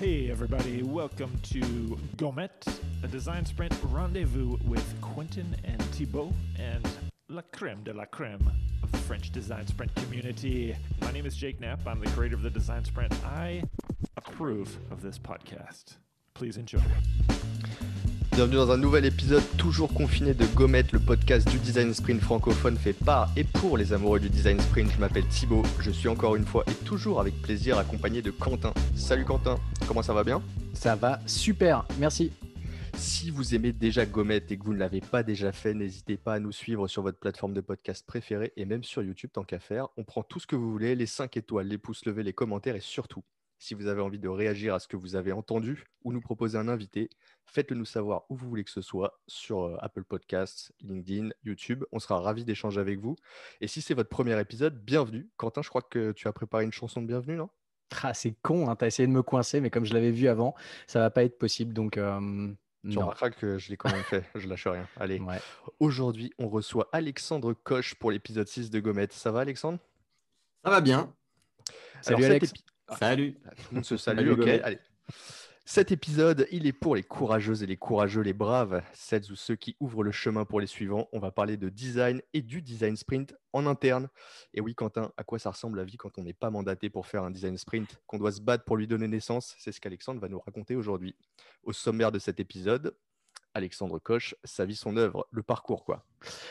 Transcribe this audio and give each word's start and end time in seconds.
Hey, 0.00 0.28
everybody, 0.28 0.82
welcome 0.82 1.38
to 1.44 1.98
Gomet, 2.16 2.66
a 3.04 3.06
design 3.06 3.46
sprint 3.46 3.72
rendezvous 3.84 4.56
with 4.66 5.00
Quentin 5.00 5.54
and 5.62 5.80
Thibault 5.80 6.32
and 6.58 6.88
la 7.28 7.42
creme 7.52 7.84
de 7.84 7.92
la 7.92 8.06
creme 8.06 8.50
of 8.82 8.90
the 8.90 8.98
French 8.98 9.30
design 9.30 9.68
sprint 9.68 9.94
community. 9.94 10.74
My 11.00 11.12
name 11.12 11.26
is 11.26 11.36
Jake 11.36 11.60
Knapp. 11.60 11.86
I'm 11.86 12.00
the 12.00 12.10
creator 12.10 12.34
of 12.34 12.42
the 12.42 12.50
design 12.50 12.84
sprint. 12.84 13.14
I 13.24 13.62
approve 14.16 14.76
of 14.90 15.00
this 15.00 15.16
podcast. 15.16 15.98
Please 16.34 16.56
enjoy. 16.56 16.82
Bienvenue 18.34 18.56
dans 18.56 18.72
un 18.72 18.76
nouvel 18.76 19.04
épisode 19.04 19.44
toujours 19.56 19.94
confiné 19.94 20.34
de 20.34 20.44
Gomet, 20.56 20.82
le 20.92 20.98
podcast 20.98 21.48
du 21.48 21.56
design 21.60 21.94
sprint 21.94 22.20
francophone 22.20 22.76
fait 22.76 22.92
par 22.92 23.30
et 23.36 23.44
pour 23.44 23.78
les 23.78 23.92
amoureux 23.92 24.18
du 24.18 24.28
design 24.28 24.58
sprint. 24.58 24.90
Je 24.90 24.98
m'appelle 24.98 25.24
Thibaut, 25.28 25.62
je 25.78 25.92
suis 25.92 26.08
encore 26.08 26.34
une 26.34 26.44
fois 26.44 26.64
et 26.66 26.74
toujours 26.84 27.20
avec 27.20 27.40
plaisir 27.40 27.78
accompagné 27.78 28.22
de 28.22 28.32
Quentin. 28.32 28.74
Salut 28.96 29.24
Quentin, 29.24 29.54
comment 29.86 30.02
ça 30.02 30.14
va 30.14 30.24
bien? 30.24 30.42
Ça 30.72 30.96
va 30.96 31.20
super, 31.26 31.86
merci. 32.00 32.32
Si 32.96 33.30
vous 33.30 33.54
aimez 33.54 33.72
déjà 33.72 34.04
Gomet 34.04 34.42
et 34.50 34.58
que 34.58 34.64
vous 34.64 34.74
ne 34.74 34.80
l'avez 34.80 35.00
pas 35.00 35.22
déjà 35.22 35.52
fait, 35.52 35.72
n'hésitez 35.72 36.16
pas 36.16 36.34
à 36.34 36.40
nous 36.40 36.50
suivre 36.50 36.88
sur 36.88 37.02
votre 37.02 37.20
plateforme 37.20 37.54
de 37.54 37.60
podcast 37.60 38.04
préférée 38.04 38.52
et 38.56 38.64
même 38.64 38.82
sur 38.82 39.00
YouTube 39.04 39.30
tant 39.32 39.44
qu'à 39.44 39.60
faire. 39.60 39.86
On 39.96 40.02
prend 40.02 40.24
tout 40.24 40.40
ce 40.40 40.48
que 40.48 40.56
vous 40.56 40.72
voulez, 40.72 40.96
les 40.96 41.06
5 41.06 41.36
étoiles, 41.36 41.68
les 41.68 41.78
pouces 41.78 42.04
levés, 42.04 42.24
les 42.24 42.32
commentaires 42.32 42.74
et 42.74 42.80
surtout, 42.80 43.22
si 43.58 43.74
vous 43.74 43.86
avez 43.86 44.02
envie 44.02 44.18
de 44.18 44.28
réagir 44.28 44.74
à 44.74 44.80
ce 44.80 44.88
que 44.88 44.96
vous 44.96 45.14
avez 45.14 45.30
entendu 45.30 45.84
ou 46.02 46.12
nous 46.12 46.20
proposer 46.20 46.58
un 46.58 46.68
invité, 46.68 47.08
faites-le 47.46 47.76
nous 47.76 47.84
savoir 47.84 48.24
où 48.28 48.36
vous 48.36 48.48
voulez 48.48 48.64
que 48.64 48.70
ce 48.70 48.80
soit 48.80 49.20
sur 49.26 49.64
euh, 49.64 49.76
Apple 49.80 50.04
Podcasts, 50.04 50.72
LinkedIn, 50.80 51.30
YouTube. 51.44 51.84
On 51.92 51.98
sera 51.98 52.20
ravis 52.20 52.44
d'échanger 52.44 52.80
avec 52.80 52.98
vous. 52.98 53.16
Et 53.60 53.68
si 53.68 53.80
c'est 53.80 53.94
votre 53.94 54.08
premier 54.08 54.38
épisode, 54.40 54.82
bienvenue. 54.84 55.28
Quentin, 55.36 55.62
je 55.62 55.68
crois 55.68 55.82
que 55.82 56.12
tu 56.12 56.28
as 56.28 56.32
préparé 56.32 56.64
une 56.64 56.72
chanson 56.72 57.02
de 57.02 57.06
bienvenue, 57.06 57.36
non? 57.36 57.50
Ah, 58.02 58.14
C'est 58.14 58.34
con, 58.42 58.68
hein, 58.68 58.76
tu 58.76 58.84
as 58.84 58.88
essayé 58.88 59.06
de 59.06 59.12
me 59.12 59.22
coincer, 59.22 59.60
mais 59.60 59.70
comme 59.70 59.84
je 59.84 59.94
l'avais 59.94 60.10
vu 60.10 60.26
avant, 60.28 60.54
ça 60.86 60.98
va 61.00 61.10
pas 61.10 61.22
être 61.24 61.38
possible. 61.38 61.72
Donc, 61.72 61.96
euh, 61.96 62.52
tu 62.90 62.98
remarqueras 62.98 63.30
que 63.30 63.56
je 63.58 63.70
l'ai 63.70 63.76
quand 63.76 63.90
même 63.92 64.02
fait, 64.02 64.24
je 64.34 64.48
lâche 64.48 64.66
rien. 64.66 64.88
Allez, 64.96 65.20
aujourd'hui, 65.80 66.32
on 66.38 66.48
reçoit 66.48 66.88
Alexandre 66.92 67.52
Coche 67.54 67.94
pour 67.94 68.10
l'épisode 68.10 68.48
6 68.48 68.70
de 68.70 68.80
Gomet. 68.80 69.08
Ça 69.10 69.30
va, 69.30 69.40
Alexandre? 69.40 69.78
Ça 70.64 70.70
va 70.70 70.80
bien. 70.80 71.14
Salut, 72.02 72.24
Alex. 72.24 72.52
Salut. 72.98 73.34
Tout 73.34 73.62
le 73.70 73.74
monde 73.76 73.84
se 73.84 73.96
salue, 73.96 74.30
ok. 74.32 74.46
Allez. 74.46 74.78
Cet 75.66 75.92
épisode, 75.92 76.46
il 76.50 76.66
est 76.66 76.74
pour 76.74 76.94
les 76.94 77.02
courageuses 77.02 77.62
et 77.62 77.66
les 77.66 77.78
courageux, 77.78 78.20
les 78.20 78.34
braves, 78.34 78.82
celles 78.92 79.32
ou 79.32 79.34
ceux 79.34 79.56
qui 79.56 79.76
ouvrent 79.80 80.02
le 80.02 80.12
chemin 80.12 80.44
pour 80.44 80.60
les 80.60 80.66
suivants. 80.66 81.08
On 81.12 81.18
va 81.18 81.30
parler 81.30 81.56
de 81.56 81.70
design 81.70 82.20
et 82.34 82.42
du 82.42 82.60
design 82.60 82.96
sprint 82.96 83.34
en 83.54 83.64
interne. 83.66 84.10
Et 84.52 84.60
oui, 84.60 84.74
Quentin, 84.74 85.10
à 85.16 85.24
quoi 85.24 85.38
ça 85.38 85.50
ressemble 85.50 85.78
la 85.78 85.84
vie 85.84 85.96
quand 85.96 86.18
on 86.18 86.22
n'est 86.22 86.34
pas 86.34 86.50
mandaté 86.50 86.90
pour 86.90 87.06
faire 87.06 87.22
un 87.22 87.30
design 87.30 87.56
sprint, 87.56 87.98
qu'on 88.06 88.18
doit 88.18 88.32
se 88.32 88.42
battre 88.42 88.64
pour 88.64 88.76
lui 88.76 88.86
donner 88.86 89.08
naissance? 89.08 89.54
C'est 89.58 89.72
ce 89.72 89.80
qu'Alexandre 89.80 90.20
va 90.20 90.28
nous 90.28 90.38
raconter 90.38 90.76
aujourd'hui. 90.76 91.16
Au 91.62 91.72
sommaire 91.72 92.12
de 92.12 92.18
cet 92.18 92.40
épisode, 92.40 92.94
Alexandre 93.54 93.98
Coche, 93.98 94.34
sa 94.44 94.66
vie, 94.66 94.76
son 94.76 94.98
œuvre, 94.98 95.26
le 95.30 95.42
parcours, 95.42 95.86
quoi. 95.86 96.04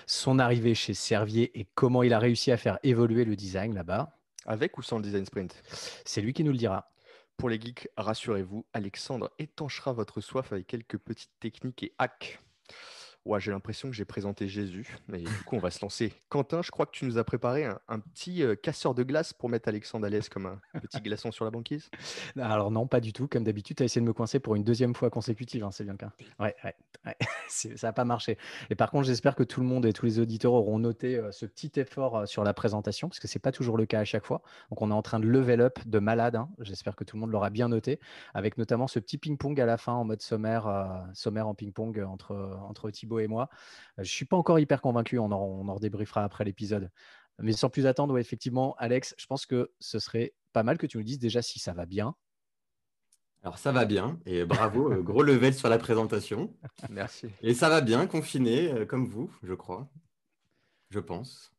Son 0.08 0.39
arrivée 0.39 0.73
chez 0.73 0.95
Servier 0.95 1.58
et 1.59 1.67
comment 1.75 2.02
il 2.02 2.14
a 2.14 2.19
réussi 2.19 2.52
à 2.52 2.58
faire 2.58 2.80
évoluer 2.81 3.25
le 3.25 3.36
design 3.36 3.75
là-bas. 3.75 4.17
Avec 4.47 4.75
ou 4.80 4.81
sans 4.81 4.97
le 4.97 5.03
design 5.03 5.25
sprint? 5.28 5.61
C'est 6.03 6.22
lui 6.22 6.34
qui 6.34 6.44
nous 6.44 6.52
le 6.52 6.58
dira. 6.58 6.89
Pour 7.37 7.49
les 7.49 7.59
geeks, 7.59 7.89
rassurez-vous, 7.97 8.65
Alexandre 8.73 9.31
étanchera 9.39 9.93
votre 9.93 10.21
soif 10.21 10.51
avec 10.53 10.67
quelques 10.67 10.97
petites 10.97 11.37
techniques 11.39 11.83
et 11.83 11.93
hacks. 11.97 12.42
Ouais, 13.25 13.39
j'ai 13.39 13.52
l'impression 13.52 13.89
que 13.89 13.95
j'ai 13.95 14.03
présenté 14.03 14.49
Jésus, 14.49 14.97
mais 15.07 15.19
du 15.19 15.43
coup, 15.45 15.55
on 15.55 15.59
va 15.59 15.71
se 15.71 15.79
lancer. 15.81 16.11
Quentin, 16.27 16.61
je 16.61 16.71
crois 16.71 16.85
que 16.85 16.91
tu 16.91 17.05
nous 17.05 17.17
as 17.17 17.23
préparé 17.23 17.63
un, 17.63 17.99
petit 17.99 18.43
euh, 18.43 18.55
casseur 18.55 18.93
de 18.93 19.03
glace 19.03 19.31
pour 19.31 19.47
mettre 19.47 19.69
Alexandre 19.69 20.05
à 20.05 20.09
l'aise 20.09 20.27
comme 20.27 20.45
un 20.45 20.59
petit 20.81 20.99
glaçon 20.99 21.31
sur 21.31 21.45
la 21.45 21.51
banquise. 21.51 21.89
Alors 22.38 22.69
non, 22.69 22.85
pas 22.85 22.99
du 22.99 23.13
tout. 23.13 23.29
Comme 23.29 23.45
d'habitude, 23.45 23.77
tu 23.77 23.83
as 23.83 23.85
essayé 23.85 24.01
de 24.01 24.05
me 24.05 24.11
coincer 24.11 24.39
pour 24.39 24.55
une 24.55 24.66
deuxième 24.66 24.94
fois 24.94 25.09
consécutive, 25.09 25.63
hein, 25.63 25.71
c'est 25.71 25.85
bien 25.85 25.94
le 25.94 25.99
cas. 25.99 26.11
Ouais, 26.38 26.53
ouais, 26.66 26.75
ça 27.47 27.88
n'a 27.88 27.94
pas 27.94 28.03
marché. 28.03 28.38
Et 28.69 28.75
par 28.75 28.91
contre, 28.91 29.07
j'espère 29.07 29.35
que 29.35 29.44
tout 29.44 29.61
le 29.61 29.67
monde 29.67 29.85
et 29.85 29.94
tous 29.94 30.05
les 30.05 30.19
auditeurs 30.19 30.51
auront 30.51 30.79
noté 30.79 31.16
euh, 31.16 31.31
ce 31.31 31.45
petit 31.45 31.72
effort 31.79 32.17
euh, 32.17 32.25
sur 32.25 32.44
la 32.44 32.53
présentation, 32.53 33.07
parce 33.07 33.22
que 33.22 33.29
ce 33.29 33.38
n'est 33.38 33.41
pas 33.41 33.53
toujours 33.53 33.78
le 33.78 33.85
cas 33.85 34.01
à 34.01 34.05
chaque 34.05 34.25
fois. 34.25 34.41
Donc, 34.69 34.81
on 34.81 34.91
est 34.91 34.94
en 34.94 35.01
train 35.01 35.22
de 35.22 35.28
level 35.28 35.61
up 35.61 35.79
de 35.85 36.00
malade. 36.00 36.35
Hein. 36.35 36.50
J'espère 36.59 36.97
que 36.97 37.05
tout 37.05 37.16
le 37.16 37.22
monde 37.22 37.31
l'aura 37.31 37.51
bien 37.51 37.69
noté, 37.69 38.01
avec 38.34 38.57
notamment 38.57 38.88
ce 38.88 39.00
petit 39.00 39.17
ping-pong 39.17 39.61
à 39.61 39.66
la 39.66 39.78
fin 39.78 39.94
en 39.94 40.03
mode 40.03 40.22
sommaire, 40.22 41.03
sommaire 41.13 41.47
en 41.47 41.53
ping-pong 41.53 42.05
entre, 42.05 42.35
entre 42.67 42.91
Thibaut 42.91 43.12
et 43.19 43.28
moi. 43.28 43.50
Je 43.97 44.01
ne 44.01 44.07
suis 44.07 44.25
pas 44.25 44.38
encore 44.38 44.59
hyper 44.59 44.81
convaincu, 44.81 45.19
on 45.19 45.31
en, 45.31 45.41
on 45.41 45.68
en 45.68 45.75
redébriefera 45.75 46.24
après 46.24 46.44
l'épisode. 46.44 46.90
Mais 47.40 47.53
sans 47.53 47.69
plus 47.69 47.85
attendre, 47.88 48.18
effectivement, 48.18 48.75
Alex, 48.78 49.16
je 49.18 49.25
pense 49.25 49.46
que 49.46 49.72
ce 49.79 50.00
serait 50.00 50.34
pas 50.51 50.63
mal 50.63 50.78
que 50.78 50.85
tu 50.85 50.97
nous 50.97 51.03
dises 51.03 51.19
déjà 51.19 51.41
si 51.41 51.59
ça 51.59 51.73
va 51.73 51.85
bien. 51.85 52.16
Alors 53.44 53.57
ça 53.57 53.73
va 53.73 53.84
bien 53.84 54.19
et 54.25 54.46
bravo, 54.46 54.90
euh, 54.90 55.02
gros 55.02 55.22
level 55.22 55.53
sur 55.53 55.68
la 55.68 55.78
présentation. 55.78 56.56
Merci. 56.90 57.28
Et 57.41 57.53
ça 57.53 57.68
va 57.68 57.81
bien, 57.81 58.07
confiné 58.07 58.72
euh, 58.72 58.85
comme 58.85 59.06
vous, 59.06 59.29
je 59.44 59.53
crois. 59.53 59.90
Je 60.90 61.00
pense. 61.00 61.52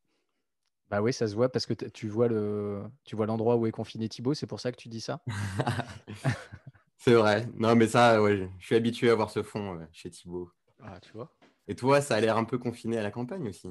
Bah 0.89 1.03
oui, 1.03 1.13
ça 1.13 1.29
se 1.29 1.35
voit 1.35 1.51
parce 1.51 1.67
que 1.67 1.75
tu 1.75 2.09
vois 2.09 2.29
le, 2.29 2.85
tu 3.05 3.17
vois 3.17 3.27
l'endroit 3.27 3.57
où 3.57 3.67
est 3.67 3.73
confiné 3.73 4.09
Thibaut, 4.09 4.33
c'est 4.33 4.47
pour 4.47 4.61
ça 4.61 4.73
que 4.73 4.77
tu 4.77 4.89
dis 4.89 5.01
ça? 5.01 5.23
c'est 6.97 7.15
vrai. 7.15 7.49
Non, 7.55 7.75
mais 7.75 7.89
ça, 7.89 8.23
ouais, 8.23 8.49
je 8.59 8.65
suis 8.65 8.77
habitué 8.77 9.11
à 9.11 9.15
voir 9.15 9.31
ce 9.31 9.43
fond 9.43 9.87
chez 9.93 10.09
Thibaut. 10.09 10.51
Ah, 10.83 11.01
tu 11.01 11.13
vois. 11.13 11.37
Et 11.69 11.75
toi, 11.75 12.01
ça 12.01 12.17
a 12.17 12.21
l'air 12.21 12.37
un 12.37 12.45
peu 12.45 12.59
confiné 12.59 12.99
à 12.99 13.03
la 13.03 13.11
campagne 13.11 13.49
aussi. 13.49 13.69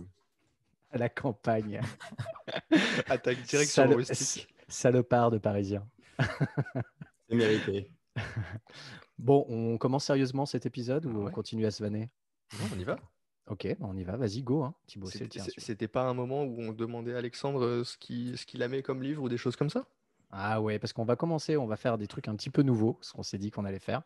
À 0.92 0.98
la 0.98 1.09
campagne. 1.09 1.81
Attaque 3.08 3.42
directe 3.44 3.72
sur 3.72 3.86
le 3.86 4.04
Salopard 4.68 5.31
de 5.31 5.38
Parisien. 5.38 5.88
C'est 7.30 7.36
mérité. 7.36 7.92
Bon, 9.20 9.46
on 9.48 9.78
commence 9.78 10.06
sérieusement 10.06 10.46
cet 10.46 10.66
épisode 10.66 11.06
ou 11.06 11.28
on 11.28 11.31
continue 11.31 11.66
à 11.66 11.72
se 11.72 11.84
vanner? 11.84 12.09
Non, 12.59 12.66
on 12.76 12.80
y 12.80 12.84
va. 12.84 12.98
Ok, 13.48 13.68
bah, 13.80 13.88
on 13.90 13.96
y 13.96 14.04
va. 14.04 14.18
Vas-y, 14.18 14.42
go, 14.42 14.64
hein, 14.64 14.74
Thibaut. 14.88 15.08
C'était 15.58 15.88
pas 15.88 16.04
un 16.04 16.14
moment 16.14 16.44
où 16.44 16.60
on 16.60 16.74
demandait 16.74 17.14
à 17.14 17.20
Alexandre 17.20 17.64
euh, 17.64 17.84
ce 17.84 17.98
qu'il 17.98 18.38
ce 18.38 18.46
qu'il 18.46 18.68
mis 18.68 18.81
comme 18.81 19.04
livre 19.04 19.24
ou 19.24 19.30
des 19.30 19.38
choses 19.38 19.56
comme 19.56 19.70
ça? 19.70 19.86
Ah 20.36 20.62
ouais, 20.62 20.80
parce 20.80 20.94
qu'on 20.94 21.06
va 21.06 21.16
commencer, 21.16 21.58
on 21.58 21.68
va 21.68 21.78
faire 21.78 21.98
des 21.98 22.08
trucs 22.08 22.28
un 22.28 22.36
petit 22.36 22.50
peu 22.50 22.64
nouveaux, 22.64 22.98
ce 23.02 23.14
qu'on 23.14 23.24
s'est 23.24 23.38
dit 23.38 23.52
qu'on 23.52 23.66
allait 23.66 23.80
faire, 23.80 24.02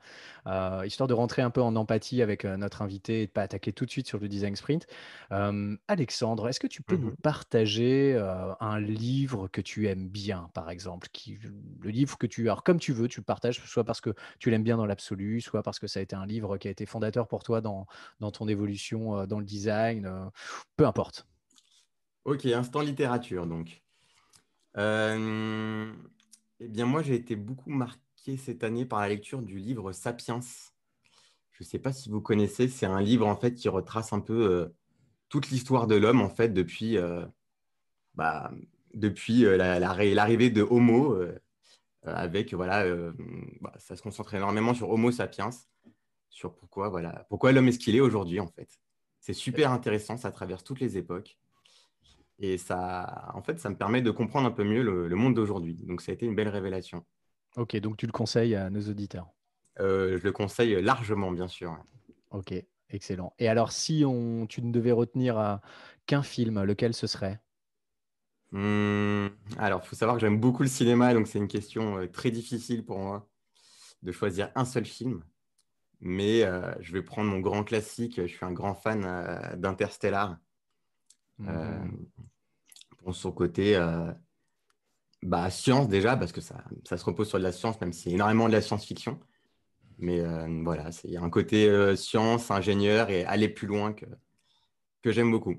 euh, 0.46 0.84
histoire 0.86 1.08
de 1.08 1.14
rentrer 1.14 1.42
un 1.42 1.50
peu 1.50 1.62
en 1.62 1.76
empathie 1.76 2.22
avec 2.22 2.44
euh, 2.44 2.58
notre 2.58 2.82
invité 2.82 3.22
et 3.22 3.28
de 3.28 3.32
pas 3.32 3.44
attaquer 3.44 3.72
tout 3.72 3.86
de 3.86 3.90
suite 3.90 4.08
sur 4.08 4.20
le 4.20 4.28
design 4.28 4.56
sprint. 4.56 4.88
Euh, 5.32 5.78
Alexandre, 5.88 6.50
est-ce 6.50 6.60
que 6.60 6.68
tu 6.68 6.82
peux 6.82 6.98
nous 6.98 7.12
mmh 7.12 7.18
partager 7.24 8.18
un 8.60 8.80
livre 8.80 9.48
que 9.48 9.62
tu 9.62 9.88
aimes 9.88 10.08
bien, 10.08 10.50
par 10.54 10.70
exemple, 10.70 11.08
qui, 11.12 11.40
le 11.80 11.90
livre 11.90 12.18
que 12.18 12.28
tu, 12.28 12.44
alors 12.44 12.64
comme 12.64 12.80
tu 12.80 12.94
veux, 12.94 13.08
tu 13.08 13.20
le 13.20 13.26
partages, 13.26 13.62
soit 13.66 13.84
parce 13.84 14.02
que 14.02 14.14
tu 14.40 14.50
l'aimes 14.50 14.64
bien 14.64 14.78
dans 14.78 14.86
l'absolu, 14.86 15.42
soit 15.42 15.64
parce 15.64 15.80
que 15.80 15.88
ça 15.88 16.00
a 16.00 16.04
été 16.04 16.16
un 16.16 16.26
livre 16.26 16.58
qui 16.58 16.68
a 16.68 16.72
été 16.72 16.86
fondateur 16.86 17.28
pour 17.28 17.44
toi 17.44 17.62
dans, 17.62 17.88
dans 18.20 18.32
ton 18.32 18.48
évolution 18.48 19.26
dans 19.26 19.40
le 19.40 19.46
design, 19.46 20.10
peu 20.76 20.86
importe. 20.86 21.26
Ok, 22.26 22.46
instant 22.46 22.82
littérature 22.82 23.48
donc. 23.48 23.82
Eh 26.59 26.68
bien, 26.68 26.85
moi, 26.85 27.03
j'ai 27.03 27.13
été 27.13 27.35
beaucoup 27.35 27.69
marqué 27.69 28.35
cette 28.38 28.63
année 28.63 28.85
par 28.85 29.00
la 29.00 29.09
lecture 29.09 29.44
du 29.44 29.57
livre 29.59 29.91
Sapiens. 29.91 30.40
Je 31.51 31.63
ne 31.63 31.66
sais 31.66 31.79
pas 31.79 31.94
si 31.94 32.09
vous 32.09 32.22
connaissez, 32.22 32.68
c'est 32.68 32.85
un 32.85 33.01
livre 33.01 33.28
en 33.28 33.35
fait 33.35 33.53
qui 33.53 33.69
retrace 33.69 34.12
un 34.12 34.19
peu 34.19 34.51
euh, 34.51 34.75
toute 35.29 35.50
l'histoire 35.50 35.88
de 35.88 35.95
l'homme 35.95 36.22
en 36.22 36.29
fait 36.29 36.50
depuis, 36.50 36.97
euh, 36.97 37.25
bah, 38.16 38.51
depuis 38.94 39.45
euh, 39.45 39.57
l'arrivée 39.57 40.50
de 40.50 40.63
Homo, 40.63 41.18
avec 42.03 42.53
voilà, 42.53 42.85
bah, 43.62 43.74
ça 43.79 43.95
se 43.95 44.01
concentre 44.01 44.34
énormément 44.34 44.74
sur 44.74 44.89
Homo 44.89 45.12
sapiens, 45.12 45.50
sur 46.29 46.56
pourquoi 46.56 46.89
voilà, 46.89 47.25
pourquoi 47.29 47.51
l'homme 47.51 47.68
est 47.68 47.74
ce 47.74 47.79
qu'il 47.79 47.95
est 47.95 48.01
aujourd'hui 48.01 48.39
en 48.39 48.47
fait. 48.47 48.79
C'est 49.19 49.34
super 49.34 49.72
intéressant, 49.72 50.18
ça 50.18 50.31
traverse 50.31 50.63
toutes 50.63 50.79
les 50.79 50.97
époques. 50.97 51.38
Et 52.40 52.58
ça, 52.58 53.31
en 53.34 53.42
fait, 53.42 53.59
ça 53.59 53.70
me 53.70 53.75
permet 53.75 54.02
de 54.02 54.12
comprendre 54.12 54.48
un 54.48 54.52
peu 54.52 54.64
mieux 54.64 54.84
le, 54.84 55.16
monde 55.16 55.34
d'aujourd'hui. 55.34 55.75
Donc, 55.84 56.01
ça 56.01 56.12
a 56.12 56.16
été 56.16 56.25
une 56.25 56.36
belle 56.36 56.50
révélation. 56.50 57.04
Ok, 57.56 57.75
donc 57.78 57.98
tu 57.98 58.06
le 58.06 58.12
conseilles 58.12 58.56
à 58.56 58.69
nos 58.69 58.81
auditeurs? 58.81 59.28
Euh, 59.80 60.18
Je 60.18 60.24
le 60.24 60.31
conseille 60.31 60.81
largement, 60.81 61.31
bien 61.31 61.48
sûr. 61.48 61.75
Ok, 62.31 62.54
excellent. 62.89 63.34
Et 63.39 63.48
alors, 63.48 63.72
si 63.72 64.04
on, 64.06 64.45
tu 64.45 64.62
ne 64.62 64.72
devais 64.72 64.92
retenir 64.92 65.60
qu'un 66.06 66.24
film, 66.24 66.63
lequel 66.63 66.94
ce 66.94 67.07
serait? 67.07 67.42
Mmh, 68.51 69.28
Alors, 69.57 69.81
il 69.84 69.88
faut 69.88 69.95
savoir 69.95 70.18
que 70.18 70.22
j'aime 70.22 70.39
beaucoup 70.39 70.63
le 70.63 70.69
cinéma, 70.69 71.13
donc 71.13 71.28
c'est 71.28 71.39
une 71.39 71.48
question 71.48 71.98
euh, 71.98 72.07
très 72.07 72.31
difficile 72.31 72.86
pour 72.86 73.00
moi 73.00 73.28
de 74.04 74.12
choisir 74.12 74.51
un 74.56 74.66
seul 74.66 74.86
film. 74.86 75.24
Mais 76.01 76.44
euh, 76.44 76.74
je 76.80 76.94
vais 76.94 77.01
prendre 77.01 77.30
mon 77.31 77.39
grand 77.39 77.63
classique. 77.63 78.22
Je 78.22 78.28
suis 78.28 78.45
un 78.45 78.54
grand 78.54 78.75
fan 78.75 79.01
d'Interstellar. 79.57 80.38
Euh, 81.42 81.80
mhm. 81.80 82.07
pour 82.98 83.16
son 83.16 83.31
côté 83.31 83.75
euh, 83.75 84.12
bah, 85.22 85.50
science 85.51 85.88
déjà, 85.88 86.18
parce 86.18 86.31
que 86.31 86.42
ça, 86.42 86.63
ça, 86.84 86.98
se 86.98 87.06
repose 87.06 87.30
sur 87.30 87.38
de 87.38 87.44
la 87.44 87.51
science, 87.51 87.80
même 87.80 87.94
si 87.94 88.04
c'est 88.04 88.12
énormément 88.12 88.48
de 88.48 88.54
la 88.54 88.62
science-fiction. 88.62 89.19
Mais 90.00 90.19
euh, 90.19 90.48
voilà, 90.63 90.89
il 91.04 91.12
y 91.12 91.18
a 91.18 91.22
un 91.22 91.30
côté 91.30 91.95
science, 91.95 92.51
ingénieur 92.51 93.10
et 93.10 93.25
aller 93.25 93.50
plus 93.50 93.68
loin 93.68 93.94
que, 93.94 94.06
que 95.01 95.12
j'aime 95.12 95.31
beaucoup. 95.31 95.56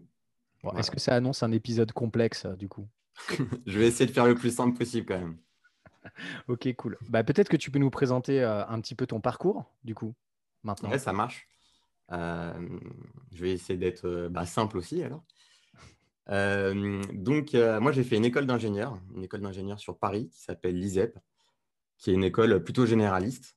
Est-ce 0.77 0.91
que 0.91 1.01
ça 1.01 1.15
annonce 1.15 1.43
un 1.43 1.53
épisode 1.53 1.93
complexe 1.93 2.47
du 2.47 2.69
coup? 2.69 2.89
Je 3.67 3.79
vais 3.79 3.87
essayer 3.87 4.07
de 4.07 4.13
faire 4.13 4.27
le 4.27 4.35
plus 4.35 4.55
simple 4.55 4.77
possible 4.77 5.07
quand 5.07 5.19
même. 5.19 5.39
Ok, 6.49 6.73
cool. 6.77 6.97
Bah, 7.09 7.23
peut-être 7.23 7.49
que 7.49 7.57
tu 7.57 7.71
peux 7.71 7.79
nous 7.79 7.91
présenter 7.91 8.43
un 8.43 8.81
petit 8.81 8.95
peu 8.95 9.07
ton 9.07 9.21
parcours, 9.21 9.65
du 9.85 9.95
coup, 9.95 10.15
maintenant. 10.63 10.89
Ouais, 10.91 10.99
ça 10.99 11.13
marche. 11.13 11.47
Je 12.11 13.43
vais 13.43 13.53
essayer 13.53 13.79
d'être 13.79 14.29
bah, 14.31 14.47
simple 14.47 14.79
aussi 14.79 15.03
alors. 15.03 15.23
Euh, 16.31 17.03
donc, 17.13 17.55
euh, 17.55 17.81
moi, 17.81 17.93
j'ai 17.93 18.05
fait 18.05 18.17
une 18.17 18.25
école 18.25 18.47
d'ingénieur, 18.47 19.01
une 19.15 19.25
école 19.25 19.41
d'ingénieur 19.41 19.79
sur 19.79 19.99
Paris 19.99 20.29
qui 20.29 20.41
s'appelle 20.41 20.79
l'ISEP, 20.79 21.19
qui 21.99 22.11
est 22.11 22.15
une 22.15 22.25
école 22.25 22.63
plutôt 22.63 22.87
généraliste. 22.87 23.57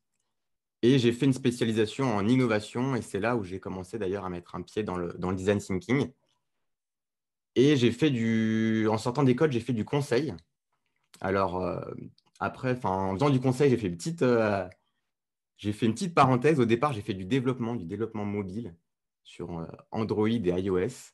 Et 0.84 0.98
j'ai 1.00 1.12
fait 1.12 1.26
une 1.26 1.34
spécialisation 1.34 2.16
en 2.16 2.28
innovation 2.28 2.96
et 2.96 3.02
c'est 3.02 3.20
là 3.20 3.36
où 3.36 3.44
j'ai 3.44 3.60
commencé 3.60 4.00
d'ailleurs 4.00 4.26
à 4.26 4.30
mettre 4.30 4.56
un 4.56 4.64
pied 4.64 4.84
dans 4.84 4.98
le, 4.98 5.14
design 5.36 5.60
thinking. 5.60 6.12
Et 7.56 7.76
j'ai 7.76 7.92
fait 7.92 8.10
du, 8.10 8.88
en 8.90 8.98
sortant 8.98 9.24
d'école, 9.24 9.52
j'ai 9.52 9.60
fait 9.60 9.74
du 9.74 9.86
conseil. 9.86 10.34
Alors, 11.20 11.62
euh, 11.62 11.82
après, 12.40 12.80
en 12.86 13.14
faisant 13.14 13.30
du 13.30 13.40
conseil, 13.40 13.70
j'ai 13.70 13.78
fait 13.78 13.88
une 13.88 13.98
petite, 13.98 14.24
j'ai 15.58 15.74
fait 15.74 15.86
une 15.86 15.94
petite 15.94 16.16
parenthèse. 16.16 16.60
Au 16.60 16.66
départ, 16.66 16.94
j'ai 16.94 17.02
fait 17.02 17.14
du 17.14 17.26
développement, 17.26 17.76
du 17.76 17.86
développement 17.86 18.26
mobile 18.26 18.74
sur 19.24 19.68
Android 19.92 20.30
et 20.30 20.62
iOS. 20.62 21.14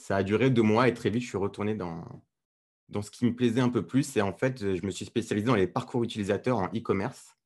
Ça 0.00 0.16
a 0.16 0.22
duré 0.22 0.48
deux 0.48 0.62
mois 0.62 0.88
et 0.88 0.94
très 0.94 1.10
vite, 1.10 1.22
je 1.22 1.28
suis 1.28 1.36
retourné 1.36 1.74
dans, 1.74 2.02
dans 2.88 3.02
ce 3.02 3.10
qui 3.10 3.26
me 3.26 3.34
plaisait 3.34 3.60
un 3.60 3.68
peu 3.68 3.86
plus. 3.86 4.16
Et 4.16 4.22
en 4.22 4.32
fait, 4.32 4.76
je 4.76 4.84
me 4.86 4.90
suis 4.90 5.04
spécialisé 5.04 5.46
dans 5.46 5.54
les 5.54 5.66
parcours 5.66 6.02
utilisateurs 6.02 6.56
en 6.56 6.68
e-commerce. 6.68 7.36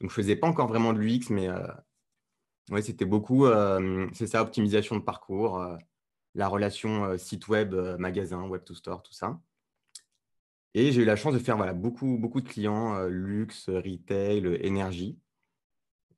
Donc, 0.00 0.10
je 0.10 0.18
ne 0.18 0.22
faisais 0.22 0.36
pas 0.36 0.46
encore 0.46 0.68
vraiment 0.68 0.94
de 0.94 0.98
l'UX, 0.98 1.28
mais 1.28 1.48
euh, 1.48 1.66
ouais, 2.70 2.80
c'était 2.80 3.04
beaucoup, 3.04 3.44
euh, 3.44 4.08
c'est 4.14 4.26
ça, 4.26 4.40
optimisation 4.40 4.96
de 4.96 5.02
parcours, 5.02 5.60
euh, 5.60 5.76
la 6.34 6.48
relation 6.48 7.18
site 7.18 7.46
web, 7.48 7.74
magasin, 7.98 8.48
web 8.48 8.64
to 8.64 8.74
store, 8.74 9.02
tout 9.02 9.12
ça. 9.12 9.38
Et 10.72 10.92
j'ai 10.92 11.02
eu 11.02 11.06
la 11.06 11.16
chance 11.16 11.34
de 11.34 11.38
faire 11.38 11.58
voilà, 11.58 11.74
beaucoup, 11.74 12.16
beaucoup 12.18 12.40
de 12.40 12.48
clients, 12.48 13.06
luxe, 13.06 13.68
retail, 13.68 14.58
énergie. 14.62 15.18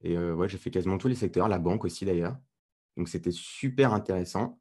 Et 0.03 0.17
ouais, 0.17 0.49
j'ai 0.49 0.59
fait 0.59 0.71
quasiment 0.71 0.99
tous 0.99 1.09
les 1.09 1.15
secteurs, 1.17 1.49
la 1.49 1.59
banque 1.59 1.85
aussi 1.85 2.05
d'ailleurs. 2.05 2.37
Donc 2.97 3.09
c'était 3.09 3.31
super 3.31 3.93
intéressant. 3.93 4.59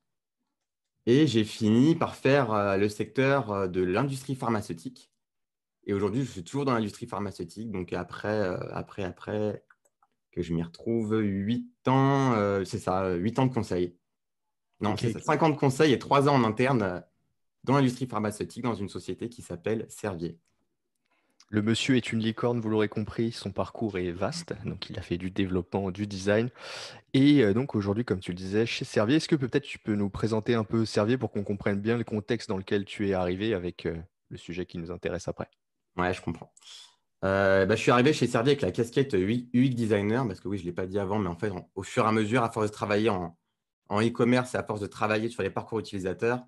Et 1.07 1.25
j'ai 1.25 1.45
fini 1.45 1.95
par 1.95 2.15
faire 2.15 2.51
euh, 2.51 2.77
le 2.77 2.89
secteur 2.89 3.51
euh, 3.51 3.67
de 3.67 3.81
l'industrie 3.81 4.35
pharmaceutique. 4.35 5.09
Et 5.85 5.93
aujourd'hui, 5.93 6.23
je 6.23 6.29
suis 6.29 6.43
toujours 6.43 6.65
dans 6.65 6.73
l'industrie 6.73 7.07
pharmaceutique. 7.07 7.71
Donc 7.71 7.93
après, 7.93 8.27
euh, 8.27 8.57
après, 8.73 9.05
après, 9.05 9.63
que 10.33 10.41
je 10.41 10.53
m'y 10.53 10.61
retrouve, 10.61 11.17
8 11.17 11.87
ans, 11.87 12.33
euh, 12.33 12.65
c'est 12.65 12.77
ça, 12.77 13.13
8 13.13 13.39
ans 13.39 13.45
de 13.47 13.53
conseil. 13.53 13.95
Non, 14.81 14.95
c'est 14.97 15.13
ça, 15.13 15.21
5 15.21 15.43
ans 15.43 15.49
de 15.49 15.55
conseil 15.55 15.93
et 15.93 15.97
3 15.97 16.27
ans 16.27 16.35
en 16.35 16.43
interne 16.43 17.03
dans 17.63 17.75
l'industrie 17.75 18.05
pharmaceutique 18.05 18.63
dans 18.63 18.75
une 18.75 18.89
société 18.89 19.29
qui 19.29 19.41
s'appelle 19.41 19.85
Servier. 19.89 20.37
Le 21.49 21.61
monsieur 21.61 21.95
est 21.95 22.11
une 22.11 22.19
licorne, 22.19 22.59
vous 22.59 22.69
l'aurez 22.69 22.89
compris, 22.89 23.31
son 23.31 23.51
parcours 23.51 23.97
est 23.97 24.11
vaste, 24.11 24.53
donc 24.65 24.89
il 24.89 24.99
a 24.99 25.01
fait 25.01 25.17
du 25.17 25.31
développement, 25.31 25.91
du 25.91 26.05
design. 26.05 26.49
Et 27.13 27.41
euh, 27.41 27.53
donc 27.53 27.73
aujourd'hui, 27.73 28.03
comme 28.03 28.19
tu 28.19 28.31
le 28.31 28.37
disais, 28.37 28.65
chez 28.65 28.83
Servier, 28.83 29.15
est-ce 29.15 29.29
que 29.29 29.35
peut-être 29.37 29.63
tu 29.63 29.79
peux 29.79 29.95
nous 29.95 30.09
présenter 30.09 30.55
un 30.55 30.65
peu 30.65 30.83
Servier 30.83 31.17
pour 31.17 31.31
qu'on 31.31 31.45
comprenne 31.45 31.79
bien 31.79 31.97
le 31.97 32.03
contexte 32.03 32.49
dans 32.49 32.57
lequel 32.57 32.83
tu 32.83 33.07
es 33.07 33.13
arrivé 33.13 33.53
avec 33.53 33.85
euh, 33.85 33.95
le 34.29 34.37
sujet 34.37 34.65
qui 34.65 34.77
nous 34.77 34.91
intéresse 34.91 35.29
après? 35.29 35.47
Ouais, 35.95 36.13
je 36.13 36.21
comprends. 36.21 36.51
Euh, 37.23 37.65
bah, 37.65 37.77
je 37.77 37.81
suis 37.81 37.91
arrivé 37.91 38.11
chez 38.11 38.27
Servier 38.27 38.51
avec 38.51 38.61
la 38.61 38.71
casquette 38.73 39.13
UX 39.13 39.69
designer, 39.69 40.27
parce 40.27 40.41
que 40.41 40.49
oui, 40.49 40.57
je 40.57 40.63
ne 40.63 40.67
l'ai 40.67 40.73
pas 40.73 40.85
dit 40.85 40.99
avant, 40.99 41.17
mais 41.17 41.29
en 41.29 41.37
fait, 41.37 41.51
au 41.75 41.83
fur 41.83 42.03
et 42.03 42.07
à 42.07 42.11
mesure, 42.11 42.43
à 42.43 42.51
force 42.51 42.67
de 42.67 42.73
travailler 42.73 43.09
en, 43.09 43.37
en 43.87 44.01
e-commerce 44.01 44.53
et 44.53 44.57
à 44.57 44.63
force 44.63 44.81
de 44.81 44.87
travailler 44.87 45.29
sur 45.29 45.43
les 45.43 45.49
parcours 45.49 45.79
utilisateurs, 45.79 46.43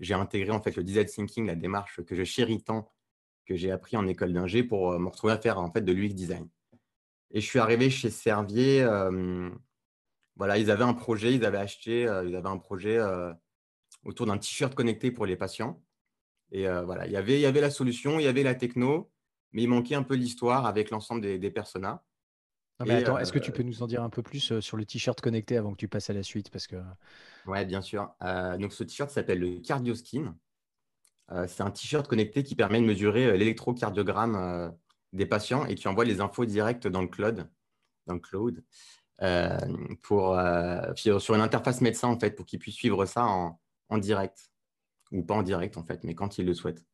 j'ai 0.00 0.14
intégré 0.14 0.50
en 0.50 0.60
fait 0.60 0.74
le 0.74 0.82
design 0.82 1.06
thinking, 1.06 1.46
la 1.46 1.54
démarche 1.54 2.02
que 2.02 2.16
je 2.16 2.24
chéris 2.24 2.64
tant, 2.64 2.90
que 3.46 3.56
j'ai 3.56 3.70
appris 3.70 3.96
en 3.96 4.06
école 4.06 4.32
d'ingé 4.32 4.62
pour 4.62 4.92
euh, 4.92 4.98
me 4.98 5.08
retrouver 5.08 5.32
à 5.32 5.38
faire 5.38 5.58
en 5.58 5.70
fait 5.70 5.82
de 5.82 5.92
l'UX 5.92 6.14
design. 6.14 6.48
Et 7.32 7.40
je 7.40 7.46
suis 7.46 7.58
arrivé 7.58 7.90
chez 7.90 8.10
Servier, 8.10 8.82
euh, 8.82 9.48
voilà, 10.36 10.58
ils 10.58 10.70
avaient 10.70 10.84
un 10.84 10.94
projet, 10.94 11.34
ils 11.34 11.44
avaient 11.44 11.58
acheté, 11.58 12.06
euh, 12.06 12.24
ils 12.26 12.34
avaient 12.34 12.48
un 12.48 12.58
projet 12.58 12.98
euh, 12.98 13.32
autour 14.04 14.26
d'un 14.26 14.38
t-shirt 14.38 14.74
connecté 14.74 15.10
pour 15.10 15.26
les 15.26 15.36
patients. 15.36 15.82
Et 16.52 16.66
voilà, 16.66 17.06
il 17.06 17.12
y 17.12 17.16
avait, 17.16 17.34
il 17.34 17.42
y 17.42 17.46
avait 17.46 17.60
la 17.60 17.70
solution, 17.70 18.18
il 18.18 18.24
y 18.24 18.26
avait 18.26 18.42
la 18.42 18.56
techno, 18.56 19.12
mais 19.52 19.62
il 19.62 19.68
manquait 19.68 19.94
un 19.94 20.02
peu 20.02 20.16
l'histoire 20.16 20.66
avec 20.66 20.90
l'ensemble 20.90 21.20
des, 21.20 21.38
des 21.38 21.50
personas. 21.52 22.02
Non, 22.80 22.86
mais 22.86 22.94
Et, 22.94 23.04
attends, 23.04 23.18
est-ce 23.18 23.32
que 23.32 23.38
tu 23.38 23.52
peux 23.52 23.62
nous 23.62 23.84
en 23.84 23.86
dire 23.86 24.02
un 24.02 24.10
peu 24.10 24.20
plus 24.20 24.58
sur 24.58 24.76
le 24.76 24.84
t-shirt 24.84 25.20
connecté 25.20 25.56
avant 25.56 25.70
que 25.70 25.76
tu 25.76 25.86
passes 25.86 26.10
à 26.10 26.12
la 26.12 26.24
suite? 26.24 26.50
Parce 26.50 26.66
que 26.66 26.74
Ouais, 27.46 27.64
bien 27.66 27.82
sûr. 27.82 28.12
Donc, 28.58 28.72
ce 28.72 28.82
t-shirt 28.82 29.10
s'appelle 29.10 29.38
le 29.38 29.60
Cardio 29.60 29.94
Skin. 29.94 30.34
Euh, 31.32 31.46
c'est 31.48 31.62
un 31.62 31.70
t-shirt 31.70 32.06
connecté 32.08 32.42
qui 32.42 32.54
permet 32.54 32.80
de 32.80 32.86
mesurer 32.86 33.26
euh, 33.26 33.36
l'électrocardiogramme 33.36 34.36
euh, 34.36 34.70
des 35.12 35.26
patients 35.26 35.64
et 35.66 35.74
qui 35.74 35.88
envoie 35.88 36.04
les 36.04 36.20
infos 36.20 36.44
directes 36.44 36.86
dans 36.86 37.02
le 37.02 37.08
cloud, 37.08 37.48
dans 38.06 38.14
le 38.14 38.20
cloud 38.20 38.64
pour, 40.02 40.38
sur 40.96 41.34
une 41.34 41.40
interface 41.42 41.80
médecin, 41.82 42.08
en 42.08 42.18
fait, 42.18 42.30
pour 42.30 42.46
qu'ils 42.46 42.58
puissent 42.58 42.76
suivre 42.76 43.04
ça 43.06 43.26
en, 43.26 43.60
en 43.90 43.98
direct. 43.98 44.50
Ou 45.12 45.24
pas 45.24 45.34
en 45.34 45.42
direct, 45.42 45.76
en 45.76 45.84
fait, 45.84 46.04
mais 46.04 46.14
quand 46.14 46.38
ils 46.38 46.46
le 46.46 46.54
souhaitent. 46.54 46.86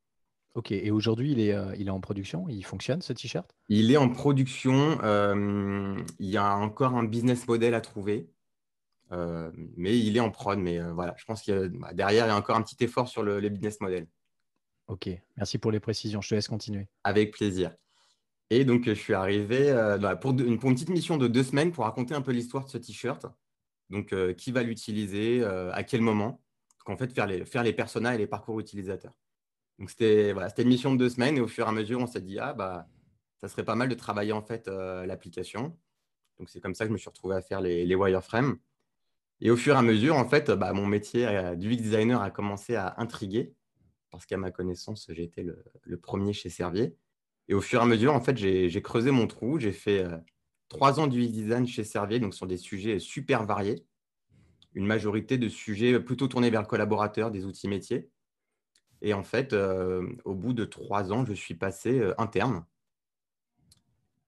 Ok, 0.54 0.72
et 0.72 0.90
aujourd'hui, 0.90 1.32
il 1.32 1.38
est, 1.38 1.52
euh, 1.52 1.76
il 1.76 1.86
est 1.86 1.90
en 1.90 2.00
production, 2.00 2.48
il 2.48 2.64
fonctionne 2.64 3.02
ce 3.02 3.12
t-shirt? 3.12 3.54
Il 3.68 3.92
est 3.92 3.98
en 3.98 4.08
production. 4.08 4.98
euh, 5.04 5.94
il 6.18 6.30
y 6.30 6.38
a 6.38 6.56
encore 6.56 6.94
un 6.94 7.04
business 7.04 7.46
model 7.46 7.74
à 7.74 7.82
trouver. 7.82 8.30
euh, 9.12 9.50
mais 9.76 9.98
il 9.98 10.16
est 10.16 10.20
en 10.20 10.30
prod. 10.30 10.58
Mais 10.58 10.80
voilà, 10.92 11.14
je 11.18 11.24
pense 11.26 11.42
que 11.42 11.70
derrière, 11.92 12.24
il 12.26 12.28
y 12.28 12.32
a 12.32 12.36
encore 12.36 12.56
un 12.56 12.62
petit 12.62 12.82
effort 12.82 13.08
sur 13.08 13.22
le, 13.22 13.38
le 13.38 13.48
business 13.50 13.80
model. 13.80 14.06
Ok, 14.88 15.08
merci 15.36 15.58
pour 15.58 15.72
les 15.72 15.80
précisions, 15.80 16.20
je 16.20 16.28
te 16.28 16.34
laisse 16.34 16.48
continuer. 16.48 16.86
Avec 17.02 17.32
plaisir. 17.32 17.74
Et 18.50 18.64
donc, 18.64 18.84
je 18.84 18.92
suis 18.92 19.14
arrivé 19.14 19.70
euh, 19.70 19.98
bah, 19.98 20.14
pour, 20.14 20.32
une 20.32 20.58
petite 20.58 20.88
mission 20.88 21.16
de 21.16 21.26
deux 21.26 21.42
semaines 21.42 21.72
pour 21.72 21.84
raconter 21.84 22.14
un 22.14 22.22
peu 22.22 22.30
l'histoire 22.30 22.64
de 22.64 22.70
ce 22.70 22.78
t-shirt. 22.78 23.26
Donc, 23.90 24.12
euh, 24.12 24.32
qui 24.32 24.52
va 24.52 24.62
l'utiliser, 24.62 25.42
euh, 25.42 25.72
à 25.72 25.82
quel 25.82 26.00
moment? 26.00 26.40
Donc, 26.78 26.94
en 26.94 26.96
fait, 26.96 27.12
faire 27.12 27.26
les, 27.26 27.44
faire 27.44 27.64
les 27.64 27.72
personas 27.72 28.14
et 28.14 28.18
les 28.18 28.28
parcours 28.28 28.60
utilisateurs. 28.60 29.18
Donc, 29.80 29.90
c'était 29.90 30.32
voilà, 30.32 30.48
une 30.56 30.68
mission 30.68 30.92
de 30.92 30.98
deux 30.98 31.08
semaines. 31.08 31.36
Et 31.36 31.40
au 31.40 31.48
fur 31.48 31.66
et 31.66 31.68
à 31.68 31.72
mesure, 31.72 32.00
on 32.00 32.06
s'est 32.06 32.20
dit, 32.20 32.38
ah, 32.38 32.54
bah, 32.54 32.86
ça 33.40 33.48
serait 33.48 33.64
pas 33.64 33.74
mal 33.74 33.88
de 33.88 33.94
travailler 33.94 34.32
en 34.32 34.42
fait 34.42 34.68
l'application. 34.68 35.76
Donc, 36.38 36.48
c'est 36.48 36.60
comme 36.60 36.74
ça 36.74 36.84
que 36.84 36.90
je 36.90 36.92
me 36.92 36.98
suis 36.98 37.08
retrouvé 37.08 37.34
à 37.34 37.42
faire 37.42 37.60
les, 37.60 37.94
wireframes. 37.94 38.58
Et 39.40 39.50
au 39.50 39.56
fur 39.56 39.74
et 39.74 39.78
à 39.78 39.82
mesure, 39.82 40.16
en 40.16 40.28
fait, 40.28 40.50
bah, 40.50 40.72
mon 40.72 40.86
métier 40.86 41.28
du 41.56 41.76
designer 41.76 42.22
a 42.22 42.30
commencé 42.30 42.76
à 42.76 42.94
intriguer. 42.98 43.52
Parce 44.16 44.24
qu'à 44.24 44.38
ma 44.38 44.50
connaissance, 44.50 45.10
j'ai 45.10 45.24
été 45.24 45.42
le, 45.42 45.98
premier 45.98 46.32
chez 46.32 46.48
Servier. 46.48 46.96
Et 47.48 47.54
au 47.54 47.60
fur 47.60 47.80
et 47.80 47.82
à 47.82 47.86
mesure, 47.86 48.14
en 48.14 48.20
fait, 48.22 48.38
j'ai 48.38 48.82
creusé 48.82 49.10
mon 49.10 49.26
trou. 49.26 49.58
J'ai 49.58 49.72
fait 49.72 50.02
euh, 50.02 50.16
trois 50.68 50.98
ans 51.00 51.06
du 51.06 51.28
design 51.28 51.66
chez 51.66 51.84
Servier, 51.84 52.18
donc 52.18 52.34
sur 52.34 52.46
des 52.46 52.56
sujets 52.56 52.98
super 52.98 53.44
variés. 53.44 53.84
Une 54.72 54.86
majorité 54.86 55.36
de 55.36 55.50
sujets 55.50 56.00
plutôt 56.00 56.28
tournés 56.28 56.48
vers 56.48 56.62
le 56.62 56.66
collaborateur, 56.66 57.30
des 57.30 57.44
outils 57.44 57.68
métiers. 57.68 58.08
Et 59.02 59.12
en 59.12 59.22
fait, 59.22 59.52
euh, 59.52 60.08
au 60.24 60.34
bout 60.34 60.54
de 60.54 60.64
trois 60.64 61.12
ans, 61.12 61.26
je 61.26 61.34
suis 61.34 61.54
passé 61.54 62.00
euh, 62.00 62.14
interne. 62.16 62.64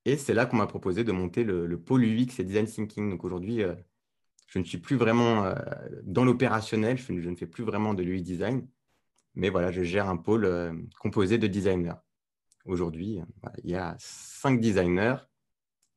Et 0.04 0.18
c'est 0.18 0.34
là 0.34 0.44
qu'on 0.44 0.58
m'a 0.58 0.66
proposé 0.66 1.02
de 1.02 1.12
monter 1.12 1.44
le, 1.44 1.66
le 1.66 1.80
pôle 1.80 2.04
UX 2.04 2.38
et 2.40 2.44
Design 2.44 2.66
Thinking. 2.66 3.10
Donc 3.10 3.24
aujourd'hui, 3.24 3.62
je 4.48 4.58
ne 4.58 4.64
suis 4.64 4.78
plus 4.78 4.96
vraiment 4.96 5.52
dans 6.02 6.24
l'opérationnel, 6.24 6.98
je, 6.98 7.12
ne- 7.12 7.20
je 7.20 7.28
ne 7.28 7.36
fais 7.36 7.46
plus 7.46 7.64
vraiment 7.64 7.94
de 7.94 8.02
l'UX 8.02 8.22
design. 8.22 8.66
Mais 9.38 9.48
voilà, 9.48 9.72
je 9.72 9.82
gère 9.82 10.08
un 10.08 10.18
pôle 10.18 10.44
euh, 10.44 10.74
composé 11.00 11.38
de 11.38 11.46
designers. 11.46 11.94
Aujourd'hui, 12.66 13.20
euh, 13.20 13.48
il 13.64 13.70
y 13.70 13.76
a 13.76 13.96
cinq 13.98 14.60
designers 14.60 15.16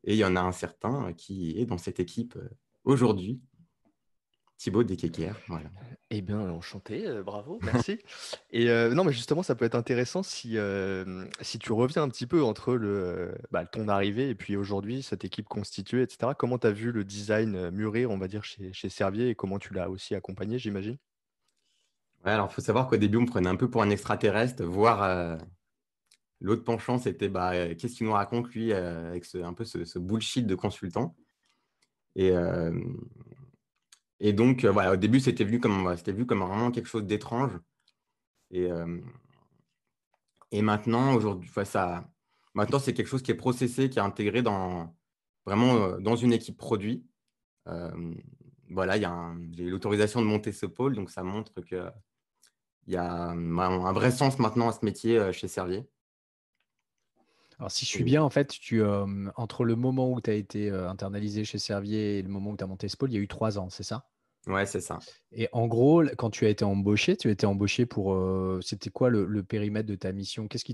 et 0.05 0.13
il 0.13 0.17
y 0.17 0.23
en 0.23 0.35
a 0.35 0.41
un 0.41 0.53
certain 0.53 1.09
euh, 1.09 1.11
qui 1.13 1.59
est 1.59 1.65
dans 1.65 1.77
cette 1.77 1.99
équipe 1.99 2.37
aujourd'hui, 2.85 3.41
Thibaut 4.61 4.83
Desquéquer. 4.83 5.31
Voilà. 5.47 5.71
Eh 6.11 6.21
bien, 6.21 6.39
enchanté, 6.51 7.07
euh, 7.07 7.23
bravo, 7.23 7.57
merci. 7.63 7.97
Et 8.51 8.69
euh, 8.69 8.93
non, 8.93 9.03
mais 9.03 9.11
justement, 9.11 9.41
ça 9.41 9.55
peut 9.55 9.65
être 9.65 9.73
intéressant 9.73 10.21
si, 10.21 10.59
euh, 10.59 11.25
si 11.41 11.57
tu 11.57 11.71
reviens 11.71 12.03
un 12.03 12.09
petit 12.09 12.27
peu 12.27 12.43
entre 12.43 12.75
le, 12.75 13.33
bah, 13.49 13.65
ton 13.65 13.87
arrivée 13.87 14.29
et 14.29 14.35
puis 14.35 14.55
aujourd'hui, 14.55 15.01
cette 15.01 15.25
équipe 15.25 15.47
constituée, 15.47 16.03
etc. 16.03 16.33
Comment 16.37 16.59
tu 16.59 16.67
as 16.67 16.71
vu 16.71 16.91
le 16.91 17.03
design 17.03 17.71
mûrir, 17.71 18.11
on 18.11 18.19
va 18.19 18.27
dire, 18.27 18.43
chez, 18.43 18.71
chez 18.71 18.89
Servier 18.89 19.29
et 19.29 19.35
comment 19.35 19.57
tu 19.57 19.73
l'as 19.73 19.89
aussi 19.89 20.13
accompagné, 20.13 20.59
j'imagine? 20.59 20.97
Alors, 22.23 22.49
il 22.51 22.53
faut 22.53 22.61
savoir 22.61 22.87
qu'au 22.87 22.97
début, 22.97 23.17
on 23.17 23.21
me 23.21 23.25
prenait 23.25 23.49
un 23.49 23.55
peu 23.55 23.69
pour 23.69 23.81
un 23.81 23.89
extraterrestre, 23.89 24.63
voire 24.63 25.01
euh, 25.03 25.37
l'autre 26.39 26.63
penchant, 26.63 26.99
c'était 26.99 27.29
bah, 27.29 27.53
euh, 27.53 27.73
qu'est-ce 27.75 27.95
qu'il 27.95 28.05
nous 28.05 28.13
raconte, 28.13 28.49
lui, 28.51 28.71
euh, 28.73 29.09
avec 29.09 29.25
un 29.35 29.53
peu 29.53 29.65
ce, 29.65 29.97
bullshit 29.99 30.45
de 30.45 30.55
consultant. 30.55 31.15
Et, 32.15 32.33
donc, 34.33 34.65
au 34.65 34.95
début, 34.97 35.19
c'était 35.19 35.43
vu 35.45 35.59
comme, 35.59 35.95
vu 35.95 36.25
comme 36.27 36.41
vraiment 36.43 36.69
quelque 36.71 36.87
chose 36.87 37.05
d'étrange. 37.05 37.51
Et, 38.51 38.69
maintenant, 40.61 41.15
aujourd'hui, 41.15 41.49
ça, 41.65 42.07
maintenant, 42.53 42.79
c'est 42.79 42.93
quelque 42.93 43.07
chose 43.07 43.23
qui 43.23 43.31
est 43.31 43.35
processé, 43.35 43.89
qui 43.89 43.97
est 43.97 44.01
intégré 44.01 44.43
dans, 44.43 44.95
vraiment 45.45 45.99
dans 45.99 46.15
une 46.15 46.33
équipe 46.33 46.57
produit. 46.57 47.03
Voilà, 48.69 48.99
j'ai 49.53 49.65
l'autorisation 49.69 50.21
de 50.21 50.27
monter 50.27 50.51
ce 50.51 50.67
pôle, 50.67 50.95
donc 50.95 51.09
ça 51.09 51.23
montre 51.23 51.61
que 51.61 51.89
il 52.91 52.95
y 52.95 52.97
a 52.97 53.29
un, 53.29 53.93
vrai 53.93 54.11
sens 54.11 54.37
maintenant 54.37 54.67
à 54.67 54.73
ce 54.73 54.83
métier 54.83 55.17
euh, 55.17 55.31
chez 55.31 55.47
Servier. 55.47 55.87
Alors, 57.57 57.71
si 57.71 57.85
je 57.85 57.89
suis 57.89 58.03
bien, 58.03 58.21
en 58.21 58.29
fait, 58.29 58.49
tu, 58.49 58.83
entre 59.35 59.63
le 59.63 59.75
moment 59.75 60.11
où 60.11 60.19
tu 60.19 60.31
as 60.31 60.33
été 60.33 60.71
internalisé 60.71 61.45
chez 61.45 61.59
Servier 61.59 62.17
et 62.17 62.21
le 62.23 62.27
moment 62.27 62.51
où 62.51 62.57
tu 62.57 62.63
as 62.63 62.67
monté 62.67 62.89
Spol, 62.89 63.11
il 63.11 63.13
y 63.13 63.17
a 63.17 63.21
eu 63.21 63.27
trois 63.27 63.59
ans, 63.59 63.69
c'est 63.69 63.83
ça? 63.83 64.09
Ouais, 64.47 64.65
c'est 64.65 64.81
ça. 64.81 64.97
Et 65.31 65.47
en 65.51 65.67
gros, 65.67 66.03
quand 66.17 66.31
tu 66.31 66.45
as 66.45 66.49
été 66.49 66.65
embauché, 66.65 67.15
tu 67.15 67.27
as 67.27 67.31
été 67.31 67.45
embauché 67.45 67.85
pour. 67.85 68.17
C'était 68.61 68.89
quoi 68.89 69.09
le, 69.09 69.43
périmètre 69.43 69.87
de 69.87 69.95
ta 69.95 70.11
mission? 70.11 70.47
Qu'est-ce 70.47 70.65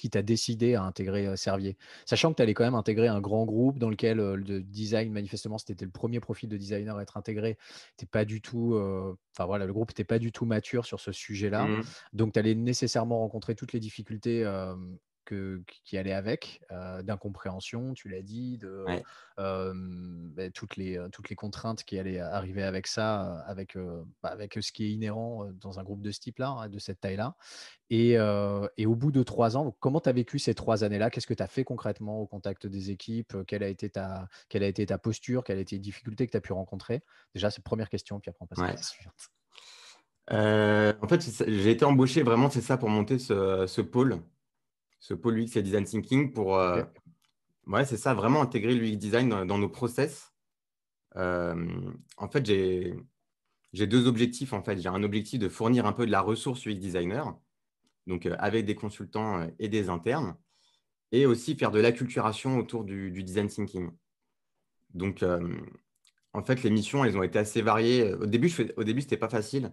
qui 0.00 0.10
t'a 0.10 0.22
décidé 0.22 0.74
à 0.74 0.82
intégrer 0.82 1.36
Servier? 1.36 1.76
Sachant 2.06 2.32
que 2.32 2.36
tu 2.36 2.42
allais 2.42 2.54
quand 2.54 2.64
même 2.64 2.74
intégrer 2.74 3.06
un 3.06 3.20
grand 3.20 3.44
groupe 3.44 3.78
dans 3.78 3.88
lequel 3.88 4.18
le 4.18 4.62
design, 4.62 5.12
manifestement, 5.12 5.58
c'était 5.58 5.84
le 5.84 5.92
premier 5.92 6.18
profil 6.18 6.48
de 6.48 6.56
designer 6.56 6.96
à 6.96 7.02
être 7.02 7.16
intégré. 7.16 7.56
T'es 7.96 8.06
pas 8.06 8.24
du 8.24 8.40
tout. 8.40 8.74
Enfin 9.32 9.46
voilà, 9.46 9.64
le 9.64 9.72
groupe 9.72 9.90
n'était 9.90 10.04
pas 10.04 10.18
du 10.18 10.32
tout 10.32 10.44
mature 10.44 10.84
sur 10.84 10.98
ce 10.98 11.12
sujet-là. 11.12 11.66
Mmh 11.66 11.82
Donc, 12.14 12.32
tu 12.32 12.40
allais 12.40 12.56
nécessairement 12.56 13.20
rencontrer 13.20 13.54
toutes 13.54 13.72
les 13.72 13.80
difficultés 13.80 14.44
qui 15.24 15.98
allait 15.98 16.12
avec, 16.12 16.62
d'incompréhension, 17.02 17.94
tu 17.94 18.08
l'as 18.08 18.22
dit, 18.22 18.58
de 18.58 18.84
bah, 19.36 20.50
toutes, 20.54 20.76
les, 20.76 21.00
toutes 21.12 21.28
les 21.30 21.36
contraintes 21.36 21.84
qui 21.84 21.98
allaient 21.98 22.20
arriver 22.20 22.62
avec 22.62 22.86
ça, 22.86 23.40
avec, 23.46 23.76
bah, 24.22 24.30
avec 24.30 24.58
ce 24.60 24.72
qui 24.72 24.84
est 24.84 24.90
inhérent 24.90 25.46
dans 25.60 25.78
un 25.78 25.84
groupe 25.84 26.02
de 26.02 26.10
ce 26.10 26.20
type-là, 26.20 26.48
hein, 26.48 26.68
de 26.68 26.78
cette 26.78 27.00
taille-là. 27.00 27.36
Et, 27.90 28.12
et, 28.76 28.86
au 28.86 28.94
bout 28.94 29.12
de 29.12 29.22
trois 29.22 29.56
ans, 29.56 29.76
comment 29.80 30.00
tu 30.00 30.08
as 30.08 30.12
vécu 30.12 30.38
ces 30.38 30.54
trois 30.54 30.84
années-là? 30.84 31.10
Qu'est-ce 31.10 31.26
que 31.26 31.34
tu 31.34 31.42
as 31.42 31.48
fait 31.48 31.64
concrètement 31.64 32.20
au 32.20 32.26
contact 32.26 32.66
des 32.66 32.90
équipes? 32.90 33.36
Quelle 33.46 33.62
a, 33.62 33.68
été 33.68 33.90
ta, 33.90 34.28
quelle 34.48 34.62
a 34.62 34.68
été 34.68 34.86
ta 34.86 34.98
posture? 34.98 35.44
Quelles 35.44 35.58
a 35.58 35.62
été 35.62 35.76
les 35.76 35.80
difficultés 35.80 36.26
que 36.26 36.32
tu 36.32 36.36
as 36.36 36.40
pu 36.40 36.52
rencontrer? 36.52 37.02
Déjà, 37.34 37.50
c'est 37.50 37.60
la 37.60 37.64
première 37.64 37.88
question, 37.88 38.20
puis 38.20 38.30
après 38.30 38.44
on 38.44 38.46
passe 38.46 38.58
à 38.60 38.68
la 38.68 38.76
suivante. 38.82 39.30
en 40.30 41.08
fait, 41.08 41.44
j'ai 41.46 41.70
été 41.70 41.84
embauché 41.84 42.22
vraiment, 42.22 42.50
c'est 42.50 42.60
ça, 42.60 42.76
pour 42.76 42.88
monter 42.88 43.18
ce, 43.18 43.66
ce 43.66 43.80
pôle 43.80 44.22
ce 45.02 45.14
pôle 45.14 45.40
UX 45.40 45.56
et 45.56 45.62
design 45.62 45.84
thinking 45.84 46.32
pour, 46.32 46.56
euh, 46.56 46.84
ouais, 47.66 47.84
c'est 47.84 47.96
ça, 47.96 48.14
vraiment 48.14 48.40
intégrer 48.40 48.76
l'UX 48.76 48.96
design 48.96 49.28
dans, 49.28 49.58
nos 49.58 49.68
process. 49.68 50.32
Euh, 51.16 51.90
en 52.16 52.28
fait, 52.28 52.46
j'ai, 52.46 52.94
j'ai 53.72 53.88
deux 53.88 54.06
objectifs. 54.06 54.52
En 54.52 54.62
fait, 54.62 54.78
j'ai 54.80 54.88
un 54.88 55.02
objectif 55.02 55.40
de 55.40 55.48
fournir 55.48 55.86
un 55.86 55.92
peu 55.92 56.06
de 56.06 56.12
la 56.12 56.20
ressource 56.20 56.64
UX 56.66 56.76
designer, 56.76 57.36
donc 58.06 58.26
euh, 58.26 58.36
avec 58.38 58.64
des 58.64 58.76
consultants 58.76 59.44
et 59.58 59.68
des 59.68 59.88
internes, 59.88 60.36
et 61.10 61.26
aussi 61.26 61.56
faire 61.56 61.72
de 61.72 61.80
l'acculturation 61.80 62.56
autour 62.56 62.84
du, 62.84 63.10
design 63.24 63.48
thinking. 63.48 63.90
Donc, 64.94 65.24
en 66.32 66.44
fait, 66.44 66.62
les 66.62 66.70
missions, 66.70 67.04
elles 67.04 67.18
ont 67.18 67.24
été 67.24 67.40
assez 67.40 67.60
variées. 67.60 68.14
Au 68.14 68.26
début, 68.26 68.48
je 68.48 68.62
au 68.76 68.84
début, 68.84 69.00
c'était 69.00 69.16
pas 69.16 69.28
facile. 69.28 69.72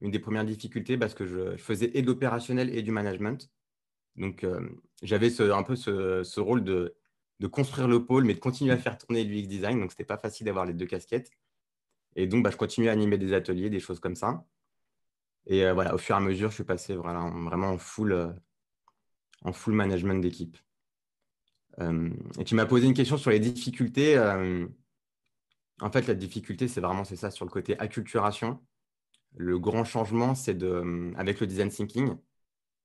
Une 0.00 0.10
des 0.10 0.18
premières 0.18 0.46
difficultés, 0.46 0.96
parce 0.96 1.12
que 1.12 1.26
je, 1.26 1.58
je 1.58 1.62
faisais 1.62 1.90
et 1.92 2.00
de 2.00 2.06
l'opérationnel 2.06 2.74
et 2.74 2.82
du 2.82 2.90
management. 2.90 3.50
Donc, 4.16 4.44
euh, 4.44 4.68
j'avais 5.02 5.40
un 5.40 5.62
peu 5.62 5.76
ce, 5.76 6.40
rôle 6.40 6.64
de, 6.64 6.94
construire 7.50 7.88
le 7.88 8.04
pôle, 8.04 8.24
mais 8.24 8.34
de 8.34 8.38
continuer 8.40 8.72
à 8.72 8.78
faire 8.78 8.98
tourner 8.98 9.24
l'UX 9.24 9.46
design. 9.46 9.80
Donc, 9.80 9.90
ce 9.90 9.96
n'était 9.96 10.04
pas 10.04 10.18
facile 10.18 10.46
d'avoir 10.46 10.66
les 10.66 10.74
deux 10.74 10.86
casquettes. 10.86 11.30
Et 12.14 12.26
donc, 12.26 12.44
bah, 12.44 12.50
je 12.50 12.56
continuais 12.56 12.88
à 12.88 12.92
animer 12.92 13.18
des 13.18 13.32
ateliers, 13.32 13.70
des 13.70 13.80
choses 13.80 14.00
comme 14.00 14.16
ça. 14.16 14.44
Et 15.46 15.64
euh, 15.64 15.72
voilà, 15.74 15.94
au 15.94 15.98
fur 15.98 16.14
et 16.14 16.18
à 16.18 16.20
mesure, 16.20 16.50
je 16.50 16.56
suis 16.56 16.64
passé 16.64 16.94
vraiment 16.94 17.70
en 17.70 17.78
full, 17.78 18.12
euh, 18.12 18.32
en 19.42 19.52
full 19.52 19.74
management 19.74 20.20
d'équipe. 20.20 20.56
et 21.80 22.44
tu 22.44 22.54
m'as 22.54 22.66
posé 22.66 22.86
une 22.86 22.94
question 22.94 23.16
sur 23.16 23.30
les 23.30 23.40
difficultés. 23.40 24.18
en 25.80 25.90
fait, 25.90 26.06
la 26.06 26.14
difficulté, 26.14 26.68
c'est 26.68 26.80
vraiment 26.80 27.04
c'est 27.04 27.16
ça 27.16 27.30
sur 27.30 27.44
le 27.44 27.50
côté 27.50 27.78
acculturation. 27.78 28.60
Le 29.34 29.58
grand 29.58 29.84
changement, 29.84 30.34
c'est 30.34 30.62
avec 31.16 31.40
le 31.40 31.46
design 31.46 31.70
thinking, 31.70 32.14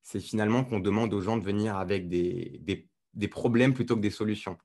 c'est 0.04 0.20
finalement 0.20 0.64
qu'on 0.64 0.80
demande 0.80 1.14
aux 1.14 1.22
gens 1.22 1.38
de 1.38 1.44
venir 1.44 1.76
avec 1.76 2.08
des, 2.08 2.62
des, 3.14 3.28
problèmes 3.28 3.74
plutôt 3.74 3.96
que 3.96 4.02
des 4.02 4.10
solutions. 4.10 4.58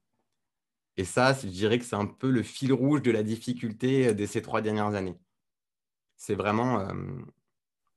Et 0.97 1.05
ça, 1.05 1.33
je 1.33 1.49
dirais 1.49 1.79
que 1.79 1.85
c'est 1.85 1.97
un 1.97 2.07
peu 2.07 2.31
le 2.31 2.43
fil 2.43 2.73
rouge 2.73 3.03
de 3.03 3.11
la 3.11 3.23
difficulté 3.23 4.09
euh, 4.09 4.15
de 4.15 4.27
ces 4.27 4.43
trois 4.43 4.61
dernières 4.61 4.95
années. 4.95 5.19
C'est 6.17 6.35
vraiment 6.35 6.81
euh, 6.81 6.93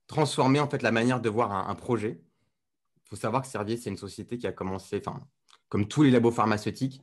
transformer 0.06 0.60
en 0.60 0.68
fait 0.68 0.82
la 0.82 0.92
manière 0.92 1.20
de 1.20 1.28
voir 1.28 1.52
un, 1.52 1.74
projet. 1.74 2.20
Il 3.04 3.08
faut 3.10 3.16
savoir 3.16 3.42
que 3.42 3.48
Servier, 3.48 3.76
c'est 3.76 3.90
une 3.90 3.96
société 3.96 4.38
qui 4.38 4.46
a 4.46 4.52
commencé, 4.52 5.00
enfin, 5.04 5.24
comme 5.68 5.86
tous 5.86 6.02
les 6.02 6.10
labos 6.10 6.32
pharmaceutiques, 6.32 7.02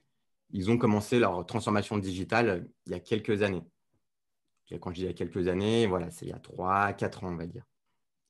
ils 0.50 0.70
ont 0.70 0.78
commencé 0.78 1.20
leur 1.20 1.46
transformation 1.46 1.98
digitale 1.98 2.50
euh, 2.50 2.60
il 2.86 2.92
y 2.92 2.96
a 2.96 3.00
quelques 3.00 3.44
années. 3.44 3.64
Quand 4.82 4.90
je 4.90 4.96
dis 4.96 5.02
il 5.02 5.06
y 5.06 5.10
a 5.10 5.14
quelques 5.14 5.48
années, 5.48 5.86
voilà, 5.86 6.10
c'est 6.10 6.26
il 6.26 6.30
y 6.30 6.34
a 6.34 6.40
trois, 6.40 6.94
quatre 6.94 7.24
ans, 7.24 7.32
on 7.32 7.36
va 7.36 7.46
dire. 7.46 7.64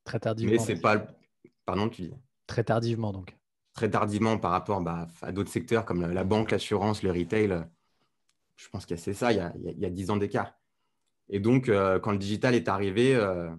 Très 0.03 0.19
tardivement. 0.19 0.51
Mais 0.51 0.60
c'est 0.60 0.79
pas, 0.79 1.07
Pardon, 1.65 1.89
tu 1.89 2.03
dis 2.03 2.13
Très 2.48 2.63
tardivement, 2.63 3.12
donc. 3.12 3.38
Très 3.74 3.89
tardivement 3.89 4.38
par 4.38 4.51
rapport 4.51 4.82
bah, 4.82 5.08
à 5.22 5.32
d'autres 5.32 5.50
secteurs 5.50 5.86
comme 5.86 6.05
la, 6.05 6.24
banque, 6.24 6.51
l'assurance, 6.51 7.03
le 7.03 7.12
retail. 7.12 7.65
Je 8.55 8.70
pense 8.70 8.86
qu'il 8.86 8.96
y 8.96 9.00
a 9.00 9.01
c'est 9.01 9.13
ça, 9.13 9.32
il 9.32 9.38
y 9.38 9.41
a, 9.41 9.53
il 9.55 9.79
y 9.79 9.86
a 9.86 9.89
10 9.89 10.12
ans 10.12 10.17
d'écart. 10.17 10.53
Et 11.29 11.39
donc, 11.39 11.70
euh, 11.70 12.00
quand 12.00 12.12
le 12.12 12.17
digital 12.17 12.53
est 12.53 12.67
arrivé, 12.67 13.15
euh, 13.15 13.50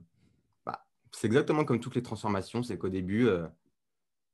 bah, 0.67 0.87
c'est 1.13 1.27
exactement 1.27 1.65
comme 1.65 1.81
toutes 1.81 1.97
les 1.97 2.03
transformations. 2.03 2.63
C'est 2.63 2.79
qu'au 2.79 2.89
début, 2.89 3.27
euh, 3.27 3.47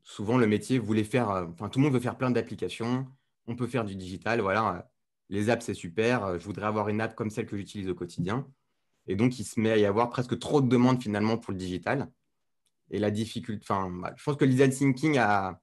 souvent, 0.03 0.37
le 0.37 0.47
métier 0.47 0.79
voulait 0.79 1.05
faire, 1.05 1.31
enfin, 1.31 1.69
tout 1.69 1.79
le 1.79 1.85
monde 1.85 1.95
veut 1.95 2.00
faire 2.00 2.19
plein 2.19 2.31
d'applications. 2.31 3.07
On 3.47 3.57
peut 3.57 3.67
faire 3.67 3.85
du 3.85 3.97
digital. 3.97 4.41
Voilà, 4.41 4.91
les 5.31 5.49
apps, 5.49 5.65
c'est 5.65 5.75
super. 5.75 6.39
Je 6.39 6.45
voudrais 6.45 6.67
avoir 6.67 6.89
une 6.89 7.00
app 7.00 7.15
comme 7.15 7.31
celle 7.31 7.47
que 7.47 7.57
j'utilise 7.57 7.89
au 7.89 7.95
quotidien. 7.95 8.47
Et 9.07 9.17
donc, 9.17 9.39
il 9.39 9.45
se 9.45 9.59
met 9.61 9.71
à 9.71 9.79
y 9.79 9.87
avoir 9.87 10.11
presque 10.11 10.39
trop 10.39 10.61
de 10.61 10.69
demandes 10.69 11.03
finalement 11.03 11.39
pour 11.39 11.53
le 11.53 11.59
digital 11.59 12.11
et 12.91 12.99
la 12.99 13.11
difficulté. 13.11 13.65
Enfin, 13.69 13.91
bah, 13.91 14.13
je 14.17 14.23
pense 14.23 14.37
que 14.37 14.45
le 14.45 14.51
design 14.51 14.71
thinking 14.71 15.19
a, 15.19 15.61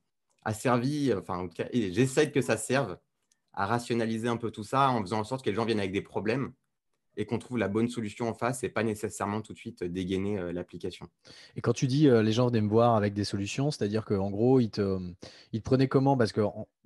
servi, 0.53 1.13
enfin, 1.13 1.49
j'essaie 1.73 2.31
que 2.31 2.41
ça 2.41 2.57
serve 2.57 2.97
à 3.53 3.65
rationaliser 3.65 4.29
un 4.29 4.37
peu 4.37 4.51
tout 4.51 4.63
ça 4.63 4.89
en 4.89 5.01
faisant 5.01 5.19
en 5.19 5.23
sorte 5.23 5.43
que 5.43 5.49
les 5.49 5.55
gens 5.55 5.65
viennent 5.65 5.79
avec 5.79 5.91
des 5.91 6.01
problèmes 6.01 6.53
et 7.17 7.25
qu'on 7.25 7.39
trouve 7.39 7.57
la 7.57 7.67
bonne 7.67 7.89
solution 7.89 8.29
en 8.29 8.33
face 8.33 8.63
et 8.63 8.69
pas 8.69 8.83
nécessairement 8.83 9.41
tout 9.41 9.51
de 9.51 9.57
suite 9.57 9.83
dégainer 9.83 10.37
euh, 10.37 10.53
l'application. 10.53 11.07
Et 11.55 11.61
quand 11.61 11.73
tu 11.73 11.87
dis 11.87 12.07
euh, 12.07 12.21
les 12.21 12.31
gens 12.31 12.47
venaient 12.47 12.61
me 12.61 12.69
voir 12.69 12.95
avec 12.95 13.13
des 13.13 13.23
solutions, 13.23 13.71
c'est-à-dire 13.71 14.05
qu'en 14.05 14.29
gros, 14.29 14.59
ils 14.59 14.69
te, 14.69 14.99
ils 15.51 15.61
te 15.61 15.65
prenaient 15.65 15.87
comment? 15.87 16.15
Parce 16.15 16.31
que 16.31 16.41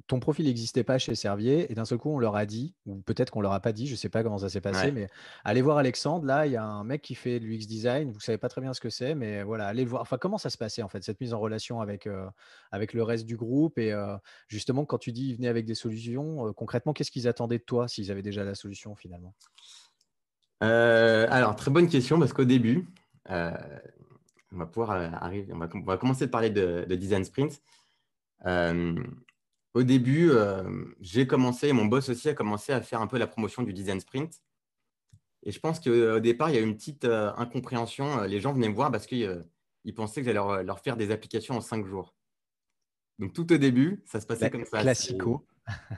ton 0.07 0.19
profil 0.19 0.45
n'existait 0.45 0.85
pas 0.85 0.97
chez 0.97 1.15
Servier 1.15 1.71
et 1.71 1.75
d'un 1.75 1.85
seul 1.85 1.97
coup, 1.97 2.09
on 2.09 2.19
leur 2.19 2.35
a 2.35 2.45
dit, 2.45 2.73
ou 2.85 3.01
peut-être 3.01 3.29
qu'on 3.29 3.41
leur 3.41 3.51
a 3.51 3.59
pas 3.59 3.73
dit, 3.73 3.87
je 3.87 3.91
ne 3.91 3.97
sais 3.97 4.09
pas 4.09 4.23
comment 4.23 4.37
ça 4.37 4.49
s'est 4.49 4.61
passé, 4.61 4.91
mais 4.91 5.09
allez 5.43 5.61
voir 5.61 5.77
Alexandre, 5.77 6.25
là, 6.25 6.47
il 6.47 6.53
y 6.53 6.57
a 6.57 6.63
un 6.63 6.83
mec 6.83 7.01
qui 7.01 7.13
fait 7.13 7.39
de 7.39 7.45
l'UX 7.45 7.67
design, 7.67 8.09
vous 8.09 8.17
ne 8.17 8.21
savez 8.21 8.37
pas 8.37 8.49
très 8.49 8.61
bien 8.61 8.73
ce 8.73 8.81
que 8.81 8.89
c'est, 8.89 9.15
mais 9.15 9.43
voilà, 9.43 9.67
allez 9.67 9.83
le 9.83 9.89
voir. 9.89 10.01
Enfin, 10.01 10.17
comment 10.17 10.37
ça 10.37 10.49
se 10.49 10.57
passait 10.57 10.81
en 10.81 10.89
fait, 10.89 11.03
cette 11.03 11.19
mise 11.19 11.33
en 11.33 11.39
relation 11.39 11.81
avec, 11.81 12.07
euh, 12.07 12.25
avec 12.71 12.93
le 12.93 13.03
reste 13.03 13.25
du 13.25 13.35
groupe 13.35 13.77
Et 13.77 13.93
justement, 14.47 14.85
quand 14.85 14.97
tu 14.97 15.11
dis 15.11 15.29
ils 15.29 15.35
venaient 15.35 15.49
avec 15.49 15.65
des 15.65 15.75
solutions, 15.75 16.53
concrètement, 16.53 16.93
qu'est-ce 16.93 17.11
qu'ils 17.11 17.27
attendaient 17.27 17.59
de 17.59 17.63
toi 17.63 17.87
s'ils 17.87 18.11
avaient 18.11 18.21
déjà 18.21 18.43
la 18.43 18.55
solution 18.55 18.95
finalement? 18.95 19.33
Euh, 20.61 21.27
alors, 21.29 21.55
très 21.55 21.71
bonne 21.71 21.87
question 21.87 22.19
parce 22.19 22.33
qu'au 22.33 22.45
début, 22.45 22.87
euh, 23.29 23.51
on 24.51 24.57
va 24.57 24.65
pouvoir 24.65 24.91
euh, 24.91 25.09
arriver, 25.13 25.53
on 25.53 25.57
va, 25.57 25.97
commencer 25.97 26.25
de 26.25 26.31
parler 26.31 26.49
de, 26.49 26.85
design 26.95 27.23
sprint. 27.23 27.61
au 28.45 29.83
début, 29.83 30.31
j'ai 30.99 31.27
commencé, 31.27 31.71
mon 31.73 31.85
boss 31.85 32.09
aussi 32.09 32.29
a 32.29 32.33
commencé 32.33 32.73
à 32.73 32.81
faire 32.81 33.01
un 33.01 33.07
peu 33.07 33.17
la 33.17 33.27
promotion 33.27 33.63
du 33.63 33.73
design 33.73 33.99
sprint. 33.99 34.41
Et 35.43 35.51
je 35.51 35.59
pense 35.59 35.79
qu'au 35.79 36.19
départ, 36.19 36.49
il 36.49 36.55
y 36.55 36.59
a 36.59 36.61
eu 36.61 36.65
une 36.65 36.75
petite 36.75 37.05
incompréhension. 37.05 38.21
Les 38.23 38.39
gens 38.39 38.53
venaient 38.53 38.69
me 38.69 38.75
voir 38.75 38.91
parce 38.91 39.07
qu'ils 39.07 39.45
pensaient 39.95 40.21
que 40.21 40.25
j'allais 40.25 40.63
leur, 40.63 40.79
faire 40.79 40.97
des 40.97 41.09
applications 41.11 41.55
en 41.55 41.61
cinq 41.61 41.85
jours. 41.85 42.13
Donc 43.17 43.33
tout 43.33 43.51
au 43.51 43.57
début, 43.57 44.03
ça 44.05 44.19
se 44.19 44.27
passait 44.27 44.49
comme 44.51 44.65
ça. 44.65 44.81
Classico. 44.81 45.45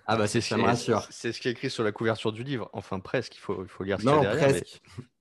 Ah 0.05 0.17
bah 0.17 0.27
c'est 0.27 0.41
ça 0.41 0.57
me 0.57 0.63
rassure. 0.63 1.07
C'est 1.09 1.31
ce 1.31 1.39
qui 1.39 1.47
est 1.47 1.51
écrit 1.51 1.69
sur 1.69 1.83
la 1.83 1.91
couverture 1.91 2.31
du 2.31 2.43
livre. 2.43 2.69
Enfin 2.73 2.99
presque, 2.99 3.35
il 3.35 3.39
faut, 3.39 3.63
il 3.63 3.69
faut 3.69 3.83
lire 3.83 3.97
ce 3.99 4.03
qu'il 4.03 4.11
y 4.11 4.15
a 4.15 4.19
derrière. 4.19 4.49
Presque. 4.49 4.81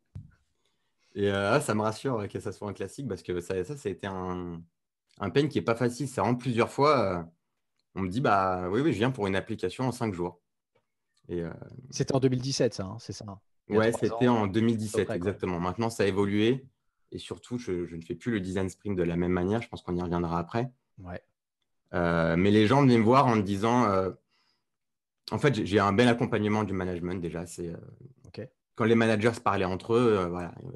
Et 1.14 1.30
euh, 1.30 1.60
ça 1.60 1.74
me 1.74 1.82
rassure 1.82 2.26
que 2.28 2.40
ça 2.40 2.52
soit 2.52 2.68
un 2.68 2.72
classique 2.72 3.08
parce 3.08 3.22
que 3.22 3.40
ça, 3.40 3.62
ça, 3.64 3.76
ça 3.76 3.88
a 3.88 3.92
été 3.92 4.06
un, 4.06 4.62
un 5.20 5.30
pain 5.30 5.46
qui 5.48 5.58
n'est 5.58 5.64
pas 5.64 5.74
facile. 5.74 6.08
Ça 6.08 6.22
rentre 6.22 6.38
plusieurs 6.38 6.70
fois. 6.70 7.00
Euh, 7.00 7.22
on 7.94 8.02
me 8.02 8.08
dit, 8.08 8.20
bah 8.20 8.68
oui, 8.70 8.80
oui, 8.80 8.92
je 8.92 8.98
viens 8.98 9.10
pour 9.10 9.26
une 9.26 9.36
application 9.36 9.84
en 9.84 9.92
cinq 9.92 10.14
jours. 10.14 10.40
Euh, 11.30 11.52
c'était 11.90 12.14
en 12.14 12.20
2017, 12.20 12.74
ça, 12.74 12.84
hein, 12.84 12.96
c'est 12.98 13.12
ça 13.12 13.24
Ouais, 13.68 13.92
c'était 13.92 14.28
en 14.28 14.46
2017, 14.46 15.10
exactement. 15.10 15.60
Maintenant, 15.60 15.88
ça 15.90 16.02
a 16.02 16.06
évolué. 16.06 16.66
Et 17.10 17.18
surtout, 17.18 17.58
je, 17.58 17.86
je, 17.86 17.94
ne 17.94 18.02
fais 18.02 18.14
plus 18.14 18.32
le 18.32 18.40
design 18.40 18.68
sprint 18.68 18.96
de 18.96 19.02
la 19.02 19.16
même 19.16 19.32
manière. 19.32 19.60
Je 19.60 19.68
pense 19.68 19.82
qu'on 19.82 19.94
y 19.94 20.02
reviendra 20.02 20.38
après. 20.38 20.72
Ouais. 20.98 21.22
mais 21.92 22.50
les 22.50 22.66
gens 22.66 22.82
venaient 22.82 22.98
me 22.98 23.04
voir 23.04 23.26
en 23.26 23.36
me 23.36 23.42
disant 23.42 23.86
en 25.32 25.38
fait, 25.38 25.64
j'ai 25.64 25.78
un 25.78 25.92
bel 25.92 26.08
accompagnement 26.08 26.62
du 26.62 26.74
management 26.74 27.20
déjà. 27.20 27.46
C'est 27.46 27.68
euh, 27.68 28.46
quand 28.74 28.84
les 28.84 28.94
managers 28.94 29.34
se 29.34 29.40
parlaient 29.40 29.64
entre 29.64 29.94
eux, 29.94 30.18
euh, 30.18 30.28
voilà. 30.28 30.52
Euh, 30.64 30.70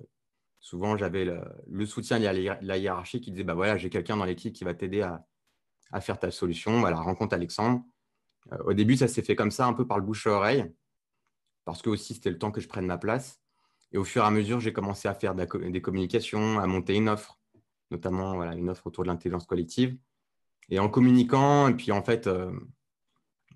souvent, 0.60 0.96
j'avais 0.96 1.24
le, 1.24 1.86
soutien 1.86 2.18
de 2.18 2.66
la 2.66 2.78
hiérarchie 2.78 3.20
qui 3.20 3.30
disait 3.30 3.44
bah 3.44 3.54
voilà, 3.54 3.76
j'ai 3.76 3.90
quelqu'un 3.90 4.16
dans 4.16 4.24
l'équipe 4.24 4.52
qui 4.52 4.64
va 4.64 4.74
t'aider 4.74 5.02
à, 5.02 6.00
faire 6.00 6.18
ta 6.18 6.30
solution. 6.30 6.80
Voilà, 6.80 6.96
rencontre 6.96 7.34
Alexandre. 7.34 7.84
au 8.64 8.72
début, 8.72 8.96
ça 8.96 9.08
s'est 9.08 9.22
fait 9.22 9.36
comme 9.36 9.50
ça, 9.50 9.66
un 9.66 9.74
peu 9.74 9.86
par 9.86 9.98
le 9.98 10.04
bouche 10.04 10.26
à 10.26 10.30
oreille, 10.30 10.72
parce 11.64 11.82
que 11.82 11.90
aussi 11.90 12.14
c'était 12.14 12.30
le 12.30 12.38
temps 12.38 12.50
que 12.50 12.60
je 12.60 12.68
prenne 12.68 12.86
ma 12.86 12.98
place. 12.98 13.40
Et 13.92 13.98
au 13.98 14.04
fur 14.04 14.22
et 14.24 14.26
à 14.26 14.30
mesure, 14.30 14.58
j'ai 14.58 14.72
commencé 14.72 15.06
à 15.06 15.14
faire 15.14 15.34
des 15.34 15.80
communications, 15.80 16.58
à 16.58 16.66
monter 16.66 16.94
une 16.94 17.08
offre, 17.08 17.38
notamment 17.90 18.34
voilà, 18.34 18.54
une 18.54 18.68
offre 18.68 18.88
autour 18.88 19.04
de 19.04 19.08
l'intelligence 19.08 19.46
collective. 19.46 19.96
Et 20.68 20.80
en 20.80 20.88
communiquant, 20.88 21.68
et 21.68 21.74
puis 21.74 21.92
en 21.92 22.02
fait, 22.02 22.28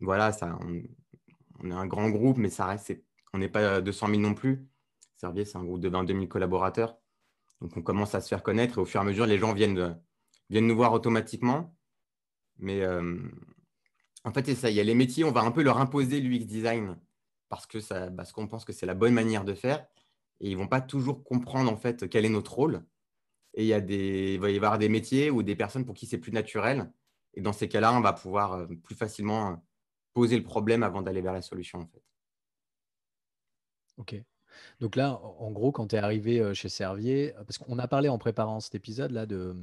voilà, 0.01 0.31
on, 1.63 1.71
est 1.71 1.75
un 1.75 1.87
grand 1.87 2.11
groupe, 2.11 2.39
mais 2.39 2.51
ça 2.51 2.67
reste, 2.67 2.93
on 3.33 3.39
n'est 3.39 3.49
pas 3.49 3.81
200 3.81 4.09
000 4.09 4.21
non 4.21 4.35
plus. 4.35 4.67
Servier, 5.17 5.45
c'est 5.45 5.59
un 5.59 5.65
groupe 5.65 5.81
de 5.81 5.89
22 5.89 6.15
000 6.15 6.27
collaborateurs. 6.27 6.97
Donc, 7.61 7.77
on 7.77 7.83
commence 7.83 8.15
à 8.15 8.21
se 8.21 8.29
faire 8.29 8.43
connaître 8.43 8.79
et 8.79 8.81
au 8.81 8.87
fur 8.87 9.01
et 9.01 9.03
à 9.03 9.07
mesure, 9.07 9.27
les 9.27 9.39
gens 9.39 9.53
viennent, 9.53 10.01
viennent 10.49 10.67
nous 10.67 10.77
voir 10.77 10.93
automatiquement. 10.95 11.77
Mais 12.59 12.83
en 14.25 14.33
fait, 14.33 14.55
ça. 14.55 14.71
Il 14.71 14.77
y 14.77 14.81
a 14.81 14.85
les 14.85 14.95
métiers, 14.95 15.25
on 15.25 15.33
va 15.33 15.41
un 15.41 15.51
peu 15.51 15.63
leur 15.63 15.79
imposer 15.79 16.21
l'UX 16.21 16.47
design 16.47 16.97
parce 17.49 17.67
que 17.67 17.81
ça, 17.81 18.11
qu'on 18.35 18.47
pense 18.47 18.65
que 18.65 18.73
c'est 18.73 18.87
la 18.87 18.95
bonne 18.95 19.15
manière 19.15 19.45
de 19.45 19.55
faire. 19.55 19.87
Et 20.41 20.51
ils 20.51 20.57
vont 20.57 20.69
pas 20.69 20.81
toujours 20.81 21.25
comprendre 21.25 21.71
en 21.71 21.77
fait 21.77 22.09
quel 22.09 22.25
est 22.25 22.31
notre 22.31 22.55
rôle. 22.55 22.85
Et 23.55 23.65
il, 23.65 23.67
y 23.67 23.75
a 23.75 23.81
des, 23.81 24.35
il 24.35 24.41
va 24.41 24.51
y 24.51 24.57
avoir 24.57 24.79
des 24.79 24.89
métiers 24.89 25.31
ou 25.31 25.43
des 25.43 25.57
personnes 25.57 25.85
pour 25.85 25.95
qui 25.95 26.07
c'est 26.07 26.19
plus 26.19 26.33
naturel. 26.33 26.93
Et 27.35 27.41
dans 27.41 27.53
ces 27.53 27.69
cas-là, 27.69 27.93
on 27.93 28.01
va 28.01 28.13
pouvoir 28.13 28.53
euh, 28.53 28.67
plus 28.83 28.95
facilement 28.95 29.51
euh, 29.51 29.57
poser 30.13 30.37
le 30.37 30.45
problème 30.45 30.83
avant 30.83 31.03
d'aller 31.03 31.21
vers 31.21 31.33
la 31.33 31.43
solution. 31.43 31.81
En 31.81 31.87
fait. 31.87 32.03
Ok. 33.97 34.23
Donc 34.81 34.97
là, 34.97 35.21
en 35.23 35.51
gros, 35.53 35.73
quand 35.73 35.89
tu 35.89 35.97
es 35.97 35.99
arrivé 35.99 36.41
euh, 36.41 36.55
chez 36.55 36.69
Servier, 36.69 37.33
parce 37.47 37.59
qu'on 37.59 37.79
a 37.79 37.89
parlé 37.89 38.09
en 38.09 38.19
préparant 38.19 38.61
cet 38.61 38.75
épisode 38.75 39.13
là 39.13 39.27
de, 39.27 39.57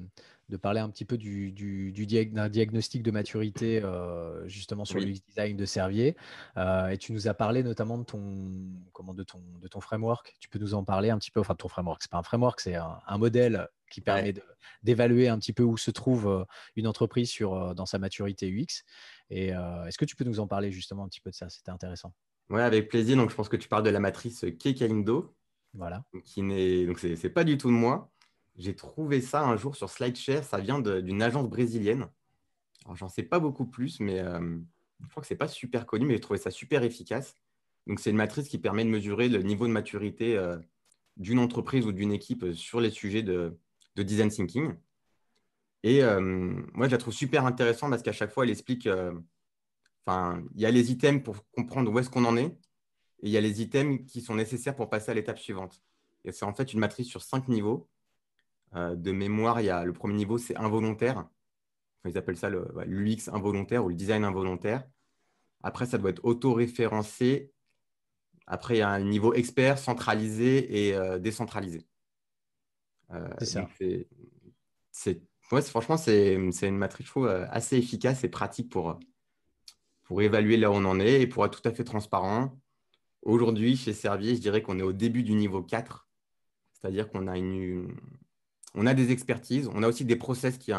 de 0.49 0.57
parler 0.57 0.79
un 0.79 0.89
petit 0.89 1.05
peu 1.05 1.17
du, 1.17 1.51
du, 1.51 1.91
d'un 2.27 2.49
diagnostic 2.49 3.03
de 3.03 3.11
maturité 3.11 3.81
euh, 3.83 4.47
justement 4.47 4.85
sur 4.85 4.99
le 4.99 5.05
design 5.05 5.57
de 5.57 5.65
Servier. 5.65 6.15
Euh, 6.55 6.87
et 6.87 6.97
tu 6.97 7.11
nous 7.11 7.27
as 7.27 7.33
parlé 7.33 7.63
notamment 7.63 7.97
de 7.97 8.03
ton, 8.03 8.21
comment, 8.93 9.13
de, 9.13 9.23
ton, 9.23 9.41
de 9.61 9.67
ton 9.67 9.81
framework. 9.81 10.35
Tu 10.39 10.47
peux 10.47 10.59
nous 10.59 10.73
en 10.73 10.83
parler 10.83 11.09
un 11.09 11.17
petit 11.17 11.31
peu 11.31 11.39
Enfin, 11.39 11.55
ton 11.55 11.67
framework, 11.67 12.01
c'est 12.01 12.11
pas 12.11 12.17
un 12.17 12.23
framework, 12.23 12.59
c'est 12.61 12.75
un, 12.75 13.17
modèle 13.17 13.67
qui 13.91 14.01
permet 14.01 14.33
d'évaluer 14.83 15.27
un 15.27 15.39
petit 15.39 15.53
peu 15.53 15.63
où 15.63 15.77
se 15.77 15.91
trouve 15.91 16.27
euh, 16.27 16.45
une 16.75 16.87
entreprise 16.87 17.29
sur, 17.29 17.75
dans 17.75 17.85
sa 17.85 17.99
maturité 17.99 18.49
UX. 18.49 18.83
Et 19.29 19.47
est-ce 19.47 19.97
que 19.97 20.05
tu 20.05 20.15
peux 20.15 20.23
nous 20.23 20.39
en 20.39 20.47
parler 20.47 20.71
justement 20.71 21.03
un 21.03 21.09
petit 21.09 21.19
peu 21.19 21.29
de 21.29 21.35
ça? 21.35 21.49
C'était 21.49 21.71
intéressant. 21.71 22.13
Oui, 22.49 22.61
avec 22.61 22.87
plaisir. 22.87 23.17
Donc, 23.17 23.29
je 23.29 23.35
pense 23.35 23.49
que 23.49 23.57
tu 23.57 23.67
parles 23.67 23.83
de 23.83 23.89
la 23.89 23.99
matrice 23.99 24.45
Kekaindo. 24.57 25.35
Voilà. 25.73 26.03
Qui 26.23 26.41
n'est, 26.41 26.85
donc, 26.85 26.99
c'est 26.99 27.29
pas 27.29 27.43
du 27.43 27.57
tout 27.57 27.67
de 27.67 27.75
moi. 27.75 28.09
J'ai 28.57 28.75
trouvé 28.75 29.21
ça 29.21 29.43
un 29.43 29.55
jour 29.55 29.75
sur 29.75 29.89
SlideShare. 29.89 30.43
Ça 30.43 30.57
vient 30.57 30.79
d'une 30.79 31.21
agence 31.21 31.47
brésilienne. 31.47 32.07
Alors, 32.85 32.95
j'en 32.95 33.09
sais 33.09 33.23
pas 33.23 33.39
beaucoup 33.39 33.65
plus, 33.65 33.99
mais 33.99 34.19
euh, 34.19 34.57
je 35.01 35.07
crois 35.09 35.21
que 35.21 35.27
c'est 35.27 35.35
pas 35.35 35.47
super 35.47 35.85
connu, 35.85 36.05
mais 36.05 36.15
j'ai 36.15 36.19
trouvé 36.19 36.39
ça 36.39 36.51
super 36.51 36.83
efficace. 36.83 37.35
Donc, 37.85 37.99
c'est 37.99 38.09
une 38.09 38.17
matrice 38.17 38.49
qui 38.49 38.57
permet 38.57 38.83
de 38.83 38.89
mesurer 38.89 39.29
le 39.29 39.41
niveau 39.43 39.67
de 39.67 39.71
maturité 39.71 40.37
euh, 40.37 40.57
d'une 41.17 41.39
entreprise 41.39 41.85
ou 41.85 41.91
d'une 41.91 42.11
équipe 42.11 42.53
sur 42.53 42.81
les 42.81 42.89
sujets 42.89 43.23
de, 43.23 43.57
design 43.95 44.29
thinking. 44.29 44.73
Et 45.83 46.03
euh, 46.03 46.19
moi, 46.73 46.87
je 46.87 46.91
la 46.91 46.97
trouve 46.97 47.13
super 47.13 47.45
intéressante 47.45 47.91
parce 47.91 48.03
qu'à 48.03 48.11
chaque 48.11 48.31
fois, 48.31 48.43
elle 48.43 48.51
explique. 48.51 48.89
Enfin, 50.05 50.43
il 50.55 50.61
y 50.61 50.65
a 50.65 50.71
les 50.71 50.91
items 50.91 51.21
pour 51.23 51.45
comprendre 51.51 51.91
où 51.91 51.99
est-ce 51.99 52.09
qu'on 52.09 52.25
en 52.25 52.37
est, 52.37 52.45
et 52.45 53.27
il 53.27 53.29
y 53.29 53.37
a 53.37 53.41
les 53.41 53.61
items 53.61 53.99
qui 54.07 54.21
sont 54.21 54.35
nécessaires 54.35 54.75
pour 54.75 54.89
passer 54.89 55.11
à 55.11 55.13
l'étape 55.13 55.39
suivante. 55.39 55.83
Et 56.23 56.31
c'est 56.31 56.45
en 56.45 56.53
fait 56.53 56.73
une 56.73 56.79
matrice 56.79 57.07
sur 57.07 57.21
cinq 57.21 57.47
niveaux. 57.49 57.89
Euh, 58.75 58.95
de 58.95 59.11
mémoire, 59.11 59.61
il 59.61 59.65
y 59.65 59.69
a 59.69 59.85
le 59.85 59.93
premier 59.93 60.15
niveau, 60.15 60.37
c'est 60.37 60.55
involontaire. 60.57 61.27
ils 62.05 62.17
appellent 62.17 62.37
ça 62.37 62.49
l'UX 62.49 63.29
involontaire 63.31 63.85
ou 63.85 63.89
le 63.89 63.95
design 63.95 64.23
involontaire. 64.23 64.87
Après, 65.63 65.85
ça 65.85 65.97
doit 65.97 66.09
être 66.09 66.23
auto-référencé. 66.23 67.51
Après, 68.45 68.75
il 68.75 68.79
y 68.79 68.81
a 68.81 68.89
un 68.89 69.03
niveau 69.03 69.33
expert, 69.33 69.77
centralisé 69.77 70.87
et 70.87 70.95
euh, 70.95 71.17
décentralisé. 71.19 71.85
Euh, 73.11 73.27
c'est 73.39 73.45
ça. 74.91 75.61
franchement, 75.61 75.97
c'est 75.97 76.33
une 76.35 76.77
matrice, 76.77 77.09
assez 77.49 77.77
efficace 77.77 78.23
et 78.23 78.29
pratique 78.29 78.69
pour, 78.69 78.99
pour 80.03 80.21
évaluer 80.21 80.57
là 80.57 80.69
où 80.69 80.73
on 80.73 80.85
en 80.85 80.99
est 80.99 81.21
et 81.21 81.27
pour 81.27 81.45
être 81.45 81.61
tout 81.61 81.67
à 81.67 81.73
fait 81.73 81.83
transparent. 81.83 82.57
Aujourd'hui, 83.23 83.75
chez 83.75 83.93
Servier, 83.93 84.35
je 84.35 84.41
dirais 84.41 84.61
qu'on 84.61 84.79
est 84.79 84.83
au 84.83 84.93
début 84.93 85.23
du 85.23 85.33
niveau 85.33 85.61
4, 85.63 86.07
c'est-à-dire 86.73 87.09
qu'on 87.09 87.27
a 87.27 87.37
une, 87.37 87.93
on 88.77 88.85
a 88.85 88.93
des 88.93 89.11
expertises, 89.11 89.67
on 89.73 89.81
a 89.81 89.87
aussi 89.87 90.05
des 90.05 90.15
process 90.15 90.57
qui, 90.57 90.71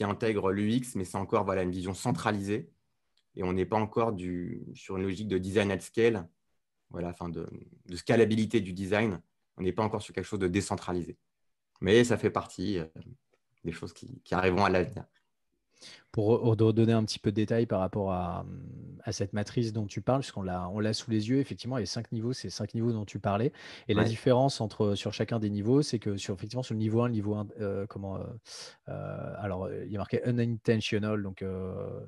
intègrent 0.00 0.52
l'UX, 0.52 0.94
mais 0.94 1.04
c'est 1.04 1.18
encore 1.18 1.44
voilà, 1.44 1.62
une 1.62 1.72
vision 1.72 1.92
centralisée. 1.92 2.70
Et 3.36 3.42
on 3.42 3.52
n'est 3.52 3.66
pas 3.66 3.76
encore 3.76 4.16
sur 4.74 4.96
une 4.96 5.02
logique 5.02 5.26
de 5.26 5.38
design 5.38 5.72
at 5.72 5.80
scale, 5.80 6.28
voilà, 6.90 7.08
enfin 7.08 7.28
de, 7.28 7.48
scalabilité 7.96 8.60
du 8.60 8.72
design. 8.72 9.20
On 9.56 9.62
n'est 9.62 9.72
pas 9.72 9.82
encore 9.82 10.02
sur 10.02 10.14
quelque 10.14 10.24
chose 10.24 10.38
de 10.38 10.46
décentralisé. 10.46 11.18
Mais 11.80 12.04
ça 12.04 12.16
fait 12.16 12.30
partie 12.30 12.78
euh, 12.78 12.86
des 13.64 13.72
choses 13.72 13.92
qui 13.92 14.22
arriveront 14.30 14.64
à 14.64 14.70
l'avenir. 14.70 15.04
Pour 16.14 16.54
donner 16.56 16.92
un 16.92 17.02
petit 17.02 17.18
peu 17.18 17.32
de 17.32 17.34
détails 17.36 17.66
par 17.66 17.80
rapport 17.80 18.12
à, 18.12 18.44
cette 19.10 19.32
matrice 19.32 19.72
dont 19.72 19.84
tu 19.84 20.00
parles, 20.00 20.20
puisqu'on 20.20 20.42
l'a, 20.42 20.68
on 20.72 20.78
l'a 20.78 20.92
sous 20.92 21.10
les 21.10 21.28
yeux, 21.28 21.38
effectivement, 21.38 21.76
il 21.76 21.80
y 21.80 21.82
a 21.82 21.86
cinq 21.86 22.10
niveaux, 22.12 22.32
c'est 22.32 22.50
cinq 22.50 22.72
niveaux 22.72 22.92
dont 22.92 23.04
tu 23.04 23.18
parlais. 23.18 23.52
Et 23.88 23.94
la 23.94 24.04
différence 24.04 24.60
entre, 24.60 24.94
sur 24.94 25.12
chacun 25.12 25.40
des 25.40 25.50
niveaux, 25.50 25.82
c'est 25.82 25.98
que 25.98 26.16
sur, 26.16 26.34
effectivement, 26.34 26.62
sur 26.62 26.74
le 26.74 26.78
niveau 26.78 27.02
1, 27.02 27.08
le 27.08 27.12
niveau 27.12 27.34
1, 27.34 27.46
euh, 27.60 27.86
comment, 27.88 28.16
euh, 28.16 28.20
euh, 28.88 29.34
alors, 29.38 29.68
il 29.70 29.90
y 29.90 29.96
a 29.96 29.98
marqué 29.98 30.22
unintentional, 30.24 31.20
donc 31.22 31.44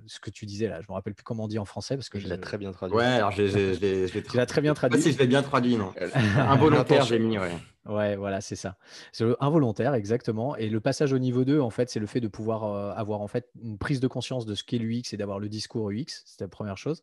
ce 0.07 0.21
que 0.21 0.31
tu 0.31 0.47
disais 0.47 0.69
là, 0.69 0.77
je 0.81 0.87
ne 0.87 0.93
me 0.93 0.95
rappelle 0.95 1.15
plus 1.15 1.25
comment 1.25 1.45
on 1.45 1.49
dit 1.49 1.59
en 1.59 1.65
français. 1.65 1.97
parce 1.97 2.09
que 2.09 2.21
Je 2.21 2.29
l'ai 2.29 2.41
très 2.41 2.59
bien 2.59 2.71
traduit. 2.71 2.97
Ouais, 2.97 3.05
alors 3.05 3.33
je 3.33 3.43
l'ai 3.43 4.47
très 4.47 4.61
bien 4.61 4.75
traduit. 4.75 5.03
si 5.03 5.13
je 5.13 5.19
l'ai 5.19 5.27
bien 5.27 5.43
traduit, 5.43 5.77
non. 5.77 5.93
Involontaire, 6.37 7.05
j'ai 7.05 7.19
mis, 7.19 7.39
ouais. 7.39 7.51
Ouais, 7.89 8.17
voilà, 8.17 8.41
c'est 8.41 8.57
ça. 8.57 8.77
C'est 9.13 9.25
involontaire, 9.39 9.95
exactement. 9.95 10.57
Et 10.57 10.69
le 10.69 10.81
passage 10.81 11.13
au 11.13 11.19
niveau 11.19 11.45
2, 11.45 11.61
en 11.61 11.71
fait, 11.71 11.89
c'est 11.89 12.01
le 12.01 12.07
fait 12.07 12.21
de 12.21 12.27
pouvoir 12.27 12.65
avoir 12.99 13.21
en 13.21 13.29
fait 13.29 13.49
une 13.63 13.79
prise 13.79 13.96
de 14.01 14.09
conscience 14.09 14.47
de 14.47 14.55
ce 14.55 14.65
qu'est 14.65 14.79
l'UX 14.79 15.13
et 15.13 15.17
d'avoir 15.17 15.39
le 15.39 15.49
discours 15.49 15.91
UX. 15.91 16.23
C'était 16.25 16.45
la 16.45 16.49
première 16.49 16.79
chose. 16.79 17.03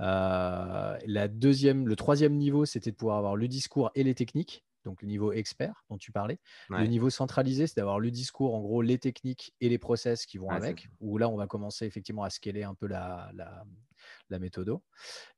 Euh, 0.00 0.98
la 1.06 1.28
deuxième, 1.28 1.88
le 1.88 1.96
troisième 1.96 2.34
niveau, 2.34 2.64
c'était 2.64 2.90
de 2.90 2.96
pouvoir 2.96 3.18
avoir 3.18 3.36
le 3.36 3.48
discours 3.48 3.90
et 3.94 4.02
les 4.02 4.14
techniques. 4.14 4.64
Donc 4.84 5.02
le 5.02 5.08
niveau 5.08 5.32
expert 5.32 5.84
dont 5.90 5.98
tu 5.98 6.12
parlais. 6.12 6.38
Le 6.68 6.86
niveau 6.86 7.10
centralisé, 7.10 7.66
c'est 7.66 7.76
d'avoir 7.76 7.98
le 7.98 8.12
discours, 8.12 8.54
en 8.54 8.60
gros, 8.60 8.82
les 8.82 8.98
techniques 8.98 9.52
et 9.60 9.68
les 9.68 9.78
process 9.78 10.26
qui 10.26 10.38
vont 10.38 10.48
avec. 10.48 10.88
Où 11.00 11.18
là, 11.18 11.28
on 11.28 11.36
va 11.36 11.48
commencer 11.48 11.86
effectivement 11.86 12.22
à 12.22 12.30
scaler 12.30 12.62
un 12.62 12.74
peu 12.74 12.86
la, 12.86 13.30
la 13.34 13.64
méthode. 14.38 14.78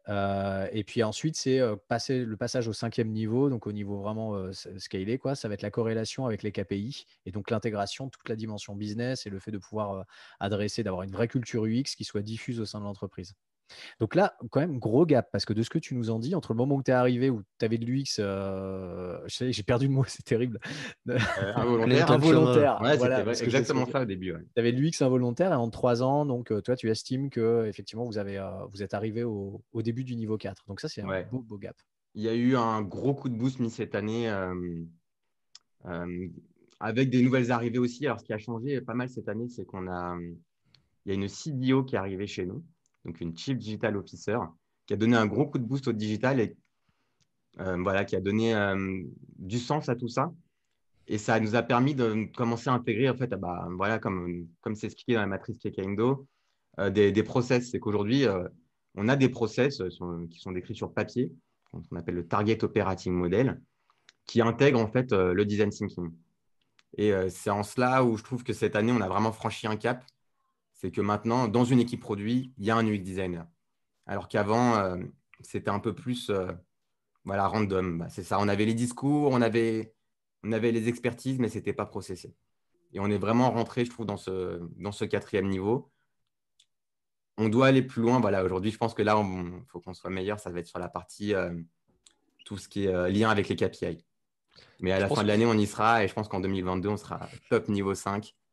Euh, 0.09 0.69
et 0.73 0.85
puis 0.85 1.03
ensuite, 1.03 1.37
c'est 1.37 1.61
euh, 1.61 1.77
passer 1.89 2.25
le 2.25 2.37
passage 2.37 2.69
au 2.69 2.73
cinquième 2.73 3.11
niveau, 3.11 3.51
donc 3.51 3.67
au 3.67 3.73
niveau 3.73 3.99
vraiment 3.99 4.37
euh, 4.37 4.53
scalé, 4.53 5.19
quoi. 5.19 5.35
Ça 5.35 5.49
va 5.49 5.55
être 5.55 5.63
la 5.63 5.71
corrélation 5.71 6.27
avec 6.27 6.43
les 6.43 6.53
KPI 6.53 7.07
et 7.27 7.31
donc 7.31 7.51
l'intégration, 7.51 8.09
toute 8.09 8.29
la 8.29 8.37
dimension 8.37 8.75
business 8.75 9.27
et 9.27 9.31
le 9.31 9.39
fait 9.39 9.51
de 9.51 9.59
pouvoir 9.59 10.05
adresser, 10.41 10.83
d'avoir 10.83 11.03
une 11.03 11.13
vraie 11.13 11.29
culture 11.29 11.65
UX 11.65 11.95
qui 11.97 12.05
soit 12.05 12.23
diffuse 12.23 12.61
au 12.61 12.65
sein 12.65 12.81
de 12.81 12.85
l'entreprise. 12.85 13.35
Donc 14.01 14.15
là, 14.15 14.35
quand 14.51 14.61
même, 14.61 14.79
gros 14.79 15.07
gap, 15.07 15.29
parce 15.31 15.45
que 15.45 15.53
de 15.53 15.63
ce 15.63 15.71
que 15.71 15.79
tu 15.79 15.95
nous 15.95 16.11
en 16.11 16.19
dis, 16.19 16.35
entre 16.35 16.53
le 16.53 16.57
moment 16.57 16.77
où 16.77 16.83
tu 16.83 16.91
es 16.91 16.95
arrivé, 16.95 17.31
où 17.31 17.43
tu 17.59 17.65
avais 17.65 17.79
de 17.79 17.85
l'UX, 17.85 18.19
euh, 18.19 19.19
j'ai 19.27 19.63
perdu 19.63 19.87
le 19.89 19.93
mot, 19.93 20.05
c'est 20.09 20.25
terrible. 20.25 20.59
Euh, 21.09 21.19
involontaire. 21.57 22.11
involontaire. 22.11 22.81
Ouais, 22.81 23.43
exactement 23.43 23.87
ça 23.87 24.03
au 24.03 24.05
début. 24.05 24.35
Tu 24.55 24.61
avais 24.61 24.73
de 24.73 24.81
l'UX 24.81 25.03
involontaire 25.03 25.53
et 25.53 25.57
en 25.57 25.71
trois 25.71 26.03
ans, 26.03 26.27
donc 26.27 26.51
euh, 26.51 26.61
toi, 26.61 26.77
tu 26.77 26.91
estimes 26.91 27.31
que 27.31 27.67
effectivement 27.67 28.05
vous, 28.05 28.19
avez, 28.19 28.45
vous 28.73 28.83
êtes 28.83 28.95
arrivé 28.95 29.25
au, 29.25 29.63
début 29.75 30.05
du 30.05 30.17
niveau 30.17 30.37
4. 30.37 30.65
Donc 30.67 30.81
ça, 30.81 30.89
c'est 30.89 31.03
un 31.03 31.23
beau, 31.31 31.41
beau 31.41 31.59
gap. 31.59 31.77
Il 32.15 32.23
y 32.23 32.29
a 32.29 32.35
eu 32.35 32.57
un 32.57 32.83
gros 32.83 33.15
coup 33.15 33.29
de 33.29 33.37
boost 33.37 33.61
mis 33.61 33.71
cette 33.71 33.95
année 33.95 34.29
avec 36.81 37.11
des 37.11 37.23
nouvelles 37.23 37.53
arrivées 37.53 37.79
aussi. 37.79 38.07
Alors, 38.07 38.21
ce 38.21 38.25
qui 38.25 38.33
a 38.33 38.39
changé 38.39 38.81
pas 38.81 38.95
mal 38.95 39.09
cette 39.09 39.29
année, 39.29 39.49
c'est 39.49 39.65
qu'on 39.65 39.89
a, 39.89 40.17
il 41.05 41.09
y 41.09 41.11
a 41.13 41.15
une 41.15 41.29
CDO 41.29 41.85
qui 41.85 41.95
est 41.95 41.99
arrivée 41.99 42.27
chez 42.27 42.47
nous 42.47 42.65
donc 43.05 43.21
une 43.21 43.37
Chief 43.37 43.57
Digital 43.57 43.97
Officer, 43.97 44.39
qui 44.87 44.95
a 44.95 44.97
donné 44.97 45.17
un 45.17 45.27
gros 45.27 45.47
coup 45.47 45.59
de 45.59 45.65
boost 45.65 45.89
au 45.89 45.93
digital 45.93 46.41
et 46.41 46.57
euh, 47.61 47.77
voilà, 47.83 48.05
qui 48.05 48.17
a 48.17 48.21
donné 48.21 48.55
euh, 48.55 49.03
du 49.39 49.59
sens 49.59 49.89
à 49.89 49.97
tout 49.97 50.09
ça. 50.09 50.33
Et 51.07 51.19
ça 51.19 51.41
nous 51.41 51.57
a 51.57 51.63
permis 51.63 51.95
de 51.95 52.29
commencer 52.37 52.69
à 52.69 52.75
intégrer, 52.75 53.09
en 53.09 53.17
fait, 53.17 53.33
ah 53.33 53.37
bah, 53.37 53.69
voilà, 53.77 53.99
comme, 53.99 54.47
c'est 54.75 54.87
expliqué 54.87 55.15
dans 55.15 55.21
la 55.21 55.27
matrice 55.27 55.59
Kekaindo, 55.59 56.27
euh, 56.79 56.91
des, 56.91 57.23
process. 57.23 57.71
C'est 57.71 57.81
qu'aujourd'hui, 57.81 58.27
on 58.95 59.09
a 59.09 59.17
des 59.17 59.29
process 59.29 59.83
qui 60.31 60.39
sont 60.39 60.53
décrits 60.53 60.75
sur 60.75 60.93
papier, 60.93 61.33
qu'on 61.71 61.97
appelle 61.97 62.15
le 62.15 62.27
Target 62.27 62.63
Operating 62.63 63.13
Model, 63.13 63.61
qui 64.27 64.43
intègre 64.43 64.81
en 64.81 64.87
fait 64.87 65.13
le 65.13 65.45
design 65.45 65.71
thinking. 65.71 66.13
Et 66.99 67.13
c'est 67.31 67.51
en 67.51 67.63
cela 67.63 68.05
où 68.05 68.19
je 68.19 68.23
trouve 68.23 68.45
que 68.45 68.53
cette 68.53 68.77
année, 68.77 68.93
on 68.93 69.01
a 69.01 69.09
vraiment 69.09 69.33
franchi 69.33 69.67
un 69.67 69.77
cap 69.77 70.05
c'est 70.79 70.93
que 70.93 71.01
maintenant, 71.01 71.49
dans 71.49 71.65
une 71.65 71.81
équipe 71.81 72.01
produit, 72.01 72.55
il 72.57 72.65
y 72.65 72.71
a 72.71 72.77
un 72.77 72.87
UX 72.87 73.01
designer. 73.01 73.45
Alors 74.07 74.29
qu'avant, 74.29 74.77
euh, 74.77 74.97
c'était 75.41 75.71
un 75.71 75.81
peu 75.81 75.93
plus 75.93 76.31
euh, 76.31 76.53
voilà, 77.25 77.49
random. 77.49 77.99
Bah, 77.99 78.09
c'est 78.09 78.23
ça, 78.23 78.39
on 78.39 78.47
avait 78.47 78.65
les 78.65 78.75
discours, 78.75 79.33
on 79.33 79.43
avait, 79.43 79.93
on 80.45 80.53
avait 80.53 80.71
les 80.71 80.89
expertises, 80.89 81.41
mais 81.41 81.49
ce 81.49 81.57
n'était 81.59 81.73
pas 81.73 81.85
processé. 81.85 82.33
Et 82.93 83.01
on 83.01 83.09
est 83.09 83.19
vraiment 83.19 83.51
rentré, 83.51 83.85
je 83.85 83.91
trouve, 83.91 84.07
dans 84.07 84.17
ce, 84.17 84.61
dans 84.77 84.93
ce 84.93 85.05
quatrième 85.05 85.49
niveau. 85.49 85.91
On 87.39 87.49
doit 87.49 87.67
aller 87.67 87.83
plus 87.83 88.03
loin. 88.03 88.21
Voilà, 88.21 88.45
aujourd'hui, 88.45 88.71
je 88.71 88.79
pense 88.79 88.95
que 88.95 89.03
là, 89.03 89.21
il 89.21 89.63
faut 89.67 89.81
qu'on 89.81 89.95
soit 89.95 90.11
meilleur. 90.11 90.39
Ça 90.39 90.51
va 90.51 90.61
être 90.61 90.69
sur 90.69 90.79
la 90.79 90.89
partie, 90.89 91.35
euh, 91.35 91.53
tout 92.45 92.57
ce 92.57 92.69
qui 92.69 92.85
est 92.85 93.11
lien 93.11 93.31
avec 93.31 93.49
les 93.49 93.57
KPI. 93.57 94.05
Mais 94.79 94.93
à 94.93 95.01
la 95.01 95.09
fin 95.09 95.25
de 95.25 95.29
l'année, 95.29 95.45
on 95.45 95.55
y 95.55 95.67
sera. 95.67 96.05
Et 96.05 96.09
je 96.09 96.15
pense 96.15 96.29
qu'en 96.29 96.39
2022, 96.39 96.89
on 96.89 96.97
sera 96.97 97.29
top 97.51 97.69
niveau 97.69 97.97
5 97.97 98.33
Euh, 98.33 98.48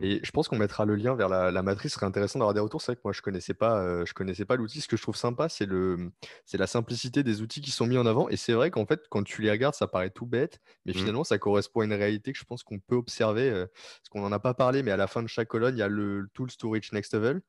Et 0.00 0.20
je 0.24 0.30
pense 0.32 0.48
qu'on 0.48 0.56
mettra 0.58 0.84
le 0.84 0.96
lien 0.96 1.14
vers 1.14 1.28
la, 1.28 1.50
la 1.50 1.62
matrice. 1.62 1.92
Ce 1.92 1.96
serait 1.96 2.06
intéressant 2.06 2.38
d'avoir 2.38 2.54
des 2.54 2.60
retours. 2.60 2.82
C'est 2.82 2.92
vrai 2.92 2.96
que 2.96 3.00
moi, 3.04 3.12
je 3.12 3.22
connaissais 3.22 3.54
pas, 3.54 3.80
euh, 3.82 4.04
je 4.06 4.12
connaissais 4.14 4.44
pas 4.44 4.56
l'outil. 4.56 4.80
Ce 4.80 4.88
que 4.88 4.96
je 4.96 5.02
trouve 5.02 5.16
sympa, 5.16 5.48
c'est 5.48 5.66
le, 5.66 6.10
c'est 6.46 6.58
la 6.58 6.66
simplicité 6.66 7.22
des 7.22 7.42
outils 7.42 7.60
qui 7.60 7.70
sont 7.70 7.86
mis 7.86 7.96
en 7.98 8.06
avant. 8.06 8.28
Et 8.28 8.36
c'est 8.36 8.52
vrai 8.54 8.70
qu'en 8.70 8.86
fait, 8.86 9.02
quand 9.10 9.22
tu 9.24 9.42
les 9.42 9.50
regardes, 9.50 9.74
ça 9.74 9.86
paraît 9.86 10.10
tout 10.10 10.26
bête, 10.26 10.60
mais 10.84 10.92
Mhm. 10.92 10.98
finalement, 11.00 11.24
ça 11.24 11.38
correspond 11.38 11.80
à 11.80 11.84
une 11.84 11.92
réalité 11.92 12.32
que 12.32 12.38
je 12.38 12.44
pense 12.44 12.62
qu'on 12.64 12.78
peut 12.80 12.96
observer. 12.96 13.50
euh, 13.50 13.66
parce 13.66 14.08
qu'on 14.10 14.20
n'en 14.22 14.32
a 14.32 14.40
pas 14.40 14.54
parlé, 14.54 14.82
mais 14.82 14.90
à 14.90 14.96
la 14.96 15.06
fin 15.06 15.22
de 15.22 15.28
chaque 15.28 15.48
colonne, 15.48 15.76
il 15.76 15.80
y 15.80 15.82
a 15.82 15.88
le, 15.88 16.20
le 16.20 16.28
Tools 16.34 16.50
to 16.58 16.70
Reach 16.70 16.92
Next 16.92 17.14
Level. 17.14 17.40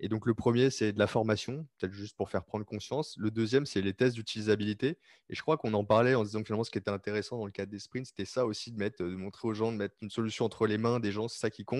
Et 0.00 0.08
donc, 0.08 0.26
le 0.26 0.34
premier, 0.34 0.70
c'est 0.70 0.92
de 0.92 0.98
la 0.98 1.06
formation, 1.06 1.66
peut-être 1.78 1.92
juste 1.92 2.16
pour 2.16 2.30
faire 2.30 2.44
prendre 2.44 2.64
conscience. 2.64 3.14
Le 3.18 3.30
deuxième, 3.30 3.66
c'est 3.66 3.80
les 3.80 3.94
tests 3.94 4.14
d'utilisabilité. 4.16 4.98
Et 5.28 5.34
je 5.34 5.42
crois 5.42 5.56
qu'on 5.56 5.74
en 5.74 5.84
parlait 5.84 6.14
en 6.14 6.22
se 6.24 6.28
disant 6.30 6.40
que 6.40 6.46
finalement, 6.46 6.64
ce 6.64 6.70
qui 6.70 6.78
était 6.78 6.90
intéressant 6.90 7.38
dans 7.38 7.46
le 7.46 7.52
cadre 7.52 7.70
des 7.70 7.78
sprints, 7.78 8.06
c'était 8.06 8.24
ça 8.24 8.46
aussi 8.46 8.72
de 8.72 8.78
mettre, 8.78 9.02
de 9.04 9.14
montrer 9.16 9.48
aux 9.48 9.54
gens, 9.54 9.72
de 9.72 9.76
mettre 9.76 9.96
une 10.02 10.10
solution 10.10 10.44
entre 10.44 10.66
les 10.66 10.78
mains 10.78 11.00
des 11.00 11.12
gens, 11.12 11.28
c'est 11.28 11.38
ça 11.38 11.50
qui 11.50 11.64
compte 11.64 11.77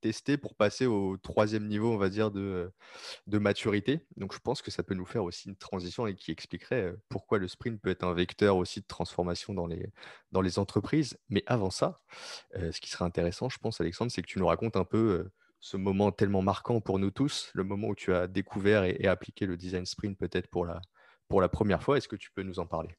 tester 0.00 0.36
pour 0.36 0.54
passer 0.54 0.86
au 0.86 1.16
troisième 1.16 1.66
niveau, 1.66 1.92
on 1.92 1.96
va 1.96 2.08
dire, 2.08 2.30
de, 2.30 2.72
de 3.26 3.38
maturité. 3.38 4.06
Donc, 4.16 4.32
je 4.32 4.38
pense 4.38 4.62
que 4.62 4.70
ça 4.70 4.82
peut 4.82 4.94
nous 4.94 5.04
faire 5.04 5.24
aussi 5.24 5.48
une 5.48 5.56
transition 5.56 6.06
et 6.06 6.14
qui 6.14 6.30
expliquerait 6.30 6.82
euh, 6.82 6.96
pourquoi 7.08 7.38
le 7.38 7.48
sprint 7.48 7.80
peut 7.80 7.90
être 7.90 8.04
un 8.04 8.14
vecteur 8.14 8.56
aussi 8.56 8.80
de 8.80 8.86
transformation 8.86 9.54
dans 9.54 9.66
les, 9.66 9.90
dans 10.32 10.40
les 10.40 10.58
entreprises. 10.58 11.18
Mais 11.28 11.42
avant 11.46 11.70
ça, 11.70 12.00
euh, 12.56 12.72
ce 12.72 12.80
qui 12.80 12.90
serait 12.90 13.04
intéressant, 13.04 13.48
je 13.48 13.58
pense, 13.58 13.80
Alexandre, 13.80 14.12
c'est 14.12 14.22
que 14.22 14.28
tu 14.28 14.38
nous 14.38 14.46
racontes 14.46 14.76
un 14.76 14.84
peu 14.84 14.98
euh, 14.98 15.32
ce 15.60 15.76
moment 15.76 16.12
tellement 16.12 16.42
marquant 16.42 16.80
pour 16.80 16.98
nous 16.98 17.10
tous, 17.10 17.50
le 17.54 17.64
moment 17.64 17.88
où 17.88 17.94
tu 17.94 18.14
as 18.14 18.26
découvert 18.28 18.84
et, 18.84 19.06
appliqué 19.06 19.46
le 19.46 19.56
design 19.56 19.86
sprint 19.86 20.16
peut-être 20.16 20.48
pour 20.48 20.64
la, 20.64 20.80
pour 21.28 21.40
la 21.40 21.48
première 21.48 21.82
fois. 21.82 21.98
Est-ce 21.98 22.08
que 22.08 22.16
tu 22.16 22.30
peux 22.30 22.42
nous 22.42 22.60
en 22.60 22.66
parler? 22.66 22.90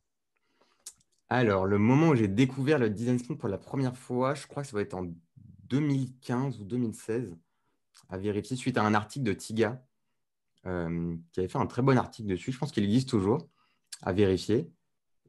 Alors, 1.29 1.67
le 1.67 1.77
moment 1.77 2.09
où 2.09 2.15
j'ai 2.15 2.27
découvert 2.27 2.79
le 2.79 2.89
design 2.89 3.19
sprint 3.19 3.39
pour 3.39 3.49
la 3.49 3.59
première 3.59 3.95
fois, 3.95 4.33
je 4.33 4.47
crois 4.47 4.63
que 4.63 4.69
ça 4.69 4.75
va 4.75 4.81
être 4.81 4.95
en 4.95 5.05
2015 5.69 6.59
ou 6.59 6.65
2016, 6.65 7.35
à 8.09 8.17
vérifier, 8.17 8.57
suite 8.57 8.77
à 8.77 8.83
un 8.83 8.93
article 8.93 9.25
de 9.25 9.33
Tiga, 9.33 9.83
euh, 10.65 11.15
qui 11.31 11.39
avait 11.39 11.49
fait 11.49 11.57
un 11.57 11.67
très 11.67 11.81
bon 11.81 11.97
article 11.97 12.29
dessus. 12.29 12.51
Je 12.51 12.57
pense 12.57 12.71
qu'il 12.71 12.83
existe 12.83 13.09
toujours, 13.09 13.47
à 14.01 14.11
vérifier. 14.13 14.69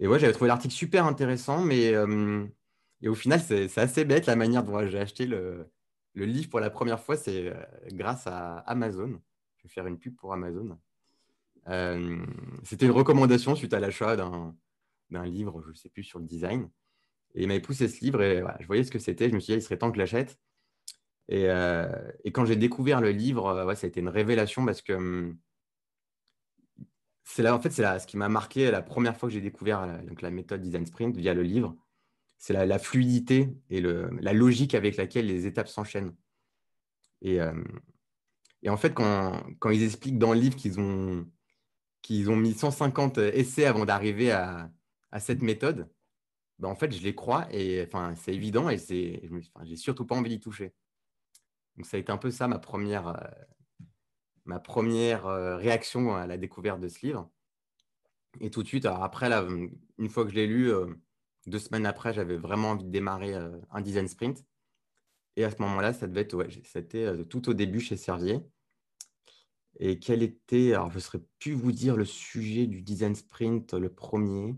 Et 0.00 0.08
ouais, 0.08 0.18
j'avais 0.18 0.32
trouvé 0.32 0.48
l'article 0.48 0.74
super 0.74 1.06
intéressant, 1.06 1.62
mais 1.62 1.94
euh, 1.94 2.46
et 3.02 3.08
au 3.08 3.14
final, 3.14 3.40
c'est 3.40 3.78
assez 3.78 4.04
bête 4.04 4.26
la 4.26 4.36
manière 4.36 4.64
dont 4.64 4.86
j'ai 4.86 4.98
acheté 4.98 5.26
le, 5.26 5.70
livre 6.14 6.50
pour 6.50 6.60
la 6.60 6.70
première 6.70 7.00
fois, 7.00 7.16
c'est 7.16 7.48
euh, 7.48 7.54
grâce 7.92 8.26
à 8.26 8.58
Amazon. 8.60 9.20
Je 9.58 9.64
vais 9.64 9.68
faire 9.68 9.86
une 9.86 9.98
pub 9.98 10.16
pour 10.16 10.32
Amazon. 10.32 10.78
C'était 12.64 12.86
une 12.86 12.92
recommandation 12.92 13.54
suite 13.54 13.74
à 13.74 13.80
l'achat 13.80 14.16
d'un 14.16 15.26
livre, 15.26 15.62
je 15.62 15.68
ne 15.68 15.74
sais 15.74 15.88
plus, 15.88 16.02
sur 16.02 16.18
le 16.18 16.24
design. 16.24 16.68
Et 17.34 17.42
il 17.42 17.48
m'avait 17.48 17.60
poussé 17.60 17.88
ce 17.88 18.00
livre 18.04 18.22
et 18.22 18.42
je 18.60 18.66
voyais 18.66 18.84
ce 18.84 18.90
que 18.90 18.98
c'était. 18.98 19.28
Je 19.28 19.34
me 19.34 19.40
suis 19.40 19.52
dit, 19.52 19.58
il 19.58 19.62
serait 19.62 19.78
temps 19.78 19.90
que 19.90 19.96
je 19.96 20.00
l'achète. 20.00 20.38
Et, 21.28 21.48
euh, 21.48 21.86
et 22.24 22.32
quand 22.32 22.44
j'ai 22.44 22.56
découvert 22.56 23.00
le 23.00 23.12
livre, 23.12 23.46
euh, 23.46 23.74
ça 23.74 23.86
a 23.86 23.88
été 23.88 24.00
une 24.00 24.08
révélation 24.08 24.66
parce 24.66 24.82
que 24.82 24.92
hum, 24.92 25.38
c'est 27.24 27.42
là, 27.44 27.54
en 27.54 27.60
fait, 27.60 27.70
c'est 27.70 27.82
là, 27.82 28.00
ce 28.00 28.06
qui 28.06 28.16
m'a 28.16 28.28
marqué 28.28 28.70
la 28.70 28.82
première 28.82 29.16
fois 29.16 29.28
que 29.28 29.32
j'ai 29.34 29.40
découvert 29.40 29.82
euh, 29.82 30.02
donc, 30.02 30.22
la 30.22 30.30
méthode 30.30 30.60
Design 30.60 30.84
Sprint 30.86 31.16
via 31.16 31.32
le 31.32 31.42
livre. 31.42 31.76
C'est 32.38 32.52
la, 32.52 32.66
la 32.66 32.78
fluidité 32.78 33.48
et 33.68 33.80
le, 33.80 34.10
la 34.20 34.32
logique 34.32 34.74
avec 34.74 34.96
laquelle 34.96 35.26
les 35.26 35.46
étapes 35.46 35.68
s'enchaînent. 35.68 36.14
Et, 37.22 37.38
et 38.62 38.70
en 38.70 38.78
fait, 38.78 38.94
quand, 38.94 39.42
quand 39.58 39.68
ils 39.68 39.82
expliquent 39.82 40.18
dans 40.18 40.32
le 40.32 40.40
livre 40.40 40.56
qu'ils 40.56 40.80
ont, 40.80 41.26
qu'ils 42.00 42.30
ont 42.30 42.36
mis 42.36 42.54
150 42.54 43.18
essais 43.18 43.66
avant 43.66 43.84
d'arriver 43.84 44.30
à, 44.32 44.70
à 45.12 45.20
cette 45.20 45.42
méthode, 45.42 45.86
ben, 46.60 46.68
en 46.68 46.76
fait, 46.76 46.92
je 46.92 47.02
les 47.02 47.14
crois 47.14 47.48
et 47.50 47.82
enfin, 47.86 48.14
c'est 48.16 48.34
évident 48.34 48.68
et 48.68 48.76
c'est, 48.76 49.22
j'ai 49.62 49.76
surtout 49.76 50.04
pas 50.04 50.14
envie 50.14 50.28
d'y 50.28 50.40
toucher. 50.40 50.74
Donc, 51.76 51.86
ça 51.86 51.96
a 51.96 52.00
été 52.00 52.12
un 52.12 52.18
peu 52.18 52.30
ça 52.30 52.48
ma 52.48 52.58
première, 52.58 53.08
euh, 53.08 53.30
ma 54.44 54.60
première 54.60 55.26
euh, 55.26 55.56
réaction 55.56 56.14
à 56.14 56.26
la 56.26 56.36
découverte 56.36 56.78
de 56.80 56.88
ce 56.88 57.06
livre. 57.06 57.30
Et 58.40 58.50
tout 58.50 58.62
de 58.62 58.68
suite, 58.68 58.84
après, 58.84 59.30
là, 59.30 59.46
une 59.98 60.08
fois 60.10 60.24
que 60.24 60.30
je 60.30 60.34
l'ai 60.36 60.46
lu, 60.46 60.70
euh, 60.70 60.86
deux 61.46 61.58
semaines 61.58 61.86
après, 61.86 62.12
j'avais 62.12 62.36
vraiment 62.36 62.72
envie 62.72 62.84
de 62.84 62.90
démarrer 62.90 63.34
un 63.34 63.80
design 63.80 64.06
sprint. 64.06 64.44
Et 65.36 65.44
à 65.44 65.50
ce 65.50 65.56
moment-là, 65.62 65.94
ça 65.94 66.06
devait 66.06 66.20
être, 66.20 66.34
ouais, 66.34 66.48
c'était 66.64 67.24
tout 67.24 67.48
au 67.48 67.54
début 67.54 67.80
chez 67.80 67.96
Servier. 67.96 68.40
Et 69.78 69.98
quel 69.98 70.22
était, 70.22 70.74
alors 70.74 70.90
je 70.90 70.96
ne 70.96 71.00
saurais 71.00 71.24
plus 71.38 71.54
vous 71.54 71.72
dire 71.72 71.96
le 71.96 72.04
sujet 72.04 72.66
du 72.66 72.82
design 72.82 73.14
sprint, 73.14 73.72
le 73.72 73.92
premier. 73.92 74.54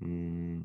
Hmm, 0.00 0.62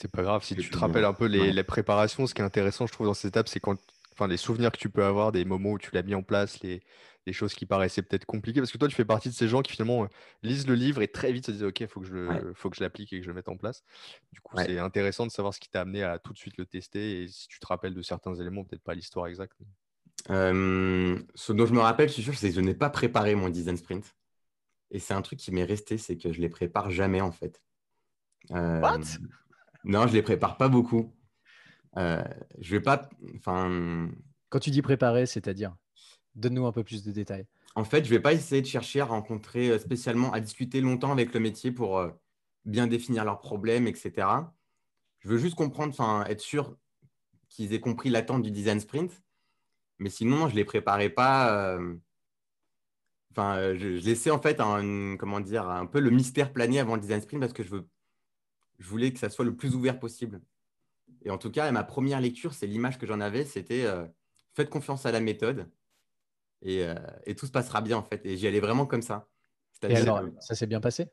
C'est 0.00 0.10
pas 0.10 0.22
grave 0.22 0.42
si 0.42 0.56
tu 0.56 0.70
te 0.70 0.78
rappelles 0.78 1.04
un 1.04 1.12
peu 1.12 1.26
les, 1.26 1.40
Ouais. 1.40 1.52
les 1.52 1.62
préparations. 1.62 2.26
Ce 2.26 2.32
qui 2.32 2.40
est 2.40 2.44
intéressant, 2.44 2.86
je 2.86 2.92
trouve, 2.92 3.06
dans 3.06 3.12
cette 3.12 3.28
étape, 3.30 3.48
c'est 3.48 3.60
quand, 3.60 3.78
enfin, 4.12 4.28
les 4.28 4.38
souvenirs 4.38 4.72
que 4.72 4.78
tu 4.78 4.88
peux 4.88 5.04
avoir, 5.04 5.30
des 5.30 5.44
moments 5.44 5.72
où 5.72 5.78
tu 5.78 5.90
l'as 5.92 6.02
mis 6.02 6.14
en 6.14 6.22
place, 6.22 6.60
les, 6.60 6.80
les 7.26 7.34
choses 7.34 7.52
qui 7.52 7.66
paraissaient 7.66 8.00
peut-être 8.00 8.24
compliquées. 8.24 8.60
Parce 8.60 8.72
que 8.72 8.78
toi, 8.78 8.88
tu 8.88 8.94
fais 8.94 9.04
partie 9.04 9.28
de 9.28 9.34
ces 9.34 9.46
gens 9.46 9.60
qui 9.60 9.72
finalement 9.72 10.04
euh, 10.04 10.08
lisent 10.42 10.66
le 10.66 10.74
livre 10.74 11.02
et 11.02 11.08
très 11.08 11.32
vite 11.32 11.44
se 11.44 11.50
disent 11.50 11.64
OK, 11.64 11.80
il 11.80 11.86
faut 11.86 12.00
que 12.00 12.06
je, 12.06 12.14
le- 12.14 12.28
Ouais. 12.28 12.40
faut 12.54 12.70
que 12.70 12.76
je 12.76 12.82
l'applique 12.82 13.12
et 13.12 13.18
que 13.18 13.24
je 13.24 13.28
le 13.28 13.34
mette 13.34 13.50
en 13.50 13.58
place. 13.58 13.84
Du 14.32 14.40
coup, 14.40 14.56
Ouais. 14.56 14.64
c'est 14.64 14.78
intéressant 14.78 15.26
de 15.26 15.30
savoir 15.30 15.52
ce 15.52 15.60
qui 15.60 15.68
t'a 15.68 15.82
amené 15.82 16.02
à 16.02 16.18
tout 16.18 16.32
de 16.32 16.38
suite 16.38 16.56
le 16.56 16.64
tester 16.64 17.22
et 17.22 17.28
si 17.28 17.46
tu 17.48 17.60
te 17.60 17.66
rappelles 17.66 17.92
de 17.94 18.00
certains 18.00 18.34
éléments, 18.36 18.64
peut-être 18.64 18.82
pas 18.82 18.94
l'histoire 18.94 19.26
exacte. 19.26 19.58
Euh, 20.30 21.18
ce 21.34 21.52
dont 21.52 21.66
je 21.66 21.74
me 21.74 21.80
rappelle, 21.80 22.08
je 22.08 22.14
suis 22.14 22.22
sûr, 22.22 22.34
c'est 22.34 22.48
que 22.48 22.54
je 22.54 22.60
n'ai 22.62 22.74
pas 22.74 22.88
préparé 22.88 23.34
mon 23.34 23.50
design 23.50 23.76
sprint. 23.76 24.14
Et 24.92 24.98
c'est 24.98 25.12
un 25.12 25.20
truc 25.20 25.38
qui 25.38 25.52
m'est 25.52 25.64
resté, 25.64 25.98
c'est 25.98 26.16
que 26.16 26.32
je 26.32 26.40
les 26.40 26.48
prépare 26.48 26.90
jamais 26.90 27.20
en 27.20 27.32
fait. 27.32 27.60
Euh, 28.52 28.80
What 28.80 29.00
Non, 29.84 30.06
je 30.06 30.12
les 30.12 30.22
prépare 30.22 30.56
pas 30.56 30.68
beaucoup. 30.68 31.12
Euh, 31.96 32.22
je 32.58 32.70
vais 32.76 32.80
pas. 32.80 33.08
Enfin, 33.36 34.10
Quand 34.48 34.58
tu 34.60 34.70
dis 34.70 34.82
préparer, 34.82 35.26
c'est-à-dire 35.26 35.76
Donne-nous 36.36 36.66
un 36.66 36.72
peu 36.72 36.84
plus 36.84 37.02
de 37.02 37.10
détails. 37.10 37.46
en 37.74 37.84
fait, 37.84 38.04
je 38.04 38.10
vais 38.10 38.20
pas 38.20 38.32
essayer 38.32 38.62
de 38.62 38.66
chercher 38.66 39.00
à 39.00 39.04
rencontrer 39.06 39.70
euh, 39.70 39.78
spécialement, 39.78 40.32
à 40.32 40.40
discuter 40.40 40.80
longtemps 40.80 41.10
avec 41.12 41.34
le 41.34 41.40
métier 41.40 41.72
pour 41.72 41.98
euh, 41.98 42.10
bien 42.64 42.86
définir 42.86 43.24
leurs 43.24 43.40
problèmes, 43.40 43.86
etc. 43.88 44.52
Je 45.20 45.28
veux 45.28 45.38
juste 45.38 45.56
comprendre, 45.56 45.92
enfin, 45.92 46.24
être 46.28 46.40
sûr 46.40 46.76
qu'ils 47.48 47.72
aient 47.74 47.80
compris 47.80 48.10
l'attente 48.10 48.42
du 48.42 48.50
design 48.52 48.78
sprint. 48.80 49.22
Mais 49.98 50.10
sinon, 50.10 50.48
je 50.48 50.54
les 50.54 50.64
préparais 50.64 51.10
pas. 51.10 51.52
euh, 51.76 51.96
Enfin, 53.32 53.74
je, 53.76 53.96
je 53.96 54.04
laissais 54.04 54.30
en 54.30 54.40
fait 54.40 54.60
un, 54.60 55.16
comment 55.16 55.40
dire, 55.40 55.68
un 55.68 55.86
peu 55.86 56.00
le 56.00 56.10
mystère 56.10 56.52
planer 56.52 56.80
avant 56.80 56.96
le 56.96 57.00
design 57.00 57.20
sprint 57.20 57.40
parce 57.40 57.52
que 57.52 57.62
je, 57.62 57.70
veux, 57.70 57.88
je 58.80 58.88
voulais 58.88 59.12
que 59.12 59.18
ça 59.18 59.30
soit 59.30 59.44
le 59.44 59.54
plus 59.54 59.74
ouvert 59.76 60.00
possible. 60.00 60.40
Et 61.22 61.30
en 61.30 61.38
tout 61.38 61.50
cas, 61.50 61.70
ma 61.70 61.84
première 61.84 62.20
lecture, 62.20 62.54
c'est 62.54 62.66
l'image 62.66 62.98
que 62.98 63.06
j'en 63.06 63.20
avais, 63.20 63.44
c'était 63.44 63.84
euh, 63.84 64.06
faites 64.54 64.70
confiance 64.70 65.06
à 65.06 65.12
la 65.12 65.20
méthode 65.20 65.70
et, 66.62 66.84
euh, 66.84 66.94
et 67.24 67.34
tout 67.34 67.46
se 67.46 67.52
passera 67.52 67.82
bien 67.82 67.98
en 67.98 68.02
fait. 68.02 68.24
Et 68.24 68.36
j'y 68.36 68.46
allais 68.46 68.60
vraiment 68.60 68.86
comme 68.86 69.02
ça. 69.02 69.28
Et 69.82 69.96
alors, 69.96 70.22
ça 70.40 70.54
s'est 70.54 70.66
bien 70.66 70.80
passé? 70.80 71.08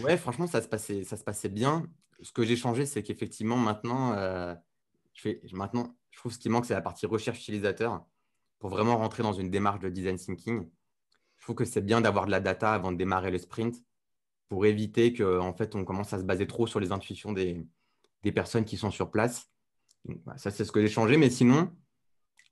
Ouais, 0.00 0.16
franchement, 0.16 0.46
ça 0.46 0.62
se 0.62 0.68
passait, 0.68 1.04
ça 1.04 1.16
se 1.16 1.24
passait 1.24 1.48
bien. 1.48 1.86
Ce 2.22 2.32
que 2.32 2.44
j'ai 2.44 2.56
changé, 2.56 2.86
c'est 2.86 3.02
qu'effectivement, 3.02 3.56
maintenant, 3.56 4.12
euh, 4.14 4.54
je 5.14 5.22
fais, 5.22 5.40
maintenant, 5.52 5.96
je 6.10 6.18
trouve 6.18 6.32
ce 6.32 6.38
qui 6.38 6.48
manque, 6.48 6.66
c'est 6.66 6.74
la 6.74 6.82
partie 6.82 7.06
recherche 7.06 7.38
utilisateur 7.40 8.04
pour 8.58 8.70
vraiment 8.70 8.96
rentrer 8.98 9.22
dans 9.22 9.32
une 9.32 9.50
démarche 9.50 9.80
de 9.80 9.88
design 9.88 10.16
thinking. 10.16 10.68
Je 11.38 11.44
trouve 11.44 11.56
que 11.56 11.64
c'est 11.64 11.80
bien 11.80 12.00
d'avoir 12.00 12.26
de 12.26 12.30
la 12.30 12.40
data 12.40 12.72
avant 12.72 12.92
de 12.92 12.96
démarrer 12.96 13.30
le 13.30 13.38
sprint 13.38 13.82
pour 14.50 14.66
éviter 14.66 15.14
que, 15.14 15.38
en 15.38 15.54
fait, 15.54 15.76
on 15.76 15.84
commence 15.84 16.12
à 16.12 16.18
se 16.18 16.24
baser 16.24 16.46
trop 16.46 16.66
sur 16.66 16.80
les 16.80 16.92
intuitions 16.92 17.32
des, 17.32 17.64
personnes 18.34 18.64
qui 18.64 18.76
sont 18.76 18.90
sur 18.90 19.10
place. 19.10 19.48
Ça, 20.36 20.50
c'est 20.50 20.64
ce 20.64 20.72
que 20.72 20.80
j'ai 20.82 20.88
changé. 20.88 21.16
Mais 21.16 21.30
sinon, 21.30 21.72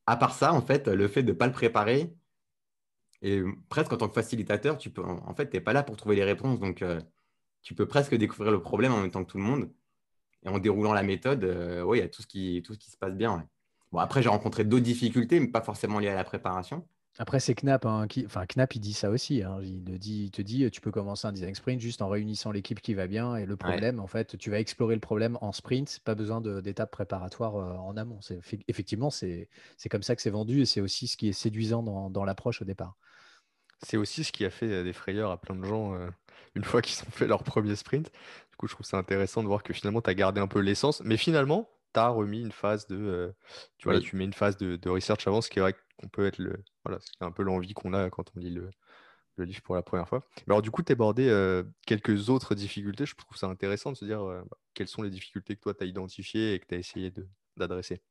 à 0.07 0.17
part 0.17 0.33
ça, 0.33 0.55
en 0.55 0.63
fait, 0.63 0.87
le 0.87 1.09
fait 1.09 1.25
de 1.25 1.33
ne 1.33 1.37
pas 1.37 1.49
le 1.49 1.53
préparer, 1.53 2.15
et 3.21 3.43
presque 3.69 3.93
en 3.93 3.97
tant 3.97 4.09
que 4.09 4.15
facilitateur, 4.15 4.79
tu 4.79 4.91
peux, 4.91 5.03
en 5.03 5.35
fait, 5.35 5.53
n'es 5.53 5.61
pas 5.61 5.73
là 5.73 5.83
pour 5.83 5.97
trouver 5.97 6.15
les 6.15 6.23
réponses. 6.23 6.61
Donc, 6.61 6.83
euh, 6.83 7.01
tu 7.63 7.75
peux 7.75 7.87
presque 7.87 8.15
découvrir 8.15 8.53
le 8.53 8.63
problème 8.63 8.93
en 8.93 9.01
même 9.01 9.11
que 9.11 9.23
tout 9.25 9.39
le 9.39 9.43
monde. 9.43 9.69
Et 10.45 10.49
en 10.49 10.61
déroulant 10.61 10.93
la 10.93 11.03
méthode, 11.03 11.43
euh, 11.43 11.85
il 11.95 11.99
y 11.99 12.03
a 12.03 12.09
tout 12.09 12.23
ce, 12.23 12.29
qui, 12.29 12.63
se 12.65 12.97
passe 12.97 13.17
bien. 13.17 13.45
après, 13.97 14.23
j'ai 14.23 14.29
rencontré 14.29 14.65
d'autres 14.65 14.85
difficultés, 14.85 15.41
mais 15.41 15.49
pas 15.49 15.63
forcément 15.63 15.99
liées 15.99 16.11
à 16.11 16.15
la 16.15 16.23
préparation. 16.23 16.87
Après, 17.21 17.41
c'est 17.41 17.55
Knap. 17.55 17.85
hein, 17.85 18.07
qui... 18.07 18.25
Enfin, 18.27 18.47
Knap, 18.47 18.75
il 18.77 18.81
dit 18.81 18.93
ça 18.93 19.11
aussi. 19.11 19.43
hein, 19.43 19.59
Il, 19.63 19.85
le 19.85 19.99
dit, 19.99 20.25
il 20.27 20.31
te 20.31 20.41
dit, 20.41 20.71
tu 20.71 20.81
peux 20.81 20.93
commencer 20.93 21.27
un 21.27 21.33
design 21.33 21.55
sprint 21.55 21.81
juste 21.81 22.01
en 22.01 22.09
réunissant 22.09 22.53
l'équipe 22.53 22.81
qui 22.81 22.95
va 22.95 23.07
bien. 23.09 23.35
Et 23.37 23.45
le 23.45 23.57
problème, 23.57 23.99
en 23.99 24.07
fait, 24.07 24.39
tu 24.39 24.51
vas 24.51 24.61
explorer 24.61 24.95
le 24.95 25.01
problème 25.01 25.37
en 25.41 25.53
sprint. 25.53 26.01
Pas 26.05 26.15
besoin 26.15 26.41
d'étapes 26.41 26.93
préparatoires 26.93 27.57
euh, 27.57 27.75
en 27.75 27.97
amont. 27.97 28.21
Effectivement, 28.69 29.11
c'est 29.11 29.49
comme 29.91 30.03
ça 30.05 30.15
que 30.17 30.23
c'est 30.23 30.31
vendu 30.31 30.61
et 30.63 30.67
c'est 30.67 30.81
aussi 30.81 31.09
ce 31.09 31.17
qui 31.17 31.29
est 31.29 31.33
séduisant 31.33 31.83
dans, 31.83 32.09
dans 32.11 32.25
l'approche 32.25 32.63
au 32.63 32.65
départ. 32.65 32.97
C'est 33.83 33.97
aussi 33.97 34.25
ce 34.25 34.33
qui 34.33 34.45
a 34.45 34.51
fait 34.51 34.67
euh, 34.67 34.85
des 34.85 34.93
frayeurs 34.93 35.31
à 35.31 35.41
plein 35.41 35.55
de 35.55 35.65
gens 35.65 35.95
euh, 35.95 36.09
une 36.55 36.65
fois 36.65 36.83
qu'ils 36.83 37.01
ont 37.07 37.11
fait 37.11 37.27
leur 37.27 37.45
premier 37.45 37.77
sprint. 37.77 38.11
Du 38.51 38.57
coup, 38.57 38.67
je 38.67 38.75
trouve 38.75 38.87
ça 38.87 38.97
intéressant 38.99 39.43
de 39.43 39.49
voir 39.49 39.63
que 39.63 39.73
finalement, 39.73 40.01
tu 40.03 40.11
as 40.11 40.15
gardé 40.15 40.41
un 40.41 40.49
peu 40.49 40.61
l'essence, 40.61 41.01
mais 41.05 41.17
finalement, 41.17 41.71
tu 41.95 42.01
as 42.01 42.09
remis 42.09 42.41
une 42.41 42.53
phase 42.53 42.87
de. 42.89 42.97
euh, 42.97 43.33
tu, 43.79 43.85
vois, 43.85 43.95
là, 43.95 44.01
Oui. 44.01 44.05
tu 44.05 44.17
mets 44.17 44.25
une 44.25 44.33
phase 44.33 44.57
de, 44.57 44.77
de 44.77 44.89
research 44.91 45.27
avant, 45.29 45.41
ce 45.41 45.49
qui 45.51 45.59
est 45.59 45.63
vrai 45.63 45.75
qu'on 45.99 46.09
peut 46.09 46.27
être 46.27 46.39
le. 46.39 46.63
Voilà, 46.85 47.01
c'est 47.01 47.25
un 47.25 47.31
peu 47.33 47.43
l'envie 47.43 47.75
qu'on 47.75 47.93
a 47.93 48.11
quand 48.11 48.25
on 48.37 48.41
lit 48.41 48.51
le, 48.51 48.71
livre 49.39 49.63
pour 49.63 49.75
la 49.77 49.83
première 49.83 50.09
fois. 50.09 50.25
Mais 50.47 50.53
alors, 50.53 50.63
du 50.63 50.71
coup, 50.71 50.83
tu 50.83 50.93
abordé 50.93 51.29
euh, 51.29 51.63
quelques 51.87 52.29
autres 52.29 52.55
difficultés. 52.55 53.07
Je 53.07 53.15
trouve 53.15 53.37
ça 53.37 53.47
intéressant 53.47 53.93
de 53.93 53.97
se 53.97 54.05
dire 54.05 54.23
euh, 54.23 54.43
bah, 54.51 54.57
quelles 54.75 54.89
sont 54.89 55.03
les 55.03 55.11
difficultés 55.11 55.55
que 55.55 55.61
toi, 55.61 55.75
tu 55.75 55.85
as 55.85 55.87
identifiées 55.87 56.55
et 56.55 56.59
que 56.59 56.67
tu 56.67 56.75
as 56.75 56.79
essayé 56.79 57.13
d'adresser. 57.57 58.03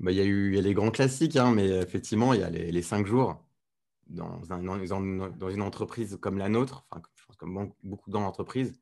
bah, 0.00 0.12
Il 0.12 0.16
y 0.16 0.20
a 0.20 0.24
eu 0.24 0.50
il 0.50 0.56
y 0.56 0.58
a 0.58 0.62
les 0.62 0.74
grands 0.74 0.90
classiques, 0.90 1.36
hein, 1.36 1.52
mais 1.52 1.68
effectivement, 1.68 2.34
il 2.34 2.40
y 2.40 2.44
a 2.44 2.50
les, 2.50 2.82
cinq 2.82 3.06
jours 3.06 3.44
dans, 4.06 4.40
un- 4.52 4.62
dans- 4.62 5.28
dans 5.30 5.50
une 5.50 5.62
entreprise 5.62 6.18
comme 6.20 6.38
la 6.38 6.48
nôtre, 6.48 6.86
je 7.16 7.24
pense 7.26 7.36
comme 7.36 7.72
beaucoup 7.82 8.10
dans 8.10 8.20
l'entreprise, 8.20 8.80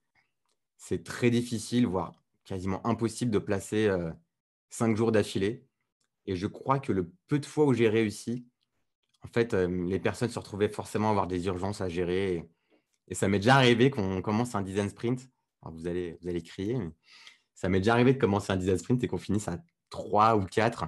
c'est 0.77 1.05
très 1.05 1.31
difficile, 1.31 1.87
voire 1.87 2.13
quasiment 2.45 2.85
impossible 2.87 3.31
de 3.31 3.39
placer 3.39 3.87
euh, 3.87 4.11
cinq 4.69 4.97
jours 4.97 5.13
d'affilée. 5.13 5.65
Et 6.27 6.37
je 6.37 6.47
crois 6.47 6.79
que 6.79 6.93
le 6.93 7.11
peu 7.29 7.39
de 7.39 7.47
fois 7.47 7.67
où 7.67 7.75
j'ai 7.75 7.89
réussi, 7.89 8.47
en 9.25 9.29
fait, 9.29 9.55
euh, 9.55 9.87
les 9.87 10.01
personnes 10.01 10.31
se 10.31 10.39
retrouvaient 10.39 10.69
forcément 10.69 11.09
à 11.09 11.11
avoir 11.11 11.27
des 11.27 11.47
urgences 11.47 11.81
à 11.81 11.89
gérer. 11.89 12.49
Et, 13.09 13.15
ça 13.15 13.29
m'est 13.29 13.39
déjà 13.39 13.57
arrivé 13.57 13.91
qu'on 13.91 14.23
commence 14.23 14.55
un 14.55 14.63
design 14.63 14.89
sprint. 14.89 15.29
Alors, 15.63 15.75
vous, 15.75 15.87
allez, 15.87 16.19
vous 16.23 16.29
allez 16.29 16.43
crier, 16.43 16.79
mais 16.79 16.91
ça 17.55 17.69
m'est 17.69 17.81
déjà 17.81 17.93
arrivé 17.93 18.15
de 18.15 18.19
commencer 18.19 18.53
un 18.53 18.57
design 18.57 18.79
sprint 18.79 19.05
et 19.05 19.09
qu'on 19.09 19.19
finisse 19.19 19.49
à 19.49 19.59
trois 19.91 20.37
ou 20.37 20.47
quatre. 20.47 20.87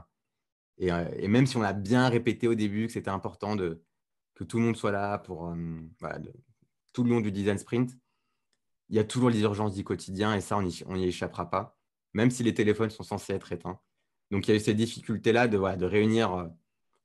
Et, 0.78 0.90
euh, 0.92 1.04
et 1.16 1.28
même 1.28 1.46
si 1.46 1.56
on 1.56 1.62
a 1.62 1.72
bien 1.72 2.08
répété 2.08 2.48
au 2.48 2.54
début 2.54 2.86
que 2.86 2.92
c'était 2.92 3.10
important 3.10 3.56
de, 3.56 3.82
que 4.34 4.44
tout 4.44 4.58
le 4.58 4.64
monde 4.64 4.76
soit 4.76 4.90
là 4.90 5.18
pour 5.18 5.48
euh, 5.48 5.54
tout 6.92 7.04
le 7.04 7.10
long 7.10 7.20
du 7.20 7.30
design 7.30 7.58
sprint, 7.58 7.92
il 8.88 8.96
y 8.96 8.98
a 8.98 9.04
toujours 9.04 9.30
les 9.30 9.40
urgences 9.40 9.74
du 9.74 9.84
quotidien 9.84 10.34
et 10.34 10.40
ça, 10.40 10.58
on 10.58 10.96
n'y 10.96 11.04
échappera 11.04 11.48
pas, 11.50 11.78
même 12.12 12.30
si 12.30 12.42
les 12.42 12.54
téléphones 12.54 12.90
sont 12.90 13.02
censés 13.02 13.32
être 13.32 13.52
éteints. 13.52 13.80
Donc, 14.34 14.48
il 14.48 14.50
y 14.50 14.54
a 14.54 14.56
eu 14.56 14.60
ces 14.60 14.74
difficultés-là 14.74 15.46
de, 15.46 15.56
voilà, 15.56 15.76
de 15.76 15.86
réunir 15.86 16.34
euh, 16.34 16.48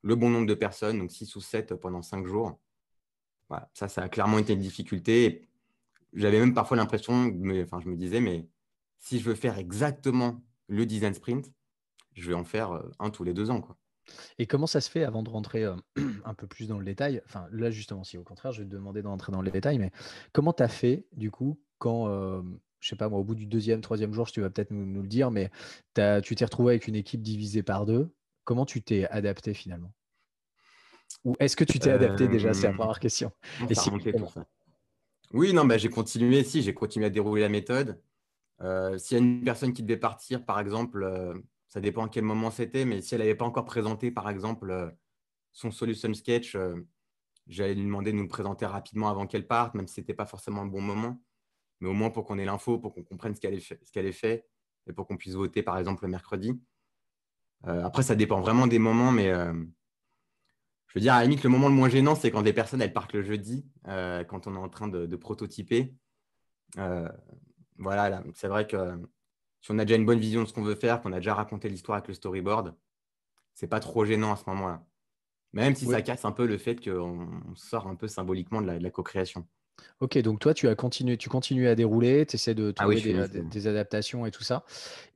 le 0.02 0.16
bon 0.16 0.32
nombre 0.32 0.48
de 0.48 0.56
personnes, 0.56 0.98
donc 0.98 1.12
6 1.12 1.36
ou 1.36 1.42
7 1.42 1.76
pendant 1.76 2.02
5 2.02 2.26
jours. 2.26 2.60
Voilà, 3.50 3.70
ça, 3.76 3.88
ça 3.88 4.02
a 4.02 4.10
clairement 4.10 4.40
été 4.40 4.54
une 4.54 4.62
difficulté. 4.62 5.48
J'avais 6.14 6.40
même 6.40 6.56
parfois 6.56 6.76
l'impression, 6.76 7.32
enfin, 7.62 7.80
je 7.82 7.88
me 7.88 7.96
disais, 7.96 8.20
mais 8.20 8.48
si 8.98 9.20
je 9.20 9.26
veux 9.26 9.36
faire 9.36 9.60
exactement 9.60 10.44
le 10.70 10.88
design 10.88 11.14
sprint, 11.14 11.54
je 12.14 12.28
vais 12.28 12.34
en 12.34 12.44
faire 12.44 12.72
euh, 12.72 12.90
un 12.98 13.12
tous 13.12 13.24
les 13.24 13.36
deux 13.36 13.52
ans. 13.52 13.62
Quoi. 13.62 13.78
Et 14.40 14.48
comment 14.48 14.66
ça 14.66 14.82
se 14.82 14.90
fait 14.90 15.04
avant 15.04 15.22
de 15.22 15.30
rentrer 15.30 15.66
euh, 15.66 15.76
un 16.26 16.34
peu 16.34 16.48
plus 16.48 16.68
dans 16.68 16.80
le 16.80 16.86
détail 16.86 17.22
Enfin, 17.26 17.46
là, 17.52 17.70
justement, 17.70 18.04
si 18.04 18.18
au 18.18 18.24
contraire, 18.24 18.54
je 18.54 18.64
vais 18.64 18.68
te 18.68 18.74
demander 18.74 19.04
d'entrer 19.04 19.32
dans 19.32 19.44
le 19.44 19.52
détail, 19.52 19.78
mais 19.78 19.92
comment 20.34 20.52
tu 20.52 20.64
as 20.64 20.68
fait, 20.68 21.06
du 21.14 21.30
coup, 21.30 21.60
quand, 21.78 22.08
euh, 22.08 22.42
je 22.80 22.90
sais 22.90 22.96
pas, 22.96 23.10
moi, 23.10 23.20
au 23.20 23.24
bout 23.24 23.36
du 23.36 23.46
deuxième, 23.46 23.82
troisième 23.82 24.14
jour, 24.14 24.32
tu 24.32 24.42
vas 24.42 24.50
peut-être 24.50 24.72
nous, 24.72 24.86
nous 24.86 25.02
le 25.02 25.08
dire, 25.08 25.32
mais 25.32 25.50
tu 26.24 26.36
t'es 26.36 26.46
retrouvé 26.46 26.74
avec 26.74 26.88
une 26.88 26.96
équipe 26.96 27.22
divisée 27.22 27.64
par 27.64 27.86
deux. 27.86 28.10
Comment 28.46 28.66
tu 28.66 28.82
t'es 28.82 29.08
adapté 29.10 29.54
finalement? 29.54 29.94
Ou 31.26 31.36
est-ce 31.40 31.56
que 31.56 31.64
tu 31.64 31.80
t'es 31.80 31.92
adapté 31.92 32.28
déjà? 32.28 32.54
C'est 32.54 32.68
la 32.68 32.70
Euh, 32.74 32.78
première 32.78 33.00
question. 33.00 33.32
On 33.62 33.66
Et 33.66 33.68
fait 33.70 33.76
si- 33.76 33.90
remonter 33.90 34.14
tout 34.14 34.28
ça. 34.28 34.46
Oui, 35.34 35.54
non, 35.54 35.66
bah, 35.66 35.78
j'ai 35.78 35.90
continué, 35.90 36.44
si, 36.44 36.62
j'ai 36.62 36.74
continué 36.74 37.06
à 37.08 37.10
dérouler 37.10 37.42
la 37.42 37.50
méthode. 37.50 38.02
Euh, 38.62 38.98
S'il 38.98 39.18
y 39.18 39.22
a 39.22 39.24
une 39.24 39.44
personne 39.44 39.74
qui 39.74 39.84
devait 39.84 39.98
partir, 40.00 40.44
par 40.46 40.60
exemple, 40.60 41.04
euh, 41.04 41.34
ça 41.68 41.80
dépend 41.82 42.06
à 42.06 42.10
quel 42.10 42.24
moment 42.24 42.50
c'était, 42.50 42.86
mais 42.86 43.02
si 43.02 43.14
elle 43.14 43.22
n'avait 43.22 43.36
pas 43.36 43.46
encore 43.46 43.66
présenté, 43.66 44.10
par 44.12 44.30
exemple, 44.30 44.72
euh, 44.72 44.90
son 45.52 45.72
solution 45.72 46.14
sketch, 46.14 46.56
euh, 46.56 46.76
j'allais 47.48 47.76
lui 47.76 47.84
demander 47.84 48.12
de 48.12 48.18
nous 48.18 48.24
le 48.24 48.28
présenter 48.30 48.66
rapidement 48.66 49.10
avant 49.10 49.28
qu'elle 49.28 49.46
parte, 49.48 49.76
même 49.76 49.88
si 49.88 49.96
ce 49.96 50.02
n'était 50.02 50.14
pas 50.16 50.26
forcément 50.26 50.62
un 50.62 50.66
bon 50.68 50.82
moment, 50.82 51.22
mais 51.80 51.90
au 51.90 51.94
moins 51.94 52.10
pour 52.10 52.26
qu'on 52.26 52.38
ait 52.38 52.46
l'info, 52.46 52.78
pour 52.78 52.94
qu'on 52.94 53.04
comprenne 53.04 53.36
ce 53.36 53.40
qu'elle 53.40 53.54
est 53.54 53.60
fait, 53.60 53.80
ce 53.84 53.92
qu'elle 53.92 54.06
est 54.06 54.12
fait, 54.12 54.46
et 54.88 54.94
pour 54.94 55.08
qu'on 55.08 55.18
puisse 55.18 55.36
voter, 55.36 55.64
par 55.64 55.78
exemple, 55.78 56.04
le 56.04 56.10
mercredi. 56.10 56.62
Euh, 57.68 57.84
après, 57.84 58.04
ça 58.04 58.16
dépend 58.16 58.42
vraiment 58.42 58.68
des 58.68 58.80
moments, 58.80 59.12
mais 59.12 59.30
euh, 59.30 59.54
je 60.88 60.94
veux 60.96 61.02
dire, 61.02 61.14
à 61.14 61.20
la 61.20 61.24
limite, 61.24 61.44
le 61.44 61.50
moment 61.50 61.68
le 61.70 61.76
moins 61.76 61.90
gênant, 61.90 62.16
c'est 62.16 62.32
quand 62.32 62.42
des 62.42 62.54
personnes 62.54 62.82
elles 62.82 62.94
partent 62.94 63.14
le 63.14 63.22
jeudi, 63.22 63.66
euh, 63.88 64.24
quand 64.24 64.48
on 64.48 64.56
est 64.56 64.60
en 64.60 64.70
train 64.70 64.88
de, 64.88 65.06
de 65.06 65.16
prototyper. 65.16 65.94
Voilà, 66.76 68.10
là, 68.10 68.24
c'est 68.34 68.50
vrai 68.50 68.68
que 68.68 69.00
si 69.62 69.72
on 69.72 69.80
a 69.80 69.86
déjà 69.86 69.96
une 69.96 70.06
bonne 70.06 70.20
vision 70.20 70.42
de 70.42 70.48
ce 70.48 70.54
qu'on 70.54 70.64
veut 70.64 70.76
faire, 70.76 71.02
qu'on 71.02 71.14
a 71.14 71.18
déjà 71.18 71.34
raconté 71.34 71.70
l'histoire 71.70 71.98
avec 71.98 72.10
le 72.10 72.14
storyboard, 72.14 72.76
c'est 73.54 73.68
pas 73.68 73.80
trop 73.80 74.04
gênant 74.04 74.34
à 74.34 74.36
ce 74.36 74.44
moment-là. 74.50 74.86
Même 75.54 75.76
si 75.76 75.86
Oui. 75.86 75.94
ça 75.94 76.02
casse 76.02 76.26
un 76.26 76.32
peu 76.32 76.46
le 76.46 76.58
fait 76.58 76.76
qu'on 76.76 77.42
on 77.48 77.56
sort 77.56 77.88
un 77.88 77.96
peu 77.96 78.08
symboliquement 78.08 78.62
de 78.62 78.68
la, 78.68 78.78
de 78.78 78.84
la 78.84 78.92
co-création. 78.92 79.48
Ok, 80.00 80.18
donc 80.20 80.40
toi, 80.40 80.54
tu 80.54 80.68
as 80.68 80.76
continué, 80.76 81.18
tu 81.18 81.30
continues 81.30 81.68
à 81.68 81.76
dérouler, 81.76 82.26
tu 82.26 82.36
essaies 82.36 82.56
de 82.56 82.72
Ah 82.78 82.88
oui, 82.88 82.96
trouver 82.96 83.02
suis 83.02 83.14
des, 83.14 83.14
resté. 83.14 83.42
des- 83.42 83.44
des 83.44 83.68
adaptations 83.68 84.26
et 84.26 84.32
tout 84.32 84.44
ça. 84.44 84.64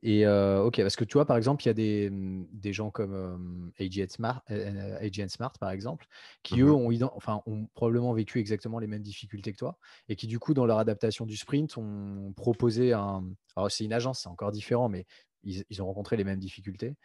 Et 0.02 0.26
euh, 0.26 0.62
ok, 0.64 0.78
parce 0.82 0.96
que 0.96 1.04
tu 1.04 1.14
vois, 1.14 1.26
par 1.26 1.36
exemple, 1.36 1.62
il 1.64 1.66
y 1.68 1.70
a 1.70 1.74
des, 1.74 2.08
hum, 2.10 2.46
des 2.52 2.72
gens 2.72 2.90
comme 2.90 3.14
euh, 3.14 3.70
AGN 3.78 4.08
Smart, 4.10 4.42
euh, 4.50 4.98
AGN 5.00 5.28
Smart, 5.28 5.52
par 5.60 5.70
exemple, 5.70 6.06
qui 6.42 6.60
eux 6.60 6.70
Mhm. 6.70 6.74
ont, 6.74 6.90
enfin, 7.14 7.42
ont 7.46 7.66
probablement 7.74 8.12
vécu 8.14 8.38
exactement 8.40 8.78
les 8.78 8.86
mêmes 8.86 9.02
difficultés 9.02 9.52
que 9.52 9.58
toi, 9.58 9.78
et 10.08 10.16
qui 10.16 10.26
du 10.26 10.38
coup, 10.38 10.54
dans 10.54 10.66
leur 10.66 10.78
adaptation 10.78 11.26
du 11.26 11.36
sprint, 11.36 11.76
ont 11.78 12.32
proposé 12.36 12.92
un. 12.92 13.24
Alors, 13.56 13.70
c'est 13.70 13.84
une 13.84 13.92
agence, 13.94 14.20
c'est 14.22 14.28
encore 14.28 14.52
différent, 14.52 14.88
mais 14.88 15.06
ils, 15.44 15.64
ils 15.70 15.82
ont 15.82 15.86
rencontré 15.86 16.16
les 16.16 16.24
mêmes 16.24 16.40
difficultés. 16.40 16.96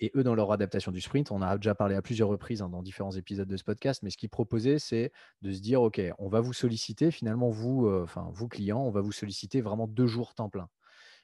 Et 0.00 0.12
eux, 0.14 0.22
dans 0.22 0.34
leur 0.34 0.52
adaptation 0.52 0.92
du 0.92 1.00
sprint, 1.00 1.30
on 1.30 1.40
a 1.42 1.56
déjà 1.56 1.74
parlé 1.74 1.94
à 1.94 2.02
plusieurs 2.02 2.28
reprises 2.28 2.60
hein, 2.62 2.68
dans 2.68 2.82
différents 2.82 3.12
épisodes 3.12 3.48
de 3.48 3.56
ce 3.56 3.64
podcast, 3.64 4.02
mais 4.02 4.10
ce 4.10 4.18
qu'ils 4.18 4.28
proposaient, 4.28 4.78
c'est 4.78 5.10
de 5.42 5.52
se 5.52 5.60
dire, 5.60 5.80
OK, 5.82 6.00
on 6.18 6.28
va 6.28 6.40
vous 6.40 6.52
solliciter, 6.52 7.10
finalement, 7.10 7.48
vous, 7.48 7.86
euh, 7.86 8.02
enfin, 8.04 8.28
vous 8.32 8.48
clients, 8.48 8.80
on 8.82 8.90
va 8.90 9.00
vous 9.00 9.12
solliciter 9.12 9.62
vraiment 9.62 9.86
deux 9.86 10.06
jours 10.06 10.34
temps 10.34 10.50
plein. 10.50 10.68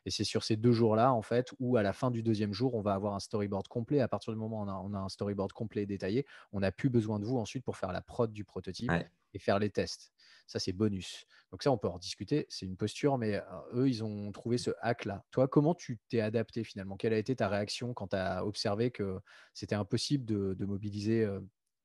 Et 0.06 0.11
c'est 0.11 0.24
sur 0.24 0.44
ces 0.44 0.56
deux 0.56 0.72
jours-là, 0.72 1.12
en 1.12 1.22
fait, 1.22 1.52
où 1.61 1.76
à 1.76 1.82
la 1.82 1.92
fin 1.92 2.11
du 2.11 2.22
deuxième 2.22 2.52
jour, 2.52 2.74
on 2.74 2.82
va 2.82 2.94
avoir 2.94 3.14
un 3.14 3.20
storyboard 3.20 3.68
complet. 3.68 4.00
À 4.00 4.08
partir 4.08 4.32
du 4.32 4.38
moment 4.38 4.61
où 4.61 4.64
on 4.64 4.68
a, 4.68 4.74
on 4.74 4.94
a 4.94 4.98
un 4.98 5.08
storyboard 5.08 5.52
complet 5.52 5.82
et 5.82 5.87
détaillé, 5.87 6.26
on 6.52 6.61
n'a 6.61 6.72
plus 6.72 6.90
besoin 6.90 7.20
de 7.20 7.24
vous 7.24 7.38
ensuite 7.38 7.64
pour 7.64 7.76
faire 7.76 7.92
la 7.92 8.02
prod 8.02 8.32
du 8.32 8.44
prototype 8.44 8.90
Ouais. 8.90 9.11
et 9.35 9.38
faire 9.38 9.58
les 9.58 9.70
tests. 9.70 10.12
Ça, 10.53 10.59
c'est 10.59 10.75
bonus. 10.75 11.25
Donc 11.51 11.62
ça, 11.62 11.73
on 11.73 11.79
peut 11.79 11.88
en 11.88 11.97
discuter. 11.97 12.45
C'est 12.51 12.67
une 12.67 12.77
posture, 12.77 13.17
mais 13.17 13.37
euh, 13.37 13.41
eux, 13.73 13.88
ils 13.88 14.05
ont 14.05 14.31
trouvé 14.33 14.59
ce 14.59 14.71
hack-là. 14.83 15.25
Toi, 15.31 15.49
comment 15.49 15.75
tu 15.75 15.99
t'es 16.11 16.21
adapté 16.21 16.62
finalement? 16.62 16.99
Quelle 16.99 17.15
a 17.15 17.17
été 17.17 17.35
ta 17.35 17.49
réaction 17.49 17.95
quand 17.95 18.09
tu 18.09 18.17
as 18.17 18.45
observé 18.45 18.91
que 18.91 19.19
c'était 19.55 19.77
impossible 19.77 20.27
de, 20.27 20.65
mobiliser 20.67 21.25
euh, 21.25 21.41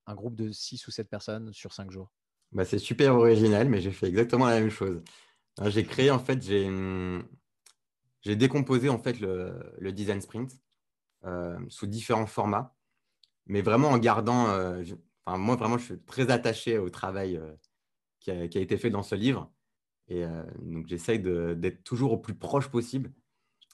un 0.06 0.16
groupe 0.16 0.36
de 0.36 0.52
6 0.52 0.86
ou 0.86 0.92
7 0.92 1.10
personnes 1.10 1.54
sur 1.54 1.72
5 1.72 1.92
jours? 1.92 2.12
Bah, 2.52 2.66
c'est 2.66 2.78
super 2.78 3.16
original, 3.16 3.70
mais 3.70 3.80
j'ai 3.80 3.94
fait 3.94 4.08
exactement 4.08 4.48
la 4.48 4.60
même 4.60 4.70
chose. 4.70 5.02
Alors, 5.58 5.72
J'ai 5.72 5.86
créé, 5.86 6.12
en 6.12 6.20
fait, 6.20 6.42
j'ai 6.44 6.68
hum, 6.68 7.26
décomposé 8.26 8.90
en 8.90 9.00
fait 9.00 9.22
le, 9.22 9.94
design 9.94 10.20
sprint 10.20 10.52
euh, 11.24 11.58
sous 11.70 11.88
différents 11.88 12.28
formats, 12.28 12.76
mais 13.46 13.62
vraiment 13.62 13.92
en 13.92 13.98
gardant. 13.98 14.48
enfin, 15.26 15.38
moi, 15.38 15.56
vraiment, 15.56 15.78
je 15.78 15.86
suis 15.86 16.00
très 16.02 16.32
attaché 16.32 16.78
au 16.78 16.90
travail 16.90 17.40
qui, 18.28 18.32
a, 18.32 18.48
qui 18.50 18.58
a 18.58 18.62
été 18.62 18.78
fait 18.78 18.90
dans 18.90 19.04
ce 19.04 19.16
livre. 19.16 19.50
Et 20.10 20.26
euh, 20.26 20.44
donc, 20.62 20.88
j'essaye 20.88 21.20
d'être 21.20 21.84
toujours 21.84 22.12
au 22.12 22.18
plus 22.18 22.36
proche 22.36 22.68
possible. 22.68 23.14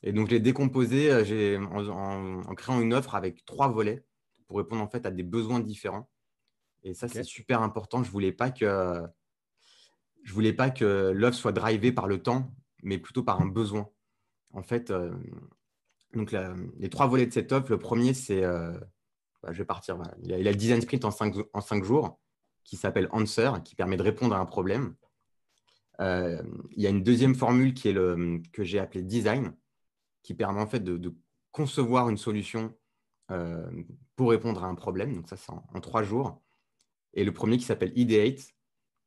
Et 0.03 0.13
donc, 0.13 0.27
je 0.27 0.31
l'ai 0.33 0.39
décomposé 0.39 1.11
euh, 1.11 1.59
en, 1.59 1.87
en- 1.89 2.41
en 2.43 2.55
créant 2.55 2.79
une 2.79 2.93
offre 2.93 3.15
avec 3.15 3.45
trois 3.45 3.67
volets 3.69 4.05
pour 4.47 4.57
répondre 4.57 4.83
en 4.83 4.87
fait 4.87 5.05
à 5.07 5.11
des 5.11 5.23
besoins 5.23 5.59
différents. 5.59 6.07
Et 6.83 6.93
ça, 6.93 7.07
c'est 7.07 7.23
super 7.23 7.61
important. 7.63 8.03
Je 8.03 8.11
voulais 8.11 8.31
pas 8.31 8.51
que 8.51 9.01
je 10.23 10.33
voulais 10.33 10.53
pas 10.53 10.69
que 10.69 11.11
l'offre 11.13 11.37
soit 11.37 11.51
drivée 11.51 11.91
par 11.91 12.07
le 12.07 12.21
temps, 12.21 12.53
mais 12.83 12.97
plutôt 12.97 13.23
par 13.23 13.41
un 13.41 13.47
besoin. 13.47 13.89
En 14.53 14.61
fait, 14.63 14.91
euh, 14.91 15.11
donc 16.13 16.31
la- 16.31 16.53
les 16.77 16.89
trois 16.89 17.07
volets 17.07 17.25
de 17.25 17.33
cette 17.33 17.51
offre, 17.51 17.71
le 17.71 17.79
premier, 17.79 18.13
c'est, 18.13 18.43
euh, 18.43 18.71
bah, 19.41 19.51
je 19.51 19.57
vais 19.57 19.65
partir. 19.65 19.95
voilà. 19.97 20.13
Il, 20.21 20.31
a, 20.33 20.37
il 20.39 20.47
a 20.47 20.51
le 20.51 20.57
design 20.57 20.79
sprint 20.81 21.05
en 21.05 21.11
cinq, 21.11 21.35
en 21.53 21.61
cinq 21.61 21.83
jours 21.83 22.19
qui 22.63 22.77
s'appelle 22.77 23.09
Answer, 23.11 23.51
qui 23.63 23.75
permet 23.75 23.97
de 23.97 24.03
répondre 24.03 24.35
à 24.35 24.39
un 24.39 24.45
problème. 24.45 24.95
Euh, 25.99 26.41
il 26.71 26.81
y 26.81 26.87
a 26.87 26.89
une 26.89 27.03
deuxième 27.03 27.35
formule 27.35 27.73
qui 27.73 27.89
est 27.89 27.93
le, 27.93 28.41
que 28.51 28.63
j'ai 28.63 28.79
appelée 28.79 29.03
design, 29.03 29.55
qui 30.23 30.33
permet 30.33 30.61
en 30.61 30.67
fait 30.67 30.79
de, 30.79 31.15
concevoir 31.51 32.09
une 32.09 32.17
solution 32.17 32.75
euh, 33.29 33.69
pour 34.15 34.31
répondre 34.31 34.63
à 34.63 34.67
un 34.67 34.73
problème. 34.73 35.13
Donc 35.13 35.29
ça, 35.29 35.37
c'est 35.37 35.51
en, 35.51 35.81
trois 35.81 36.01
jours. 36.01 36.41
Et 37.13 37.23
le 37.23 37.31
premier 37.31 37.57
qui 37.57 37.63
s'appelle 37.63 37.93
Ideate, 37.95 38.55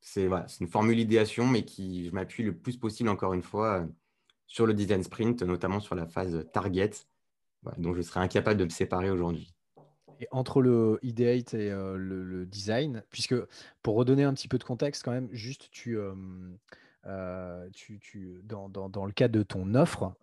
c'est 0.00 0.28
voilà, 0.28 0.46
une 0.60 0.68
formule 0.68 1.00
idéation, 1.00 1.48
mais 1.48 1.64
qui 1.64 2.06
je 2.06 2.12
m'appuie 2.12 2.44
le 2.44 2.56
plus 2.56 2.76
possible, 2.76 3.08
encore 3.08 3.34
une 3.34 3.42
fois, 3.42 3.84
sur 4.46 4.64
le 4.64 4.74
design 4.74 5.02
sprint, 5.02 5.42
notamment 5.42 5.80
sur 5.80 5.96
la 5.96 6.06
phase 6.06 6.46
target, 6.52 6.92
dont 7.78 7.94
je 7.94 8.02
serais 8.02 8.20
incapable 8.20 8.60
de 8.60 8.64
me 8.64 8.70
séparer 8.70 9.10
aujourd'hui. 9.10 9.55
Et 10.20 10.28
entre 10.30 10.62
le 10.62 10.98
ideate 11.02 11.54
et 11.54 11.70
euh, 11.70 11.96
le, 11.96 12.24
le 12.24 12.46
design, 12.46 13.02
puisque 13.10 13.34
pour 13.82 13.96
redonner 13.96 14.24
un 14.24 14.32
petit 14.34 14.48
peu 14.48 14.58
de 14.58 14.64
contexte 14.64 15.02
quand 15.04 15.12
même, 15.12 15.28
juste 15.32 15.68
tu, 15.70 15.98
euh, 15.98 17.68
tu, 17.72 17.98
tu- 18.00 18.40
dans, 18.44 18.68
dans- 18.68 18.88
dans 18.88 19.06
le 19.06 19.12
cas 19.12 19.28
de 19.28 19.42
ton 19.42 19.74
offre, 19.76 20.14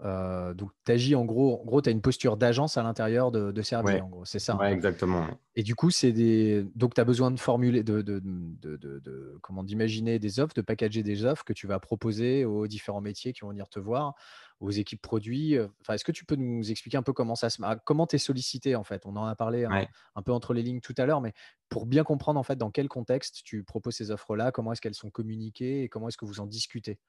donc 0.56 0.72
tu 0.86 0.92
agis 0.92 1.16
en 1.16 1.24
gros, 1.26 1.62
en 1.62 1.64
gros, 1.66 1.82
tu 1.82 1.90
as 1.90 1.92
une 1.92 2.02
posture 2.02 2.36
d'agence 2.36 2.76
à 2.78 2.84
l'intérieur 2.84 3.32
de, 3.32 3.52
de 3.52 3.62
Servier, 3.62 3.94
Ouais. 3.96 4.02
en 4.02 4.10
gros, 4.10 4.26
c'est 4.26 4.40
ça. 4.40 4.58
Ouais, 4.58 4.74
exactement. 4.74 5.28
Et 5.56 5.64
du 5.64 5.76
coup, 5.76 5.92
c'est 5.92 6.12
des. 6.12 6.66
Donc, 6.76 6.94
tu 6.96 7.00
as 7.02 7.06
besoin 7.06 7.32
de 7.32 7.40
formuler, 7.40 7.84
de, 7.84 8.02
de- 8.02 8.20
de- 8.20 9.38
comment 9.42 9.64
d'imaginer 9.64 10.18
des 10.20 10.40
offres, 10.40 10.56
de 10.56 10.62
packager 10.62 11.04
des 11.04 11.24
offres 11.26 11.44
que 11.46 11.54
tu 11.54 11.68
vas 11.68 11.80
proposer 11.80 12.44
aux 12.44 12.68
différents 12.68 13.02
métiers 13.02 13.32
qui 13.34 13.42
vont 13.42 13.50
venir 13.50 13.70
te 13.70 13.80
voir, 13.80 14.16
aux 14.60 14.72
équipes 14.72 15.02
produits. 15.02 15.58
euh, 15.58 15.68
Enfin, 15.82 15.94
est-ce 15.96 16.04
que 16.06 16.12
tu 16.12 16.26
peux 16.26 16.36
nous 16.36 16.72
expliquer 16.72 16.98
un 16.98 17.04
peu 17.04 17.14
comment 17.14 17.36
ça 17.36 17.50
se, 17.50 17.62
comment 17.86 18.08
tu 18.08 18.16
es 18.16 18.20
sollicité 18.20 18.76
en 18.76 18.84
fait? 18.84 19.06
On 19.06 19.16
en 19.16 19.26
a 19.26 19.36
parlé 19.36 19.66
un, 19.66 19.72
Ouais. 19.72 19.88
un 20.16 20.22
peu 20.22 20.32
entre 20.32 20.54
les 20.54 20.64
lignes 20.64 20.82
tout 20.82 20.96
à 20.98 21.06
l'heure, 21.06 21.22
mais 21.22 21.34
pour 21.70 21.86
bien 21.86 22.04
comprendre 22.04 22.40
en 22.40 22.44
fait 22.44 22.56
dans 22.58 22.72
quel 22.72 22.88
contexte 22.88 23.42
tu 23.44 23.64
proposes 23.64 23.96
ces 23.96 24.12
offres-là, 24.12 24.52
comment 24.52 24.72
est-ce 24.74 24.82
qu'elles 24.82 24.94
sont 24.96 25.10
communiquées 25.12 25.84
et 25.84 25.90
comment 25.90 26.08
est-ce 26.08 26.18
que 26.18 26.26
vous 26.26 26.40
en 26.40 26.46
discutez? 26.48 27.00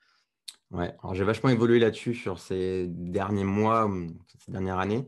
Ouais, 0.70 0.94
alors 1.02 1.14
j'ai 1.14 1.24
vachement 1.24 1.50
évolué 1.50 1.78
là-dessus 1.78 2.14
sur 2.14 2.38
ces 2.38 2.86
derniers 2.88 3.44
mois, 3.44 3.84
hum, 3.84 4.18
ces 4.38 4.50
dernières 4.52 4.78
années. 4.78 5.06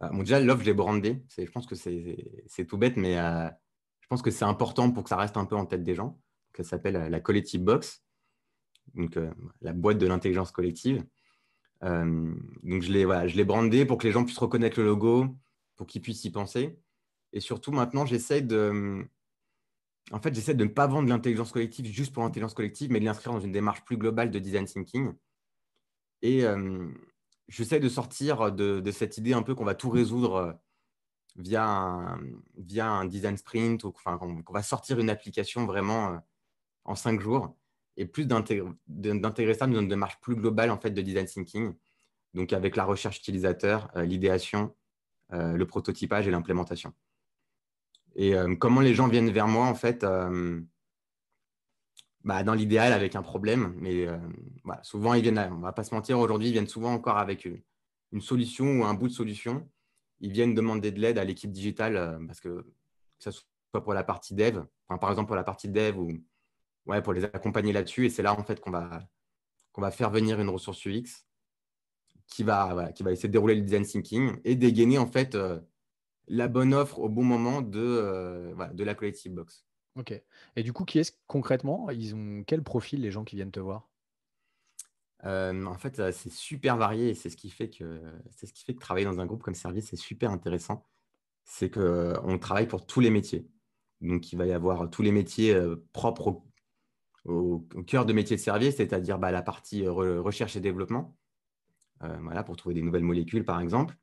bon, 0.00 0.18
déjà, 0.20 0.40
l'offre, 0.40 0.62
je 0.62 0.66
l'ai 0.66 0.74
brandée. 0.74 1.24
Je 1.36 1.50
pense 1.50 1.66
que 1.66 1.74
c'est 1.76 2.66
tout 2.66 2.78
bête, 2.78 2.96
mais 2.96 3.16
je 3.16 4.06
pense 4.08 4.22
que 4.22 4.30
c'est 4.30 4.44
important 4.44 4.90
pour 4.92 5.04
que 5.04 5.10
ça 5.10 5.16
reste 5.16 5.36
un 5.36 5.44
peu 5.46 5.56
en 5.56 5.66
tête 5.66 5.82
des 5.84 5.94
gens. 5.94 6.20
Ça 6.56 6.64
s'appelle 6.64 6.94
la 7.10 7.20
Collective 7.20 7.62
Box, 7.62 8.04
donc 8.94 9.18
la 9.60 9.72
boîte 9.72 9.98
de 9.98 10.06
l'intelligence 10.06 10.52
collective. 10.52 11.04
Donc, 11.82 12.82
je 12.82 12.92
l'ai 12.92 13.04
voilà, 13.04 13.44
brandé 13.44 13.86
pour 13.86 13.98
que 13.98 14.06
les 14.06 14.12
gens 14.12 14.24
puissent 14.24 14.38
reconnaître 14.38 14.78
le 14.80 14.86
logo, 14.86 15.26
pour 15.76 15.86
qu'ils 15.86 16.02
puissent 16.02 16.24
y 16.24 16.30
penser. 16.30 16.78
Et 17.32 17.40
surtout, 17.40 17.72
maintenant, 17.72 18.06
j'essaie 18.06 18.42
de 18.42 19.06
en 20.10 20.20
fait, 20.20 20.34
j'essaie 20.34 20.54
de 20.54 20.64
ne 20.64 20.70
pas 20.70 20.86
vendre 20.86 21.08
l'intelligence 21.08 21.52
collective 21.52 21.86
juste 21.86 22.12
pour 22.12 22.22
l'intelligence 22.22 22.54
collective, 22.54 22.90
mais 22.90 23.00
de 23.00 23.04
l'inscrire 23.04 23.32
dans 23.32 23.40
une 23.40 23.52
démarche 23.52 23.84
plus 23.84 23.96
globale 23.96 24.30
de 24.30 24.38
design 24.38 24.64
thinking. 24.64 25.12
Et 26.22 26.44
euh, 26.44 26.88
j'essaie 27.48 27.80
de 27.80 27.88
sortir 27.88 28.52
de, 28.52 28.90
cette 28.90 29.18
idée 29.18 29.32
un 29.34 29.42
peu 29.42 29.54
qu'on 29.54 29.64
va 29.64 29.74
tout 29.74 29.90
résoudre 29.90 30.34
euh, 30.34 30.52
via 31.36 31.64
un, 31.64 32.20
via 32.56 32.90
un 32.90 33.04
design 33.04 33.36
sprint, 33.36 33.84
ou 33.84 33.88
enfin, 33.88 34.18
qu'on 34.18 34.52
va 34.52 34.62
sortir 34.62 34.98
une 34.98 35.10
application 35.10 35.66
vraiment 35.66 36.14
euh, 36.14 36.18
en 36.84 36.94
cinq 36.94 37.20
jours, 37.20 37.54
et 37.98 38.06
plus 38.06 38.26
d'intégrer 38.26 39.54
ça 39.54 39.66
dans 39.66 39.80
une 39.80 39.88
démarche 39.88 40.18
plus 40.20 40.36
globale 40.36 40.70
en 40.70 40.78
fait, 40.78 40.90
de 40.90 41.02
design 41.02 41.26
thinking, 41.26 41.74
donc 42.32 42.54
avec 42.54 42.76
la 42.76 42.84
recherche 42.84 43.18
utilisateur, 43.18 43.90
l'idéation, 43.96 44.74
le 45.30 45.64
prototypage 45.64 46.26
et 46.26 46.30
l'implémentation. 46.30 46.94
Et 48.18 48.34
euh, 48.34 48.56
comment 48.56 48.80
les 48.80 48.94
gens 48.94 49.06
viennent 49.06 49.30
vers 49.30 49.46
moi, 49.46 49.66
en 49.66 49.76
fait, 49.76 50.02
euh, 50.02 50.60
bah, 52.24 52.42
dans 52.42 52.54
l'idéal, 52.54 52.92
avec 52.92 53.14
un 53.14 53.22
problème. 53.22 53.74
Mais 53.76 54.08
euh, 54.08 54.18
souvent, 54.82 55.14
ils 55.14 55.22
viennent, 55.22 55.38
on 55.38 55.58
ne 55.58 55.62
va 55.62 55.72
pas 55.72 55.84
se 55.84 55.94
mentir, 55.94 56.18
aujourd'hui, 56.18 56.48
ils 56.48 56.52
viennent 56.52 56.66
souvent 56.66 56.92
encore 56.92 57.18
avec 57.18 57.44
une, 57.44 58.20
solution 58.20 58.80
ou 58.80 58.84
un 58.84 58.94
bout 58.94 59.06
de 59.06 59.12
solution. 59.12 59.68
Ils 60.20 60.32
viennent 60.32 60.54
demander 60.54 60.90
de 60.90 61.00
l'aide 61.00 61.18
à 61.18 61.24
l'équipe 61.24 61.52
digitale 61.52 62.18
parce 62.26 62.40
que, 62.40 62.48
que 62.48 62.64
ce 63.20 63.30
soit 63.30 63.84
pour 63.84 63.94
la 63.94 64.02
partie 64.02 64.34
dev, 64.34 64.64
par 64.88 65.10
exemple 65.10 65.28
pour 65.28 65.36
la 65.36 65.44
partie 65.44 65.68
dev 65.68 65.96
ou 65.96 66.10
ouais, 66.88 67.02
pour 67.02 67.12
les 67.12 67.24
accompagner 67.24 67.72
là-dessus. 67.72 68.06
Et 68.06 68.10
c'est 68.10 68.22
là, 68.22 68.38
en 68.38 68.42
fait, 68.44 68.60
qu'on 68.60 68.70
va, 68.70 69.08
qu'on 69.72 69.80
va 69.82 69.90
faire 69.90 70.10
venir 70.10 70.40
une 70.40 70.48
ressource 70.48 70.84
UX 70.86 71.24
qui 72.26 72.42
va, 72.42 72.92
qui 72.92 73.02
va 73.02 73.12
essayer 73.12 73.28
de 73.28 73.32
dérouler 73.32 73.54
le 73.54 73.62
design 73.62 73.84
thinking 73.84 74.40
et 74.44 74.56
dégainer, 74.56 74.98
en 74.98 75.06
fait, 75.06 75.36
la 76.28 76.48
bonne 76.48 76.74
offre 76.74 76.98
au 76.98 77.08
bon 77.08 77.24
moment 77.24 77.62
de, 77.62 77.80
euh, 77.80 78.54
de 78.72 78.84
la 78.84 78.94
collective 78.94 79.32
box. 79.32 79.64
Ok. 79.96 80.20
Et 80.56 80.62
du 80.62 80.72
coup, 80.72 80.84
qui 80.84 80.98
est-ce 80.98 81.12
concrètement 81.26 81.90
Ils 81.90 82.14
ont 82.14 82.44
quel 82.46 82.62
profil 82.62 83.00
les 83.00 83.10
gens 83.10 83.24
qui 83.24 83.36
viennent 83.36 83.50
te 83.50 83.60
voir? 83.60 83.88
Euh, 85.24 85.64
En 85.64 85.78
fait, 85.78 85.98
euh, 85.98 86.12
c'est 86.12 86.30
super 86.30 86.76
varié 86.76 87.10
et 87.10 87.14
c'est 87.14 87.30
ce 87.30 87.36
qui 87.36 87.50
fait 87.50 87.70
que 87.70 88.00
c'est 88.30 88.46
ce 88.46 88.52
qui 88.52 88.64
fait 88.64 88.74
que 88.74 88.80
travailler 88.80 89.06
dans 89.06 89.18
un 89.20 89.26
groupe 89.26 89.42
comme 89.42 89.54
service 89.54 89.88
c'est 89.88 89.96
super 89.96 90.30
intéressant. 90.30 90.86
C'est 91.44 91.70
qu'on 91.70 92.38
travaille 92.38 92.68
pour 92.68 92.86
tous 92.86 93.00
les 93.00 93.10
métiers. 93.10 93.48
Donc, 94.00 94.32
il 94.32 94.36
va 94.36 94.46
y 94.46 94.52
avoir 94.52 94.88
tous 94.90 95.02
les 95.02 95.10
métiers 95.10 95.58
propres 95.92 96.28
au, 96.28 96.47
cœur 97.86 98.06
de 98.06 98.12
métier 98.12 98.36
de 98.36 98.40
service, 98.40 98.76
c'est-à-dire 98.76 99.18
bah, 99.18 99.30
la 99.30 99.42
partie 99.42 99.86
recherche 99.86 100.56
et 100.56 100.60
développement, 100.60 101.16
voilà, 102.00 102.42
pour 102.42 102.56
trouver 102.56 102.74
des 102.74 102.82
nouvelles 102.82 103.02
molécules, 103.02 103.44
par 103.44 103.60
exemple. 103.60 103.96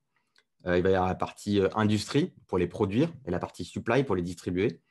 Euh, 0.67 0.77
il 0.77 0.83
va 0.83 0.89
y 0.89 0.95
avoir 0.95 1.07
la 1.07 1.15
partie 1.15 1.59
euh, 1.59 1.69
industrie 1.75 2.33
pour 2.47 2.57
les 2.57 2.67
produire 2.67 3.11
et 3.25 3.31
la 3.31 3.39
partie 3.39 3.65
supply 3.65 4.03
pour 4.03 4.15
les 4.15 4.21
distribuer. 4.21 4.81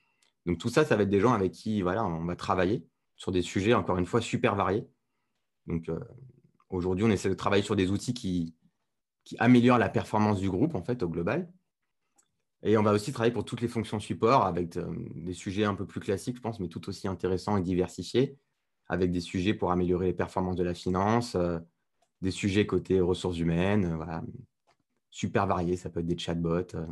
Donc 0.47 0.59
tout 0.59 0.69
ça, 0.69 0.85
ça 0.85 0.97
va 0.97 1.03
être 1.03 1.11
des 1.11 1.21
gens 1.21 1.33
avec 1.33 1.53
qui 1.53 1.83
voilà, 1.83 2.05
on 2.05 2.25
va 2.25 2.37
travailler 2.37 2.87
sur 3.17 3.33
des 3.33 3.43
sujets, 3.43 3.75
encore 3.75 3.99
une 3.99 4.07
fois, 4.07 4.21
super 4.21 4.55
variés. 4.55 4.87
Donc 5.67 5.89
euh, 5.89 5.99
aujourd'hui, 6.69 7.05
on 7.05 7.11
essaie 7.11 7.29
de 7.29 7.35
travailler 7.35 7.63
sur 7.63 7.77
des 7.77 7.91
outils 7.91 8.15
qui, 8.15 8.55
qui 9.25 9.37
améliorent 9.39 9.79
la 9.79 9.89
performance 9.89 10.39
du 10.39 10.51
groupe, 10.51 10.75
en 10.75 10.83
fait, 10.83 11.03
au 11.03 11.09
global. 11.09 11.51
Et 12.65 12.79
on 12.79 12.83
va 12.83 12.93
aussi 12.93 13.13
travailler 13.13 13.33
pour 13.33 13.45
toutes 13.45 13.61
les 13.61 13.69
fonctions 13.69 14.01
support 14.01 14.47
avec 14.47 14.79
des 15.15 15.35
sujets 15.35 15.65
un 15.65 15.75
peu 15.75 15.87
plus 15.87 16.01
classiques, 16.01 16.37
je 16.37 16.41
pense, 16.41 16.61
mais 16.61 16.69
tout 16.69 16.89
aussi 16.89 17.07
intéressants 17.07 17.59
et 17.59 17.63
diversifiés, 17.63 18.39
avec 18.89 19.13
des 19.13 19.21
sujets 19.21 19.53
pour 19.53 19.71
améliorer 19.71 20.07
les 20.07 20.13
performances 20.15 20.57
de 20.57 20.65
la 20.65 20.73
finance, 20.73 21.37
des 22.23 22.31
sujets 22.31 22.67
côté 22.67 23.01
ressources 23.01 23.39
humaines, 23.39 23.95
voilà, 23.97 24.23
super 25.11 25.47
varié. 25.47 25.77
Ça 25.77 25.91
peut 25.91 26.01
être 26.01 26.07
des 26.07 26.19
chatbots. 26.19 26.75
Euh. 26.75 26.87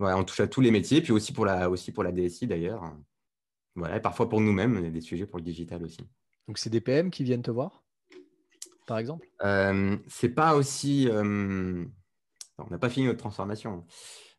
on 0.00 0.24
touche 0.24 0.40
à 0.40 0.48
tous 0.48 0.62
les 0.62 0.70
métiers, 0.70 1.02
puis 1.02 1.12
aussi 1.12 1.34
pour 1.34 1.44
la, 1.44 1.68
aussi 1.68 1.92
pour 1.92 2.02
la 2.02 2.10
DSI 2.10 2.46
d'ailleurs. 2.46 2.96
Voilà, 3.76 3.98
et 3.98 4.00
parfois 4.00 4.28
pour 4.30 4.40
nous-mêmes, 4.40 4.76
on 4.76 4.84
a 4.84 4.90
des 4.90 5.00
sujets 5.02 5.26
pour 5.26 5.38
le 5.38 5.44
digital 5.44 5.84
aussi. 5.84 6.00
Donc 6.48 6.58
c'est 6.58 6.70
des 6.70 6.80
PM 6.80 7.10
qui 7.10 7.22
viennent 7.22 7.42
te 7.42 7.50
voir, 7.50 7.84
par 8.86 8.98
exemple? 8.98 9.28
Euh, 9.42 9.96
C'est 10.08 10.30
pas 10.30 10.54
aussi. 10.56 11.06
Euh, 11.08 11.84
on 12.58 12.70
n'a 12.70 12.78
pas 12.78 12.88
fini 12.88 13.06
notre 13.06 13.20
transformation. 13.20 13.86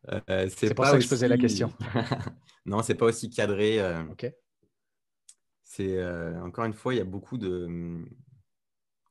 Euh, 0.10 0.50
c'est 0.56 0.74
pour 0.74 0.86
ça 0.86 0.98
que 0.98 1.04
je 1.04 1.10
posais 1.10 1.28
la 1.28 1.38
question. 1.38 1.72
non, 2.66 2.82
c'est 2.82 2.96
pas 2.96 3.06
aussi 3.06 3.30
cadré. 3.30 3.80
ok. 4.10 4.32
C'est 5.64 6.04
encore 6.38 6.66
une 6.66 6.74
fois, 6.74 6.94
il 6.94 6.98
y 6.98 7.02
a 7.02 7.06
beaucoup 7.06 7.38
de. 7.38 8.04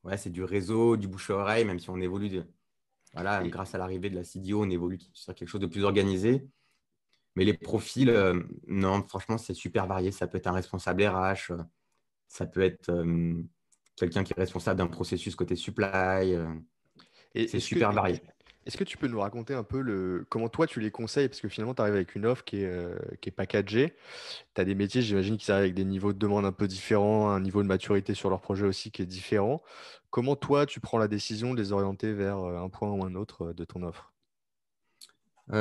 Ouais, 0.05 0.17
c'est 0.17 0.31
du 0.31 0.43
réseau, 0.45 0.97
du 0.97 1.09
bouche 1.09 1.31
à 1.31 1.35
oreille, 1.35 1.65
même 1.65 1.79
si 1.79 1.91
on 1.91 2.01
évolue 2.01 2.31
de, 2.31 2.45
voilà, 3.13 3.47
grâce 3.49 3.75
à 3.75 3.79
l'arrivée 3.79 4.09
de 4.09 4.15
la 4.15 4.25
CDO, 4.25 4.63
on 4.63 4.71
évolue 4.71 4.99
sur 5.13 5.35
quelque 5.35 5.49
chose 5.49 5.61
de 5.61 5.67
plus 5.67 5.85
organisé. 5.85 6.47
Mais 7.37 7.45
les 7.45 7.55
profils, 7.55 8.11
euh, 8.11 8.43
non, 8.67 9.03
franchement, 9.07 9.39
c'est 9.39 9.55
super 9.55 9.87
varié. 9.87 10.13
Ça 10.13 10.27
peut 10.27 10.39
être 10.39 10.47
un 10.47 10.53
responsable 10.53 11.05
RH, 11.05 11.51
euh, 11.51 11.63
ça 12.29 12.47
peut 12.47 12.61
être 12.61 12.91
euh, 12.91 13.43
quelqu'un 13.97 14.25
qui 14.25 14.33
est 14.33 14.41
responsable 14.41 14.79
d'un 14.79 14.87
processus 14.87 15.35
côté 15.35 15.57
supply. 15.57 16.37
c'est 17.35 17.61
super 17.61 17.93
varié. 17.93 18.21
Est-ce 18.67 18.77
que 18.77 18.85
tu 18.85 18.99
peux 18.99 19.07
nous 19.07 19.21
raconter 19.21 19.55
un 19.55 19.63
peu 19.65 19.81
le... 19.81 20.27
comment 20.29 20.51
toi 20.51 20.67
tu 20.67 20.81
les 20.81 20.91
conseilles? 20.91 21.29
Parce 21.29 21.41
que 21.41 21.49
finalement, 21.49 21.75
tu 21.75 21.81
arrives 21.81 21.95
avec 21.95 22.15
une 22.15 22.27
offre 22.27 22.45
qui 22.45 22.63
est, 22.63 22.67
euh, 22.67 22.95
qui 23.21 23.31
packagée. 23.31 23.97
Tu 24.55 24.61
as 24.61 24.65
des 24.65 24.75
métiers, 24.75 25.01
j'imagine, 25.01 25.39
qui 25.39 25.51
arrivent 25.51 25.63
avec 25.65 25.75
des 25.75 25.85
niveaux 25.87 26.13
de 26.13 26.19
demande 26.19 26.45
un 26.45 26.53
peu 26.53 26.69
différents, 26.69 27.31
un 27.31 27.41
niveau 27.41 27.63
de 27.63 27.69
maturité 27.69 28.13
sur 28.15 28.29
leur 28.29 28.41
projet 28.41 28.67
aussi 28.67 28.91
qui 28.91 29.01
est 29.01 29.07
différent. 29.07 29.63
Comment 30.11 30.37
toi, 30.37 30.67
tu 30.67 30.79
prends 30.79 30.99
la 30.99 31.09
décision 31.09 31.55
de 31.55 31.61
les 31.61 31.73
orienter 31.73 32.13
vers 32.13 32.39
euh, 32.39 32.63
un 32.63 32.69
point 32.69 32.91
ou 32.91 33.03
un 33.05 33.15
autre 33.15 33.47
euh, 33.47 33.55
de 33.55 33.65
ton 33.65 33.83
offre? 33.83 34.13
C'est 35.49 35.57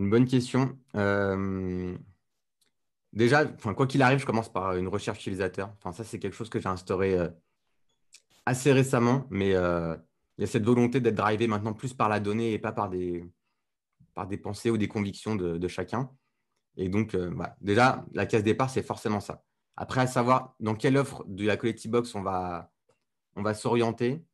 une 0.00 0.10
bonne 0.10 0.26
question. 0.26 0.76
Déjà, 3.12 3.44
quoi 3.44 3.86
qu'il 3.86 4.02
arrive, 4.02 4.18
je 4.18 4.26
commence 4.26 4.52
par 4.52 4.74
une 4.74 4.88
recherche 4.88 5.20
utilisateur. 5.20 5.70
Enfin, 5.78 5.92
ça, 5.92 6.02
c'est 6.02 6.18
quelque 6.18 6.34
chose 6.34 6.48
que 6.48 6.58
j'ai 6.58 6.68
instauré 6.68 7.16
assez 8.46 8.72
récemment, 8.72 9.28
mais 9.30 9.54
il 10.38 10.42
y 10.42 10.44
a 10.44 10.46
cette 10.46 10.64
volonté 10.64 11.00
d'être 11.00 11.14
drivé 11.14 11.46
maintenant 11.46 11.72
plus 11.72 11.94
par 11.94 12.08
la 12.08 12.20
donnée 12.20 12.52
et 12.52 12.58
pas 12.58 12.72
par 12.72 12.88
des, 12.88 13.24
pensées 14.42 14.70
ou 14.70 14.76
des 14.76 14.88
convictions 14.88 15.36
de, 15.36 15.68
chacun. 15.68 16.10
Et 16.76 16.88
donc, 16.88 17.14
euh, 17.14 17.32
déjà, 17.60 18.04
la 18.12 18.26
case 18.26 18.42
départ, 18.42 18.68
c'est 18.68 18.82
forcément 18.82 19.20
ça. 19.20 19.44
Après, 19.76 20.00
à 20.00 20.06
savoir 20.06 20.54
dans 20.60 20.74
quelle 20.74 20.96
offre 20.96 21.24
de 21.26 21.46
la 21.46 21.56
Collective 21.56 21.90
Box 21.90 22.14
on 22.14 22.22
va, 22.22 22.70
s'orienter, 23.54 24.24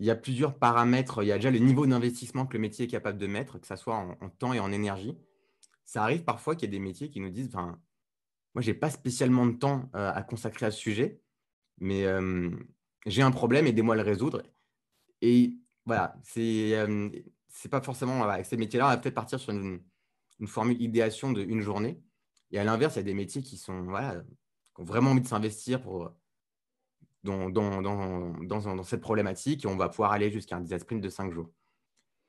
il 0.00 0.06
y 0.06 0.10
a 0.10 0.16
plusieurs 0.16 0.58
paramètres. 0.58 1.22
Il 1.22 1.28
y 1.28 1.32
a 1.32 1.36
déjà 1.36 1.50
le 1.50 1.58
niveau 1.58 1.86
d'investissement 1.86 2.46
que 2.46 2.54
le 2.54 2.60
métier 2.60 2.86
est 2.86 2.88
capable 2.88 3.18
de 3.18 3.26
mettre, 3.28 3.60
que 3.60 3.66
ce 3.66 3.76
soit 3.76 3.94
en, 3.96 4.28
temps 4.30 4.52
et 4.52 4.60
en 4.60 4.72
énergie. 4.72 5.16
Ça 5.84 6.02
arrive 6.02 6.24
parfois 6.24 6.56
qu'il 6.56 6.68
y 6.68 6.74
ait 6.74 6.78
des 6.78 6.84
métiers 6.84 7.10
qui 7.10 7.20
nous 7.20 7.30
disent, 7.30 7.50
moi, 7.54 8.62
je 8.62 8.70
n'ai 8.70 8.74
pas 8.74 8.90
spécialement 8.90 9.46
de 9.46 9.52
temps 9.52 9.88
euh, 9.94 10.12
à 10.12 10.22
consacrer 10.22 10.66
à 10.66 10.70
ce 10.72 10.78
sujet, 10.78 11.20
mais 11.78 12.06
euh, 12.06 12.50
j'ai 13.06 13.22
un 13.22 13.30
problème, 13.30 13.66
aidez-moi 13.66 13.94
à 13.94 13.98
le 13.98 14.02
résoudre. 14.02 14.42
Et 15.20 15.56
voilà, 15.84 16.16
c'est 16.22 16.76
euh, 16.76 17.10
pas 17.70 17.80
forcément 17.80 18.22
avec 18.24 18.46
ces 18.46 18.56
métiers-là, 18.56 18.86
on 18.86 18.90
va 18.90 18.96
peut-être 18.96 19.14
partir 19.14 19.40
sur 19.40 19.52
une, 19.52 19.80
formule 20.46 20.80
idéation 20.82 21.32
de 21.32 21.42
une 21.42 21.60
journée. 21.60 22.00
Et 22.50 22.58
à 22.58 22.64
l'inverse, 22.64 22.96
il 22.96 22.98
y 22.98 23.00
a 23.00 23.04
des 23.04 23.14
métiers 23.14 23.42
qui 23.42 23.56
sont 23.56 23.82
voilà, 23.84 24.22
ont 24.76 24.84
vraiment 24.84 25.12
envie 25.12 25.20
de 25.20 25.26
s'investir 25.26 25.80
pour 25.80 26.12
dans, 27.22 27.50
dans, 27.50 27.80
dans, 27.82 28.32
dans, 28.42 28.82
cette 28.82 29.00
problématique 29.00 29.64
et 29.64 29.68
on 29.68 29.76
va 29.76 29.88
pouvoir 29.88 30.12
aller 30.12 30.32
jusqu'à 30.32 30.56
un 30.56 30.60
design 30.60 30.80
sprint 30.80 31.00
de 31.00 31.08
cinq 31.08 31.32
jours. 31.32 31.50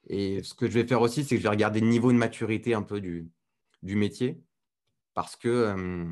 Et 0.07 0.43
ce 0.43 0.53
que 0.53 0.67
je 0.67 0.73
vais 0.73 0.85
faire 0.85 1.01
aussi, 1.01 1.23
c'est 1.23 1.35
que 1.35 1.37
je 1.37 1.43
vais 1.43 1.49
regarder 1.49 1.79
le 1.79 1.87
niveau 1.87 2.11
de 2.11 2.17
maturité 2.17 2.73
un 2.73 2.83
peu 2.83 3.01
du, 3.01 3.31
du 3.81 3.95
métier 3.95 4.43
parce 5.13 5.35
que 5.35 5.47
euh, 5.47 6.05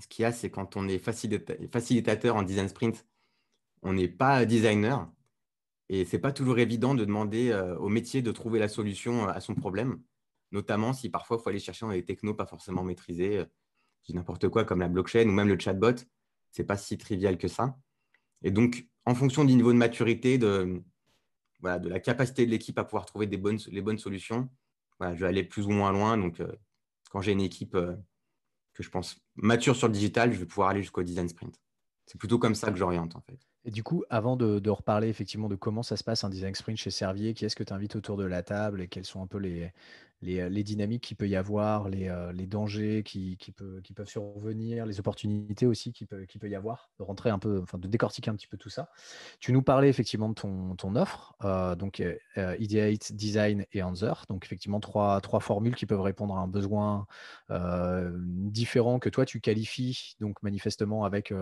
ce 0.00 0.06
qu'il 0.08 0.22
y 0.22 0.26
a, 0.26 0.32
c'est 0.32 0.50
quand 0.50 0.76
on 0.76 0.88
est 0.88 0.98
facilitateur 0.98 2.36
en 2.36 2.42
design 2.42 2.68
sprint, 2.68 3.06
on 3.82 3.92
n'est 3.92 4.08
pas 4.08 4.44
designer 4.44 5.10
et 5.88 6.06
c'est 6.06 6.18
pas 6.18 6.32
toujours 6.32 6.58
évident 6.58 6.94
de 6.94 7.04
demander 7.04 7.50
euh, 7.50 7.76
au 7.76 7.90
métier 7.90 8.22
de 8.22 8.32
trouver 8.32 8.58
la 8.58 8.68
solution 8.68 9.28
euh, 9.28 9.32
à 9.32 9.40
son 9.40 9.54
problème, 9.54 10.00
notamment 10.50 10.94
si 10.94 11.10
parfois 11.10 11.36
il 11.38 11.42
faut 11.42 11.50
aller 11.50 11.58
chercher 11.58 11.84
dans 11.84 11.92
des 11.92 12.02
technos 12.02 12.32
pas 12.32 12.46
forcément 12.46 12.82
maîtrisés, 12.82 13.38
euh, 13.38 13.44
n'importe 14.08 14.48
quoi 14.48 14.64
comme 14.64 14.80
la 14.80 14.88
blockchain 14.88 15.28
ou 15.28 15.32
même 15.32 15.48
le 15.48 15.58
chatbot, 15.58 15.96
c'est 16.50 16.64
pas 16.64 16.78
si 16.78 16.96
trivial 16.96 17.36
que 17.36 17.46
ça. 17.46 17.76
Et 18.42 18.50
donc, 18.50 18.86
en 19.04 19.14
fonction 19.14 19.44
du 19.44 19.54
niveau 19.54 19.70
de 19.70 19.76
maturité, 19.76 20.38
de, 20.38 20.82
la 21.62 22.00
capacité 22.00 22.46
de 22.46 22.50
l'équipe 22.50 22.78
à 22.78 22.84
pouvoir 22.84 23.04
trouver 23.04 23.26
des 23.26 23.36
bonnes, 23.36 23.58
les 23.70 23.82
bonnes 23.82 23.98
solutions, 23.98 24.48
je 25.00 25.06
vais 25.06 25.26
aller 25.26 25.44
plus 25.44 25.66
ou 25.66 25.70
moins 25.70 25.92
loin. 25.92 26.16
Donc, 26.16 26.42
quand 27.10 27.20
j'ai 27.20 27.32
une 27.32 27.40
équipe 27.40 27.72
que 27.72 28.82
je 28.82 28.88
pense 28.88 29.20
mature 29.36 29.76
sur 29.76 29.88
le 29.88 29.92
digital, 29.92 30.32
je 30.32 30.38
vais 30.38 30.46
pouvoir 30.46 30.70
aller 30.70 30.82
jusqu'au 30.82 31.02
design 31.02 31.28
sprint. 31.28 31.60
C'est 32.06 32.18
plutôt 32.18 32.38
comme 32.38 32.54
ça 32.54 32.70
que 32.70 32.76
j'oriente 32.76 33.14
en 33.14 33.20
fait. 33.20 33.38
Et 33.64 33.70
du 33.70 33.82
coup, 33.84 34.02
avant 34.10 34.36
de, 34.36 34.68
reparler 34.70 35.08
effectivement 35.08 35.48
de 35.48 35.54
comment 35.54 35.84
ça 35.84 35.96
se 35.96 36.02
passe 36.02 36.24
un 36.24 36.30
design 36.30 36.54
sprint 36.54 36.78
chez 36.78 36.90
Servier, 36.90 37.32
qui 37.32 37.44
est-ce 37.44 37.54
que 37.54 37.62
tu 37.62 37.72
invites 37.72 37.94
autour 37.94 38.16
de 38.16 38.24
la 38.24 38.42
table 38.42 38.80
et 38.82 38.88
quelles 38.88 39.04
sont 39.04 39.22
un 39.22 39.28
peu 39.28 39.38
les, 39.38 39.72
les, 40.20 40.40
euh, 40.40 40.62
dynamiques 40.64 41.04
qu'il 41.04 41.16
peut 41.16 41.28
y 41.28 41.36
avoir, 41.36 41.88
les, 41.88 42.08
euh, 42.08 42.32
les 42.32 42.46
dangers 42.48 43.04
qui, 43.04 43.36
qui, 43.36 43.52
peut- 43.52 43.80
qui 43.84 43.92
peuvent 43.92 44.08
survenir, 44.08 44.84
les 44.84 44.98
opportunités 44.98 45.66
aussi 45.66 45.92
qui 45.92 46.06
peut, 46.06 46.24
qui 46.24 46.38
peut 46.40 46.48
y 46.48 46.56
avoir, 46.56 46.90
de 46.98 47.04
rentrer 47.04 47.30
un 47.30 47.38
peu, 47.38 47.60
enfin 47.62 47.78
de 47.78 47.86
décortiquer 47.86 48.30
un 48.30 48.34
petit 48.34 48.48
peu 48.48 48.56
tout 48.56 48.68
ça. 48.68 48.90
Tu 49.38 49.52
nous 49.52 49.62
parlais 49.62 49.88
effectivement 49.88 50.28
de 50.28 50.34
ton, 50.34 50.74
ton 50.74 50.96
offre, 50.96 51.36
euh, 51.44 51.76
donc 51.76 52.02
Ideate, 52.36 53.12
Design 53.12 53.64
et 53.72 53.82
Answer, 53.84 54.12
donc 54.28 54.44
effectivement 54.44 54.80
trois, 54.80 55.20
trois 55.20 55.40
formules 55.40 55.76
qui 55.76 55.86
peuvent 55.86 56.00
répondre 56.00 56.36
à 56.36 56.40
un 56.40 56.48
besoin 56.48 57.06
différent 58.18 58.98
que 58.98 59.08
toi 59.08 59.24
tu 59.24 59.40
qualifies 59.40 60.16
donc 60.20 60.42
manifestement 60.42 61.04
avec 61.04 61.32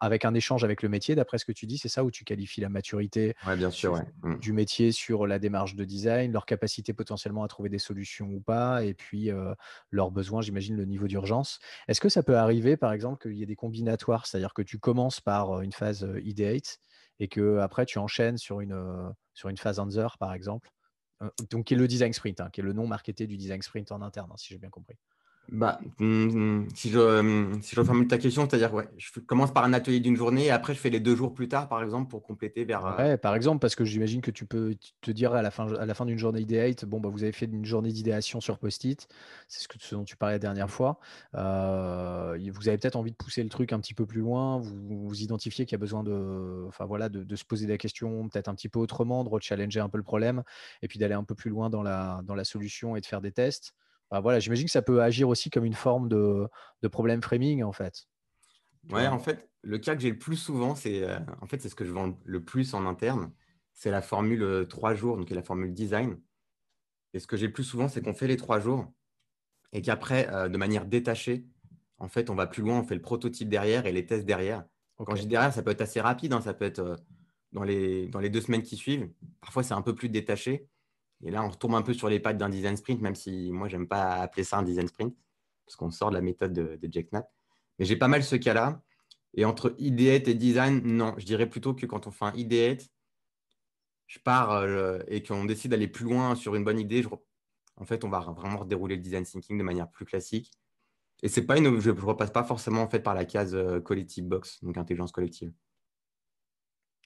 avec 0.00 0.24
un 0.24 0.34
échange 0.34 0.64
avec 0.64 0.82
le 0.82 0.88
métier, 0.88 1.14
d'après 1.14 1.38
ce 1.38 1.44
que 1.44 1.52
tu 1.52 1.66
dis, 1.66 1.78
c'est 1.78 1.88
ça 1.88 2.04
où 2.04 2.10
tu 2.10 2.24
qualifies 2.24 2.60
la 2.60 2.68
maturité 2.68 3.34
Ouais, 3.46 3.56
bien 3.56 3.70
sûr, 3.70 3.92
ouais. 3.92 4.04
Mm. 4.22 4.36
du 4.36 4.52
métier 4.52 4.92
sur 4.92 5.26
la 5.26 5.38
démarche 5.38 5.74
de 5.74 5.84
design, 5.84 6.32
leur 6.32 6.46
capacité 6.46 6.92
potentiellement 6.92 7.42
à 7.42 7.48
trouver 7.48 7.68
des 7.68 7.78
solutions 7.78 8.26
ou 8.28 8.40
pas, 8.40 8.84
et 8.84 8.94
puis 8.94 9.30
euh, 9.32 9.54
leurs 9.90 10.12
besoins, 10.12 10.42
j'imagine, 10.42 10.76
le 10.76 10.84
niveau 10.84 11.08
d'urgence. 11.08 11.58
Est-ce 11.88 12.00
que 12.00 12.08
ça 12.08 12.22
peut 12.22 12.36
arriver, 12.36 12.76
par 12.76 12.92
exemple, 12.92 13.20
qu'il 13.20 13.36
y 13.36 13.42
ait 13.42 13.46
des 13.46 13.56
combinatoires, 13.56 14.26
c'est-à-dire 14.26 14.54
que 14.54 14.62
tu 14.62 14.78
commences 14.78 15.20
par 15.20 15.58
euh, 15.58 15.62
une 15.62 15.72
phase 15.72 16.04
euh, 16.04 16.20
ideate 16.20 16.78
et 17.18 17.26
que 17.28 17.58
après 17.58 17.84
tu 17.84 17.98
enchaînes 17.98 18.38
sur 18.38 18.60
une, 18.60 19.12
sur 19.34 19.48
une 19.48 19.56
phase 19.56 19.80
answer, 19.80 20.06
par 20.20 20.32
exemple, 20.34 20.70
donc 21.50 21.66
qui 21.66 21.74
est 21.74 21.76
le 21.76 21.88
design 21.88 22.12
sprint, 22.12 22.40
hein, 22.40 22.48
qui 22.52 22.60
est 22.60 22.64
le 22.64 22.72
nom 22.72 22.86
marketé 22.86 23.26
du 23.26 23.36
design 23.36 23.60
sprint 23.60 23.90
en 23.90 24.02
interne, 24.02 24.30
hein, 24.30 24.36
si 24.36 24.48
j'ai 24.48 24.58
bien 24.58 24.70
compris? 24.70 24.94
Bah, 25.50 25.80
mm, 25.98 26.66
si 26.74 26.90
je, 26.90 26.98
mm, 27.22 27.62
si 27.62 27.74
je 27.74 27.80
reformule 27.80 28.06
ta 28.08 28.18
question, 28.18 28.42
c'est-à-dire, 28.48 28.74
ouais, 28.74 28.88
je 28.98 29.18
commence 29.20 29.52
par 29.52 29.64
un 29.64 29.72
atelier 29.72 30.00
d'une 30.00 30.16
journée 30.16 30.46
et 30.46 30.50
après 30.50 30.74
je 30.74 30.78
fais 30.80 30.90
les 30.90 31.00
deux 31.00 31.16
jours 31.16 31.32
plus 31.34 31.48
tard, 31.48 31.68
par 31.68 31.82
exemple, 31.82 32.10
pour 32.10 32.22
compléter 32.22 32.64
vers. 32.64 32.84
euh, 32.86 32.98
Ouais, 32.98 33.16
par 33.18 33.36
exemple, 33.36 33.60
parce 33.60 33.76
que 33.76 33.84
j'imagine 33.84 34.20
que 34.22 34.30
tu 34.32 34.44
peux 34.44 34.74
te 35.02 35.10
dire 35.12 35.32
à 35.34 35.42
la 35.42 35.50
fin, 35.52 35.72
à 35.74 35.86
la 35.86 35.94
fin 35.94 36.04
d'une 36.04 36.18
journée 36.18 36.40
ideate, 36.40 36.84
bon, 36.84 37.00
bah, 37.00 37.08
vous 37.10 37.22
avez 37.22 37.30
fait 37.32 37.44
une 37.46 37.64
journée 37.64 37.92
d'idéation 37.92 38.40
sur 38.40 38.58
post-it, 38.58 39.06
c'est 39.46 39.60
ce, 39.60 39.68
que, 39.68 39.76
ce 39.78 39.94
dont 39.94 40.04
tu 40.04 40.16
parlais 40.16 40.34
la 40.34 40.38
dernière 40.40 40.68
fois. 40.70 40.98
Euh, 41.34 42.36
vous 42.52 42.68
avez 42.68 42.78
peut-être 42.78 42.96
envie 42.96 43.12
de 43.12 43.16
pousser 43.16 43.42
le 43.42 43.50
truc 43.50 43.72
un 43.72 43.78
petit 43.78 43.94
peu 43.94 44.04
plus 44.06 44.20
loin, 44.20 44.58
vous, 44.58 45.06
vous 45.06 45.20
identifiez 45.22 45.64
qu'il 45.64 45.72
y 45.72 45.76
a 45.76 45.78
besoin 45.78 46.02
de, 46.02 46.64
enfin, 46.66 46.86
voilà, 46.86 47.08
de, 47.08 47.22
de 47.22 47.36
se 47.36 47.44
poser 47.44 47.66
des 47.66 47.78
questions 47.78 48.28
peut-être 48.28 48.48
un 48.48 48.54
petit 48.54 48.68
peu 48.68 48.80
autrement, 48.80 49.22
de 49.22 49.30
challenger 49.40 49.80
un 49.80 49.88
peu 49.88 49.98
le 49.98 50.02
problème, 50.04 50.42
et 50.82 50.88
puis 50.88 50.98
d'aller 50.98 51.14
un 51.14 51.24
peu 51.24 51.34
plus 51.36 51.50
loin 51.50 51.70
dans 51.70 51.82
la, 51.82 52.20
dans 52.24 52.34
la 52.34 52.44
solution 52.44 52.96
et 52.96 53.00
de 53.00 53.06
faire 53.06 53.20
des 53.20 53.32
tests. 53.32 53.74
Voilà, 54.10 54.40
j'imagine 54.40 54.66
que 54.66 54.72
ça 54.72 54.82
peut 54.82 55.02
agir 55.02 55.28
aussi 55.28 55.50
comme 55.50 55.64
une 55.64 55.74
forme 55.74 56.08
de, 56.08 56.48
de 56.82 56.88
problème 56.88 57.22
framing, 57.22 57.62
en 57.62 57.72
fait. 57.72 58.06
Ouais, 58.90 59.06
en 59.06 59.18
fait, 59.18 59.48
le 59.62 59.78
cas 59.78 59.94
que 59.94 60.00
j'ai 60.00 60.10
le 60.10 60.18
plus 60.18 60.36
souvent, 60.36 60.74
c'est 60.74 61.02
euh, 61.02 61.18
en 61.40 61.46
fait, 61.46 61.60
c'est 61.60 61.68
ce 61.68 61.74
que 61.74 61.84
je 61.84 61.92
vends 61.92 62.18
le 62.24 62.42
plus 62.42 62.74
en 62.74 62.86
interne, 62.86 63.32
c'est 63.74 63.90
la 63.90 64.00
formule 64.00 64.42
euh, 64.42 64.64
trois 64.64 64.94
jours, 64.94 65.16
donc 65.16 65.30
la 65.30 65.42
formule 65.42 65.74
design. 65.74 66.18
Et 67.14 67.18
ce 67.18 67.26
que 67.26 67.36
j'ai 67.36 67.46
le 67.46 67.52
plus 67.52 67.64
souvent, 67.64 67.88
c'est 67.88 68.02
qu'on 68.02 68.14
fait 68.14 68.26
les 68.26 68.36
trois 68.36 68.60
jours 68.60 68.92
et 69.72 69.82
qu'après, 69.82 70.28
euh, 70.32 70.48
de 70.48 70.56
manière 70.56 70.86
détachée, 70.86 71.46
en 71.98 72.08
fait, 72.08 72.30
on 72.30 72.34
va 72.34 72.46
plus 72.46 72.62
loin, 72.62 72.80
on 72.80 72.84
fait 72.84 72.94
le 72.94 73.02
prototype 73.02 73.48
derrière 73.48 73.86
et 73.86 73.92
les 73.92 74.06
tests 74.06 74.24
derrière. 74.24 74.64
Quand 74.96 75.14
je 75.14 75.22
dis 75.22 75.28
derrière, 75.28 75.52
ça 75.52 75.62
peut 75.62 75.70
être 75.70 75.80
assez 75.80 76.00
rapide, 76.00 76.32
hein, 76.32 76.40
ça 76.40 76.54
peut 76.54 76.64
être 76.64 76.80
euh, 76.80 76.96
dans 77.52 77.62
les, 77.62 78.08
dans 78.08 78.20
les 78.20 78.30
deux 78.30 78.40
semaines 78.40 78.62
qui 78.62 78.76
suivent. 78.76 79.10
Parfois, 79.40 79.62
c'est 79.62 79.74
un 79.74 79.82
peu 79.82 79.94
plus 79.94 80.08
détaché. 80.08 80.68
Et 81.24 81.30
là, 81.30 81.44
on 81.44 81.48
retombe 81.48 81.74
un 81.74 81.82
peu 81.82 81.94
sur 81.94 82.08
les 82.08 82.20
pattes 82.20 82.38
d'un 82.38 82.48
design 82.48 82.76
sprint, 82.76 83.00
même 83.00 83.14
si 83.14 83.50
moi, 83.52 83.68
j'aime 83.68 83.88
pas 83.88 84.16
appeler 84.16 84.44
ça 84.44 84.58
un 84.58 84.62
design 84.62 84.88
sprint, 84.88 85.16
parce 85.66 85.76
qu'on 85.76 85.90
sort 85.90 86.10
de 86.10 86.14
la 86.14 86.20
méthode 86.20 86.52
de, 86.52 86.78
Jack 86.90 87.10
Knapp. 87.10 87.28
Mais 87.78 87.84
j'ai 87.84 87.96
pas 87.96 88.08
mal 88.08 88.22
ce 88.22 88.36
cas-là. 88.36 88.82
Et 89.34 89.44
entre 89.44 89.74
ideate 89.78 90.28
et 90.28 90.34
design, 90.34 90.80
non, 90.84 91.14
je 91.18 91.26
dirais 91.26 91.48
plutôt 91.48 91.74
que 91.74 91.86
quand 91.86 92.06
on 92.06 92.10
fait 92.10 92.24
un 92.24 92.34
ideate, 92.34 92.88
je 94.06 94.18
pars 94.20 94.52
euh, 94.52 95.00
et 95.06 95.22
qu'on 95.22 95.44
décide 95.44 95.72
d'aller 95.72 95.88
plus 95.88 96.04
loin 96.04 96.34
sur 96.34 96.54
une 96.54 96.64
bonne 96.64 96.80
idée, 96.80 97.04
en 97.76 97.84
fait, 97.84 98.04
on 98.04 98.08
va 98.08 98.20
vraiment 98.20 98.58
redérouler 98.58 98.96
le 98.96 99.02
design 99.02 99.24
thinking 99.24 99.58
de 99.58 99.62
manière 99.62 99.90
plus 99.90 100.06
classique. 100.06 100.50
Et 101.22 101.28
c'est 101.28 101.44
pas 101.44 101.58
une, 101.58 101.80
je 101.80 101.90
ne 101.90 102.00
repasse 102.00 102.30
pas 102.30 102.44
forcément 102.44 102.82
en 102.82 102.88
fait 102.88 103.00
par 103.00 103.14
la 103.14 103.24
case 103.24 103.54
euh, 103.54 103.80
collective 103.80 104.24
box, 104.24 104.62
donc 104.62 104.76
intelligence 104.76 105.12
collective. 105.12 105.52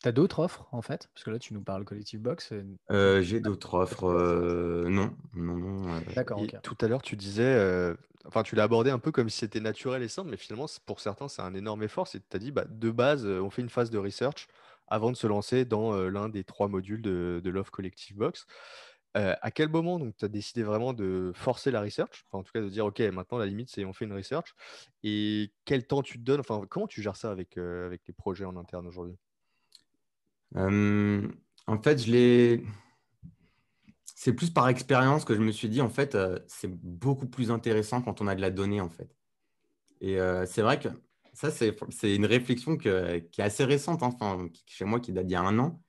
Tu 0.03 0.09
as 0.09 0.13
d'autres 0.13 0.41
offres, 0.41 0.67
en 0.73 0.83
fait? 0.83 1.09
Parce 1.15 1.25
que 1.25 1.31
là, 1.31 1.39
tu 1.39 1.55
nous 1.55 1.63
parles 1.63 1.85
Collective 1.85 2.21
Box. 2.21 2.53
et- 2.53 2.65
Euh, 2.91 3.23
j'ai 3.23 3.41
d'autres 3.41 3.75
offres. 3.75 4.05
euh, 4.05 4.89
non, 4.89 5.15
non, 5.35 5.57
non. 5.57 5.95
euh, 5.95 6.01
D'accord, 6.15 6.45
tout 6.63 6.77
à 6.81 6.89
l'heure, 6.89 7.03
tu 7.03 7.17
disais, 7.17 7.45
euh, 7.45 7.95
enfin, 8.27 8.43
tu 8.43 8.57
l'as 8.57 8.65
abordé 8.65 8.91
un 8.91 8.99
peu 8.99 9.13
comme 9.13 9.29
si 9.29 9.39
c'était 9.39 9.61
naturel 9.61 10.03
et 10.03 10.09
simple, 10.09 10.31
mais 10.31 10.37
finalement, 10.37 10.67
pour 10.87 11.01
certains, 11.01 11.29
c'est 11.29 11.43
un 11.43 11.55
énorme 11.55 11.83
effort. 11.85 12.09
C'est 12.09 12.29
tu 12.29 12.37
as 12.37 12.41
dit, 12.41 12.51
bah, 12.51 12.65
de 12.69 12.91
base, 12.91 13.27
on 13.27 13.51
fait 13.51 13.63
une 13.63 13.69
phase 13.71 13.91
de 13.91 13.99
research 13.99 14.49
avant 14.89 15.11
de 15.11 15.17
se 15.17 15.27
lancer 15.27 15.65
dans 15.65 15.95
euh, 15.95 16.09
l'un 16.11 16.29
des 16.29 16.45
trois 16.45 16.69
modules 16.69 17.01
de, 17.03 17.41
de 17.43 17.51
l'offre 17.51 17.71
Collective 17.71 18.17
Box. 18.17 18.47
Euh, 19.17 19.35
à 19.43 19.51
quel 19.51 19.69
moment 19.69 19.99
donc 19.99 20.17
tu 20.17 20.25
as 20.25 20.29
décidé 20.29 20.63
vraiment 20.63 20.95
de 20.95 21.33
forcer 21.35 21.71
la 21.71 21.83
research, 21.83 22.25
enfin, 22.29 22.39
en 22.41 22.43
tout 22.43 22.53
cas 22.53 22.63
de 22.63 22.69
dire, 22.71 22.87
OK, 22.87 22.99
maintenant 23.01 23.37
la 23.39 23.45
limite, 23.47 23.69
c'est 23.71 23.85
on 23.85 23.93
fait 23.93 24.07
une 24.07 24.15
research, 24.15 24.55
et 25.03 25.53
quel 25.67 25.87
temps 25.87 26.03
tu 26.03 26.19
te 26.19 26.25
donnes, 26.25 26.41
enfin, 26.41 26.63
comment 26.69 26.87
tu 26.87 27.03
gères 27.03 27.17
ça 27.17 27.31
avec, 27.31 27.59
euh, 27.59 27.85
avec 27.87 28.01
les 28.07 28.15
projets 28.15 28.47
en 28.47 28.57
interne 28.57 28.87
aujourd'hui? 28.87 29.17
Euh, 30.57 31.29
en 31.67 31.79
fait, 31.83 32.05
je 32.05 32.11
l'ai. 32.11 32.65
C'est 34.05 34.33
plus 34.33 34.51
par 34.51 34.69
expérience 34.69 35.25
que 35.25 35.35
je 35.35 35.41
me 35.41 35.51
suis 35.51 35.69
dit, 35.69 35.81
en 35.81 35.89
fait, 35.89 36.15
euh, 36.15 36.39
c'est 36.47 36.71
beaucoup 36.71 37.27
plus 37.27 37.51
intéressant 37.51 38.03
quand 38.03 38.21
on 38.21 38.29
a 38.29 38.35
de 38.35 38.41
la 38.41 38.51
donnée, 38.51 38.81
en 38.81 38.91
fait. 38.91 39.17
Et 40.01 40.21
euh, 40.21 40.47
c'est 40.47 40.63
vrai 40.63 40.79
que 40.79 40.89
ça, 41.33 41.51
c'est 41.51 42.15
une 42.15 42.27
réflexion 42.27 42.77
qui 42.77 42.89
est 42.89 43.41
assez 43.41 43.65
récente, 43.65 44.03
hein, 44.03 44.11
enfin, 44.13 44.49
chez 44.67 44.85
moi, 44.85 45.01
qui 45.01 45.13
date 45.13 45.27
d'il 45.27 45.33
y 45.33 45.37
a 45.37 45.43
un 45.43 45.59
an, 45.59 45.83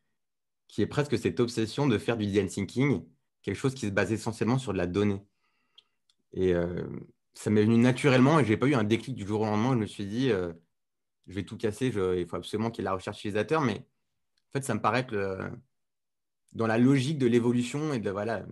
qui 0.68 0.82
est 0.82 0.88
presque 0.88 1.18
cette 1.18 1.40
obsession 1.40 1.88
de 1.88 1.98
faire 1.98 2.18
du 2.18 2.26
design 2.26 2.48
thinking, 2.48 3.06
quelque 3.44 3.56
chose 3.56 3.76
qui 3.76 3.86
se 3.88 3.92
base 3.92 4.12
essentiellement 4.12 4.58
sur 4.58 4.74
de 4.74 4.78
la 4.78 4.88
donnée. 4.88 5.22
Et 6.34 6.54
ça 7.34 7.50
m'est 7.50 7.64
venu 7.64 7.78
naturellement 7.78 8.40
et 8.40 8.46
je 8.46 8.50
n'ai 8.50 8.58
pas 8.58 8.68
eu 8.68 8.74
un 8.74 8.84
déclic 8.84 9.16
du 9.16 9.28
jour 9.28 9.42
au 9.42 9.46
lendemain. 9.46 9.74
Je 9.74 9.80
me 9.80 9.86
suis 9.86 10.08
dit, 10.08 10.30
je 10.30 11.34
vais 11.34 11.44
tout 11.44 11.58
casser, 11.58 11.88
il 11.88 12.28
faut 12.28 12.38
absolument 12.38 12.72
qu'il 12.72 12.84
y 12.84 12.86
ait 12.86 12.90
la 12.90 12.94
recherche 12.94 13.20
utilisateur, 13.20 13.62
mais 13.62 13.86
en 14.54 14.60
fait, 14.60 14.64
ça 14.66 14.76
me 14.76 14.82
paraît 14.82 15.06
que 15.08 15.16
le- 15.16 15.52
dans 16.52 16.68
la 16.68 16.78
logique 16.78 17.18
de 17.18 17.26
l'évolution 17.28 17.94
et 17.94 18.00
de, 18.00 18.10
voilà, 18.12 18.46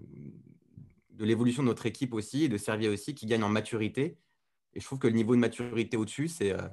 de 1.11 1.25
l'évolution 1.25 1.61
de 1.61 1.67
notre 1.67 1.85
équipe 1.85 2.13
aussi 2.13 2.43
et 2.43 2.49
de 2.49 2.57
Servier 2.57 2.89
aussi, 2.89 3.13
qui 3.13 3.27
gagne 3.27 3.43
en 3.43 3.49
maturité. 3.49 4.17
Et 4.73 4.79
je 4.79 4.85
trouve 4.85 4.99
que 4.99 5.07
le 5.07 5.13
niveau 5.13 5.35
de 5.35 5.39
maturité 5.39 5.97
au-dessus, 5.97 6.27
c'est 6.27 6.53
euh, 6.53 6.67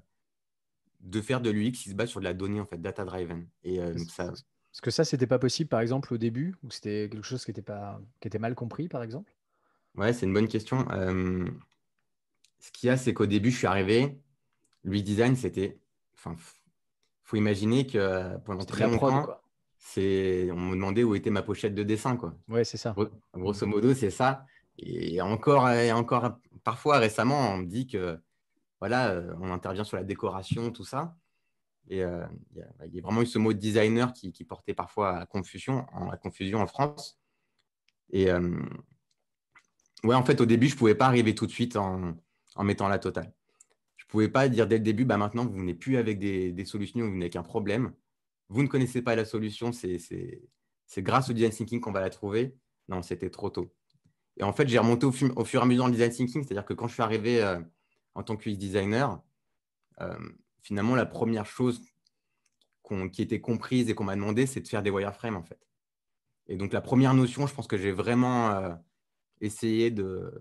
de 1.01 1.21
faire 1.21 1.41
de 1.41 1.51
l'UX 1.51 1.73
qui 1.73 1.91
se 1.91 1.95
base 1.95 2.09
sur 2.09 2.21
de 2.21 2.25
la 2.25 2.35
donnée, 2.35 2.61
en 2.61 2.67
fait, 2.67 2.81
data-driven. 2.81 3.47
Et 3.65 3.81
euh, 3.81 3.95
donc 3.95 4.11
ça, 4.11 4.33
Parce 4.71 4.81
que 4.83 4.91
ça, 4.91 5.05
c'était 5.05 5.27
pas 5.27 5.39
possible, 5.39 5.69
par 5.69 5.81
exemple, 5.81 6.15
au 6.15 6.19
début, 6.19 6.55
ou 6.63 6.71
c'était 6.71 7.09
quelque 7.11 7.27
chose 7.27 7.45
qui 7.45 7.51
était, 7.51 7.63
pas... 7.63 8.01
qui 8.21 8.29
était 8.29 8.39
mal 8.39 8.55
compris, 8.55 8.89
par 8.89 9.03
exemple? 9.03 9.35
Ouais, 9.97 10.13
c'est 10.13 10.27
une 10.27 10.33
bonne 10.33 10.49
question. 10.49 10.89
Euh, 10.93 11.47
ce 12.61 12.71
qu'il 12.73 12.87
y 12.89 12.91
a, 12.91 12.97
c'est 12.97 13.15
qu'au 13.15 13.27
début, 13.27 13.51
je 13.51 13.59
suis 13.59 13.67
arrivé, 13.67 14.21
l'UX 14.85 15.03
design, 15.03 15.37
c'était. 15.37 15.79
Enfin, 16.15 16.37
faut 17.29 17.37
imaginer 17.37 17.87
que 17.87 17.99
euh, 17.99 18.39
pendant 18.39 18.65
très 18.65 18.85
longtemps, 19.11 19.27
c'est, 19.77 20.51
on 20.51 20.57
me 20.59 20.75
demandait 20.75 21.05
où 21.05 21.15
était 21.15 21.31
ma 21.31 21.43
pochette 21.43 21.75
de 21.75 21.83
dessin, 21.83 22.17
quoi. 22.17 22.35
Ouais, 22.49 22.65
c'est 22.65 22.79
ça. 22.79 22.93
Gros- 22.93 23.09
Grosso 23.35 23.67
modo, 23.67 23.93
c'est 23.95 24.11
ça. 24.11 24.47
Et 24.79 25.21
encore, 25.21 25.69
et 25.71 25.93
encore, 25.93 26.39
parfois 26.65 26.99
récemment, 26.99 27.51
on 27.53 27.59
me 27.59 27.67
dit 27.67 27.87
que 27.87 28.19
voilà, 28.81 29.11
euh, 29.11 29.35
on 29.41 29.51
intervient 29.53 29.85
sur 29.85 29.97
la 29.99 30.05
décoration, 30.05 30.71
tout 30.71 30.85
ça. 30.85 31.17
Et 31.89 32.03
euh, 32.03 32.25
il 32.53 32.59
y, 32.59 32.63
a- 32.63 32.87
il 32.87 32.95
y 32.95 32.99
a 32.99 33.03
vraiment 33.03 33.21
eu 33.23 33.27
ce 33.27 33.39
mot 33.39 33.53
de 33.53 33.59
designer 33.59 34.13
qui, 34.15 34.33
qui 34.33 34.45
portait 34.45 34.75
parfois 34.75 35.19
à 35.19 35.27
confusion, 35.27 35.85
en, 35.93 36.09
à 36.11 36.17
confusion 36.17 36.61
en 36.61 36.67
France. 36.67 37.19
Et 38.11 38.31
euh, 38.31 38.41
ouais, 40.05 40.15
en 40.15 40.25
fait, 40.25 40.41
au 40.41 40.47
début, 40.47 40.69
je 40.69 40.75
ne 40.75 40.79
pouvais 40.79 40.95
pas 40.95 41.07
arriver 41.07 41.35
tout 41.35 41.47
de 41.47 41.53
suite 41.53 41.77
en, 41.77 42.15
en 42.55 42.65
mettant 42.65 42.89
la 42.89 42.99
totale. 42.99 43.33
Pouvais 44.09 44.29
pas 44.29 44.49
dire 44.49 44.67
dès 44.67 44.79
le 44.79 44.83
début, 44.83 45.05
bah, 45.05 45.19
maintenant, 45.19 45.45
vous 45.45 45.59
venez 45.59 45.75
plus 45.75 45.99
avec 45.99 46.19
des, 46.19 46.65
solutions, 46.65 47.05
vous 47.05 47.13
venez 47.13 47.27
avec 47.27 47.37
un 47.37 47.43
problème. 47.43 47.93
Vous 48.49 48.63
ne 48.63 48.69
connaissez 48.69 49.03
pas 49.03 49.15
la 49.15 49.27
solution, 49.27 49.71
c'est 49.73 51.03
grâce 51.03 51.29
au 51.29 51.35
design 51.35 51.53
thinking 51.53 51.81
qu'on 51.81 51.93
va 51.93 52.01
la 52.01 52.09
trouver. 52.09 52.57
Non, 52.89 53.03
c'était 53.03 53.29
trop 53.29 53.51
tôt. 53.51 53.71
Et 54.39 54.45
en 54.45 54.55
fait, 54.55 54.67
j'ai 54.67 54.79
remonté 54.79 55.05
au, 55.05 55.13
fu- 55.13 55.31
au 55.37 55.45
fur 55.45 55.61
et 55.61 55.63
à 55.63 55.67
mesure 55.67 55.87
le 55.87 55.93
design 55.93 56.11
thinking, 56.11 56.43
c'est-à-dire 56.43 56.65
que 56.65 56.73
quand 56.73 56.89
je 56.89 56.95
suis 56.95 57.03
arrivé 57.03 57.43
euh, 57.43 57.61
en 58.15 58.23
tant 58.23 58.37
que 58.39 58.49
designer, 58.49 59.21
euh, 60.01 60.19
finalement, 60.63 60.95
la 60.95 61.07
première 61.07 61.45
chose 61.45 61.83
qui 63.13 63.21
était 63.21 63.43
comprise 63.43 63.91
et 63.91 63.95
qu'on 63.95 64.05
m'a 64.05 64.17
demandé, 64.17 64.47
c'est 64.47 64.63
de 64.63 64.69
faire 64.69 64.83
des 64.83 64.89
wireframes, 64.89 65.37
en 65.37 65.43
fait. 65.43 65.69
Et 66.47 66.57
donc, 66.57 66.73
la 66.73 66.81
première 66.81 67.13
notion, 67.13 67.47
je 67.47 67.55
pense 67.55 67.67
que 67.67 67.77
j'ai 67.77 67.93
vraiment 67.93 68.53
euh, 68.53 68.75
essayé 69.43 69.91
de, 69.91 70.33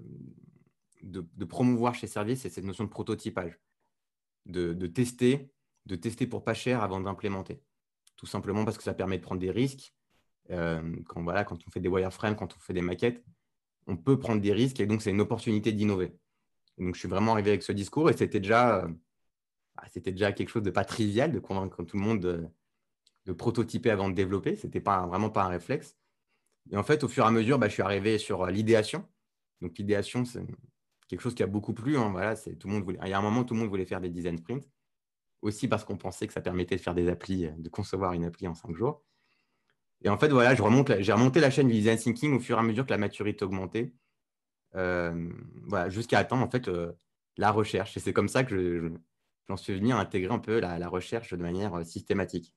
de, 1.04 1.46
promouvoir 1.46 1.96
chez 1.96 2.08
Service, 2.08 2.42
c'est 2.42 2.50
cette 2.50 2.66
notion 2.66 2.84
de 2.84 2.90
prototypage, 2.90 3.60
de, 4.46 4.74
tester, 4.88 5.52
de 5.86 5.96
tester 5.96 6.28
pour 6.28 6.44
pas 6.44 6.54
cher 6.54 6.82
avant 6.82 7.00
d'implémenter. 7.00 7.62
Tout 8.16 8.26
simplement 8.26 8.66
parce 8.66 8.78
que 8.78 8.84
ça 8.84 8.94
permet 8.94 9.18
de 9.18 9.24
prendre 9.24 9.42
des 9.42 9.52
risques. 9.52 9.94
Euh, 10.50 10.96
quand, 11.06 11.24
voilà, 11.24 11.44
quand 11.44 11.58
on 11.68 11.72
fait 11.72 11.80
des 11.80 11.90
wireframes, 11.90 12.36
quand 12.36 12.56
on 12.56 12.60
fait 12.60 12.74
des 12.74 12.82
maquettes, 12.82 13.24
on 13.86 13.98
peut 13.98 14.20
prendre 14.20 14.42
des 14.42 14.54
risques 14.54 14.80
et 14.80 14.88
donc 14.88 15.02
c'est 15.02 15.12
une 15.12 15.22
opportunité 15.22 15.72
d'innover. 15.72 16.18
Donc, 16.78 16.94
je 16.94 17.00
suis 17.00 17.10
vraiment 17.10 17.34
arrivé 17.34 17.52
avec 17.52 17.64
ce 17.64 17.72
discours 17.72 18.10
et 18.10 18.14
c'était 18.14 18.40
déjà, 18.40 18.84
euh, 18.84 18.88
bah, 19.76 19.84
c'était 19.92 20.12
déjà 20.12 20.32
quelque 20.32 20.50
chose 20.50 20.64
de 20.64 20.70
pas 20.70 20.86
trivial 20.86 21.32
de 21.32 21.40
convaincre 21.40 21.84
tout 21.84 21.98
le 21.98 22.04
monde 22.04 22.20
de, 22.20 22.48
de 23.26 23.34
prototyper 23.34 23.90
avant 23.90 24.10
de 24.10 24.16
développer. 24.16 24.56
Ce 24.56 24.68
n'était 24.68 24.82
pas, 24.82 25.06
vraiment 25.08 25.30
pas 25.30 25.44
un 25.44 25.50
réflexe. 25.50 25.98
Et 26.72 26.78
en 26.78 26.84
fait, 26.84 27.04
au 27.04 27.08
fur 27.08 27.24
et 27.24 27.28
à 27.28 27.32
mesure, 27.32 27.58
bah, 27.58 27.68
je 27.68 27.74
suis 27.74 27.84
arrivé 27.84 28.18
sur 28.18 28.46
l'idéation. 28.48 29.08
Donc, 29.62 29.78
l'idéation, 29.78 30.26
c'est 30.26 30.44
quelque 31.08 31.22
chose 31.22 31.36
qui 31.36 31.44
a 31.44 31.48
beaucoup 31.48 31.74
plu. 31.74 31.98
Hein. 31.98 32.10
Voilà, 32.12 32.36
tout 32.36 32.68
le 32.68 32.74
monde. 32.74 32.98
Il 33.04 33.10
y 33.10 33.14
a 33.14 33.18
un 33.18 33.22
moment, 33.22 33.44
tout 33.44 33.54
le 33.54 33.60
monde 33.62 33.70
voulait 33.70 33.86
faire 33.86 34.02
des 34.02 34.10
design 34.10 34.38
sprints. 34.38 34.70
Aussi 35.42 35.68
parce 35.68 35.84
qu'on 35.84 35.98
pensait 35.98 36.28
que 36.28 36.34
ça 36.34 36.42
permettait 36.42 36.76
de 36.76 36.82
faire 36.82 36.96
des 36.96 37.10
applis, 37.10 37.48
de 37.58 37.70
concevoir 37.70 38.14
une 38.14 38.26
appli 38.26 38.48
en 38.48 38.56
cinq 38.56 38.76
jours. 38.76 39.04
Et 40.02 40.10
en 40.10 40.18
fait, 40.18 40.30
voilà, 40.30 40.56
j'ai 40.56 40.64
remonté 41.14 41.40
la 41.40 41.50
chaîne 41.50 41.68
du 41.68 41.74
design 41.74 41.98
thinking 41.98 42.36
au 42.36 42.40
fur 42.40 42.58
et 42.58 42.60
à 42.60 42.64
mesure 42.64 42.86
que 42.86 42.92
la 42.92 42.98
maturité 42.98 43.46
augmentait. 43.46 43.94
Euh, 44.76 45.30
voilà, 45.66 45.90
jusqu'à 45.90 46.20
attendre 46.20 46.44
en 46.44 46.50
fait 46.50 46.68
euh, 46.68 46.92
la 47.38 47.52
recherche. 47.52 47.98
Et 47.98 48.00
c'est 48.00 48.14
comme 48.14 48.28
ça 48.28 48.44
que 48.44 48.94
j'en 49.48 49.58
suis 49.58 49.74
venu 49.74 49.94
à 49.94 49.98
intégrer 49.98 50.34
un 50.34 50.40
peu 50.40 50.60
la, 50.60 50.88
recherche 50.88 51.34
de 51.34 51.42
manière 51.42 51.74
euh, 51.76 51.84
systématique. 51.84 52.54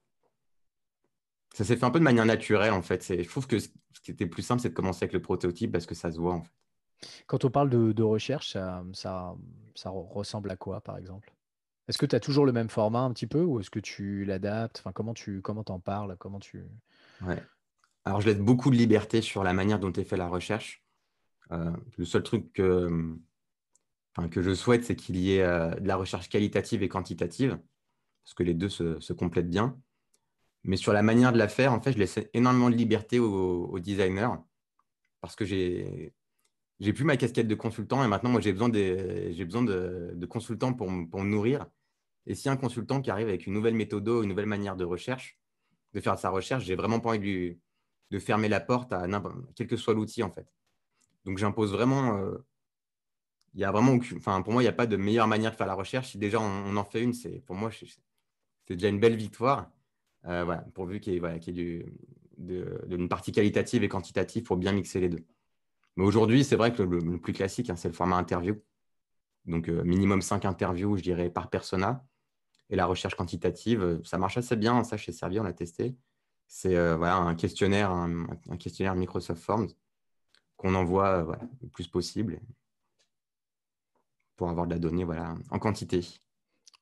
Ça 1.55 1.64
s'est 1.64 1.76
fait 1.76 1.84
un 1.84 1.90
peu 1.90 1.98
de 1.98 2.05
manière 2.05 2.26
naturelle 2.26 2.72
en 2.72 2.82
fait. 2.82 3.05
Je 3.09 3.28
trouve 3.28 3.46
que 3.46 3.59
ce 3.59 3.68
qui 4.03 4.11
était 4.11 4.26
plus 4.26 4.42
simple, 4.42 4.61
c'est 4.62 4.68
de 4.68 4.74
commencer 4.74 5.05
avec 5.05 5.12
le 5.12 5.22
prototype 5.22 5.72
parce 5.72 5.86
que 5.86 5.94
ça 5.94 6.12
se 6.12 6.18
voit. 6.18 6.42
Quand 7.26 7.44
on 7.44 7.51
parle 7.51 7.70
de, 7.70 8.03
recherche, 8.03 8.53
ça, 8.53 9.34
ressemble 9.84 10.51
à 10.51 10.57
quoi 10.57 10.80
par 10.80 10.98
exemple? 10.98 11.32
Est-ce 11.88 11.98
que 11.98 12.07
tu 12.07 12.14
as 12.14 12.20
toujours 12.20 12.46
le 12.46 12.53
même 12.53 12.68
format 12.68 13.01
un 13.01 13.12
petit 13.12 13.26
peu 13.26 13.42
ou 13.42 13.59
est-ce 13.59 13.70
que 13.70 13.80
tu 13.80 14.24
l'adaptes? 14.24 14.78
Enfin, 14.78 14.92
Comment 14.92 15.14
tu 15.14 15.42
comment 15.42 15.64
en 15.68 15.80
parles? 15.80 16.16
Comment 16.18 16.38
tu... 16.38 16.64
Ouais. 17.22 17.42
Alors 18.05 18.20
je 18.20 18.28
laisse 18.28 18.38
beaucoup 18.38 18.70
de 18.70 18.76
liberté 18.76 19.22
sur 19.22 19.42
la 19.44 19.53
manière 19.53 19.78
dont 19.78 19.92
est 19.92 20.05
fait 20.05 20.16
la 20.16 20.28
recherche. 20.28 20.84
Euh, 21.53 21.72
le 21.98 22.05
seul 22.05 22.22
truc 22.22 22.53
que, 22.53 23.16
que 24.30 24.42
je 24.42 24.55
souhaite, 24.55 24.84
c'est 24.84 24.96
qu'il 24.96 25.16
y 25.16 25.34
ait 25.34 25.42
euh, 25.42 25.74
de 25.74 25.86
la 25.86 25.96
recherche 25.96 26.28
qualitative 26.28 26.82
et 26.82 26.88
quantitative, 26.88 27.59
parce 28.24 28.34
que 28.34 28.42
les 28.42 28.55
deux 28.55 28.68
se, 28.68 29.12
complètent 29.12 29.51
bien. 29.51 29.78
Mais 30.64 30.76
sur 30.76 30.92
la 30.92 31.03
manière 31.03 31.32
de 31.32 31.38
la 31.38 31.48
faire, 31.48 31.72
en 31.72 31.80
fait, 31.80 31.92
je 31.92 31.98
laisse 31.98 32.18
énormément 32.34 32.70
de 32.70 32.76
liberté 32.76 33.18
aux, 33.18 33.78
designers, 33.78 34.36
parce 35.20 35.34
que 35.36 35.44
j'ai 35.44 36.12
j'ai 36.81 36.93
plus 36.93 37.05
ma 37.05 37.16
casquette 37.16 37.47
de 37.47 37.55
consultant 37.55 38.03
et 38.03 38.09
maintenant, 38.09 38.31
moi, 38.31 38.41
j'ai 38.41 38.53
besoin, 38.53 38.70
j'ai 38.72 39.45
besoin 39.45 39.62
de, 39.62 40.26
consultants 40.26 40.72
pour, 40.72 40.91
pour, 41.11 41.20
me 41.20 41.28
nourrir. 41.28 41.66
Et 42.26 42.35
si 42.35 42.49
un 42.49 42.57
consultant 42.57 43.03
qui 43.03 43.11
arrive 43.11 43.28
avec 43.28 43.47
une 43.47 43.53
nouvelle 43.53 43.74
méthode, 43.74 44.09
une 44.09 44.28
nouvelle 44.28 44.47
manière 44.47 44.76
de 44.76 44.85
recherche, 44.85 45.39
de 45.93 46.01
faire 46.01 46.18
sa 46.18 46.31
recherche, 46.31 46.64
j'ai 46.64 46.76
vraiment 46.76 47.01
pas 47.01 47.11
envie 47.11 47.51
de, 47.51 47.59
de 48.11 48.18
fermer 48.18 48.49
la 48.49 48.61
porte 48.61 48.93
à 48.93 49.07
quel 49.55 49.66
que 49.66 49.76
soit 49.76 49.95
l'outil, 49.95 50.22
en 50.22 50.31
fait. 50.31 50.47
Donc 51.24 51.39
j'impose 51.39 51.72
vraiment. 51.72 52.16
Euh, 52.18 52.39
il 53.55 53.61
y 53.61 53.64
a 53.64 53.72
vraiment 53.72 53.99
enfin, 54.16 54.43
pour 54.43 54.53
moi, 54.53 54.62
il 54.62 54.66
n'y 54.66 54.70
a 54.70 54.72
pas 54.72 54.87
de 54.87 54.97
meilleure 54.97 55.26
manière 55.26 55.51
de 55.51 55.57
faire 55.57 55.66
la 55.66 55.74
recherche. 55.74 56.12
Si 56.12 56.18
déjà 56.18 56.41
on, 56.41 56.76
en 56.76 56.85
fait 56.85 57.03
une, 57.03 57.12
c'est 57.12 57.41
pour 57.41 57.57
moi, 57.57 57.70
c'est 57.72 58.76
déjà 58.76 58.89
une 58.89 59.01
belle 59.01 59.16
victoire. 59.16 59.70
Euh, 60.26 60.45
voilà, 60.45 60.62
pourvu 60.74 61.01
qu'il 61.01 61.14
y 61.14 61.16
ait, 61.16 61.18
voilà, 61.18 61.39
une 62.39 63.09
partie 63.09 63.33
qualitative 63.33 63.83
et 63.83 63.89
quantitative 63.89 64.45
pour 64.45 64.57
bien 64.57 64.72
mixer 64.72 65.01
les 65.01 65.09
deux. 65.09 65.24
Mais 65.97 66.05
aujourd'hui, 66.05 66.45
c'est 66.45 66.57
vrai 66.57 66.72
que 66.72 66.82
le, 66.82 67.18
plus 67.18 67.32
classique, 67.32 67.70
hein, 67.70 67.76
c'est 67.76 67.88
le 67.88 67.95
format 67.95 68.16
interview. 68.16 68.57
Donc, 69.47 69.68
euh, 69.68 69.82
minimum 69.84 70.22
5 70.22 70.45
interviews, 70.45 70.97
je 70.97 71.03
dirais, 71.03 71.30
par 71.30 71.51
persona. 71.51 72.05
Et 72.70 72.76
la 72.76 72.86
recherche 72.86 73.16
quantitative, 73.16 74.01
ça 74.05 74.18
marche 74.18 74.36
assez 74.36 74.57
bien. 74.57 74.84
Ça, 74.84 74.97
chez 74.97 75.12
Servier, 75.12 75.41
on 75.41 75.45
l'a 75.45 75.53
testé. 75.53 75.97
C'est 76.47 76.74
voilà, 76.97 77.16
un 77.16 77.34
questionnaire, 77.34 77.91
un, 77.91 78.26
questionnaire 78.59 78.95
Microsoft 78.95 79.43
Forms 79.43 79.68
qu'on 80.61 80.74
envoie 80.74 81.26
euh, 81.26 81.36
le 81.62 81.68
plus 81.68 81.88
possible 81.88 82.38
pour 84.36 84.51
avoir 84.51 84.66
de 84.66 84.74
la 84.74 84.78
donnée 84.78 85.05
voilà, 85.05 85.34
en 85.51 85.59
quantité. 85.59 86.07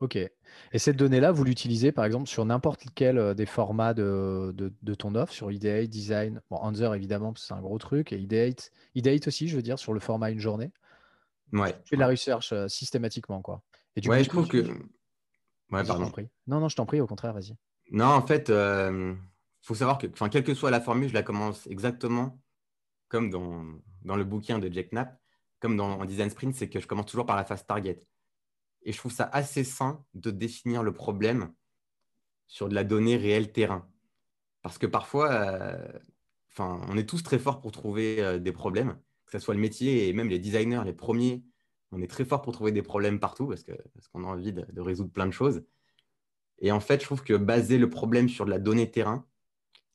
Ok. 0.01 0.17
Et 0.17 0.79
cette 0.79 0.97
donnée-là, 0.97 1.33
vous 1.33 1.45
l'utilisez 1.45 1.91
par 1.91 2.05
exemple 2.05 2.29
sur 2.29 2.45
n'importe 2.45 2.85
quel 2.95 3.35
des 3.35 3.47
formats 3.47 3.95
de, 3.95 4.55
de, 4.57 4.95
ton 4.95 5.15
offre, 5.15 5.33
sur 5.33 5.51
Ideate, 5.51 5.89
Design, 5.89 6.41
bon, 6.51 6.57
Answer 6.57 6.93
évidemment, 6.95 7.35
c'est 7.37 7.55
un 7.55 7.61
gros 7.61 7.79
truc, 7.79 8.13
et 8.13 8.19
Ideate, 8.19 8.71
Ideate 8.95 9.27
aussi, 9.27 9.49
je 9.49 9.57
veux 9.57 9.63
dire, 9.63 9.79
sur 9.79 9.93
le 9.93 10.01
format 10.01 10.31
une 10.31 10.39
journée? 10.39 10.71
Ouais. 11.53 11.73
Tu 11.83 11.91
fais 11.91 11.97
de 11.97 12.01
la 12.01 12.09
recherche 12.09 12.53
euh, 12.53 12.69
systématiquement, 12.69 13.43
quoi. 13.43 13.63
Et 13.97 14.01
du 14.01 14.09
ouais, 14.09 14.23
je 14.23 14.29
trouve 14.29 14.47
que. 14.47 14.59
Ouais, 15.71 15.85
pardon. 15.85 16.13
Non, 16.47 16.61
non, 16.61 16.69
je 16.69 16.77
t'en 16.77 16.87
prie, 16.87 17.01
au 17.01 17.07
contraire, 17.07 17.33
vas-y. 17.33 17.57
Non, 17.91 18.07
en 18.07 18.27
fait, 18.27 18.49
il 18.51 19.17
faut 19.63 19.75
savoir 19.75 19.99
que, 19.99 20.07
quelle 20.29 20.45
que 20.45 20.55
soit 20.55 20.71
la 20.71 20.81
formule, 20.81 21.09
je 21.09 21.15
la 21.15 21.23
commence 21.23 21.67
exactement 21.67 22.39
comme 23.09 23.31
dans, 23.31 23.65
dans 24.03 24.17
le 24.17 24.25
bouquin 24.25 24.59
de 24.59 24.73
Jack 24.73 24.93
Knapp, 24.93 25.19
comme 25.61 25.77
dans 25.77 26.05
Design 26.05 26.31
Sprint, 26.31 26.55
c'est 26.55 26.69
que 26.69 26.79
je 26.79 26.87
commence 26.87 27.07
toujours 27.07 27.27
par 27.27 27.37
la 27.37 27.45
phase 27.45 27.67
target. 27.67 27.99
Et 28.83 28.93
je 28.93 28.99
trouve 28.99 29.13
ça 29.13 29.25
assez 29.25 29.65
sain 29.65 30.05
de 30.15 30.31
définir 30.31 30.83
le 30.83 30.93
problème 30.93 31.53
sur 32.47 32.69
de 32.69 32.75
la 32.75 32.85
donnée 32.85 33.17
réelle 33.17 33.53
terrain. 33.53 33.89
Parce 34.63 34.79
que 34.79 34.87
parfois, 34.87 35.31
euh, 35.33 35.99
on 36.59 36.97
est 36.97 37.09
tous 37.09 37.23
très 37.23 37.39
forts 37.39 37.61
pour 37.61 37.73
trouver 37.73 38.21
euh, 38.21 38.39
des 38.39 38.53
problèmes, 38.53 38.99
que 39.27 39.33
ce 39.33 39.39
soit 39.39 39.55
le 39.55 39.61
métier 39.61 40.09
et 40.09 40.13
même 40.13 40.29
les 40.29 40.39
designers, 40.39 40.83
les 40.85 40.93
premiers, 40.93 41.45
on 41.93 42.03
est 42.03 42.09
très 42.09 42.25
forts 42.25 42.43
pour 42.43 42.53
trouver 42.53 42.73
des 42.73 42.83
problèmes 42.83 43.21
partout 43.21 43.47
parce 43.47 43.63
qu'on 43.63 43.75
parce 43.75 44.09
a 44.15 44.19
envie 44.19 44.53
de, 44.53 44.81
résoudre 44.81 45.11
plein 45.11 45.27
de 45.27 45.33
choses. 45.33 45.65
Et 46.59 46.73
en 46.73 46.81
fait, 46.81 47.01
je 47.01 47.07
trouve 47.07 47.23
que 47.23 47.35
baser 47.35 47.79
le 47.79 47.89
problème 47.89 48.29
sur 48.29 48.45
de 48.45 48.51
la 48.51 48.59
donnée 48.59 48.91
terrain, 48.91 49.27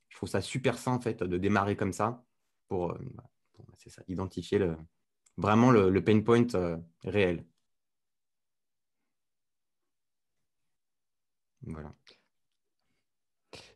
je 0.09 0.17
trouve 0.17 0.29
ça 0.29 0.41
super 0.41 0.77
sain 0.77 0.93
en 0.93 1.01
fait 1.01 1.21
de 1.21 1.37
démarrer 1.37 1.75
comme 1.75 1.93
ça 1.93 2.23
pour, 2.67 2.91
euh, 2.91 2.97
bah, 3.13 3.29
ça, 3.77 4.01
identifier 4.07 4.59
vraiment 5.37 5.71
le, 5.71 6.03
pain 6.03 6.21
point 6.21 6.47
réel. 7.03 7.45
Voilà. 11.63 11.93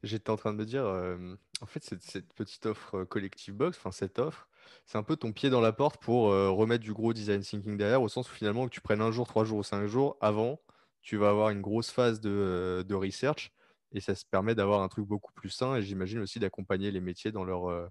J'étais 0.03 0.29
en 0.29 0.38
train 0.38 0.53
de 0.53 0.57
me 0.57 0.65
dire, 0.65 0.85
euh, 0.85 1.35
en 1.61 1.65
fait, 1.65 1.83
cette, 1.83 2.01
cette, 2.01 2.33
petite 2.33 2.65
offre 2.65 3.03
Collective 3.03 3.53
Box, 3.53 3.77
enfin 3.77 3.91
cette 3.91 4.19
offre, 4.19 4.49
c'est 4.85 4.97
un 4.97 5.03
peu 5.03 5.15
ton 5.15 5.31
pied 5.31 5.49
dans 5.49 5.61
la 5.61 5.71
porte 5.71 6.01
pour 6.01 6.29
remettre 6.29 6.83
du 6.83 6.93
gros 6.93 7.13
design 7.13 7.41
thinking 7.41 7.77
derrière, 7.77 8.01
au 8.01 8.09
sens 8.09 8.29
où 8.29 8.33
finalement 8.33 8.65
que 8.65 8.73
tu 8.73 8.81
prennes 8.81 9.01
un 9.01 9.11
jour, 9.11 9.27
trois 9.27 9.45
jours 9.45 9.59
ou 9.59 9.63
cinq 9.63 9.85
jours 9.85 10.17
avant, 10.19 10.59
tu 11.01 11.15
vas 11.15 11.29
avoir 11.29 11.51
une 11.51 11.61
grosse 11.61 11.91
phase 11.91 12.19
de, 12.19 12.83
de 12.88 12.95
research 12.95 13.53
et 13.93 14.01
ça 14.01 14.13
se 14.13 14.25
permet 14.25 14.55
d'avoir 14.55 14.81
un 14.81 14.89
truc 14.89 15.05
beaucoup 15.05 15.31
plus 15.31 15.49
sain 15.49 15.75
et 15.75 15.81
j'imagine 15.81 16.19
aussi 16.19 16.39
d'accompagner 16.39 16.91
les 16.91 16.99
métiers 16.99 17.31
dans 17.31 17.45
leur, 17.45 17.89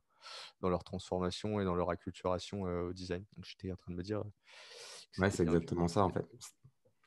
dans 0.61 0.69
leur 0.69 0.85
transformation 0.85 1.61
et 1.61 1.65
dans 1.65 1.75
leur 1.75 1.91
acculturation 1.91 2.67
euh, 2.67 2.89
au 2.89 2.93
design. 2.93 3.25
Donc 3.37 3.45
j'étais 3.45 3.73
en 3.73 3.77
train 3.77 3.93
de 3.93 3.97
me 3.97 4.03
dire. 4.03 4.23
Ouais, 5.19 5.31
c'est 5.31 5.43
exactement 5.43 5.89
ça 5.89 6.03
en 6.03 6.11
fait. 6.11 6.27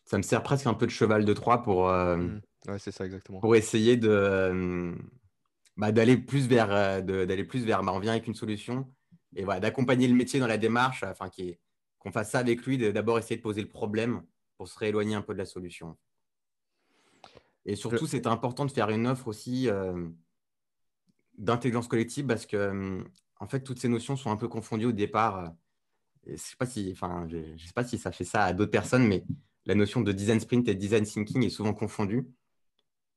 Ça 0.05 0.17
me 0.17 0.23
sert 0.23 0.41
presque 0.41 0.67
un 0.67 0.73
peu 0.73 0.85
de 0.85 0.91
cheval 0.91 1.25
de 1.25 1.33
Troie 1.33 1.61
pour. 1.61 1.89
Euh, 1.89 2.17
mmh. 2.17 2.41
Ouais, 2.67 2.79
c'est 2.79 2.91
ça 2.91 3.05
exactement. 3.05 3.39
Pour 3.39 3.55
essayer 3.55 3.97
de 3.97 4.09
euh, 4.09 4.95
bah, 5.77 5.91
d'aller 5.91 6.17
plus 6.17 6.47
vers 6.47 7.03
d'aller 7.03 7.43
plus 7.43 7.63
vers. 7.65 7.83
Bah, 7.83 7.93
on 7.93 7.99
vient 7.99 8.11
avec 8.11 8.27
une 8.27 8.35
solution 8.35 8.91
et 9.35 9.43
voilà 9.43 9.59
d'accompagner 9.59 10.07
le 10.07 10.15
métier 10.15 10.39
dans 10.39 10.47
la 10.47 10.57
démarche, 10.57 11.03
enfin 11.03 11.29
qu'on 11.99 12.11
fasse 12.11 12.31
ça 12.31 12.39
avec 12.39 12.65
lui, 12.65 12.77
d'abord 12.77 13.17
essayer 13.17 13.37
de 13.37 13.41
poser 13.41 13.61
le 13.61 13.69
problème 13.69 14.23
pour 14.57 14.67
se 14.67 14.77
rééloigner 14.77 15.15
un 15.15 15.21
peu 15.21 15.33
de 15.33 15.37
la 15.37 15.45
solution. 15.45 15.97
Et 17.65 17.75
surtout, 17.75 18.07
c'est 18.07 18.25
important 18.25 18.65
de 18.65 18.71
faire 18.71 18.89
une 18.89 19.05
offre 19.07 19.27
aussi 19.27 19.69
d'intelligence 21.37 21.87
collective 21.87 22.25
parce 22.25 22.45
que, 22.45 23.03
en 23.39 23.47
fait, 23.47 23.61
toutes 23.61 23.79
ces 23.79 23.87
notions 23.87 24.15
sont 24.15 24.31
un 24.31 24.37
peu 24.37 24.47
confondues 24.47 24.87
au 24.87 24.91
départ. 24.91 25.53
je 26.25 26.33
ne 26.33 26.37
sais, 26.37 26.55
pas 26.57 26.65
si, 26.65 26.89
enfin, 26.91 27.27
je, 27.29 27.37
sais 27.63 27.73
pas 27.73 27.83
si 27.83 27.97
ça 27.97 28.11
fait 28.11 28.25
ça 28.25 28.43
à 28.43 28.53
d'autres 28.53 28.71
personnes, 28.71 29.07
mais 29.07 29.23
la 29.65 29.75
notion 29.75 30.01
de 30.01 30.11
design 30.11 30.39
sprint 30.39 30.67
et 30.67 30.75
design 30.75 31.05
thinking 31.05 31.43
est 31.45 31.49
souvent 31.49 31.73
confondue. 31.73 32.27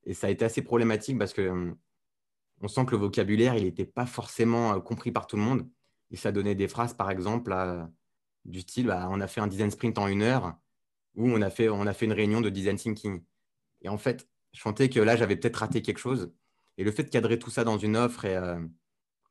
Et 0.04 0.14
ça 0.14 0.26
a 0.26 0.30
été 0.30 0.44
assez 0.44 0.62
problématique 0.62 1.18
parce 1.18 1.32
que 1.32 1.48
hum, 1.48 1.76
on 2.60 2.68
sent 2.68 2.84
que 2.86 2.92
le 2.92 2.98
vocabulaire, 2.98 3.56
il 3.56 3.64
n'était 3.64 3.86
pas 3.86 4.06
forcément 4.06 4.74
euh, 4.74 4.80
compris 4.80 5.12
par 5.12 5.26
tout 5.26 5.36
le 5.36 5.42
monde. 5.42 5.68
Et 6.10 6.16
ça 6.16 6.32
donnait 6.32 6.54
des 6.54 6.68
phrases, 6.68 6.94
par 6.94 7.10
exemple, 7.10 7.54
du 8.44 8.60
style 8.60 8.86
bah, 8.86 9.08
on 9.10 9.20
a 9.20 9.26
fait 9.26 9.40
un 9.40 9.46
design 9.46 9.70
sprint 9.70 9.98
en 9.98 10.08
une 10.08 10.22
heure 10.22 10.56
ou 11.14 11.28
on 11.28 11.40
a 11.42 11.50
fait, 11.50 11.68
on 11.68 11.86
a 11.86 11.92
fait 11.92 12.06
une 12.06 12.12
réunion 12.12 12.40
de 12.40 12.50
design 12.50 12.76
thinking. 12.76 13.22
Et 13.82 13.88
en 13.88 13.98
fait, 13.98 14.28
je 14.52 14.60
sentais 14.60 14.88
que 14.88 15.00
là, 15.00 15.16
j'avais 15.16 15.36
peut-être 15.36 15.56
raté 15.56 15.82
quelque 15.82 15.98
chose 15.98 16.32
et 16.78 16.84
le 16.84 16.90
fait 16.90 17.04
de 17.04 17.10
cadrer 17.10 17.38
tout 17.38 17.50
ça 17.50 17.64
dans 17.64 17.78
une 17.78 17.96
offre 17.96 18.24
et 18.24 18.36
euh, 18.36 18.60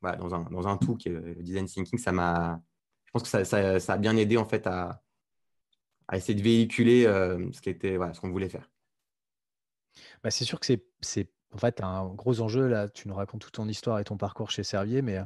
dans, 0.02 0.34
un, 0.34 0.42
dans, 0.50 0.66
un, 0.66 0.76
tout 0.76 0.96
qui 0.96 1.08
est 1.08 1.12
le 1.12 1.42
design 1.42 1.66
thinking, 1.66 1.98
ça 1.98 2.12
m'a. 2.12 2.60
Je 3.04 3.10
pense 3.12 3.22
que 3.22 3.28
ça, 3.28 3.44
ça, 3.78 3.92
a 3.92 3.98
bien 3.98 4.16
aidé 4.16 4.36
en 4.36 4.44
fait 4.44 4.66
à, 4.66 5.02
essayer 6.12 6.34
de 6.34 6.42
véhiculer 6.42 7.06
euh, 7.06 7.50
ce 7.52 8.20
qu'on 8.20 8.30
voulait 8.30 8.48
faire. 8.48 8.71
Bah, 10.22 10.30
c'est 10.30 10.44
sûr 10.44 10.60
que 10.60 10.66
c'est 11.00 11.28
un 11.80 12.06
gros 12.14 12.40
enjeu 12.40 12.66
là. 12.68 12.88
Tu 12.88 13.08
nous 13.08 13.14
racontes 13.14 13.42
toute 13.42 13.54
ton 13.54 13.68
histoire 13.68 13.98
et 13.98 14.04
ton 14.04 14.16
parcours 14.16 14.50
chez 14.50 14.64
Servier, 14.64 15.02
mais 15.02 15.18
euh, 15.18 15.24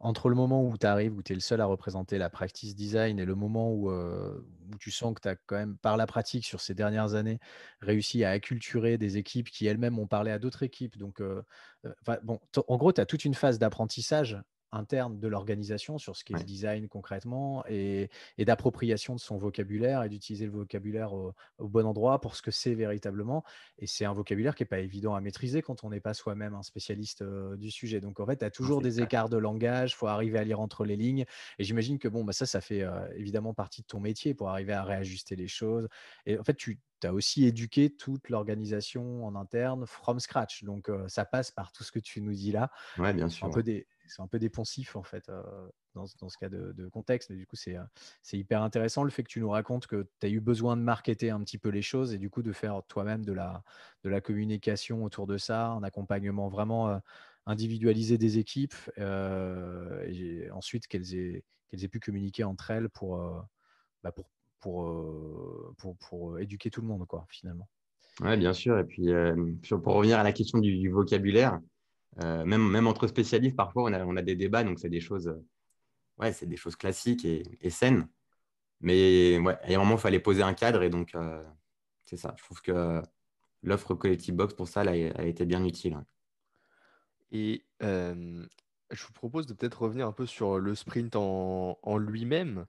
entre 0.00 0.28
le 0.28 0.36
moment 0.36 0.64
où 0.64 0.78
tu 0.78 0.86
arrives, 0.86 1.16
où 1.16 1.22
tu 1.22 1.32
es 1.32 1.34
le 1.34 1.40
seul 1.40 1.60
à 1.60 1.66
représenter 1.66 2.18
la 2.18 2.30
practice 2.30 2.74
design 2.74 3.18
et 3.18 3.24
le 3.24 3.34
moment 3.34 3.72
où, 3.72 3.90
euh, 3.90 4.40
tu 4.80 4.90
sens 4.90 5.14
que 5.14 5.20
tu 5.20 5.28
as 5.28 5.36
quand 5.36 5.56
même, 5.56 5.76
par 5.78 5.96
la 5.96 6.06
pratique, 6.06 6.46
sur 6.46 6.60
ces 6.60 6.74
dernières 6.74 7.14
années, 7.14 7.40
réussi 7.80 8.24
à 8.24 8.30
acculturer 8.30 8.98
des 8.98 9.16
équipes 9.18 9.50
qui 9.50 9.66
elles-mêmes 9.66 9.98
ont 9.98 10.06
parlé 10.06 10.30
à 10.30 10.38
d'autres 10.38 10.62
équipes. 10.62 10.98
Donc, 10.98 11.20
euh, 11.20 11.42
en 12.68 12.76
gros, 12.76 12.92
tu 12.92 13.00
as 13.00 13.06
toute 13.06 13.24
une 13.24 13.34
phase 13.34 13.58
d'apprentissage 13.58 14.38
interne 14.72 15.18
de 15.18 15.28
l'organisation 15.28 15.98
sur 15.98 16.16
ce 16.16 16.24
qu'est 16.24 16.34
le 16.34 16.44
design 16.44 16.88
concrètement 16.88 17.64
et, 17.68 18.10
d'appropriation 18.38 19.14
de 19.14 19.20
son 19.20 19.36
vocabulaire 19.36 20.02
et 20.02 20.08
d'utiliser 20.08 20.46
le 20.46 20.52
vocabulaire 20.52 21.12
au, 21.12 21.34
bon 21.58 21.86
endroit 21.86 22.20
pour 22.20 22.36
ce 22.36 22.42
que 22.42 22.50
c'est 22.50 22.74
véritablement. 22.74 23.44
Et 23.78 23.86
c'est 23.86 24.04
un 24.04 24.12
vocabulaire 24.12 24.54
qui 24.54 24.62
n'est 24.62 24.68
pas 24.68 24.78
évident 24.78 25.14
à 25.14 25.20
maîtriser 25.20 25.62
quand 25.62 25.84
on 25.84 25.90
n'est 25.90 26.00
pas 26.00 26.14
soi-même 26.14 26.54
un 26.54 26.62
spécialiste 26.62 27.22
du 27.56 27.70
sujet. 27.70 28.00
Donc 28.00 28.20
en 28.20 28.26
fait, 28.26 28.38
tu 28.38 28.44
as 28.44 28.50
toujours 28.50 28.80
des 28.82 29.00
écarts 29.00 29.28
de 29.28 29.36
langage, 29.36 29.92
il 29.92 29.96
faut 29.96 30.06
arriver 30.06 30.38
à 30.38 30.44
lire 30.44 30.60
entre 30.60 30.84
les 30.84 30.96
lignes. 30.96 31.24
Et 31.58 31.64
j'imagine 31.64 31.98
que 31.98 32.08
bon, 32.08 32.24
bah, 32.24 32.32
ça, 32.32 32.46
ça 32.46 32.60
fait 32.60 32.84
évidemment 33.16 33.54
partie 33.54 33.82
de 33.82 33.86
ton 33.86 34.00
métier 34.00 34.34
pour 34.34 34.48
arriver 34.48 34.72
à 34.72 34.84
réajuster 34.84 35.36
les 35.36 35.48
choses. 35.48 35.88
Et 36.26 36.38
en 36.38 36.44
fait, 36.44 36.56
tu 36.56 36.78
as 37.04 37.12
aussi 37.12 37.44
éduqué 37.46 37.90
toute 37.90 38.28
l'organisation 38.28 39.24
en 39.24 39.34
interne 39.34 39.86
from 39.86 40.20
scratch. 40.20 40.64
Donc 40.64 40.90
ça 41.06 41.24
passe 41.24 41.50
par 41.50 41.72
tout 41.72 41.84
ce 41.84 41.92
que 41.92 42.00
tu 42.00 42.20
nous 42.20 42.34
dis 42.34 42.52
là. 42.52 42.70
Ouais, 42.98 43.12
bien 43.12 43.28
sûr. 43.28 43.46
Un 43.46 43.50
peu 43.50 43.62
des 43.62 43.86
c'est 44.08 44.22
un 44.22 44.26
peu 44.26 44.38
des 44.38 44.48
poncifs 44.48 44.96
en 44.96 45.02
fait 45.02 45.30
dans, 45.94 46.04
dans, 46.20 46.28
ce 46.28 46.38
cas 46.38 46.48
de, 46.48 46.88
contexte. 46.88 47.30
Mais 47.30 47.36
du 47.36 47.46
coup, 47.46 47.56
c'est 47.56 47.78
hyper 48.32 48.62
intéressant 48.62 49.04
le 49.04 49.10
fait 49.10 49.22
que 49.22 49.28
tu 49.28 49.40
nous 49.40 49.50
racontes 49.50 49.86
que 49.86 50.08
tu 50.20 50.26
as 50.26 50.30
eu 50.30 50.40
besoin 50.40 50.76
de 50.76 50.82
marketer 50.82 51.30
un 51.30 51.40
petit 51.40 51.58
peu 51.58 51.68
les 51.68 51.82
choses 51.82 52.14
et 52.14 52.18
du 52.18 52.30
coup 52.30 52.42
de 52.42 52.52
faire 52.52 52.82
toi-même 52.88 53.24
de 53.24 53.32
la, 53.32 53.62
de 54.04 54.08
la 54.08 54.20
communication 54.20 55.04
autour 55.04 55.26
de 55.26 55.38
ça, 55.38 55.68
un 55.68 55.82
accompagnement 55.82 56.48
vraiment 56.48 57.00
individualisé 57.46 58.18
des 58.18 58.38
équipes 58.38 58.74
et 58.96 60.50
ensuite 60.52 60.86
qu'elles 60.86 61.14
aient, 61.14 61.44
aient 61.72 61.88
pu 61.88 62.00
communiquer 62.00 62.44
entre 62.44 62.70
elles 62.70 62.88
pour, 62.88 63.18
bah 64.02 64.12
pour, 64.12 64.30
pour, 64.60 65.74
pour, 65.76 65.96
pour, 65.96 66.38
éduquer 66.38 66.70
tout 66.70 66.80
le 66.80 66.86
monde, 66.86 67.06
quoi, 67.06 67.26
finalement. 67.28 67.68
Oui, 68.20 68.36
bien 68.36 68.52
sûr. 68.52 68.78
Et 68.78 68.84
puis, 68.84 69.08
pour 69.68 69.94
revenir 69.94 70.18
à 70.18 70.22
la 70.24 70.32
question 70.32 70.58
du 70.58 70.88
vocabulaire, 70.88 71.60
euh, 72.22 72.44
même, 72.44 72.86
entre 72.86 73.06
spécialistes, 73.06 73.56
parfois, 73.56 73.84
on 73.84 74.16
a, 74.16 74.22
des 74.22 74.36
débats, 74.36 74.64
donc 74.64 74.78
c'est 74.78 74.88
des 74.88 75.00
choses, 75.00 75.32
ouais, 76.18 76.32
c'est 76.32 76.46
des 76.46 76.56
choses 76.56 76.76
classiques 76.76 77.24
et, 77.24 77.70
saines. 77.70 78.08
Mais 78.80 79.38
ouais, 79.38 79.56
a 79.62 79.74
un 79.74 79.78
moment, 79.78 79.96
il 79.96 80.00
fallait 80.00 80.20
poser 80.20 80.42
un 80.42 80.54
cadre, 80.54 80.82
et 80.82 80.90
donc 80.90 81.14
euh, 81.14 81.42
c'est 82.04 82.16
ça. 82.16 82.34
Je 82.38 82.44
trouve 82.44 82.60
que 82.62 83.02
l'offre 83.62 83.94
Collective 83.94 84.34
Box, 84.34 84.54
pour 84.54 84.68
ça, 84.68 84.82
elle 84.82 85.12
a, 85.16 85.24
été 85.24 85.46
bien 85.46 85.64
utile. 85.64 85.98
Et 87.30 87.64
euh, 87.82 88.44
je 88.90 89.06
vous 89.06 89.12
propose 89.12 89.46
de 89.46 89.54
peut-être 89.54 89.82
revenir 89.82 90.06
un 90.06 90.12
peu 90.12 90.26
sur 90.26 90.58
le 90.58 90.74
sprint 90.74 91.14
en 91.16 91.98
lui-même. 91.98 92.66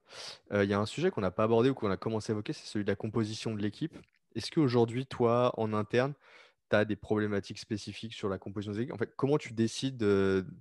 Il 0.54 0.66
y 0.66 0.74
a 0.74 0.80
un 0.80 0.86
sujet 0.86 1.12
qu'on 1.12 1.22
n'a 1.22 1.32
pas 1.32 1.44
abordé 1.44 1.70
ou 1.70 1.74
qu'on 1.74 1.92
a 1.92 1.98
commencé 1.98 2.32
à 2.32 2.34
évoquer, 2.34 2.54
c'est 2.54 2.68
celui 2.68 2.86
de 2.86 2.92
la 2.92 2.96
composition 2.96 3.56
de 3.56 3.62
l'équipe. 3.62 3.98
Est-ce 4.36 4.52
qu'aujourd'hui, 4.52 5.06
toi, 5.06 5.54
en 5.58 5.74
interne, 5.74 6.14
tu 6.70 6.76
as 6.76 6.86
des 6.86 6.96
problématiques 6.96 7.60
spécifiques 7.60 8.14
sur 8.14 8.30
la 8.30 8.38
composition 8.38 8.74
des 8.74 8.82
équipes? 8.82 8.94
En 8.94 8.98
fait, 8.98 9.14
comment 9.16 9.38
tu 9.38 9.54
décides, 9.54 10.06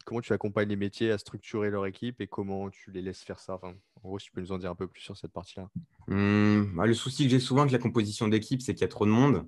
comment 0.05 0.21
tu 0.21 0.33
accompagnes 0.33 0.69
les 0.69 0.77
métiers 0.77 1.11
à 1.11 1.19
structurer 1.19 1.71
leur 1.71 1.87
équipe 1.87 2.21
et 2.21 2.27
comment 2.27 2.71
tu 2.71 2.91
les 2.91 3.03
laisses 3.03 3.23
faire 3.23 3.39
ça? 3.39 3.59
En 3.63 4.09
gros, 4.09 4.19
si 4.19 4.27
tu 4.27 4.33
peux 4.33 4.41
nous 4.41 4.53
en 4.53 4.59
dire 4.59 4.71
un 4.71 4.75
peu 4.75 4.87
plus 4.87 5.01
sur 5.01 5.17
cette 5.17 5.33
partie-là. 5.33 5.69
Mmh, 6.07 6.77
bah, 6.77 6.87
le 6.87 6.95
souci 6.95 7.25
que 7.25 7.31
j'ai 7.31 7.41
souvent 7.41 7.63
avec 7.63 7.73
la 7.73 7.79
composition 7.79 8.29
d'équipe, 8.29 8.63
c'est 8.63 8.75
qu'il 8.75 8.83
y 8.83 8.85
a 8.85 8.89
trop 8.89 9.07
de 9.07 9.11
monde. 9.11 9.47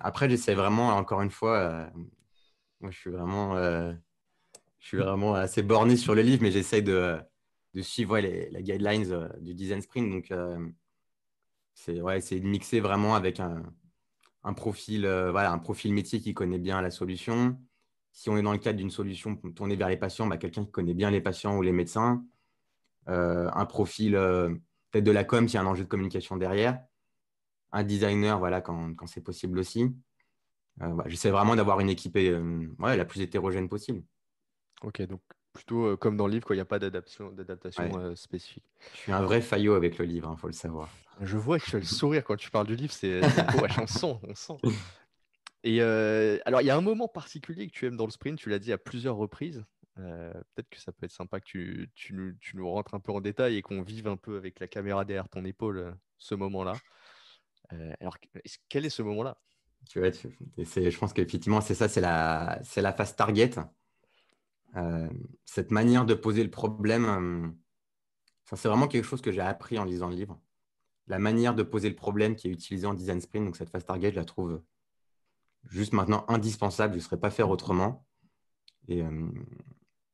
après, 0.00 0.28
j'essaie 0.28 0.54
vraiment, 0.54 0.88
encore 0.88 1.22
une 1.22 1.30
fois, 1.30 1.58
euh, 1.58 1.90
moi 2.80 2.90
je 2.90 2.98
suis 2.98 3.10
vraiment, 3.10 3.56
euh, 3.56 3.92
je 4.78 4.88
suis 4.88 4.96
vraiment 4.98 5.34
assez 5.34 5.62
borné 5.62 5.96
sur 5.96 6.14
le 6.14 6.22
livre, 6.22 6.42
mais 6.42 6.50
j'essaie 6.50 6.82
de, 6.82 7.18
suivre 7.80 8.18
les, 8.18 8.50
guidelines 8.62 9.10
euh, 9.12 9.28
du 9.40 9.54
design 9.54 9.80
sprint. 9.80 10.10
Donc, 10.10 10.32
c'est 11.74 12.00
ouais, 12.00 12.20
de 12.20 12.46
mixer 12.46 12.80
vraiment 12.80 13.14
avec 13.14 13.40
un 13.40 13.62
un 14.42 14.52
profil, 14.52 15.04
euh, 15.04 15.30
voilà, 15.30 15.52
un 15.52 15.58
profil 15.58 15.92
métier 15.92 16.20
qui 16.20 16.34
connaît 16.34 16.58
bien 16.58 16.80
la 16.80 16.90
solution. 16.90 17.58
Si 18.12 18.30
on 18.30 18.36
est 18.36 18.42
dans 18.42 18.52
le 18.52 18.58
cadre 18.58 18.78
d'une 18.78 18.90
solution 18.90 19.36
tournée 19.36 19.76
vers 19.76 19.88
les 19.88 19.96
patients, 19.96 20.26
bah, 20.26 20.36
quelqu'un 20.36 20.64
qui 20.64 20.70
connaît 20.70 20.94
bien 20.94 21.10
les 21.10 21.20
patients 21.20 21.56
ou 21.56 21.62
les 21.62 21.72
médecins. 21.72 22.24
Euh, 23.08 23.48
un 23.52 23.66
profil 23.66 24.14
euh, 24.14 24.50
peut-être 24.90 25.04
de 25.04 25.10
la 25.10 25.24
com, 25.24 25.48
s'il 25.48 25.56
y 25.56 25.58
a 25.58 25.62
un 25.62 25.66
enjeu 25.66 25.84
de 25.84 25.88
communication 25.88 26.36
derrière. 26.36 26.82
Un 27.72 27.84
designer, 27.84 28.38
voilà, 28.38 28.60
quand, 28.60 28.94
quand 28.94 29.06
c'est 29.06 29.20
possible 29.20 29.58
aussi. 29.58 29.94
J'essaie 31.06 31.30
vraiment 31.30 31.54
d'avoir 31.54 31.80
une 31.80 31.90
équipe 31.90 32.16
la 32.16 33.04
plus 33.04 33.20
hétérogène 33.20 33.68
possible. 33.68 34.02
Ok, 34.82 35.02
donc 35.02 35.20
plutôt 35.52 35.96
comme 35.96 36.16
dans 36.16 36.26
le 36.26 36.34
livre, 36.34 36.46
il 36.50 36.56
n'y 36.56 36.60
a 36.60 36.64
pas 36.64 36.78
d'adaptation 36.78 37.34
spécifique. 38.16 38.64
Je 38.94 38.98
suis 38.98 39.12
un 39.12 39.22
vrai 39.22 39.40
faillot 39.40 39.74
avec 39.74 39.98
le 39.98 40.04
livre, 40.04 40.28
il 40.28 40.32
hein, 40.32 40.36
faut 40.36 40.46
le 40.46 40.52
savoir. 40.52 40.88
Je 41.20 41.36
vois 41.36 41.58
que 41.58 41.64
tu 41.64 41.76
as 41.76 41.78
le 41.78 41.84
sourire 42.00 42.24
quand 42.24 42.36
tu 42.36 42.50
parles 42.50 42.66
du 42.66 42.76
livre, 42.76 42.92
c'est 42.92 43.20
ouais, 43.62 43.68
on 43.78 43.86
sent, 43.86 44.18
on 44.22 44.34
sent. 44.34 44.56
Et 45.62 45.82
alors, 45.82 46.60
il 46.60 46.66
y 46.66 46.70
a 46.70 46.76
un 46.76 46.80
moment 46.80 47.08
particulier 47.08 47.68
que 47.68 47.72
tu 47.72 47.86
aimes 47.86 47.96
dans 47.96 48.06
le 48.06 48.10
sprint, 48.10 48.38
tu 48.38 48.48
l'as 48.48 48.58
dit 48.58 48.72
à 48.72 48.78
plusieurs 48.78 49.16
reprises. 49.16 49.64
Peut-être 49.96 50.70
que 50.70 50.80
ça 50.80 50.92
peut 50.92 51.04
être 51.04 51.12
sympa 51.12 51.40
que 51.40 51.44
tu, 51.44 51.90
tu, 51.94 52.14
nous, 52.14 52.32
tu, 52.40 52.56
nous, 52.56 52.70
rentres 52.70 52.94
un 52.94 53.00
peu 53.00 53.12
en 53.12 53.20
détail 53.20 53.56
et 53.56 53.62
qu'on 53.62 53.82
vive 53.82 54.08
un 54.08 54.16
peu 54.16 54.36
avec 54.36 54.58
la 54.60 54.66
caméra 54.66 55.04
derrière 55.04 55.28
ton 55.28 55.44
épaule 55.44 55.94
ce 56.18 56.34
moment-là. 56.34 56.74
alors, 58.00 58.16
quel 58.68 58.86
est 58.86 58.90
ce 58.90 59.02
moment-là? 59.02 59.36
Tu 59.88 59.98
vois, 59.98 60.10
je 60.10 60.98
pense 60.98 61.12
qu'effectivement, 61.12 61.60
c'est 61.60 61.74
ça, 61.74 61.88
c'est 61.88 62.00
la, 62.00 62.60
la 62.76 62.92
phase 62.92 63.16
target. 63.16 63.50
Cette 65.44 65.70
manière 65.70 66.06
de 66.06 66.14
poser 66.14 66.44
le 66.44 66.50
problème, 66.50 67.54
c'est 68.44 68.68
vraiment 68.68 68.88
quelque 68.88 69.04
chose 69.04 69.20
que 69.20 69.32
j'ai 69.32 69.40
appris 69.40 69.78
en 69.78 69.84
lisant 69.84 70.08
le 70.08 70.16
livre 70.16 70.40
la 71.10 71.18
manière 71.18 71.54
de 71.54 71.62
poser 71.62 71.88
le 71.88 71.96
problème 71.96 72.36
qui 72.36 72.48
est 72.48 72.52
utilisée 72.52 72.86
en 72.86 72.94
design 72.94 73.20
sprint, 73.20 73.44
donc 73.44 73.56
cette 73.56 73.68
phase 73.68 73.84
target, 73.84 74.12
je 74.12 74.16
la 74.16 74.24
trouve 74.24 74.62
juste 75.64 75.92
maintenant 75.92 76.24
indispensable. 76.28 76.94
Je 76.94 76.98
ne 76.98 77.02
saurais 77.02 77.20
pas 77.20 77.30
faire 77.30 77.50
autrement. 77.50 78.06
Et, 78.88 79.02
euh, 79.02 79.28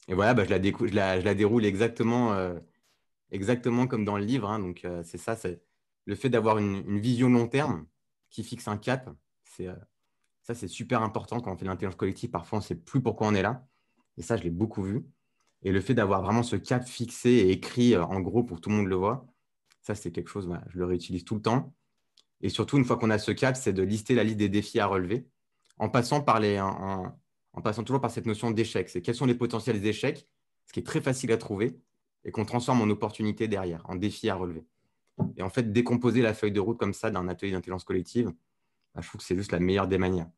voilà, 0.08 0.34
bah, 0.34 0.44
je, 0.44 0.50
la 0.50 1.20
je, 1.20 1.24
la, 1.24 1.34
déroule 1.34 1.66
exactement, 1.66 2.32
euh, 2.32 2.58
exactement 3.30 3.86
comme 3.86 4.04
dans 4.04 4.16
le 4.16 4.24
livre. 4.24 4.48
Hein. 4.48 4.58
donc 4.58 4.84
euh, 4.84 5.02
c'est 5.04 5.18
ça, 5.18 5.36
c'est 5.36 5.62
le 6.06 6.14
fait 6.14 6.30
d'avoir 6.30 6.58
une, 6.58 6.98
vision 6.98 7.28
long 7.28 7.46
terme 7.46 7.86
qui 8.30 8.42
fixe 8.42 8.66
un 8.66 8.78
cap. 8.78 9.10
Ça, 9.44 10.54
c'est 10.54 10.68
super 10.68 11.02
important 11.02 11.40
quand 11.40 11.52
on 11.52 11.56
fait 11.56 11.64
de 11.64 11.70
l'intelligence 11.70 11.96
collective. 11.96 12.30
Parfois, 12.30 12.58
on 12.58 12.60
ne 12.60 12.66
sait 12.66 12.74
plus 12.74 13.02
pourquoi 13.02 13.26
on 13.26 13.34
est 13.34 13.42
là. 13.42 13.66
Et 14.18 14.22
ça, 14.22 14.36
je 14.36 14.42
l'ai 14.42 14.50
beaucoup 14.50 14.82
vu. 14.82 15.04
Et 15.62 15.72
le 15.72 15.80
fait 15.80 15.94
d'avoir 15.94 16.22
vraiment 16.22 16.42
ce 16.42 16.56
cap 16.56 16.86
fixé 16.86 17.30
et 17.30 17.50
écrit 17.50 17.96
en 17.96 18.20
gros 18.20 18.44
pour 18.44 18.58
que 18.58 18.62
tout 18.62 18.70
le 18.70 18.76
monde 18.76 18.86
le 18.86 18.96
voit, 18.96 19.26
ça, 19.80 19.94
c'est 19.94 20.10
quelque 20.10 20.30
chose, 20.30 20.48
je 20.68 20.78
le 20.78 20.84
réutilise 20.84 21.24
tout 21.24 21.36
le 21.36 21.42
temps. 21.42 21.74
Et 22.40 22.48
surtout, 22.48 22.76
une 22.76 22.84
fois 22.84 22.96
qu'on 22.96 23.10
a 23.10 23.18
ce 23.18 23.32
cap, 23.32 23.56
c'est 23.56 23.72
de 23.72 23.82
lister 23.82 24.14
la 24.14 24.24
liste 24.24 24.36
des 24.36 24.48
défis 24.48 24.80
à 24.80 24.86
relever 24.86 25.28
en 25.78 25.88
passant, 25.88 26.20
par 26.20 26.40
les, 26.40 26.60
en, 26.60 27.16
passant 27.62 27.84
toujours 27.84 28.00
par 28.00 28.10
cette 28.10 28.26
notion 28.26 28.50
d'échec. 28.50 28.88
C'est 28.88 29.02
quels 29.02 29.14
sont 29.14 29.26
les 29.26 29.34
potentiels 29.34 29.84
échecs, 29.84 30.28
ce 30.66 30.72
qui 30.72 30.80
est 30.80 30.86
très 30.86 31.00
facile 31.00 31.32
à 31.32 31.36
trouver 31.36 31.78
et 32.24 32.30
qu'on 32.30 32.44
transforme 32.44 32.80
en 32.80 32.90
opportunité 32.90 33.46
derrière, 33.48 33.82
en 33.88 33.94
défi 33.94 34.28
à 34.28 34.34
relever. 34.34 34.66
Et 35.36 35.42
en 35.42 35.48
fait, 35.48 35.72
décomposer 35.72 36.20
la 36.20 36.34
feuille 36.34 36.52
de 36.52 36.60
route 36.60 36.78
comme 36.78 36.92
ça 36.92 37.10
d'un 37.10 37.28
atelier 37.28 37.52
d'intelligence 37.52 37.84
collective, 37.84 38.32
bah, 38.94 39.00
je 39.00 39.08
trouve 39.08 39.20
que 39.20 39.26
c'est 39.26 39.36
juste 39.36 39.52
la 39.52 39.60
meilleure 39.60 39.88
des 39.88 39.98
manières. 39.98 40.28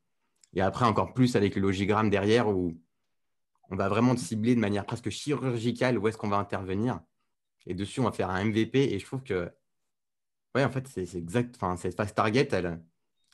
Et 0.54 0.60
après, 0.60 0.84
encore 0.84 1.14
plus 1.14 1.36
avec 1.36 1.56
le 1.56 1.62
logigramme 1.62 2.10
derrière 2.10 2.48
où 2.48 2.78
on 3.68 3.76
va 3.76 3.88
vraiment 3.88 4.16
cibler 4.16 4.54
de 4.54 4.60
manière 4.60 4.86
presque 4.86 5.10
chirurgicale 5.10 5.98
où 5.98 6.08
est-ce 6.08 6.16
qu'on 6.16 6.28
va 6.28 6.38
intervenir 6.38 7.00
et 7.68 7.74
dessus, 7.74 8.00
on 8.00 8.04
va 8.04 8.12
faire 8.12 8.30
un 8.30 8.42
MVP. 8.44 8.94
Et 8.94 8.98
je 8.98 9.04
trouve 9.04 9.22
que, 9.22 9.52
ouais, 10.54 10.64
en 10.64 10.70
fait, 10.70 10.88
c'est 10.88 11.14
exact. 11.14 11.54
Enfin, 11.56 11.76
cette 11.76 11.94
phase 11.94 12.14
target, 12.14 12.48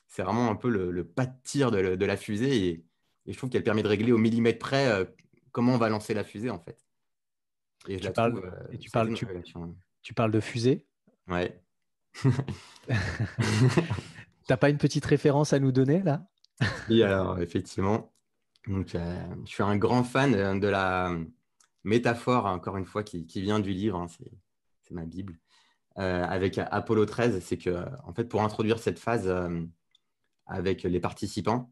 c'est 0.07 0.23
vraiment 0.23 0.51
un 0.51 0.55
peu 0.55 0.69
le, 0.69 1.07
pas 1.07 1.25
de 1.25 1.33
tir 1.43 1.71
de, 1.71 2.05
la 2.05 2.17
fusée. 2.17 2.67
Et, 2.67 2.85
je 3.27 3.35
trouve 3.37 3.49
qu'elle 3.49 3.63
permet 3.63 3.81
de 3.81 3.87
régler 3.87 4.11
au 4.11 4.19
millimètre 4.19 4.59
près 4.59 4.87
euh, 4.87 5.05
comment 5.51 5.73
on 5.73 5.77
va 5.77 5.89
lancer 5.89 6.13
la 6.13 6.23
fusée, 6.23 6.51
en 6.51 6.59
fait. 6.59 6.85
Et, 7.87 7.97
tu, 7.99 8.11
parles, 8.11 8.37
euh, 8.37 8.51
et 8.71 8.77
tu, 8.77 8.91
parles, 8.91 9.13
tu, 10.01 10.13
parles 10.13 10.31
de 10.31 10.39
fusée? 10.39 10.85
Ouais. 11.27 11.59
T'as 14.47 14.57
pas 14.57 14.69
une 14.69 14.77
petite 14.77 15.05
référence 15.05 15.53
à 15.53 15.59
nous 15.59 15.71
donner 15.71 16.03
là? 16.03 16.27
Oui, 16.89 17.03
alors 17.03 17.39
effectivement. 17.39 18.14
Donc, 18.67 18.95
euh, 18.95 19.25
je 19.45 19.51
suis 19.51 19.63
un 19.63 19.77
grand 19.77 20.03
fan 20.03 20.59
de 20.59 20.67
la, 20.67 21.11
métaphore, 21.85 22.45
encore 22.47 22.77
une 22.77 22.85
fois, 22.85 23.03
qui, 23.03 23.23
vient 23.35 23.59
du 23.59 23.71
livre, 23.71 23.99
hein, 23.99 24.07
c'est 24.09 24.93
ma 24.93 25.05
Bible, 25.05 25.39
euh, 25.97 26.25
avec 26.25 26.57
Apollo 26.57 27.05
13, 27.05 27.39
c'est 27.41 27.57
que, 27.57 27.85
en 28.03 28.13
fait, 28.13 28.25
pour 28.25 28.41
introduire 28.43 28.79
cette 28.79 28.99
phase 28.99 29.27
euh, 29.27 29.63
avec 30.45 30.83
les 30.83 30.99
participants, 30.99 31.71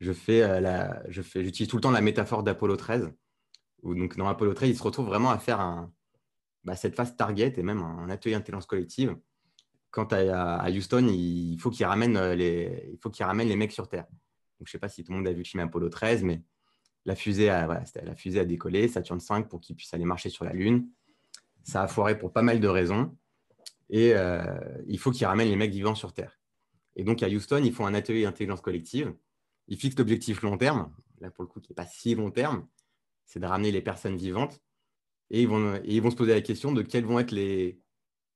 je 0.00 0.12
fais, 0.12 0.42
euh, 0.42 0.92
j'utilise 1.08 1.68
tout 1.68 1.76
le 1.76 1.82
temps 1.82 1.90
la 1.90 2.00
métaphore 2.00 2.44
d'Apollo 2.44 2.76
13, 2.76 3.12
où 3.82 3.94
donc 3.94 4.16
dans 4.16 4.28
Apollo 4.28 4.54
13, 4.54 4.70
ils 4.70 4.76
se 4.76 4.82
retrouvent 4.82 5.06
vraiment 5.08 5.30
à 5.30 5.38
faire 5.38 5.88
bah, 6.64 6.76
cette 6.76 6.94
phase 6.94 7.16
target 7.16 7.54
et 7.56 7.62
même 7.62 7.82
un, 7.82 8.08
atelier 8.08 8.34
intelligence 8.34 8.66
collective. 8.66 9.16
Quant 9.90 10.04
à, 10.04 10.56
à 10.56 10.70
Houston, 10.70 11.08
il 11.08 11.58
faut 11.58 11.70
qu'ils 11.70 11.86
ramènent 11.86 12.32
les, 12.32 12.90
il 12.92 12.98
faut 12.98 13.10
qu'ils 13.10 13.24
ramènent 13.24 13.48
les 13.48 13.56
mecs 13.56 13.72
sur 13.72 13.88
Terre. 13.88 14.06
Donc, 14.58 14.66
je 14.66 14.70
ne 14.70 14.72
sais 14.72 14.78
pas 14.78 14.88
si 14.88 15.04
tout 15.04 15.12
le 15.12 15.18
monde 15.18 15.28
a 15.28 15.32
vu 15.32 15.38
le 15.38 15.44
film 15.44 15.62
Apollo 15.62 15.88
13, 15.88 16.24
mais 16.24 16.42
la 17.04 17.14
fusée 17.14 17.48
a, 17.48 18.44
décollé, 18.44 18.86
Saturne 18.88 19.20
5 19.20 19.48
pour 19.48 19.60
qu'il 19.60 19.76
puisse 19.76 19.94
aller 19.94 20.04
marcher 20.04 20.28
sur 20.28 20.44
la 20.44 20.52
Lune. 20.52 20.88
Ça 21.62 21.82
a 21.82 21.88
foiré 21.88 22.18
pour 22.18 22.32
pas 22.32 22.42
mal 22.42 22.60
de 22.60 22.68
raisons. 22.68 23.16
Et 23.88 24.14
euh, 24.14 24.42
il 24.86 24.98
faut 24.98 25.10
qu'ils 25.10 25.26
ramènent 25.26 25.48
les 25.48 25.56
mecs 25.56 25.70
vivants 25.70 25.94
sur 25.94 26.12
Terre. 26.12 26.38
Et 26.96 27.04
donc 27.04 27.22
à 27.22 27.28
Houston, 27.28 27.62
ils 27.64 27.72
font 27.72 27.86
un 27.86 27.94
atelier 27.94 28.24
d'intelligence 28.24 28.60
collective. 28.60 29.14
Ils 29.68 29.78
fixent 29.78 29.98
l'objectif 29.98 30.42
long 30.42 30.58
terme, 30.58 30.92
là 31.20 31.30
pour 31.30 31.44
le 31.44 31.48
coup 31.48 31.60
qui 31.60 31.72
n'est 31.72 31.76
pas 31.76 31.86
si 31.86 32.14
long 32.14 32.30
terme, 32.30 32.66
c'est 33.24 33.40
de 33.40 33.46
ramener 33.46 33.70
les 33.70 33.82
personnes 33.82 34.16
vivantes. 34.16 34.60
Et 35.30 35.42
ils, 35.42 35.48
vont, 35.48 36.10
se 36.10 36.16
poser 36.16 36.34
la 36.34 36.40
question 36.40 36.72
de 36.72 36.82
quels 36.82 37.04
vont 37.04 37.18
être 37.18 37.32
les, 37.32 37.80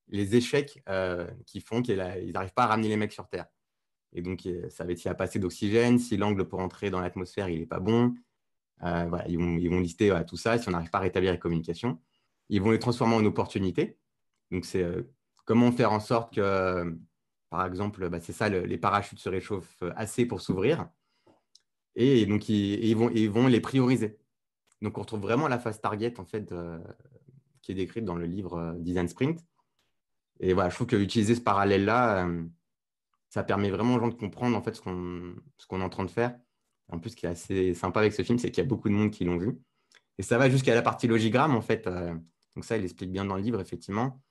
les 0.09 0.37
échecs 0.37 0.83
euh, 0.89 1.27
qui 1.47 1.61
font 1.61 1.83
qu'ils 1.83 1.97
n'arrivent 1.97 2.53
pas 2.55 2.64
à 2.64 2.68
ramener 2.68 2.89
les 2.89 2.97
mecs 2.97 3.12
sur 3.12 3.29
Terre. 3.29 3.47
Et 4.13 4.23
donc, 4.23 4.49
ça 4.69 4.85
va 4.85 4.93
être 4.93 4.99
s'il 4.99 5.09
n'y 5.09 5.13
a 5.13 5.15
pas 5.15 5.25
assez 5.25 5.39
d'oxygène, 5.39 5.99
si 5.99 6.17
l'angle 6.17 6.47
pour 6.47 6.61
entrer 6.61 6.91
dans 6.91 7.01
l'atmosphère 7.01 7.49
il 7.49 7.61
n'est 7.61 7.67
pas 7.67 7.81
bon. 7.81 8.15
Euh, 8.83 9.09
ils, 9.29 9.39
vont, 9.39 9.81
lister 9.81 10.13
tout 10.27 10.37
ça, 10.37 10.59
si 10.59 10.69
on 10.69 10.73
n'arrive 10.73 10.91
pas 10.91 10.99
à 10.99 11.03
rétablir 11.03 11.33
les 11.33 11.39
communications. 11.39 12.01
Ils 12.49 12.61
vont 12.61 12.73
les 12.73 12.79
transformer 12.79 13.15
en 13.15 13.25
opportunités. 13.25 13.97
Donc, 14.51 14.65
c'est 14.65 14.83
euh, 14.83 15.03
comment 15.45 15.73
faire 15.73 15.93
en 15.93 16.01
sorte 16.01 16.35
que, 16.35 16.97
par 17.49 17.65
exemple, 17.67 18.09
bah, 18.09 18.21
c'est 18.21 18.33
ça, 18.33 18.49
les 18.49 18.79
parachutes 18.79 19.19
se 19.19 19.29
réchauffent 19.29 19.83
assez 19.97 20.27
pour 20.27 20.41
s'ouvrir. 20.41 20.89
Et 21.95 22.27
donc, 22.27 22.49
ils, 22.49 22.95
vont, 22.95 23.11
ils 23.11 23.31
vont 23.31 23.47
les 23.47 23.61
prioriser. 23.61 24.19
Donc, 24.81 24.99
on 24.99 25.03
retrouve 25.03 25.21
vraiment 25.21 25.49
la 25.49 25.59
phase 25.59 25.81
target, 25.81 26.19
en 26.19 26.25
fait, 26.25 26.53
qui 27.63 27.73
est 27.73 27.75
décrite 27.75 28.05
dans 28.05 28.17
le 28.17 28.27
livre 28.27 28.77
Design 28.81 29.09
Sprint. 29.09 29.45
Et 30.43 30.55
voilà, 30.55 30.71
je 30.71 30.75
trouve 30.75 30.89
qu'utiliser 30.89 31.37
ce 31.37 31.41
parallèle-là, 31.41 32.27
euh, 32.27 32.45
ça 33.33 33.43
permet 33.43 33.70
vraiment 33.70 33.95
aux 33.95 33.99
gens 33.99 34.09
de 34.09 34.14
comprendre 34.14 34.55
en 34.59 34.62
fait 34.62 34.76
ce 34.76 34.83
qu'on 34.83 35.80
est 35.80 35.83
en 35.83 35.89
train 35.89 36.05
de 36.05 36.11
faire. 36.11 36.39
En 36.89 36.99
plus, 36.99 37.11
ce 37.11 37.16
qui 37.16 37.24
est 37.24 37.30
assez 37.30 37.72
sympa 37.72 38.01
avec 38.01 38.12
ce 38.12 38.22
film, 38.22 38.39
c'est 38.39 38.51
qu'il 38.51 38.62
y 38.62 38.66
a 38.66 38.68
beaucoup 38.68 38.91
de 38.91 38.95
monde 38.95 39.11
qui 39.11 39.24
l'ont 39.24 39.39
vu. 39.39 39.59
Et 40.18 40.22
ça 40.22 40.37
va 40.37 40.51
jusqu'à 40.51 40.74
la 40.74 40.83
partie 40.83 41.07
logigramme, 41.07 41.55
en 41.55 41.62
fait. 41.62 41.87
Euh, 41.87 42.14
donc 42.55 42.66
ça, 42.66 42.76
il 42.76 42.85
explique 42.85 43.11
bien 43.11 43.24
dans 43.24 43.37
le 43.37 43.41
livre, 43.41 43.59
effectivement. 43.59 44.22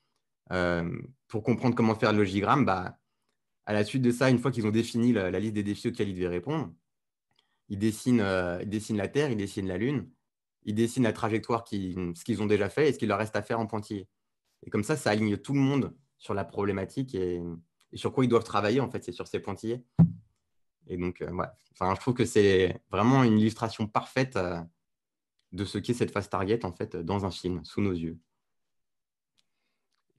Euh, 0.52 0.88
pour 1.26 1.42
comprendre 1.42 1.74
comment 1.74 1.96
faire 1.96 2.12
le 2.12 2.18
logigramme, 2.18 2.64
bah, 2.64 2.96
à 3.66 3.72
la 3.72 3.82
suite 3.82 4.02
de 4.02 4.12
ça, 4.12 4.30
une 4.30 4.38
fois 4.38 4.52
qu'ils 4.52 4.68
ont 4.68 4.70
défini 4.70 5.12
la, 5.12 5.32
liste 5.32 5.54
des 5.54 5.64
défis 5.64 5.88
auxquels 5.88 6.08
ils 6.08 6.14
devaient 6.14 6.28
répondre, 6.28 6.72
ils 7.70 7.80
dessinent, 7.80 8.24
ils 8.60 8.68
dessinent 8.68 8.98
la 8.98 9.08
Terre, 9.08 9.32
ils 9.32 9.36
dessinent 9.36 9.66
la 9.66 9.78
Lune, 9.78 10.08
ils 10.62 10.76
dessinent 10.76 11.02
la 11.02 11.12
trajectoire, 11.12 11.64
qui, 11.64 11.96
ce 12.14 12.22
qu'ils 12.22 12.40
ont 12.40 12.46
déjà 12.46 12.68
fait 12.68 12.88
et 12.88 12.92
ce 12.92 13.00
qu'il 13.00 13.08
leur 13.08 13.18
reste 13.18 13.34
à 13.34 13.42
faire 13.42 13.58
en 13.58 13.66
pointillé. 13.66 14.06
Et 14.62 14.70
comme 14.70 14.84
ça, 14.84 14.96
ça 14.96 15.10
aligne 15.10 15.38
tout 15.38 15.54
le 15.54 15.60
monde 15.60 15.92
sur 16.18 16.34
la 16.34 16.44
problématique 16.44 17.16
et, 17.16 17.42
sur 17.94 18.12
quoi 18.12 18.24
ils 18.24 18.28
doivent 18.28 18.44
travailler, 18.44 18.80
en 18.80 18.90
fait, 18.90 19.04
c'est 19.04 19.12
sur 19.12 19.26
ces 19.26 19.40
pointillés. 19.40 19.84
Et 20.86 20.96
donc, 20.96 21.22
euh, 21.22 21.30
enfin, 21.72 21.94
je 21.94 22.00
trouve 22.00 22.14
que 22.14 22.24
c'est 22.24 22.80
vraiment 22.90 23.22
une 23.22 23.38
illustration 23.38 23.86
parfaite 23.86 24.36
euh, 24.36 24.60
de 25.52 25.64
ce 25.64 25.78
qu'est 25.78 25.94
cette 25.94 26.10
phase 26.10 26.28
target, 26.28 26.64
en 26.64 26.72
fait, 26.72 26.96
dans 26.96 27.24
un 27.24 27.30
film, 27.30 27.64
sous 27.64 27.80
nos 27.80 27.92
yeux. 27.92 28.18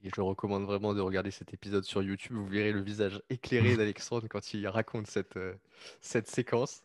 Et 0.02 0.10
je 0.14 0.20
recommande 0.20 0.64
vraiment 0.64 0.94
de 0.94 1.00
regarder 1.00 1.30
cet 1.30 1.54
épisode 1.54 1.84
sur 1.84 2.02
YouTube. 2.02 2.36
Vous 2.36 2.46
verrez 2.46 2.72
le 2.72 2.82
visage 2.82 3.22
éclairé 3.30 3.76
d'Alexandre 3.76 4.26
quand 4.28 4.54
il 4.54 4.66
raconte 4.68 5.06
cette, 5.06 5.36
euh, 5.36 5.54
cette 6.00 6.28
séquence, 6.28 6.82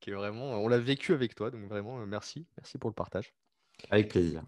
qui 0.00 0.10
est 0.10 0.14
vraiment. 0.14 0.52
On 0.52 0.68
l'a 0.68 0.78
vécu 0.78 1.12
avec 1.12 1.34
toi, 1.34 1.50
donc 1.50 1.64
vraiment 1.68 2.04
merci, 2.06 2.46
merci 2.58 2.78
pour 2.78 2.90
le 2.90 2.94
partage. 2.94 3.34
Avec 3.90 4.08
plaisir. 4.08 4.42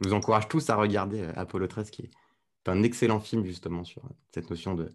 Je 0.00 0.08
vous 0.08 0.14
encourage 0.14 0.48
tous 0.48 0.70
à 0.70 0.76
regarder 0.76 1.22
Apollo 1.36 1.68
13, 1.68 1.90
qui 1.90 2.02
est 2.02 2.10
un 2.68 2.82
excellent 2.82 3.20
film 3.20 3.44
justement 3.44 3.84
sur 3.84 4.02
cette 4.32 4.50
notion 4.50 4.74
de, 4.74 4.90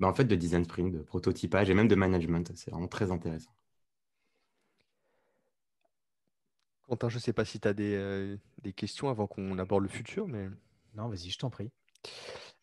bah, 0.00 0.08
en 0.08 0.14
fait, 0.14 0.24
de 0.24 0.36
design 0.36 0.64
sprint, 0.64 0.92
de 0.92 1.02
prototypage 1.02 1.70
et 1.70 1.74
même 1.74 1.88
de 1.88 1.94
management. 1.94 2.52
C'est 2.54 2.70
vraiment 2.70 2.88
très 2.88 3.10
intéressant. 3.10 3.50
Quentin, 6.88 7.08
je 7.08 7.16
ne 7.16 7.20
sais 7.20 7.32
pas 7.32 7.44
si 7.44 7.60
tu 7.60 7.68
as 7.68 7.74
euh, 7.78 8.36
des, 8.62 8.72
questions 8.72 9.10
avant 9.10 9.26
qu'on 9.26 9.58
aborde 9.58 9.82
le 9.82 9.88
futur, 9.88 10.26
mais. 10.28 10.48
Non, 10.94 11.08
vas-y, 11.08 11.30
je 11.30 11.38
t'en 11.38 11.50
prie. 11.50 11.70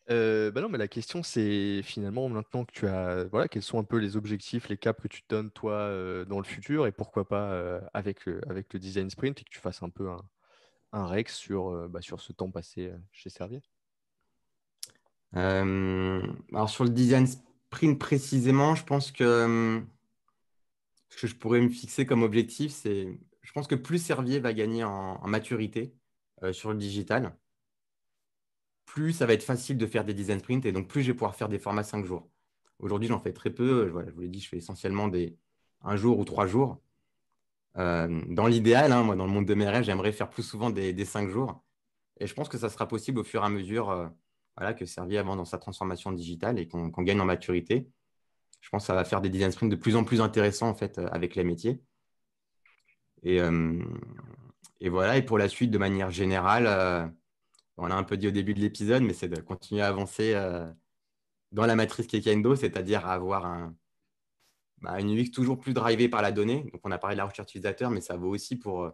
Euh, 0.10 0.52
bah 0.52 0.62
non, 0.62 0.70
mais 0.70 0.78
la 0.78 0.88
question, 0.88 1.24
c'est 1.24 1.82
finalement 1.84 2.28
maintenant 2.30 2.66
que 2.66 2.72
tu 2.72 2.88
as. 2.88 3.26
Voilà, 3.26 3.48
quels 3.48 3.62
sont 3.62 3.80
un 3.80 3.84
peu 3.84 3.98
les 3.98 4.18
objectifs, 4.18 4.70
les 4.70 4.78
caps 4.78 5.02
que 5.02 5.08
tu 5.08 5.22
te 5.24 5.28
donnes, 5.30 5.52
toi, 5.52 5.74
euh, 5.74 6.26
dans 6.26 6.40
le 6.40 6.46
futur, 6.46 6.88
et 6.88 6.92
pourquoi 6.92 7.28
pas 7.28 7.82
avec, 7.94 8.28
avec 8.50 8.74
le 8.74 8.80
design 8.80 9.10
sprint, 9.10 9.42
et 9.42 9.44
que 9.44 9.50
tu 9.50 9.60
fasses 9.60 9.84
un 9.84 9.90
peu 9.90 10.10
un, 10.10 10.24
un 10.92 11.06
Rex 11.06 11.36
sur, 11.36 11.88
bah, 11.90 12.02
sur 12.02 12.22
ce 12.22 12.34
temps 12.34 12.52
passé 12.52 12.92
chez 13.12 13.30
Servier 13.30 13.62
euh, 15.36 16.15
alors 16.56 16.70
sur 16.70 16.86
le 16.86 16.90
design 16.90 17.28
sprint 17.28 18.00
précisément, 18.00 18.76
je 18.76 18.86
pense 18.86 19.12
que 19.12 19.24
euh, 19.24 19.82
ce 21.10 21.18
que 21.18 21.28
je 21.28 21.36
pourrais 21.36 21.60
me 21.60 21.70
fixer 21.70 22.06
comme 22.06 22.24
objectif, 22.24 22.72
c'est, 22.72 23.20
je 23.42 23.52
pense 23.52 23.68
que 23.68 23.76
plus 23.76 24.00
Servier 24.00 24.40
va 24.40 24.54
gagner 24.54 24.84
en, 24.86 25.28
maturité 25.28 25.94
euh, 26.44 26.54
sur 26.54 26.72
le 26.72 26.78
digital, 26.78 27.36
plus 28.86 29.12
ça 29.12 29.26
va 29.26 29.34
être 29.34 29.44
facile 29.44 29.78
de 29.78 29.86
faire 29.86 30.06
des 30.06 30.14
design 30.14 30.40
sprints 30.40 30.66
et 30.66 30.72
donc 30.72 30.88
plus 30.88 31.02
je 31.02 31.08
vais 31.08 31.14
pouvoir 31.14 31.36
faire 31.36 31.50
des 31.50 31.60
formats 31.60 31.84
5 31.84 32.06
jours. 32.06 32.30
Aujourd'hui, 32.80 33.10
j'en 33.10 33.20
fais 33.20 33.34
très 33.34 33.50
peu. 33.50 33.88
je 33.88 34.12
vous 34.14 34.22
l'ai 34.22 34.30
dit, 34.30 34.40
je 34.40 34.50
fais 34.50 34.58
essentiellement 34.58 35.08
des 35.10 35.38
un 35.84 35.98
jour 35.98 36.20
ou 36.20 36.26
trois 36.26 36.48
jours. 36.48 36.82
dans 37.76 38.48
l'idéal, 38.48 38.92
hein, 38.92 39.04
moi, 39.04 39.16
dans 39.16 39.26
le 39.26 39.32
monde 39.32 39.46
de 39.46 39.54
mes 39.56 39.68
rêves, 39.68 39.84
j'aimerais 39.84 40.12
faire 40.14 40.30
plus 40.30 40.44
souvent 40.44 40.70
des, 40.70 40.94
des 40.94 41.06
5 41.06 41.30
jours. 41.30 41.64
Et 42.20 42.28
je 42.28 42.34
pense 42.34 42.50
que 42.50 42.58
ça 42.58 42.70
sera 42.70 42.88
possible 42.88 43.20
au 43.20 43.24
fur 43.24 43.44
et 43.44 43.46
à 43.46 43.50
mesure 43.50 44.12
voilà, 44.58 44.74
que 44.74 44.86
Servier 44.86 45.18
avant 45.18 45.36
dans 45.36 45.46
sa 45.46 45.58
transformation 45.58 46.12
digitale 46.12 46.60
et 46.60 46.68
qu'on 46.68 46.90
gagne 46.90 47.20
en 47.22 47.26
maturité. 47.26 47.90
Je 48.62 48.70
pense 48.70 48.84
que 48.84 48.88
ça 48.88 48.96
va 48.96 49.06
faire 49.06 49.22
des 49.22 49.30
design 49.30 49.52
sprints 49.52 49.72
de 49.72 49.76
plus 49.76 49.96
en 49.96 50.04
plus 50.04 50.22
intéressants 50.22 50.70
en 50.70 50.76
fait 50.76 50.98
euh, 50.98 51.08
avec 51.12 51.36
les 51.36 51.44
métiers. 51.44 51.82
Et, 53.24 53.40
euh, 53.42 53.84
voilà, 54.90 55.18
et 55.18 55.24
pour 55.24 55.38
la 55.38 55.50
suite, 55.50 55.72
de 55.72 55.78
manière 55.78 56.12
générale, 56.12 56.66
euh, 56.68 57.08
on 57.78 57.88
l'a 57.88 57.96
un 57.96 58.04
peu 58.04 58.18
dit 58.18 58.28
au 58.28 58.32
début 58.32 58.54
de 58.54 58.60
l'épisode, 58.60 59.04
mais 59.04 59.14
c'est 59.14 59.28
de 59.28 59.40
continuer 59.42 59.82
à 59.82 59.88
avancer 59.88 60.34
dans 61.52 61.66
la 61.66 61.76
matrice 61.76 62.08
Kekendo, 62.08 62.56
c'est-à-dire 62.56 63.08
avoir 63.08 63.46
un, 63.46 63.76
bah, 64.82 65.00
une 65.00 65.18
UX 65.18 65.32
toujours 65.32 65.60
plus 65.60 65.74
drivée 65.74 66.10
par 66.10 66.22
la 66.22 66.32
donnée. 66.32 66.70
Donc, 66.72 66.82
on 66.84 66.92
a 66.92 66.98
parlé 66.98 67.16
de 67.16 67.20
la 67.20 67.26
recherche 67.26 67.50
utilisateur, 67.50 67.92
mais 67.92 68.02
ça 68.02 68.16
vaut 68.16 68.30
aussi 68.30 68.58
pour 68.58 68.92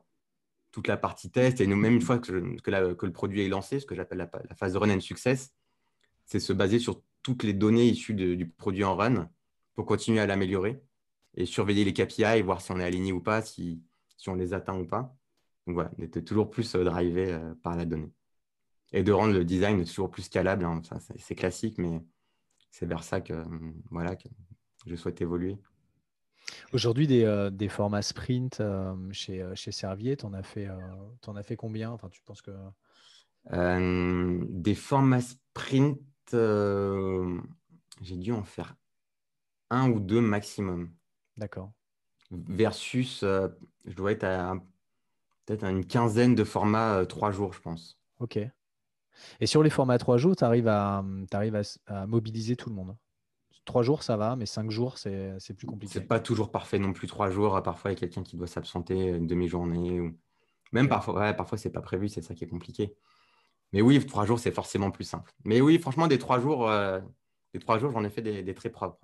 toute 0.71 0.87
la 0.87 0.97
partie 0.97 1.29
test 1.29 1.61
et 1.61 1.67
nous, 1.67 1.75
même 1.75 1.95
une 1.95 2.01
fois 2.01 2.19
que, 2.19 2.31
le 2.31 3.11
produit 3.11 3.41
est 3.41 3.49
lancé, 3.49 3.79
ce 3.79 3.85
que 3.85 3.95
j'appelle 3.95 4.17
la, 4.17 4.55
phase 4.55 4.73
de 4.73 4.77
run 4.77 4.89
and 4.89 5.01
success, 5.01 5.53
c'est 6.25 6.39
se 6.39 6.53
baser 6.53 6.79
sur 6.79 7.01
toutes 7.23 7.43
les 7.43 7.53
données 7.53 7.87
issues 7.87 8.13
du 8.13 8.47
produit 8.47 8.83
en 8.83 8.95
run 8.95 9.29
pour 9.73 9.85
continuer 9.85 10.19
à 10.19 10.27
l'améliorer 10.27 10.81
et 11.35 11.45
surveiller 11.45 11.85
les 11.85 11.93
KPI 11.93 12.41
voir 12.41 12.61
si 12.61 12.71
on 12.71 12.79
est 12.79 12.83
aligné 12.83 13.11
ou 13.11 13.21
pas, 13.21 13.41
si, 13.41 13.81
on 14.27 14.35
les 14.35 14.53
atteint 14.53 14.77
ou 14.77 14.85
pas. 14.85 15.15
Donc 15.65 15.75
voilà, 15.75 15.91
d'être 15.97 16.19
toujours 16.21 16.49
plus 16.49 16.75
euh, 16.75 16.83
drivé 16.83 17.31
euh, 17.31 17.53
par 17.63 17.75
la 17.75 17.85
donnée. 17.85 18.11
Et 18.93 19.03
de 19.03 19.11
rendre 19.11 19.33
le 19.33 19.45
design 19.45 19.83
toujours 19.85 20.11
plus 20.11 20.23
scalable. 20.23 20.65
Hein. 20.65 20.81
c'est 21.17 21.35
classique, 21.35 21.77
mais 21.77 22.03
c'est 22.71 22.85
vers 22.85 23.03
ça 23.03 23.21
que, 23.21 23.45
voilà, 23.89 24.15
que 24.15 24.27
je 24.85 24.95
souhaite 24.95 25.21
évoluer. 25.21 25.57
Aujourd'hui, 26.73 27.07
des, 27.07 27.23
euh, 27.23 27.49
des, 27.49 27.69
formats 27.69 28.01
sprint 28.01 28.59
euh, 28.59 28.95
chez, 29.11 29.41
euh, 29.41 29.55
chez 29.55 29.71
Servier, 29.71 30.17
tu 30.17 30.25
en, 30.25 30.33
as 30.33 30.43
fait, 30.43 30.69
en 31.27 31.35
as 31.35 31.43
fait 31.43 31.55
combien? 31.55 31.91
Enfin, 31.91 32.09
tu 32.09 32.21
penses 32.21 32.41
que... 32.41 32.51
des 33.51 34.75
formats 34.75 35.21
sprint, 35.21 35.99
j'ai 36.33 38.17
dû 38.17 38.31
en 38.31 38.43
faire 38.43 38.75
un 39.69 39.89
ou 39.89 39.99
deux 39.99 40.21
maximum. 40.21 40.91
D'accord. 41.37 41.71
Versus, 42.31 43.21
je 43.21 43.93
dois 43.93 44.13
être 44.13 44.23
à 44.23 44.55
peut-être 45.45 45.65
une 45.65 45.85
quinzaine 45.85 46.35
de 46.35 46.43
formats 46.43 47.05
trois 47.05 47.31
jours, 47.31 47.53
je 47.53 47.59
pense. 47.59 47.99
Ok. 48.19 48.39
Et 49.39 49.45
sur 49.45 49.63
les 49.63 49.69
formats 49.69 49.97
trois 49.97 50.17
jours, 50.17 50.35
tu 50.35 50.43
arrives, 50.43 50.67
à, 50.67 51.03
arrives 51.33 51.61
à 51.87 52.07
mobiliser 52.07 52.55
tout 52.55 52.69
le 52.69 52.75
monde? 52.75 52.95
Trois 53.65 53.83
jours, 53.83 54.01
ça 54.01 54.17
va, 54.17 54.35
mais 54.35 54.45
cinq 54.45 54.71
jours, 54.71 54.97
c'est 54.97 55.53
plus 55.55 55.67
compliqué. 55.67 55.93
C'est 55.93 56.07
pas 56.07 56.19
toujours 56.19 56.51
parfait 56.51 56.79
non 56.79 56.93
plus. 56.93 57.07
Trois 57.07 57.29
jours, 57.29 57.61
parfois, 57.61 57.91
il 57.91 57.93
y 57.93 57.97
a 57.97 57.99
quelqu'un 57.99 58.23
qui 58.23 58.35
doit 58.35 58.47
s'absenter 58.47 58.95
une 58.95 59.27
demi-journée. 59.27 59.99
Ou... 59.99 60.17
Même 60.71 60.89
parfois, 60.89 61.19
ouais, 61.19 61.33
parfois, 61.35 61.57
c'est 61.57 61.69
pas 61.69 61.81
prévu, 61.81 62.09
c'est 62.09 62.21
ça 62.21 62.33
qui 62.33 62.43
est 62.43 62.47
compliqué. 62.47 62.95
Mais 63.73 63.81
oui, 63.81 64.03
trois 64.05 64.25
jours, 64.25 64.39
c'est 64.39 64.51
forcément 64.51 64.91
plus 64.91 65.03
simple. 65.03 65.31
Mais 65.45 65.61
oui, 65.61 65.79
franchement, 65.79 66.07
des 66.07 66.17
trois 66.17 66.39
jours, 66.39 66.69
euh, 66.69 66.99
des 67.53 67.59
trois 67.59 67.77
jours, 67.77 67.91
j'en 67.91 68.03
ai 68.03 68.09
fait 68.09 68.21
des, 68.21 68.53
très 68.53 68.69
propres. 68.69 68.99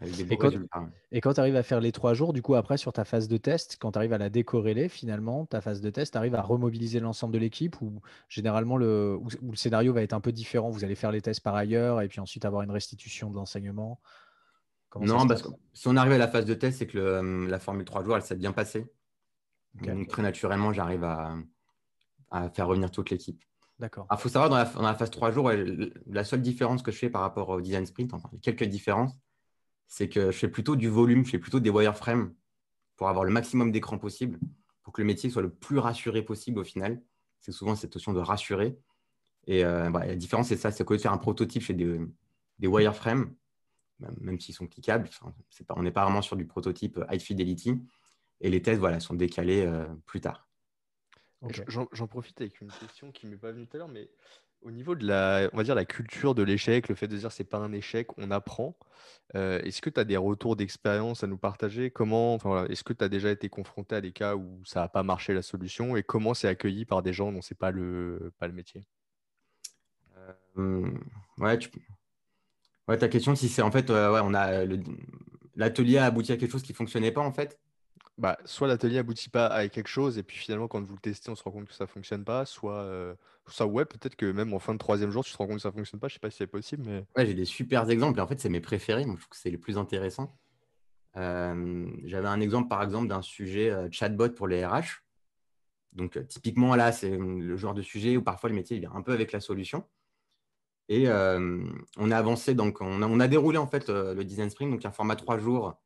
Et 0.00 1.20
quand, 1.20 1.32
tu 1.34 1.40
arrives 1.40 1.56
à 1.56 1.62
faire 1.62 1.80
les 1.80 1.92
trois 1.92 2.14
jours, 2.14 2.32
du 2.32 2.42
coup, 2.42 2.54
après, 2.54 2.76
sur 2.76 2.92
ta 2.92 3.04
phase 3.04 3.26
de 3.26 3.36
test, 3.36 3.78
quand 3.80 3.92
tu 3.92 3.98
arrives 3.98 4.12
à 4.12 4.18
la 4.18 4.30
décorréler, 4.30 4.88
finalement, 4.88 5.46
ta 5.46 5.60
phase 5.60 5.80
de 5.80 5.90
test, 5.90 6.12
tu 6.12 6.18
arrives 6.18 6.36
à 6.36 6.42
remobiliser 6.42 7.00
l'ensemble 7.00 7.34
de 7.34 7.38
l'équipe 7.38 7.80
ou 7.80 8.00
généralement 8.28 8.76
le, 8.76 9.18
le 9.42 9.56
scénario 9.56 9.92
va 9.92 10.02
être 10.02 10.12
un 10.12 10.20
peu 10.20 10.32
différent? 10.32 10.70
Vous 10.70 10.84
allez 10.84 10.94
faire 10.94 11.10
les 11.10 11.20
tests 11.20 11.40
par 11.40 11.56
ailleurs 11.56 12.00
et 12.00 12.08
puis 12.08 12.20
ensuite 12.20 12.44
avoir 12.44 12.62
une 12.62 12.70
restitution 12.70 13.30
de 13.30 13.34
l'enseignement? 13.34 14.00
Non, 15.00 15.26
parce 15.26 15.42
que 15.42 15.48
si 15.74 15.88
on 15.88 15.96
arrive 15.96 16.12
à 16.12 16.18
la 16.18 16.28
phase 16.28 16.44
de 16.44 16.54
test, 16.54 16.78
c'est 16.78 16.86
que 16.86 16.98
euh, 16.98 17.48
la 17.48 17.58
formule 17.58 17.84
trois 17.84 18.02
jours, 18.04 18.16
elle 18.16 18.22
s'est 18.22 18.36
bien 18.36 18.52
passée. 18.52 18.86
Donc, 19.74 20.08
très 20.08 20.22
naturellement, 20.22 20.72
j'arrive 20.72 21.04
à, 21.04 21.36
faire 22.52 22.66
revenir 22.66 22.90
toute 22.90 23.10
l'équipe. 23.10 23.42
D'accord. 23.78 24.06
Il 24.10 24.18
faut 24.18 24.28
savoir, 24.28 24.50
dans 24.50 24.56
la, 24.56 24.64
dans 24.64 24.82
la 24.82 24.94
phase 24.94 25.10
trois 25.10 25.30
jours, 25.30 25.52
la 26.06 26.24
seule 26.24 26.42
différence 26.42 26.82
que 26.82 26.90
je 26.90 26.98
fais 26.98 27.10
par 27.10 27.22
rapport 27.22 27.48
au 27.48 27.60
design 27.60 27.86
sprint, 27.86 28.12
enfin, 28.12 28.28
quelques 28.42 28.64
différences, 28.64 29.12
c'est 29.88 30.08
que 30.08 30.30
je 30.30 30.38
fais 30.38 30.48
plutôt 30.48 30.76
du 30.76 30.88
volume, 30.88 31.24
je 31.24 31.30
fais 31.30 31.38
plutôt 31.38 31.60
des 31.60 31.70
wireframes 31.70 32.34
pour 32.96 33.08
avoir 33.08 33.24
le 33.24 33.32
maximum 33.32 33.72
d'écran 33.72 33.98
possible, 33.98 34.38
pour 34.82 34.92
que 34.92 35.00
le 35.00 35.06
métier 35.06 35.30
soit 35.30 35.42
le 35.42 35.50
plus 35.50 35.78
rassuré 35.78 36.22
possible 36.22 36.58
au 36.58 36.64
final. 36.64 37.02
C'est 37.40 37.52
souvent 37.52 37.74
cette 37.74 37.94
notion 37.94 38.12
de 38.12 38.20
rassurer. 38.20 38.78
Et 39.46 39.64
euh, 39.64 39.90
bah, 39.90 40.04
la 40.04 40.16
différence, 40.16 40.48
c'est 40.48 40.56
ça, 40.56 40.70
c'est 40.70 40.84
qu'au 40.84 40.94
lieu 40.94 40.98
de 40.98 41.02
faire 41.02 41.12
un 41.12 41.18
prototype, 41.18 41.62
je 41.62 41.68
fais 41.68 41.74
des, 41.74 41.98
des 42.58 42.66
wireframes, 42.68 43.34
même 44.20 44.38
s'ils 44.38 44.54
sont 44.54 44.66
cliquables. 44.66 45.08
on 45.70 45.82
n'est 45.82 45.90
pas 45.90 46.04
vraiment 46.04 46.22
sur 46.22 46.36
du 46.36 46.46
prototype 46.46 47.00
high 47.10 47.20
fidelity. 47.20 47.80
Et 48.40 48.50
les 48.50 48.62
tests 48.62 48.78
voilà, 48.78 49.00
sont 49.00 49.14
décalés 49.14 49.64
euh, 49.64 49.86
plus 50.06 50.20
tard. 50.20 50.48
J'en 51.66 51.88
j'en 51.92 52.06
profite 52.08 52.40
avec 52.40 52.60
une 52.60 52.70
question 52.70 53.10
qui 53.12 53.26
m'est 53.26 53.36
pas 53.36 53.52
venue 53.52 53.66
tout 53.66 53.76
à 53.76 53.78
l'heure, 53.78 53.88
mais 53.88 54.10
au 54.62 54.70
niveau 54.70 54.94
de 54.94 55.06
la, 55.06 55.48
on 55.52 55.56
va 55.56 55.62
dire 55.64 55.74
la 55.74 55.84
culture 55.84 56.34
de 56.34 56.42
l'échec, 56.42 56.88
le 56.88 56.94
fait 56.94 57.08
de 57.08 57.16
dire 57.16 57.32
c'est 57.32 57.44
pas 57.44 57.58
un 57.58 57.72
échec, 57.72 58.08
on 58.18 58.30
apprend. 58.30 58.76
euh, 59.36 59.60
est-ce 59.62 59.80
que 59.82 59.90
tu 59.90 60.00
as 60.00 60.04
des 60.04 60.16
retours 60.16 60.56
d'expérience 60.56 61.24
à 61.24 61.26
nous 61.26 61.38
partager? 61.38 61.90
Comment, 61.90 62.34
enfin, 62.34 62.66
est-ce 62.66 62.84
que 62.84 62.92
tu 62.92 63.04
as 63.04 63.08
déjà 63.08 63.30
été 63.30 63.48
confronté 63.48 63.96
à 63.96 64.00
des 64.00 64.12
cas 64.12 64.36
où 64.36 64.62
ça 64.64 64.80
n'a 64.80 64.88
pas 64.88 65.02
marché 65.02 65.34
la 65.34 65.42
solution? 65.42 65.96
Et 65.96 66.02
comment 66.02 66.34
c'est 66.34 66.48
accueilli 66.48 66.84
par 66.84 67.02
des 67.02 67.12
gens 67.12 67.32
dont 67.32 67.42
c'est 67.42 67.58
pas 67.58 67.70
le, 67.70 68.32
pas 68.38 68.48
le 68.48 68.54
métier? 68.54 68.84
Ouais, 71.38 71.58
tu... 71.58 71.70
ouais, 72.88 72.98
ta 72.98 73.08
question, 73.08 73.34
si 73.36 73.48
c'est 73.48 73.62
en 73.62 73.70
fait, 73.70 73.90
euh, 73.90 74.12
ouais, 74.12 74.20
on 74.22 74.34
a 74.34 74.64
l'atelier 75.54 75.98
a 75.98 76.06
abouti 76.06 76.32
à 76.32 76.36
quelque 76.36 76.50
chose 76.52 76.62
qui 76.62 76.72
fonctionnait 76.72 77.12
pas 77.12 77.20
en 77.20 77.32
fait? 77.32 77.58
Bah, 78.18 78.36
soit 78.44 78.66
l'atelier 78.66 78.98
aboutit 78.98 79.28
pas 79.28 79.46
à 79.46 79.68
quelque 79.68 79.86
chose 79.86 80.18
et 80.18 80.24
puis 80.24 80.36
finalement 80.36 80.66
quand 80.66 80.84
vous 80.84 80.94
le 80.94 81.00
testez 81.00 81.30
on 81.30 81.36
se 81.36 81.42
rend 81.44 81.52
compte 81.52 81.68
que 81.68 81.74
ça 81.74 81.86
fonctionne 81.86 82.24
pas, 82.24 82.44
soit, 82.44 82.80
euh, 82.80 83.14
soit 83.46 83.66
ouais 83.66 83.84
peut-être 83.84 84.16
que 84.16 84.26
même 84.26 84.52
en 84.54 84.58
fin 84.58 84.72
de 84.72 84.78
troisième 84.78 85.12
jour 85.12 85.24
tu 85.24 85.32
te 85.32 85.36
rends 85.38 85.46
compte 85.46 85.56
que 85.56 85.62
ça 85.62 85.70
fonctionne 85.70 86.00
pas, 86.00 86.08
je 86.08 86.14
sais 86.14 86.18
pas 86.18 86.30
si 86.30 86.38
c'est 86.38 86.48
possible 86.48 86.82
mais 86.84 87.04
Ouais, 87.16 87.26
j'ai 87.26 87.34
des 87.34 87.44
super 87.44 87.88
exemples 87.88 88.18
et 88.18 88.22
en 88.22 88.26
fait, 88.26 88.40
c'est 88.40 88.48
mes 88.48 88.60
préférés. 88.60 89.02
Je 89.02 89.08
trouve 89.08 89.28
que 89.28 89.36
c'est 89.36 89.50
les 89.50 89.58
plus 89.58 89.78
intéressants. 89.78 90.36
Euh, 91.16 91.86
j'avais 92.04 92.28
un 92.28 92.40
exemple, 92.40 92.68
par 92.68 92.82
exemple, 92.82 93.08
d'un 93.08 93.22
sujet 93.22 93.70
euh, 93.70 93.88
chatbot 93.90 94.30
pour 94.30 94.46
les 94.48 94.64
RH. 94.64 95.02
Donc, 95.92 96.16
euh, 96.16 96.24
typiquement, 96.24 96.74
là, 96.76 96.92
c'est 96.92 97.16
hum, 97.16 97.40
le 97.40 97.56
genre 97.56 97.74
de 97.74 97.82
sujet 97.82 98.16
où 98.16 98.22
parfois 98.22 98.50
le 98.50 98.54
métier 98.56 98.78
vient 98.78 98.92
un 98.94 99.02
peu 99.02 99.12
avec 99.12 99.32
la 99.32 99.40
solution. 99.40 99.84
Et 100.88 101.08
euh, 101.08 101.64
on 101.98 102.10
a 102.10 102.16
avancé, 102.16 102.54
donc 102.54 102.80
on 102.80 103.02
a, 103.02 103.06
on 103.06 103.20
a 103.20 103.28
déroulé 103.28 103.58
en 103.58 103.66
fait 103.66 103.90
euh, 103.90 104.14
le 104.14 104.24
design 104.24 104.48
sprint, 104.48 104.70
donc 104.70 104.84
un 104.84 104.90
format 104.90 105.16
trois 105.16 105.38
jours, 105.38 105.78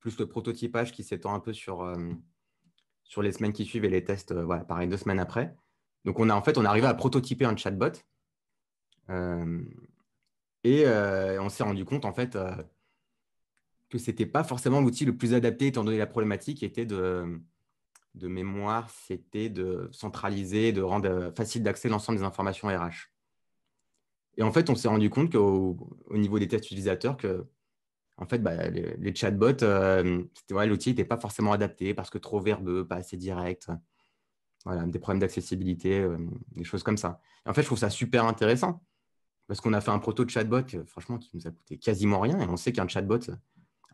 plus 0.00 0.18
le 0.18 0.26
prototypage 0.26 0.92
qui 0.92 1.02
s'étend 1.02 1.34
un 1.34 1.40
peu 1.40 1.52
sur, 1.52 1.82
euh, 1.82 1.96
les 3.22 3.32
semaines 3.32 3.52
qui 3.52 3.64
suivent 3.64 3.84
et 3.84 3.88
les 3.90 4.04
tests, 4.04 4.32
euh, 4.32 4.44
voilà, 4.44 4.64
pareil, 4.64 4.88
deux 4.88 4.96
semaines 4.96 5.18
après. 5.18 5.54
Donc, 6.04 6.18
on 6.18 6.28
a 6.28 6.34
en 6.34 6.42
fait, 6.42 6.58
on 6.58 6.64
est 6.64 6.68
arrivé 6.68 6.86
à 6.86 6.94
prototyper 6.94 7.44
un 7.44 7.56
chatbot. 7.56 7.92
Euh, 9.10 9.62
et 10.64 10.84
on 11.38 11.48
s'est 11.48 11.62
rendu 11.62 11.84
compte 11.84 12.04
en 12.04 12.12
fait 12.12 12.36
que 13.88 13.98
ce 13.98 14.10
n'était 14.10 14.26
pas 14.26 14.42
forcément 14.42 14.80
l'outil 14.80 15.04
le 15.04 15.16
plus 15.16 15.32
adapté 15.32 15.68
étant 15.68 15.84
donné 15.84 15.96
la 15.96 16.08
problématique 16.08 16.64
était 16.64 16.86
de, 16.86 17.40
mémoire, 18.14 18.90
c'était 18.90 19.48
de 19.48 19.88
centraliser, 19.92 20.72
de 20.72 20.82
rendre 20.82 21.32
facile 21.36 21.62
d'accès 21.62 21.88
l'ensemble 21.88 22.18
des 22.18 22.24
informations 22.24 22.66
RH. 22.66 23.12
Et 24.38 24.42
en 24.42 24.50
fait, 24.50 24.68
on 24.68 24.74
s'est 24.74 24.88
rendu 24.88 25.08
compte 25.08 25.30
qu'au 25.30 25.76
au 26.06 26.18
niveau 26.18 26.40
des 26.40 26.48
tests 26.48 26.66
utilisateurs, 26.66 27.16
que 27.16 27.46
en 28.18 28.26
fait, 28.26 28.38
bah, 28.38 28.68
les, 28.68 29.14
chatbots, 29.14 29.62
euh, 29.62 30.22
ouais, 30.50 30.66
l'outil 30.66 30.90
n'était 30.90 31.04
pas 31.04 31.18
forcément 31.18 31.52
adapté 31.52 31.92
parce 31.92 32.08
que 32.08 32.18
trop 32.18 32.40
verbeux, 32.40 32.86
pas 32.86 32.96
assez 32.96 33.16
direct. 33.16 33.70
Voilà, 34.64 34.84
des 34.84 34.98
problèmes 34.98 35.20
d'accessibilité, 35.20 36.00
euh, 36.00 36.16
des 36.52 36.64
choses 36.64 36.82
comme 36.82 36.96
ça. 36.96 37.20
En 37.44 37.52
fait, 37.52 37.62
je 37.62 37.66
trouve 37.66 37.78
ça 37.78 37.90
super 37.90 38.24
intéressant 38.24 38.82
parce 39.46 39.60
qu'on 39.60 39.74
a 39.74 39.80
fait 39.80 39.90
un 39.90 39.98
proto 39.98 40.24
de 40.24 40.30
chatbot, 40.30 40.62
euh, 40.74 40.84
franchement, 40.86 41.18
qui 41.18 41.30
nous 41.34 41.46
a 41.46 41.50
coûté 41.50 41.78
quasiment 41.78 42.18
rien. 42.20 42.40
Et 42.40 42.46
on 42.48 42.56
sait 42.56 42.72
qu'un 42.72 42.88
chatbot, 42.88 43.20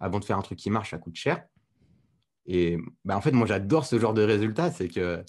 avant 0.00 0.20
de 0.20 0.24
faire 0.24 0.38
un 0.38 0.42
truc 0.42 0.58
qui 0.58 0.70
marche, 0.70 0.90
ça 0.90 0.98
coûte 0.98 1.16
cher. 1.16 1.44
Et 2.46 2.78
bah, 3.04 3.16
en 3.16 3.20
fait, 3.20 3.32
moi, 3.32 3.46
j'adore 3.46 3.84
ce 3.86 3.98
genre 3.98 4.14
de 4.14 4.22
résultat. 4.22 4.70
C'est 4.70 4.88
que, 4.88 5.24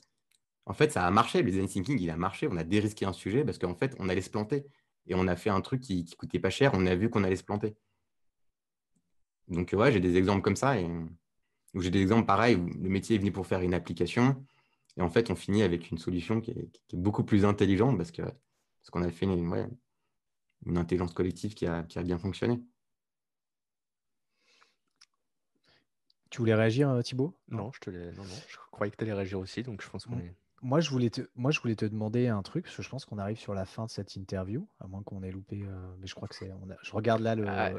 en 0.66 0.74
fait, 0.74 0.92
ça 0.92 1.06
a 1.06 1.12
marché. 1.12 1.42
Le 1.42 1.50
design 1.50 1.68
thinking, 1.68 2.00
il 2.00 2.12
a 2.12 2.18
marché. 2.18 2.48
On 2.50 2.58
a 2.58 2.64
dérisqué 2.64 3.06
un 3.06 3.14
sujet 3.14 3.44
parce 3.44 3.58
qu'en 3.58 3.76
fait, 3.76 3.96
on 4.00 4.08
allait 4.08 4.22
se 4.22 4.30
planter. 4.30 4.66
Et 5.08 5.16
on 5.16 5.28
a 5.28 5.36
fait 5.36 5.50
un 5.50 5.62
truc 5.62 5.82
qui, 5.82 6.06
qui 6.06 6.16
coûtait 6.16 6.40
pas 6.40 6.52
cher. 6.52 6.72
On 6.76 6.86
a 6.86 6.96
vu 6.96 7.10
qu'on 7.10 7.24
allait 7.24 7.36
se 7.36 7.44
planter. 7.44 7.76
Donc, 9.48 9.74
ouais, 9.74 9.92
j'ai 9.92 10.00
des 10.00 10.18
exemples 10.18 10.42
comme 10.42 10.56
ça. 10.56 10.80
Et... 10.80 10.88
Ou 11.74 11.82
j'ai 11.82 11.92
des 11.92 12.02
exemples 12.02 12.26
pareils 12.28 12.56
où 12.56 12.68
le 12.68 12.90
métier 12.90 13.16
est 13.16 13.20
venu 13.20 13.32
pour 13.32 13.48
faire 13.48 13.62
une 13.62 13.74
application. 13.74 14.46
Et 14.98 15.02
en 15.02 15.10
fait, 15.10 15.32
on 15.32 15.36
finit 15.36 15.64
avec 15.64 15.92
une 15.92 15.98
solution 15.98 16.42
qui 16.42 16.52
est, 16.52 16.70
qui 16.88 16.96
est 16.96 17.00
beaucoup 17.00 17.24
plus 17.24 17.46
intelligente 17.46 17.98
parce 17.98 18.12
que 18.12 18.22
parce 18.24 18.92
qu'on 18.92 19.04
a 19.04 19.12
fait 19.12 19.26
une, 19.26 19.48
ouais, 19.50 19.68
une 20.66 20.78
intelligence 20.78 21.14
collective 21.14 21.54
qui 21.54 21.68
a, 21.68 21.84
qui 21.84 22.00
a 22.00 22.04
bien 22.04 22.18
fonctionné. 22.20 22.62
Tu 26.30 26.40
voulais 26.40 26.56
réagir, 26.56 26.90
euh, 26.90 27.02
Thibaut? 27.02 27.38
Non, 27.50 27.72
je 27.72 27.80
te 27.80 27.90
l'ai- 27.90 28.12
non, 28.12 28.24
non, 28.24 28.36
je 28.48 28.58
croyais 28.72 28.92
que 28.92 28.98
tu 28.98 29.04
allais 29.04 29.14
réagir 29.14 29.40
aussi 29.40 29.64
donc 29.64 29.82
je 29.82 29.90
pense 29.90 30.06
qu'on 30.06 30.18
est. 30.20 30.36
Moi 30.66 30.80
je, 30.80 30.90
voulais 30.90 31.10
te, 31.10 31.22
moi, 31.36 31.52
je 31.52 31.60
voulais 31.60 31.76
te 31.76 31.84
demander 31.84 32.30
un 32.30 32.42
truc, 32.42 32.64
parce 32.64 32.78
que 32.78 32.82
je 32.84 32.90
pense 32.90 33.04
qu'on 33.04 33.18
arrive 33.18 33.38
sur 33.38 33.54
la 33.54 33.66
fin 33.66 33.86
de 33.86 33.90
cette 33.92 34.16
interview, 34.16 34.66
à 34.80 34.88
moins 34.88 35.04
qu'on 35.04 35.22
ait 35.22 35.30
loupé. 35.30 35.62
euh, 35.62 35.70
mais 36.00 36.08
je 36.08 36.16
crois 36.16 36.30
que 36.30 36.36
c'est. 36.36 36.50
Je 36.82 36.92
regarde 36.92 37.22
là 37.22 37.36
le. 37.36 37.46
Ah, 37.48 37.72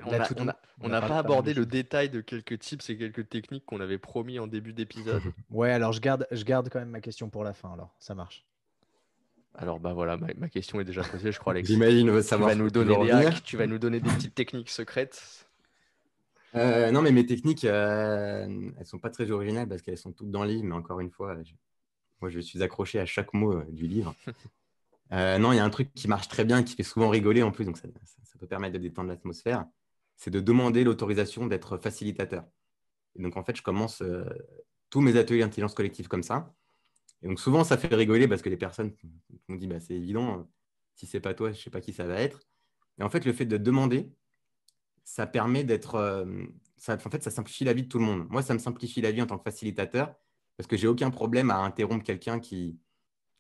on 0.83 0.89
n'a 0.89 1.01
pas 1.01 1.19
abordé 1.19 1.55
le 1.55 1.65
détail 1.65 2.11
de 2.11 2.21
quelques 2.21 2.59
tips 2.59 2.91
et 2.91 2.99
quelques 2.99 3.27
techniques 3.29 3.65
qu'on 3.65 3.81
avait 3.81 3.97
promis 3.99 4.39
en 4.39 4.47
début 4.47 4.75
d'épisode. 4.75 5.23
Ouais, 5.51 5.73
alors 5.73 5.93
je 5.93 6.01
garde, 6.01 6.27
je 6.31 6.45
garde 6.45 6.69
quand 6.69 6.79
même 6.79 6.91
ma 6.91 7.01
question 7.01 7.31
pour 7.31 7.43
la 7.43 7.55
fin, 7.55 7.73
alors 7.73 7.95
ça 7.99 8.15
marche. 8.15 8.45
Alors 9.55 9.81
bah 9.81 9.95
voilà, 9.95 10.17
ma, 10.17 10.27
ma 10.37 10.49
question 10.49 10.79
est 10.81 10.85
déjà 10.85 11.03
posée, 11.03 11.33
je 11.33 11.39
crois 11.39 11.53
Alex. 11.53 11.69
J'imagine 11.69 12.11
vas 12.11 12.23
ce 12.23 12.59
nous 12.59 12.71
donner 12.71 12.97
des 12.99 13.11
hacks, 13.13 13.43
tu 13.45 13.57
vas 13.57 13.67
nous 13.67 13.79
donner 13.79 14.01
des 14.01 14.11
petites 14.11 14.35
techniques 14.35 14.69
secrètes. 14.71 15.49
Euh, 16.57 16.91
non, 16.91 17.03
mais 17.03 17.13
mes 17.13 17.25
techniques, 17.27 17.65
euh, 17.65 18.47
elles 18.79 18.87
sont 18.87 18.99
pas 18.99 19.11
très 19.11 19.31
originales 19.31 19.69
parce 19.69 19.83
qu'elles 19.83 19.99
sont 19.99 20.13
toutes 20.13 20.31
dans 20.31 20.43
le 20.45 20.51
livre, 20.51 20.65
mais 20.65 20.75
encore 20.75 21.01
une 21.01 21.11
fois, 21.11 21.37
je- 21.43 21.53
moi, 22.25 22.31
je 22.31 22.41
suis 22.41 22.63
accroché 22.63 22.99
à 22.99 23.05
chaque 23.05 23.35
mot 23.35 23.53
euh, 23.53 23.67
du 23.69 23.87
livre. 23.87 24.15
Euh, 25.13 25.37
non, 25.37 25.53
il 25.53 25.57
y 25.57 25.59
a 25.59 25.65
un 25.65 25.71
truc 25.71 25.93
qui 25.93 26.09
marche 26.09 26.29
très 26.29 26.47
bien, 26.47 26.63
qui 26.63 26.75
fait 26.75 26.83
souvent 26.83 27.11
rigoler 27.11 27.43
en 27.43 27.53
plus, 27.53 27.67
donc 27.67 27.77
ça, 27.77 27.87
peut 28.41 28.47
permettre 28.47 28.73
de 28.73 28.79
détendre 28.79 29.11
l'atmosphère, 29.11 29.67
c'est 30.17 30.31
de 30.31 30.41
demander 30.41 30.85
l'autorisation 30.85 31.47
d'être 31.47 31.77
facilitateur. 31.77 32.45
Donc, 33.15 33.37
en 33.37 33.45
fait, 33.45 33.55
je 33.55 33.63
commence 33.63 34.01
euh, 34.01 34.25
tous 34.89 35.03
mes 35.03 35.19
ateliers 35.19 35.41
d'intelligence 35.41 35.75
collective 35.75 36.09
comme 36.09 36.23
ça. 36.23 36.55
Et 37.21 37.29
donc, 37.29 37.39
souvent, 37.39 37.63
ça 37.63 37.77
fait 37.77 37.95
rigoler 37.95 38.27
parce 38.27 38.41
que 38.41 38.49
les 38.49 38.57
personnes 38.57 38.97
m'ont 39.49 39.57
dit, 39.57 39.67
bah, 39.67 39.79
c'est 39.79 39.95
évident, 39.95 40.49
si 40.95 41.07
c'est 41.07 41.21
pas 41.21 41.35
toi, 41.35 41.53
je 41.53 41.61
sais 41.61 41.71
pas 41.71 41.83
qui 41.83 41.93
ça 41.93 42.07
va 42.07 42.15
être. 42.23 42.41
Et 42.99 43.03
en 43.03 43.11
fait, 43.11 43.27
le 43.27 43.35
fait 43.35 43.47
de 43.47 43.59
demander, 43.59 44.11
ça 45.05 45.27
permet 45.27 45.63
d'être. 45.63 46.27
en 46.89 47.11
fait, 47.11 47.23
ça 47.23 47.31
simplifie 47.31 47.65
la 47.65 47.75
vie 47.75 47.83
de 47.83 47.89
tout 47.89 47.99
le 47.99 48.07
monde. 48.07 48.27
Moi, 48.31 48.41
ça 48.41 48.55
me 48.55 48.59
simplifie 48.59 49.03
la 49.03 49.13
vie 49.13 49.21
en 49.21 49.27
tant 49.27 49.37
que 49.37 49.45
facilitateur 49.45 50.15
parce 50.57 50.67
que 50.67 50.77
j'ai 50.77 50.87
aucun 50.87 51.11
problème 51.11 51.51
à 51.51 51.59
interrompre 51.59 52.05
quelqu'un 52.05 52.41
qui, 52.41 52.79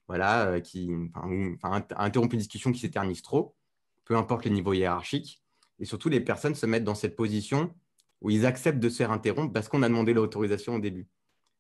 voilà, 0.08 0.46
euh, 0.46 0.60
qui, 0.60 0.90
enfin, 1.14 1.84
interrompre 1.96 2.34
une 2.34 2.40
discussion 2.40 2.72
qui 2.72 2.80
s'éternise 2.80 3.22
trop, 3.22 3.56
peu 4.04 4.16
importe 4.16 4.44
le 4.44 4.50
niveau 4.50 4.72
hiérarchique. 4.72 5.42
Et 5.78 5.84
surtout, 5.84 6.08
les 6.08 6.20
personnes 6.20 6.54
se 6.54 6.66
mettent 6.66 6.84
dans 6.84 6.94
cette 6.94 7.16
position 7.16 7.74
où 8.20 8.30
ils 8.30 8.46
acceptent 8.46 8.80
de 8.80 8.88
se 8.88 8.98
faire 8.98 9.10
interrompre 9.10 9.52
parce 9.52 9.68
qu'on 9.68 9.82
a 9.82 9.88
demandé 9.88 10.12
l'autorisation 10.12 10.76
au 10.76 10.80
début. 10.80 11.08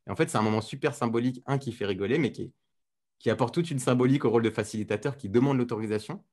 Et 0.06 0.10
en 0.10 0.16
fait, 0.16 0.30
c'est 0.30 0.38
un 0.38 0.42
moment 0.42 0.60
super 0.60 0.94
symbolique, 0.94 1.42
un 1.46 1.58
qui 1.58 1.72
fait 1.72 1.86
rigoler, 1.86 2.18
mais 2.18 2.32
qui, 2.32 2.52
qui 3.18 3.30
apporte 3.30 3.54
toute 3.54 3.70
une 3.70 3.78
symbolique 3.78 4.24
au 4.24 4.30
rôle 4.30 4.42
de 4.42 4.50
facilitateur 4.50 5.16
qui 5.16 5.28
demande 5.28 5.58
l'autorisation. 5.58 6.24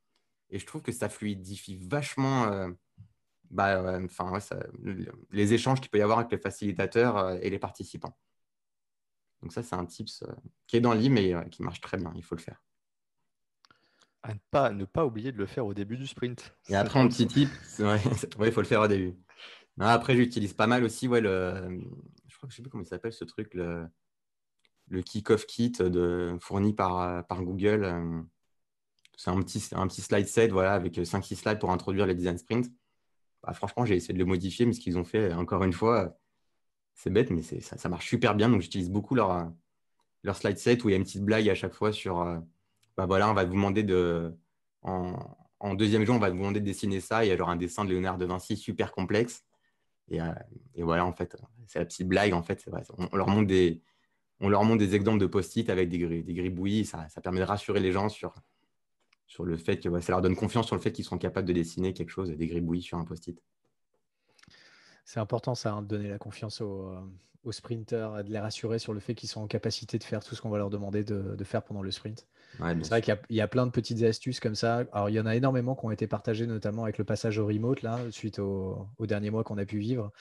Et 0.49 0.59
je 0.59 0.65
trouve 0.65 0.81
que 0.81 0.91
ça 0.91 1.09
fluidifie 1.09 1.77
vachement 1.77 2.45
euh, 2.45 2.69
bah, 3.49 3.99
les 5.31 5.53
échanges 5.53 5.79
qu'il 5.79 5.89
peut 5.89 5.99
y 5.99 6.01
avoir 6.01 6.19
avec 6.19 6.31
les 6.31 6.37
facilitateurs 6.37 7.17
euh, 7.17 7.37
et 7.41 7.49
les 7.49 7.59
participants. 7.59 8.17
Donc 9.41 9.53
ça, 9.53 9.63
c'est 9.63 9.75
un 9.75 9.85
tips 9.85 10.23
euh, 10.23 10.31
qui 10.67 10.77
est 10.77 10.81
dans 10.81 10.93
le 10.93 10.99
livre, 10.99 11.15
mais 11.15 11.33
euh, 11.33 11.41
qui 11.43 11.63
marche 11.63 11.81
très 11.81 11.97
bien. 11.97 12.11
Il 12.15 12.23
faut 12.23 12.35
le 12.35 12.41
faire. 12.41 12.63
À 14.23 14.33
ne 14.33 14.39
pas, 14.51 14.71
ne 14.71 14.85
pas 14.85 15.05
oublier 15.05 15.31
de 15.31 15.37
le 15.37 15.47
faire 15.47 15.65
au 15.65 15.73
début 15.73 15.97
du 15.97 16.05
sprint. 16.05 16.55
Et 16.69 16.75
après, 16.75 16.99
un 16.99 17.07
petit 17.07 17.25
tip, 17.25 17.49
c'est- 17.63 17.83
ouais, 17.83 17.99
il 18.47 18.51
faut 18.51 18.61
le 18.61 18.67
faire 18.67 18.81
au 18.81 18.87
début. 18.87 19.15
Non, 19.77 19.87
après, 19.87 20.15
j'utilise 20.15 20.53
pas 20.53 20.67
mal 20.67 20.83
aussi 20.83 21.07
ouais, 21.07 21.21
le, 21.21 21.79
je 22.27 22.37
crois 22.37 22.47
que 22.47 22.51
je 22.51 22.57
sais 22.57 22.61
plus 22.61 22.69
comment 22.69 22.83
il 22.83 22.87
s'appelle 22.87 23.13
ce 23.13 23.23
truc, 23.23 23.53
le, 23.55 23.87
le 24.89 25.01
kick-off 25.01 25.45
kit 25.47 25.71
de, 25.71 26.37
fourni 26.39 26.73
par, 26.73 26.99
euh, 26.99 27.21
par 27.23 27.41
Google. 27.41 28.25
C'est 29.17 29.31
un 29.31 29.41
petit, 29.41 29.63
un 29.73 29.87
petit 29.87 30.01
slide 30.01 30.27
set 30.27 30.51
voilà, 30.51 30.73
avec 30.73 30.97
5-6 30.97 31.35
slides 31.35 31.59
pour 31.59 31.71
introduire 31.71 32.05
les 32.05 32.15
design 32.15 32.37
sprints. 32.37 32.71
Bah, 33.43 33.53
franchement, 33.53 33.85
j'ai 33.85 33.95
essayé 33.95 34.13
de 34.13 34.19
le 34.19 34.25
modifier, 34.25 34.65
mais 34.65 34.73
ce 34.73 34.79
qu'ils 34.79 34.99
ont 34.99 35.03
fait, 35.03 35.33
encore 35.33 35.63
une 35.63 35.73
fois, 35.73 36.15
c'est 36.93 37.09
bête, 37.09 37.29
mais 37.31 37.41
ça, 37.41 37.89
marche 37.89 38.07
super 38.07 38.35
bien. 38.35 38.49
Donc, 38.49 38.61
j'utilise 38.61 38.89
beaucoup 38.89 39.15
leur, 39.15 39.31
euh, 39.31 39.45
leur 40.23 40.35
slide 40.35 40.57
set 40.57 40.83
où 40.83 40.89
il 40.89 40.91
y 40.91 40.95
a 40.95 40.97
une 40.97 41.03
petite 41.03 41.23
blague 41.23 41.49
à 41.49 41.55
chaque 41.55 41.73
fois 41.73 41.91
sur 41.91 42.21
euh, 42.21 42.39
bah 42.97 43.05
voilà, 43.05 43.29
on 43.29 43.33
va 43.33 43.45
vous 43.45 43.53
demander 43.53 43.83
de. 43.83 44.33
En, 44.83 45.75
deuxième 45.75 46.05
jour, 46.05 46.15
on 46.15 46.19
va 46.19 46.29
vous 46.29 46.37
demander 46.37 46.59
de 46.59 46.65
dessiner 46.65 46.99
ça. 46.99 47.23
Il 47.23 47.29
y 47.29 47.31
a 47.31 47.45
un 47.45 47.55
dessin 47.55 47.85
de 47.85 47.89
Léonard 47.91 48.17
de 48.17 48.25
Vinci 48.25 48.57
super 48.57 48.91
complexe. 48.91 49.43
Et, 50.07 50.19
euh, 50.19 50.33
et 50.73 50.83
voilà, 50.83 51.05
en 51.05 51.13
fait, 51.13 51.37
c'est 51.67 51.79
la 51.79 51.85
petite 51.85 52.07
blague. 52.07 52.33
En 52.33 52.41
fait, 52.41 52.65
on, 53.11 53.15
leur 53.15 53.27
montre 53.29 53.47
des, 53.47 54.95
exemples 54.95 55.19
de 55.19 55.27
post-it 55.27 55.69
avec 55.69 55.89
des, 55.89 56.23
des 56.23 56.33
gribouillis. 56.33 56.85
Ça, 56.85 57.07
permet 57.23 57.39
de 57.39 57.45
rassurer 57.45 57.79
les 57.79 57.91
gens 57.91 58.09
sur, 58.09 58.33
le 59.39 59.55
fait 59.57 59.79
que 59.79 59.99
ça 59.99 60.11
leur 60.11 60.21
donne 60.21 60.35
confiance 60.35 60.65
sur 60.65 60.75
le 60.75 60.81
fait 60.81 60.91
qu'ils 60.91 61.05
sont 61.05 61.17
capables 61.17 61.47
de 61.47 61.53
dessiner 61.53 61.93
quelque 61.93 62.09
chose, 62.09 62.29
des 62.29 62.47
gribouillis 62.47 62.81
sur 62.81 62.97
un 62.97 63.05
post-it. 63.05 63.41
C'est 65.05 65.19
important 65.19 65.55
ça, 65.55 65.73
hein, 65.73 65.81
de 65.81 65.87
donner 65.87 66.09
la 66.09 66.17
confiance 66.19 66.61
aux, 66.61 66.87
euh, 66.89 67.01
aux 67.43 67.51
sprinters 67.51 68.19
et 68.19 68.23
de 68.23 68.29
les 68.31 68.39
rassurer 68.39 68.79
sur 68.79 68.93
le 68.93 68.99
fait 68.99 69.15
qu'ils 69.15 69.29
sont 69.29 69.41
en 69.41 69.47
capacité 69.47 69.97
de 69.97 70.03
faire 70.03 70.23
tout 70.23 70.35
ce 70.35 70.41
qu'on 70.41 70.49
va 70.49 70.57
leur 70.57 70.69
demander 70.69 71.03
de, 71.03 71.35
de 71.35 71.43
faire 71.43 71.63
pendant 71.63 71.81
le 71.81 71.91
sprint. 71.91 72.27
Ouais, 72.59 72.75
C'est 72.81 72.89
vrai 72.89 73.01
qu'il 73.01 73.13
y 73.13 73.17
a- 73.17 73.21
il 73.29 73.35
y, 73.37 73.41
a 73.41 73.47
plein 73.47 73.65
de 73.65 73.71
petites 73.71 74.03
astuces 74.03 74.39
comme 74.39 74.55
ça. 74.55 74.85
Alors, 74.93 75.09
il 75.09 75.13
y 75.15 75.19
en 75.19 75.25
a 75.25 75.35
énormément 75.35 75.75
qui 75.75 75.85
ont 75.85 75.91
été 75.91 76.07
partagées, 76.07 76.47
notamment 76.47 76.83
avec 76.83 76.97
le 76.97 77.05
passage 77.05 77.37
au 77.39 77.47
remote, 77.47 77.81
là, 77.81 77.99
suite 78.11 78.39
au, 78.39 78.87
au 78.97 79.07
dernier 79.07 79.31
mois 79.31 79.43
qu'on 79.43 79.57
a 79.57 79.65
pu 79.65 79.79
vivre. 79.79 80.11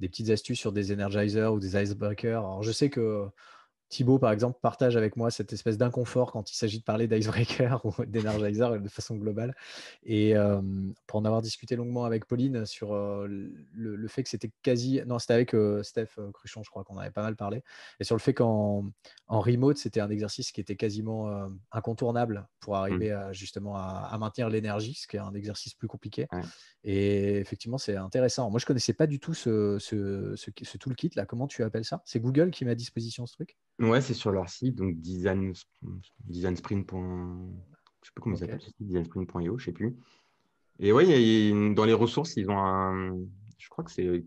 Des 0.00 0.08
petites 0.08 0.30
astuces 0.30 0.58
sur 0.60 0.72
des 0.72 0.92
energizers 0.92 1.52
ou 1.54 1.60
des 1.60 1.76
icebreakers. 1.82 2.40
Alors, 2.40 2.62
je 2.62 2.72
sais 2.72 2.90
que 2.90 3.28
Thibaut, 3.88 4.18
par 4.18 4.32
exemple, 4.32 4.58
partage 4.60 4.96
avec 4.96 5.16
moi 5.16 5.30
cette 5.30 5.52
espèce 5.52 5.78
d'inconfort 5.78 6.32
quand 6.32 6.50
il 6.50 6.56
s'agit 6.56 6.78
de 6.78 6.84
parler 6.84 7.06
d'Icebreaker 7.06 7.80
ou 7.84 8.04
d'Energizer 8.04 8.80
de 8.80 8.88
façon 8.88 9.16
globale. 9.16 9.54
Et 10.02 10.34
pour 11.06 11.20
en 11.20 11.24
avoir 11.24 11.42
discuté 11.42 11.76
longuement 11.76 12.04
avec 12.04 12.26
Pauline 12.26 12.66
sur 12.66 12.94
le, 12.94 14.08
fait 14.08 14.22
que 14.22 14.28
c'était 14.28 14.50
quasi. 14.62 15.00
Non, 15.06 15.18
c'était 15.18 15.34
avec 15.34 15.54
Steph 15.82 16.18
Cruchon, 16.32 16.62
je 16.62 16.70
crois 16.70 16.84
qu'on 16.84 16.98
avait 16.98 17.10
pas 17.10 17.22
mal 17.22 17.36
parlé. 17.36 17.62
Et 18.00 18.04
sur 18.04 18.16
le 18.16 18.20
fait 18.20 18.34
qu'en 18.34 18.84
en 19.28 19.40
remote, 19.40 19.78
c'était 19.78 20.00
un 20.00 20.10
exercice 20.10 20.52
qui 20.52 20.60
était 20.60 20.76
quasiment 20.76 21.48
incontournable 21.70 22.48
pour 22.60 22.74
mmh. 22.74 22.76
arriver 22.76 23.28
justement 23.32 23.76
à, 23.76 24.16
maintenir 24.18 24.48
l'énergie, 24.48 24.94
ce 24.94 25.06
qui 25.06 25.16
est 25.16 25.20
un 25.20 25.34
exercice 25.34 25.74
plus 25.74 25.88
compliqué. 25.88 26.26
Et 26.82 27.38
effectivement, 27.38 27.78
c'est 27.78 27.96
intéressant. 27.96 28.50
Moi, 28.50 28.58
je 28.58 28.66
connaissais 28.66 28.94
pas 28.94 29.06
du 29.06 29.20
tout 29.20 29.34
ce, 29.34 29.78
ce, 29.78 30.34
ce, 30.36 30.50
ce 30.62 30.78
toolkit 30.78 31.10
là. 31.14 31.26
Comment 31.26 31.46
tu 31.46 31.62
appelles 31.62 31.84
ça? 31.84 32.02
C'est 32.04 32.20
Google 32.20 32.50
qui 32.50 32.64
met 32.64 32.72
à 32.72 32.74
disposition 32.74 33.26
ce 33.26 33.34
truc? 33.34 33.56
Ouais, 33.78 34.00
c'est 34.00 34.14
sur 34.14 34.30
leur 34.30 34.48
site, 34.48 34.76
donc 34.76 34.96
design, 35.00 35.52
designsprint. 36.24 36.90
Je 36.90 38.08
sais 38.08 38.12
pas 38.14 38.22
comment 38.22 38.36
ils 38.36 38.44
appellent, 38.44 38.60
designsprint.io, 38.80 39.58
je 39.58 39.64
sais 39.64 39.72
plus. 39.72 39.96
Et 40.78 40.92
ouais, 40.92 41.04
dans 41.74 41.84
les 41.84 41.92
ressources, 41.92 42.36
ils 42.36 42.50
ont 42.50 42.58
un, 42.58 43.16
je 43.58 43.68
crois 43.68 43.84
que 43.84 43.90
c'est 43.90 44.24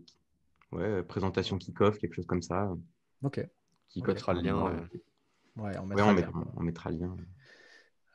ouais, 0.72 1.02
présentation 1.02 1.58
kick-off, 1.58 1.98
quelque 1.98 2.14
chose 2.14 2.26
comme 2.26 2.42
ça. 2.42 2.72
Ok. 3.22 3.46
Qui 3.88 4.00
okay. 4.02 4.12
le 4.34 4.40
lien. 4.40 4.88
Ouais, 5.56 5.76
on 5.78 5.86
mettra, 5.86 6.12
le 6.12 6.20
lien. 6.20 6.32
On 6.56 6.62
mettra 6.62 6.90
le 6.90 6.98
lien. 6.98 7.16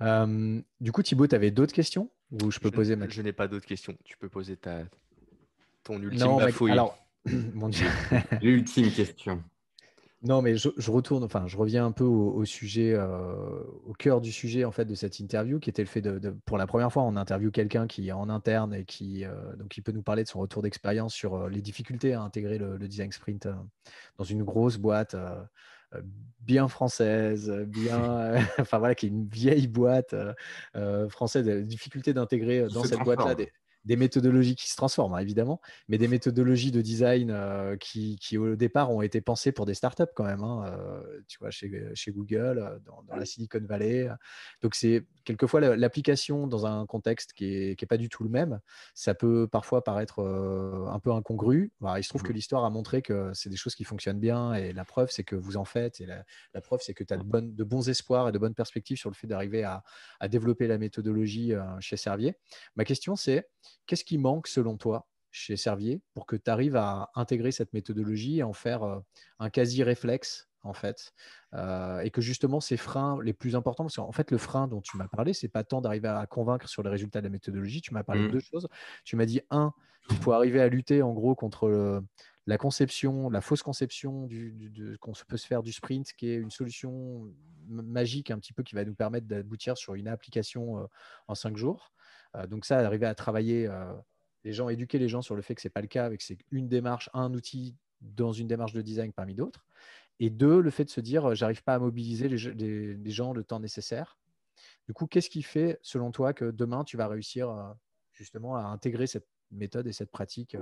Euh, 0.01 0.61
du 0.79 0.91
coup, 0.91 1.03
Thibaut, 1.03 1.27
tu 1.27 1.35
avais 1.35 1.51
d'autres 1.51 1.73
questions 1.73 2.09
ou 2.31 2.51
je 2.51 2.59
peux 2.59 2.71
poser 2.71 2.97
Je 3.09 3.21
n'ai 3.21 3.33
pas 3.33 3.47
d'autres 3.47 3.65
questions. 3.65 3.95
Tu 4.03 4.17
peux 4.17 4.29
poser 4.29 4.57
ta 4.57 4.83
ton 5.83 6.01
ultime 6.01 6.27
non, 6.27 6.39
Alors, 6.39 6.97
mon 7.53 7.69
Dieu. 7.69 7.87
L'ultime 8.41 8.91
question. 8.91 9.43
Non, 10.25 10.41
mais 10.41 10.57
je, 10.57 10.89
retourne, 10.89 11.23
enfin, 11.23 11.45
je 11.45 11.55
reviens 11.55 11.85
un 11.85 11.91
peu 11.91 12.03
au, 12.03 12.45
sujet, 12.45 12.93
euh, 12.93 13.35
au 13.85 13.93
cœur 13.93 14.21
du 14.21 14.31
sujet 14.31 14.65
en 14.65 14.71
fait 14.71 14.85
de 14.85 14.95
cette 14.95 15.19
interview, 15.19 15.59
qui 15.59 15.69
était 15.69 15.83
le 15.83 15.87
fait 15.87 16.01
de, 16.01 16.31
pour 16.45 16.57
la 16.57 16.65
première 16.65 16.91
fois, 16.91 17.03
on 17.03 17.15
interview 17.15 17.51
quelqu'un 17.51 17.85
qui 17.85 18.07
est 18.07 18.11
en 18.11 18.27
interne 18.29 18.73
et 18.73 18.85
qui, 18.85 19.23
euh, 19.23 19.55
donc, 19.57 19.77
il 19.77 19.81
peut 19.81 19.91
nous 19.91 20.01
parler 20.01 20.23
de 20.23 20.27
son 20.27 20.39
retour 20.39 20.63
d'expérience 20.63 21.13
sur 21.13 21.35
euh, 21.35 21.49
les 21.49 21.61
difficultés 21.61 22.13
à 22.13 22.21
intégrer 22.21 22.57
le, 22.57 22.79
design 22.79 23.11
sprint 23.11 23.47
dans 24.17 24.23
une 24.23 24.43
grosse 24.43 24.77
boîte 24.77 25.15
bien 26.39 26.67
française, 26.67 27.51
bien, 27.67 28.33
enfin 28.59 28.79
voilà, 28.79 28.95
qui 28.95 29.05
est 29.05 29.09
une 29.09 29.27
vieille 29.27 29.67
boîte 29.67 30.15
française, 31.09 31.47
la 31.47 31.61
difficulté 31.61 32.13
d'intégrer 32.13 32.67
dans 32.73 32.83
cette 32.83 32.99
boîte-là 32.99 33.35
des, 33.35 33.51
des 33.85 33.95
méthodologies 33.95 34.55
qui 34.55 34.69
se 34.69 34.75
transforment, 34.75 35.15
hein, 35.15 35.19
évidemment, 35.19 35.61
mais 35.87 35.97
des 35.97 36.07
méthodologies 36.07 36.71
de 36.71 36.81
design 36.81 37.29
euh, 37.31 37.77
qui, 37.77 38.37
au 38.37 38.55
départ, 38.55 38.91
ont 38.91 39.01
été 39.01 39.21
pensées 39.21 39.51
pour 39.51 39.65
des 39.65 39.75
startups 39.75 40.03
quand 40.15 40.23
même, 40.23 40.43
hein, 40.43 40.65
euh, 40.67 41.21
tu 41.27 41.37
vois, 41.39 41.51
chez, 41.51 41.71
chez 41.93 42.11
Google, 42.11 42.59
euh, 42.59 42.79
dans, 42.79 43.15
la 43.15 43.25
Silicon 43.25 43.61
Valley. 43.63 44.09
Donc, 44.61 44.75
c'est 44.75 45.05
quelquefois 45.23 45.61
l'application 45.61 46.47
dans 46.47 46.65
un 46.65 46.85
contexte 46.85 47.33
qui 47.33 47.45
n'est 47.45 47.71
est 47.71 47.85
pas 47.85 47.97
du 47.97 48.09
tout 48.09 48.23
le 48.23 48.29
même. 48.29 48.59
Ça 48.95 49.13
peut 49.13 49.47
parfois 49.47 49.83
paraître 49.83 50.19
un 50.19 50.99
peu 50.99 51.11
incongru. 51.11 51.71
il 51.97 52.03
se 52.03 52.09
trouve 52.09 52.23
que 52.23 52.31
mmh. 52.31 52.35
l'histoire 52.35 52.65
a 52.65 52.69
montré 52.69 53.01
que 53.01 53.31
c'est 53.33 53.49
des 53.49 53.55
choses 53.55 53.75
qui 53.75 53.83
fonctionnent 53.83 54.19
bien 54.19 54.53
et 54.53 54.73
la 54.73 54.85
preuve, 54.85 55.11
c'est 55.11 55.23
que 55.23 55.35
vous 55.35 55.57
en 55.57 55.65
faites 55.65 56.01
et 56.01 56.05
la, 56.05 56.61
preuve, 56.61 56.81
c'est 56.81 56.93
que 56.93 57.03
tu 57.03 57.13
as 57.13 57.17
de, 57.17 57.23
bonnes, 57.23 57.55
de, 57.55 57.63
bons 57.63 57.87
espoirs 57.89 58.29
et 58.29 58.31
de 58.31 58.37
bonnes 58.37 58.55
perspectives 58.55 58.97
sur 58.97 59.09
le 59.09 59.15
fait 59.15 59.27
d'arriver 59.27 59.63
à, 59.63 59.83
à, 60.19 60.27
développer 60.27 60.67
la 60.67 60.77
méthodologie 60.77 61.53
chez 61.79 61.97
Servier. 61.97 62.35
Ma 62.75 62.85
question, 62.85 63.15
c'est 63.15 63.47
Qu'est-ce 63.85 64.03
qui 64.03 64.17
manque 64.17 64.47
selon 64.47 64.77
toi 64.77 65.07
chez 65.31 65.57
Servier 65.57 66.01
pour 66.13 66.25
que 66.25 66.35
tu 66.35 66.49
arrives 66.49 66.75
à 66.75 67.09
intégrer 67.15 67.51
cette 67.51 67.73
méthodologie 67.73 68.39
et 68.39 68.43
en 68.43 68.53
faire 68.53 68.83
euh, 68.83 68.99
un 69.39 69.49
quasi-réflexe 69.49 70.49
en 70.63 70.73
fait, 70.73 71.13
euh, 71.53 71.99
et 71.99 72.09
que 72.09 72.21
justement 72.21 72.59
ces 72.59 72.77
freins 72.77 73.19
les 73.21 73.33
plus 73.33 73.55
importants, 73.55 73.83
parce 73.83 73.97
qu'en 73.97 74.11
fait 74.11 74.31
le 74.31 74.39
frein 74.39 74.67
dont 74.67 74.81
tu 74.81 74.97
m'as 74.97 75.07
parlé, 75.07 75.33
c'est 75.33 75.47
pas 75.47 75.63
tant 75.63 75.79
d'arriver 75.79 76.07
à 76.07 76.25
convaincre 76.25 76.67
sur 76.67 76.81
les 76.81 76.89
résultats 76.89 77.19
de 77.19 77.25
la 77.25 77.29
méthodologie. 77.29 77.81
Tu 77.81 77.93
m'as 77.93 78.03
parlé 78.03 78.23
de 78.23 78.27
mmh. 78.29 78.31
deux 78.31 78.39
choses. 78.39 78.67
Tu 79.03 79.15
m'as 79.15 79.27
dit 79.27 79.41
un, 79.51 79.73
il 80.09 80.15
faut 80.15 80.31
arriver 80.31 80.59
à 80.59 80.67
lutter 80.67 81.03
en 81.03 81.13
gros 81.13 81.35
contre 81.35 82.01
la 82.47 82.57
conception, 82.57 83.29
la 83.29 83.41
fausse 83.41 83.63
conception 83.63 84.27
du, 84.27 84.97
qu'on 84.99 85.13
peut 85.27 85.37
se 85.37 85.47
faire 85.47 85.63
du 85.63 85.71
sprint, 85.71 86.13
qui 86.13 86.29
est 86.29 86.35
une 86.35 86.51
solution 86.51 87.31
magique 87.67 88.29
un 88.29 88.37
petit 88.37 88.53
peu 88.53 88.61
qui 88.61 88.75
va 88.75 88.85
nous 88.85 88.93
permettre 88.93 89.27
d'aboutir 89.27 89.77
sur 89.77 89.95
une 89.95 90.07
application 90.07 90.79
euh, 90.79 90.85
en 91.27 91.35
cinq 91.35 91.57
jours. 91.57 91.91
Euh, 92.35 92.47
donc 92.47 92.65
ça, 92.65 92.79
arriver 92.79 93.05
à 93.05 93.15
travailler 93.15 93.67
euh, 93.67 93.93
les 94.43 94.53
gens, 94.53 94.69
éduquer 94.69 94.99
les 94.99 95.09
gens 95.09 95.21
sur 95.21 95.35
le 95.35 95.41
fait 95.41 95.55
que 95.55 95.61
ce 95.61 95.67
n'est 95.67 95.71
pas 95.71 95.81
le 95.81 95.87
cas, 95.87 96.05
avec 96.05 96.21
c'est 96.21 96.37
une 96.51 96.67
démarche, 96.67 97.09
un 97.13 97.33
outil 97.33 97.75
dans 98.01 98.31
une 98.31 98.47
démarche 98.47 98.73
de 98.73 98.81
design 98.81 99.13
parmi 99.13 99.35
d'autres. 99.35 99.65
Et 100.19 100.29
deux, 100.29 100.61
le 100.61 100.69
fait 100.69 100.85
de 100.85 100.89
se 100.89 101.01
dire, 101.01 101.29
euh, 101.31 101.35
j'arrive 101.35 101.63
pas 101.63 101.75
à 101.75 101.79
mobiliser 101.79 102.29
les, 102.29 103.11
gens 103.11 103.33
le 103.33 103.43
temps 103.43 103.59
nécessaire. 103.59 104.17
Du 104.87 104.93
coup, 104.93 105.07
qu'est-ce 105.07 105.29
qui 105.29 105.41
fait, 105.41 105.79
selon 105.81 106.11
toi, 106.11 106.33
que 106.33 106.45
demain, 106.45 106.83
tu 106.83 106.95
vas 106.95 107.07
réussir 107.07 107.75
justement 108.13 108.55
à 108.55 108.61
intégrer 108.61 109.07
cette 109.07 109.27
méthode 109.51 109.87
et 109.87 109.91
cette 109.91 110.11
pratique 110.11 110.55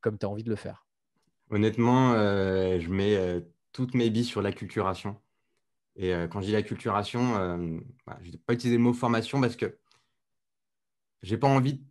comme 0.00 0.18
tu 0.18 0.26
as 0.26 0.28
envie 0.28 0.44
de 0.44 0.50
le 0.50 0.56
faire? 0.56 0.86
Honnêtement, 1.50 2.12
je 2.12 2.88
mets 2.90 3.42
toutes 3.72 3.94
mes 3.94 4.10
billes 4.10 4.26
sur 4.26 4.42
l'acculturation. 4.42 5.16
Et 5.96 6.12
quand 6.30 6.42
je 6.42 6.46
dis 6.46 6.52
l'acculturation, 6.52 7.32
bah, 8.06 8.18
je 8.20 8.26
ne 8.28 8.32
vais 8.32 8.38
pas 8.38 8.52
utiliser 8.52 8.76
le 8.76 8.82
mot 8.82 8.92
formation 8.92 9.40
parce 9.40 9.56
que 9.56 9.78
j'ai 11.22 11.38
pas 11.38 11.48
envie 11.48 11.82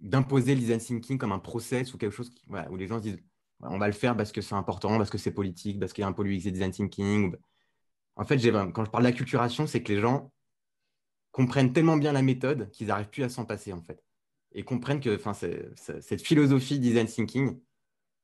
d'imposer 0.00 0.54
le 0.54 0.60
design 0.60 0.80
thinking 0.80 1.18
comme 1.18 1.32
un 1.32 1.38
process 1.38 1.92
ou 1.92 1.98
quelque 1.98 2.14
chose 2.14 2.32
où 2.48 2.76
les 2.76 2.86
gens 2.86 2.98
se 2.98 3.02
disent 3.02 3.18
on 3.62 3.78
va 3.78 3.86
le 3.86 3.92
faire 3.92 4.16
parce 4.16 4.32
que 4.32 4.40
c'est 4.40 4.54
important, 4.54 4.96
parce 4.96 5.10
que 5.10 5.18
c'est 5.18 5.32
politique, 5.32 5.78
parce 5.78 5.92
qu'il 5.92 6.02
y 6.02 6.04
a 6.04 6.08
un 6.08 6.12
peu 6.12 6.22
l'UX 6.22 6.50
design 6.50 6.70
thinking. 6.70 7.36
En 8.16 8.24
fait, 8.24 8.38
quand 8.72 8.84
je 8.84 8.90
parle 8.90 9.04
d'acculturation, 9.04 9.66
c'est 9.66 9.82
que 9.82 9.92
les 9.92 10.00
gens 10.00 10.32
comprennent 11.30 11.72
tellement 11.72 11.96
bien 11.96 12.12
la 12.12 12.22
méthode 12.22 12.70
qu'ils 12.70 12.88
n'arrivent 12.88 13.10
plus 13.10 13.22
à 13.22 13.28
s'en 13.28 13.44
passer 13.44 13.72
en 13.72 13.82
fait. 13.82 14.02
Et 14.52 14.64
comprennent 14.64 15.00
que 15.00 15.18
cette 15.76 16.22
philosophie 16.22 16.80
design 16.80 17.06
thinking 17.06 17.60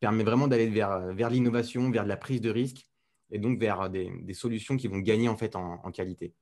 permet 0.00 0.24
vraiment 0.24 0.48
d'aller 0.48 0.68
vers, 0.68 1.12
vers 1.14 1.30
l'innovation, 1.30 1.90
vers 1.90 2.04
de 2.04 2.08
la 2.08 2.16
prise 2.16 2.40
de 2.40 2.50
risque 2.50 2.88
et 3.30 3.38
donc 3.38 3.58
vers 3.60 3.90
des, 3.90 4.34
solutions 4.34 4.76
qui 4.76 4.88
vont 4.88 4.98
gagner 4.98 5.28
en 5.28 5.36
fait 5.36 5.54
en, 5.54 5.90
qualité. 5.92 6.34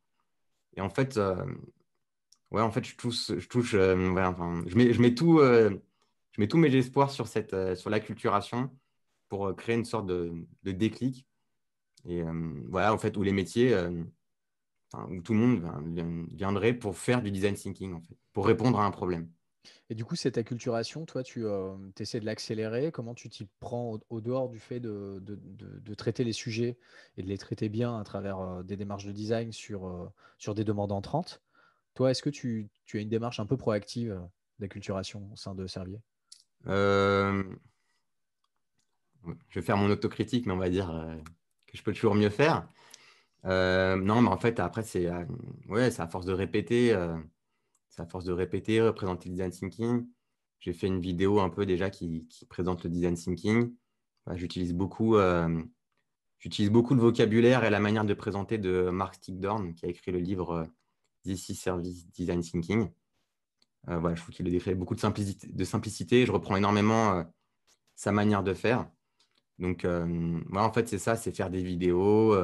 Et 0.76 0.80
en 0.80 0.90
fait, 0.90 1.16
euh, 1.16 1.44
ouais, 2.54 2.62
en 2.62 2.70
fait, 2.70 2.84
je 2.84 2.96
touche, 2.96 3.32
je 3.36 3.48
touche, 3.48 3.74
euh, 3.74 3.96
je 4.66 4.76
mets, 4.76 4.92
je 4.92 5.00
mets 5.00 5.14
tout, 5.14 5.40
euh, 5.40 5.70
je 6.32 6.40
mets 6.40 6.48
tous 6.48 6.56
mes 6.56 6.74
espoirs 6.74 7.10
sur 7.10 7.26
cette, 7.26 7.52
euh, 7.52 7.74
sur 7.74 7.90
l'acculturation 7.90 8.70
pour 9.28 9.54
créer 9.56 9.74
une 9.74 9.84
sorte 9.84 10.06
de, 10.06 10.32
de 10.62 10.72
déclic. 10.72 11.26
Et 12.06 12.22
voilà, 12.68 12.92
en 12.92 12.98
fait, 12.98 13.16
où 13.16 13.22
les 13.22 13.32
métiers, 13.32 13.74
où 14.94 15.22
tout 15.22 15.32
le 15.32 15.38
monde 15.38 16.28
viendrait 16.34 16.74
pour 16.74 16.98
faire 16.98 17.22
du 17.22 17.30
design 17.30 17.54
thinking, 17.54 17.94
en 17.94 18.02
fait, 18.02 18.14
pour 18.34 18.46
répondre 18.46 18.78
à 18.78 18.84
un 18.84 18.90
problème. 18.90 19.30
Et 19.88 19.94
du 19.94 20.04
coup, 20.04 20.14
cette 20.14 20.36
acculturation, 20.36 21.06
toi, 21.06 21.22
tu 21.22 21.46
essaies 21.98 22.20
de 22.20 22.26
l'accélérer. 22.26 22.92
Comment 22.92 23.14
tu 23.14 23.30
t'y 23.30 23.48
prends 23.58 23.98
au, 24.10 24.20
dehors 24.20 24.50
du 24.50 24.58
fait 24.58 24.80
de, 24.80 25.18
de, 25.22 25.40
de, 25.40 25.94
traiter 25.94 26.24
les 26.24 26.34
sujets 26.34 26.76
et 27.16 27.22
de 27.22 27.28
les 27.28 27.38
traiter 27.38 27.70
bien 27.70 27.98
à 27.98 28.04
travers 28.04 28.62
des 28.62 28.76
démarches 28.76 29.06
de 29.06 29.12
design 29.12 29.50
sur, 29.50 30.12
sur 30.36 30.54
des 30.54 30.64
demandes 30.64 30.92
entrantes? 30.92 31.42
Toi, 31.94 32.10
est-ce 32.10 32.22
que 32.22 32.30
tu, 32.30 32.68
as 32.92 32.98
une 32.98 33.08
démarche 33.08 33.40
un 33.40 33.46
peu 33.46 33.56
proactive 33.56 34.12
euh, 34.12 34.20
d'acculturation 34.58 35.30
au 35.32 35.36
sein 35.36 35.54
de 35.54 35.66
Servier? 35.66 36.00
Euh, 36.66 37.44
Je 39.48 39.60
vais 39.60 39.64
faire 39.64 39.76
mon 39.76 39.88
autocritique, 39.88 40.46
mais 40.46 40.52
on 40.52 40.58
va 40.58 40.70
dire 40.70 40.90
euh, 40.90 41.14
que 41.66 41.78
je 41.78 41.82
peux 41.82 41.92
toujours 41.92 42.14
mieux 42.14 42.30
faire. 42.30 42.68
non, 43.44 44.22
mais 44.22 44.28
en 44.28 44.38
fait, 44.38 44.58
après, 44.60 44.82
c'est 44.82 45.06
à 45.06 46.08
force 46.08 46.26
de 46.26 46.32
répéter. 46.32 46.96
c'est 47.88 48.02
à 48.02 48.06
force 48.06 48.24
de 48.24 48.32
répéter, 48.32 48.80
représenter 48.80 49.28
le 49.28 49.34
design 49.34 49.50
thinking. 49.50 50.06
J'ai 50.60 50.72
fait 50.72 50.86
une 50.86 51.00
vidéo 51.00 51.40
un 51.40 51.50
peu 51.50 51.66
déjà 51.66 51.90
qui, 51.90 52.26
présente 52.48 52.84
le 52.84 52.90
design 52.90 53.14
thinking. 53.14 53.72
j'utilise 54.32 54.72
beaucoup, 54.72 55.16
j'utilise 56.38 56.70
beaucoup 56.70 56.94
le 56.94 57.00
vocabulaire 57.00 57.64
et 57.64 57.70
la 57.70 57.80
manière 57.80 58.04
de 58.04 58.14
présenter 58.14 58.56
de 58.58 58.88
Mark 58.90 59.14
Stickdorn, 59.16 59.74
qui 59.74 59.84
a 59.84 59.90
écrit 59.90 60.10
le 60.10 60.20
livre 60.20 60.66
DC 61.24 61.54
Service 61.54 62.08
Design 62.10 62.42
Thinking. 62.42 62.88
Euh, 63.88 63.98
voilà, 63.98 64.16
je 64.16 64.22
trouve 64.22 64.34
qu'il 64.34 64.50
décrit 64.50 64.74
beaucoup 64.74 64.94
de 64.94 65.00
simplicité, 65.00 65.48
de 65.48 65.64
simplicité. 65.64 66.26
Je 66.26 66.32
reprends 66.32 66.56
énormément 66.56 67.18
euh, 67.18 67.24
sa 67.94 68.12
manière 68.12 68.42
de 68.42 68.54
faire. 68.54 68.88
Donc, 69.58 69.84
euh, 69.84 70.40
en 70.54 70.72
fait, 70.72 70.88
c'est 70.88 70.98
ça, 70.98 71.16
c'est 71.16 71.32
faire 71.34 71.50
des 71.50 71.62
vidéos, 71.62 72.34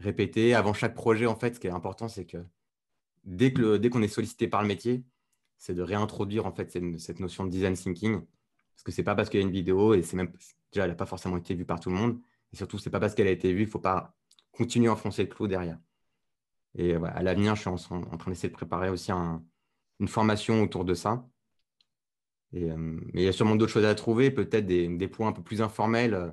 répéter. 0.00 0.54
Avant 0.54 0.72
chaque 0.72 0.94
projet, 0.94 1.26
en 1.26 1.36
fait, 1.36 1.54
ce 1.54 1.60
qui 1.60 1.66
est 1.66 1.70
important, 1.70 2.08
c'est 2.08 2.24
que 2.24 2.38
dès 3.24 3.52
qu'on 3.52 3.76
dès 3.78 3.90
qu'on 3.90 4.02
est 4.02 4.08
sollicité 4.08 4.48
par 4.48 4.62
le 4.62 4.68
métier, 4.68 5.04
c'est 5.58 5.74
de 5.74 5.82
réintroduire 5.82 6.46
en 6.46 6.52
fait 6.52 6.70
cette, 6.98 7.20
notion 7.20 7.44
de 7.44 7.50
design 7.50 7.74
thinking. 7.74 8.20
Parce 8.74 8.82
que 8.84 8.92
c'est 8.92 9.04
pas 9.04 9.14
parce 9.14 9.30
qu'il 9.30 9.40
y 9.40 9.42
a 9.42 9.46
une 9.46 9.52
vidéo 9.52 9.94
et 9.94 10.02
c'est 10.02 10.16
même 10.16 10.32
déjà 10.72 10.84
elle 10.84 10.90
n'a 10.90 10.96
pas 10.96 11.06
forcément 11.06 11.36
été 11.36 11.54
vue 11.54 11.64
par 11.64 11.78
tout 11.80 11.90
le 11.90 11.96
monde. 11.96 12.18
Et 12.52 12.56
surtout, 12.56 12.78
c'est 12.78 12.90
pas 12.90 13.00
parce 13.00 13.14
qu'elle 13.14 13.28
a 13.28 13.30
été 13.30 13.52
vue, 13.52 13.62
il 13.62 13.66
ne 13.66 13.70
faut 13.70 13.78
pas 13.78 14.16
continuer 14.52 14.88
à 14.88 14.92
enfoncer 14.92 15.22
le 15.22 15.28
clou 15.28 15.46
derrière. 15.46 15.78
Et 16.76 16.94
à 16.94 17.22
l'avenir, 17.22 17.54
je 17.54 17.60
suis 17.60 17.70
en, 17.70 17.76
train 17.76 18.30
d'essayer 18.30 18.48
de 18.48 18.54
préparer 18.54 18.88
aussi 18.88 19.12
une 19.12 20.08
formation 20.08 20.62
autour 20.62 20.84
de 20.84 20.94
ça. 20.94 21.26
Et, 22.52 22.70
euh, 22.70 22.76
mais 22.76 23.22
il 23.22 23.24
y 23.24 23.28
a 23.28 23.32
sûrement 23.32 23.56
d'autres 23.56 23.72
choses 23.72 23.84
à 23.84 23.94
trouver, 23.94 24.30
peut-être 24.30 24.66
des, 24.66 25.08
points 25.08 25.28
un 25.28 25.32
peu 25.32 25.42
plus 25.42 25.62
informels. 25.62 26.14
Euh, 26.14 26.30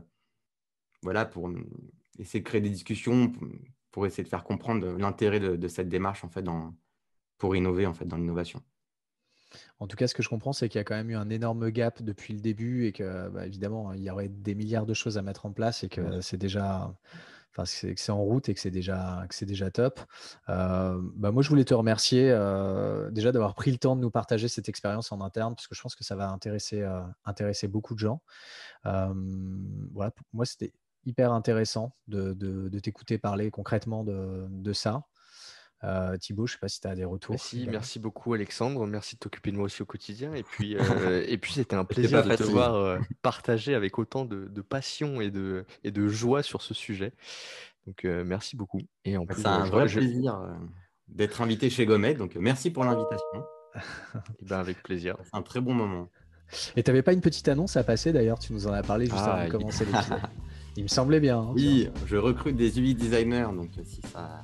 voilà, 1.04 1.26
pour 1.26 1.50
essayer 2.20 2.42
de 2.42 2.48
créer 2.48 2.62
des 2.62 2.70
discussions 2.70 3.34
pour 3.92 4.06
essayer 4.06 4.24
de 4.24 4.30
faire 4.30 4.44
comprendre 4.44 4.88
l'intérêt 4.98 5.40
de, 5.40 5.68
cette 5.68 5.90
démarche 5.90 6.24
en 6.24 6.30
fait, 6.30 6.42
dans, 6.42 6.74
pour 7.38 7.56
innover 7.56 7.86
en 7.86 7.94
fait, 7.94 8.06
dans 8.06 8.18
l'innovation. 8.18 8.62
En 9.80 9.88
tout 9.88 9.98
cas, 9.98 10.08
ce 10.08 10.16
que 10.16 10.24
je 10.24 10.30
comprends, 10.30 10.54
c'est 10.54 10.70
qu'il 10.70 10.80
y 10.80 10.82
a 10.82 10.86
quand 10.86 10.96
même 10.96 11.10
eu 11.10 11.16
un 11.16 11.30
énorme 11.30 11.72
gap 11.72 12.02
depuis 12.02 12.34
le 12.34 12.40
début 12.40 12.86
et 12.86 12.94
que, 12.94 13.28
bah, 13.30 13.46
évidemment, 13.46 13.92
il 13.92 14.02
y 14.02 14.10
aurait 14.10 14.30
des 14.30 14.56
milliards 14.56 14.86
de 14.86 14.94
choses 14.94 15.18
à 15.18 15.22
mettre 15.22 15.46
en 15.46 15.52
place 15.52 15.84
et 15.84 15.90
que 15.90 16.22
c'est 16.22 16.38
déjà, 16.38 16.96
enfin, 17.56 17.64
que 17.64 18.00
c'est 18.00 18.12
en 18.12 18.22
route 18.22 18.50
et 18.50 18.54
que 18.54 18.60
c'est 18.60 18.72
déjà, 18.72 19.26
que 19.30 19.46
déjà 19.46 19.72
top. 19.72 20.00
Euh, 20.50 21.00
bah, 21.16 21.32
moi, 21.32 21.44
je 21.44 21.50
voulais 21.50 21.66
te 21.66 21.74
remercier 21.74 22.30
euh, 22.32 23.12
déjà 23.12 23.32
d'avoir 23.32 23.56
pris 23.56 23.72
le 23.72 23.78
temps 23.78 23.96
de 23.96 24.02
nous 24.02 24.12
partager 24.12 24.48
cette 24.48 24.70
expérience 24.70 25.12
en 25.12 25.22
interne 25.22 25.56
parce 25.56 25.68
que 25.68 25.76
je 25.76 25.82
pense 25.82 25.96
que 25.96 26.04
ça 26.04 26.16
va 26.16 26.30
intéresser, 26.30 26.82
euh, 26.82 27.02
intéresser 27.26 27.68
beaucoup 27.68 27.94
de 27.94 28.00
gens. 28.00 28.22
voilà, 28.84 30.12
moi, 30.34 30.46
c'était 30.46 30.74
hyper 31.06 31.32
intéressant 31.32 31.96
de, 32.08 32.34
de, 32.34 32.80
t'écouter 32.80 33.18
parler 33.18 33.52
concrètement 33.52 34.04
de, 34.04 34.48
de 34.50 34.74
ça. 34.74 35.04
Euh, 35.84 36.16
Thibaut, 36.18 36.46
je 36.46 36.54
ne 36.54 36.56
sais 36.56 36.60
pas 36.60 36.68
si 36.68 36.80
tu 36.80 36.88
as 36.88 36.96
des 36.96 37.06
retours. 37.06 37.34
Merci, 37.34 37.68
merci 37.70 38.00
beaucoup 38.00 38.34
Alexandre, 38.34 38.86
merci 38.86 39.16
de 39.16 39.20
t'occuper 39.20 39.52
de 39.52 39.58
moi 39.58 39.66
aussi 39.66 39.82
au 39.82 39.86
quotidien. 39.86 40.34
Et 40.34 40.44
puis, 40.44 40.78
euh, 40.80 41.26
et 41.28 41.38
puis 41.38 41.54
c'était 41.54 41.76
un 41.76 41.86
plaisir 41.86 42.24
de 42.24 42.36
te 42.36 42.44
voir 42.44 42.76
euh, 42.76 43.00
partager 43.22 43.74
avec 43.74 43.98
autant 43.98 44.26
de, 44.26 44.62
passion 44.62 45.22
et 45.22 45.32
de, 45.32 45.66
et 45.84 45.92
de 45.92 46.08
joie 46.08 46.44
sur 46.44 46.62
ce 46.62 46.74
sujet. 46.74 47.14
Donc 47.88 48.04
merci 48.04 48.56
beaucoup. 48.56 48.82
Et 49.06 49.18
en 49.18 49.26
plus, 49.26 49.42
c'est 49.42 49.48
un 49.48 49.66
vrai 49.66 49.88
plaisir 49.88 50.40
d'être 51.08 51.42
invité 51.42 51.70
chez 51.70 51.86
Gomet. 51.86 52.14
Donc 52.14 52.36
merci 52.36 52.70
pour 52.70 52.84
l'invitation. 52.86 53.44
et 54.40 54.46
ben 54.46 54.60
avec 54.60 54.84
plaisir. 54.84 55.18
C'est 55.24 55.36
un 55.36 55.42
très 55.42 55.62
bon 55.62 55.74
moment. 55.74 56.10
Et 56.76 56.84
tu 56.84 56.92
n'avais 56.92 57.02
pas 57.02 57.14
une 57.14 57.22
petite 57.22 57.48
annonce 57.48 57.78
à 57.78 57.84
passer 57.84 58.12
d'ailleurs? 58.12 58.38
Tu 58.38 58.54
nous 58.54 58.68
en 58.68 58.74
as 58.74 58.84
parlé 58.84 59.06
juste 59.06 59.18
avant 59.18 59.46
de 59.46 59.50
commencer 59.50 59.86
l'épisode. 59.86 60.20
Il 60.78 60.84
me 60.84 60.88
semblait 60.88 61.20
bien. 61.20 61.40
Hein, 61.40 61.54
oui, 61.56 61.90
je 62.06 62.18
recrute 62.18 62.56
des 62.56 62.80
UI 62.80 62.94
designers, 62.94 63.48
donc 63.54 63.72
si 63.84 64.02
ça 64.02 64.44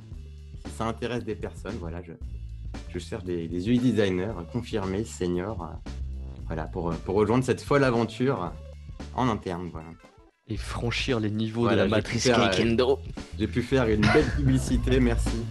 ça 0.77 0.85
intéresse 0.85 1.23
des 1.23 1.35
personnes, 1.35 1.75
voilà, 1.79 2.01
je, 2.03 2.13
je 2.89 2.99
cherche 2.99 3.23
des, 3.23 3.47
des 3.47 3.67
UI 3.67 3.79
designers 3.79 4.33
confirmés, 4.51 5.03
seniors, 5.03 5.63
euh, 5.63 5.89
voilà, 6.45 6.65
pour, 6.65 6.93
pour 6.97 7.15
rejoindre 7.15 7.43
cette 7.43 7.61
folle 7.61 7.83
aventure 7.83 8.53
en 9.15 9.27
interne. 9.27 9.69
Voilà. 9.71 9.87
Et 10.47 10.55
franchir 10.55 11.19
les 11.19 11.31
niveaux 11.31 11.67
de 11.67 11.75
la 11.75 11.87
matrice 11.87 12.29
Kekendo. 12.29 12.91
Euh, 12.91 13.11
j'ai 13.39 13.47
pu 13.47 13.63
faire 13.63 13.87
une 13.87 14.01
belle 14.01 14.29
publicité, 14.35 14.99
merci. 15.01 15.43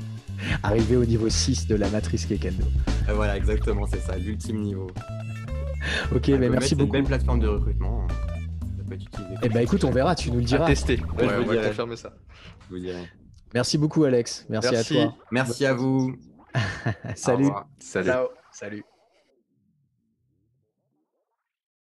Arriver 0.63 0.97
au 0.97 1.05
niveau 1.05 1.29
6 1.29 1.67
de 1.67 1.75
la 1.75 1.91
matrice 1.91 2.27
Kekendo. 2.27 2.65
voilà, 3.13 3.37
exactement, 3.37 3.85
c'est 3.87 4.01
ça, 4.01 4.17
l'ultime 4.17 4.61
niveau. 4.61 4.87
ok, 6.15 6.29
mais 6.29 6.49
merci 6.49 6.77
beaucoup. 6.77 6.93
C'est 6.93 6.99
une 6.99 7.05
belle 7.05 7.05
plateforme 7.05 7.41
de 7.41 7.49
recrutement. 7.49 8.07
Eh 9.43 9.49
ben 9.49 9.61
écoute, 9.61 9.83
on 9.83 9.91
verra, 9.91 10.15
tu 10.15 10.31
nous 10.31 10.39
le 10.39 10.45
diras. 10.45 10.65
À 10.65 10.69
tester, 10.69 11.01
ouais, 11.19 11.29
je 11.29 11.43
vous 11.43 11.69
confirmer 11.69 11.97
ça. 11.97 12.15
Je 12.69 12.75
vous 12.77 12.81
dirai. 12.81 13.03
Merci 13.57 13.79
beaucoup, 13.79 14.05
Alex. 14.05 14.45
Merci, 14.51 14.77
à 14.77 14.85
toi. 14.85 15.15
Merci 15.31 15.65
à 15.65 15.73
vous. 15.73 16.15
Salut. 17.15 17.49
Salut. 17.79 18.11
Salut. 18.53 18.85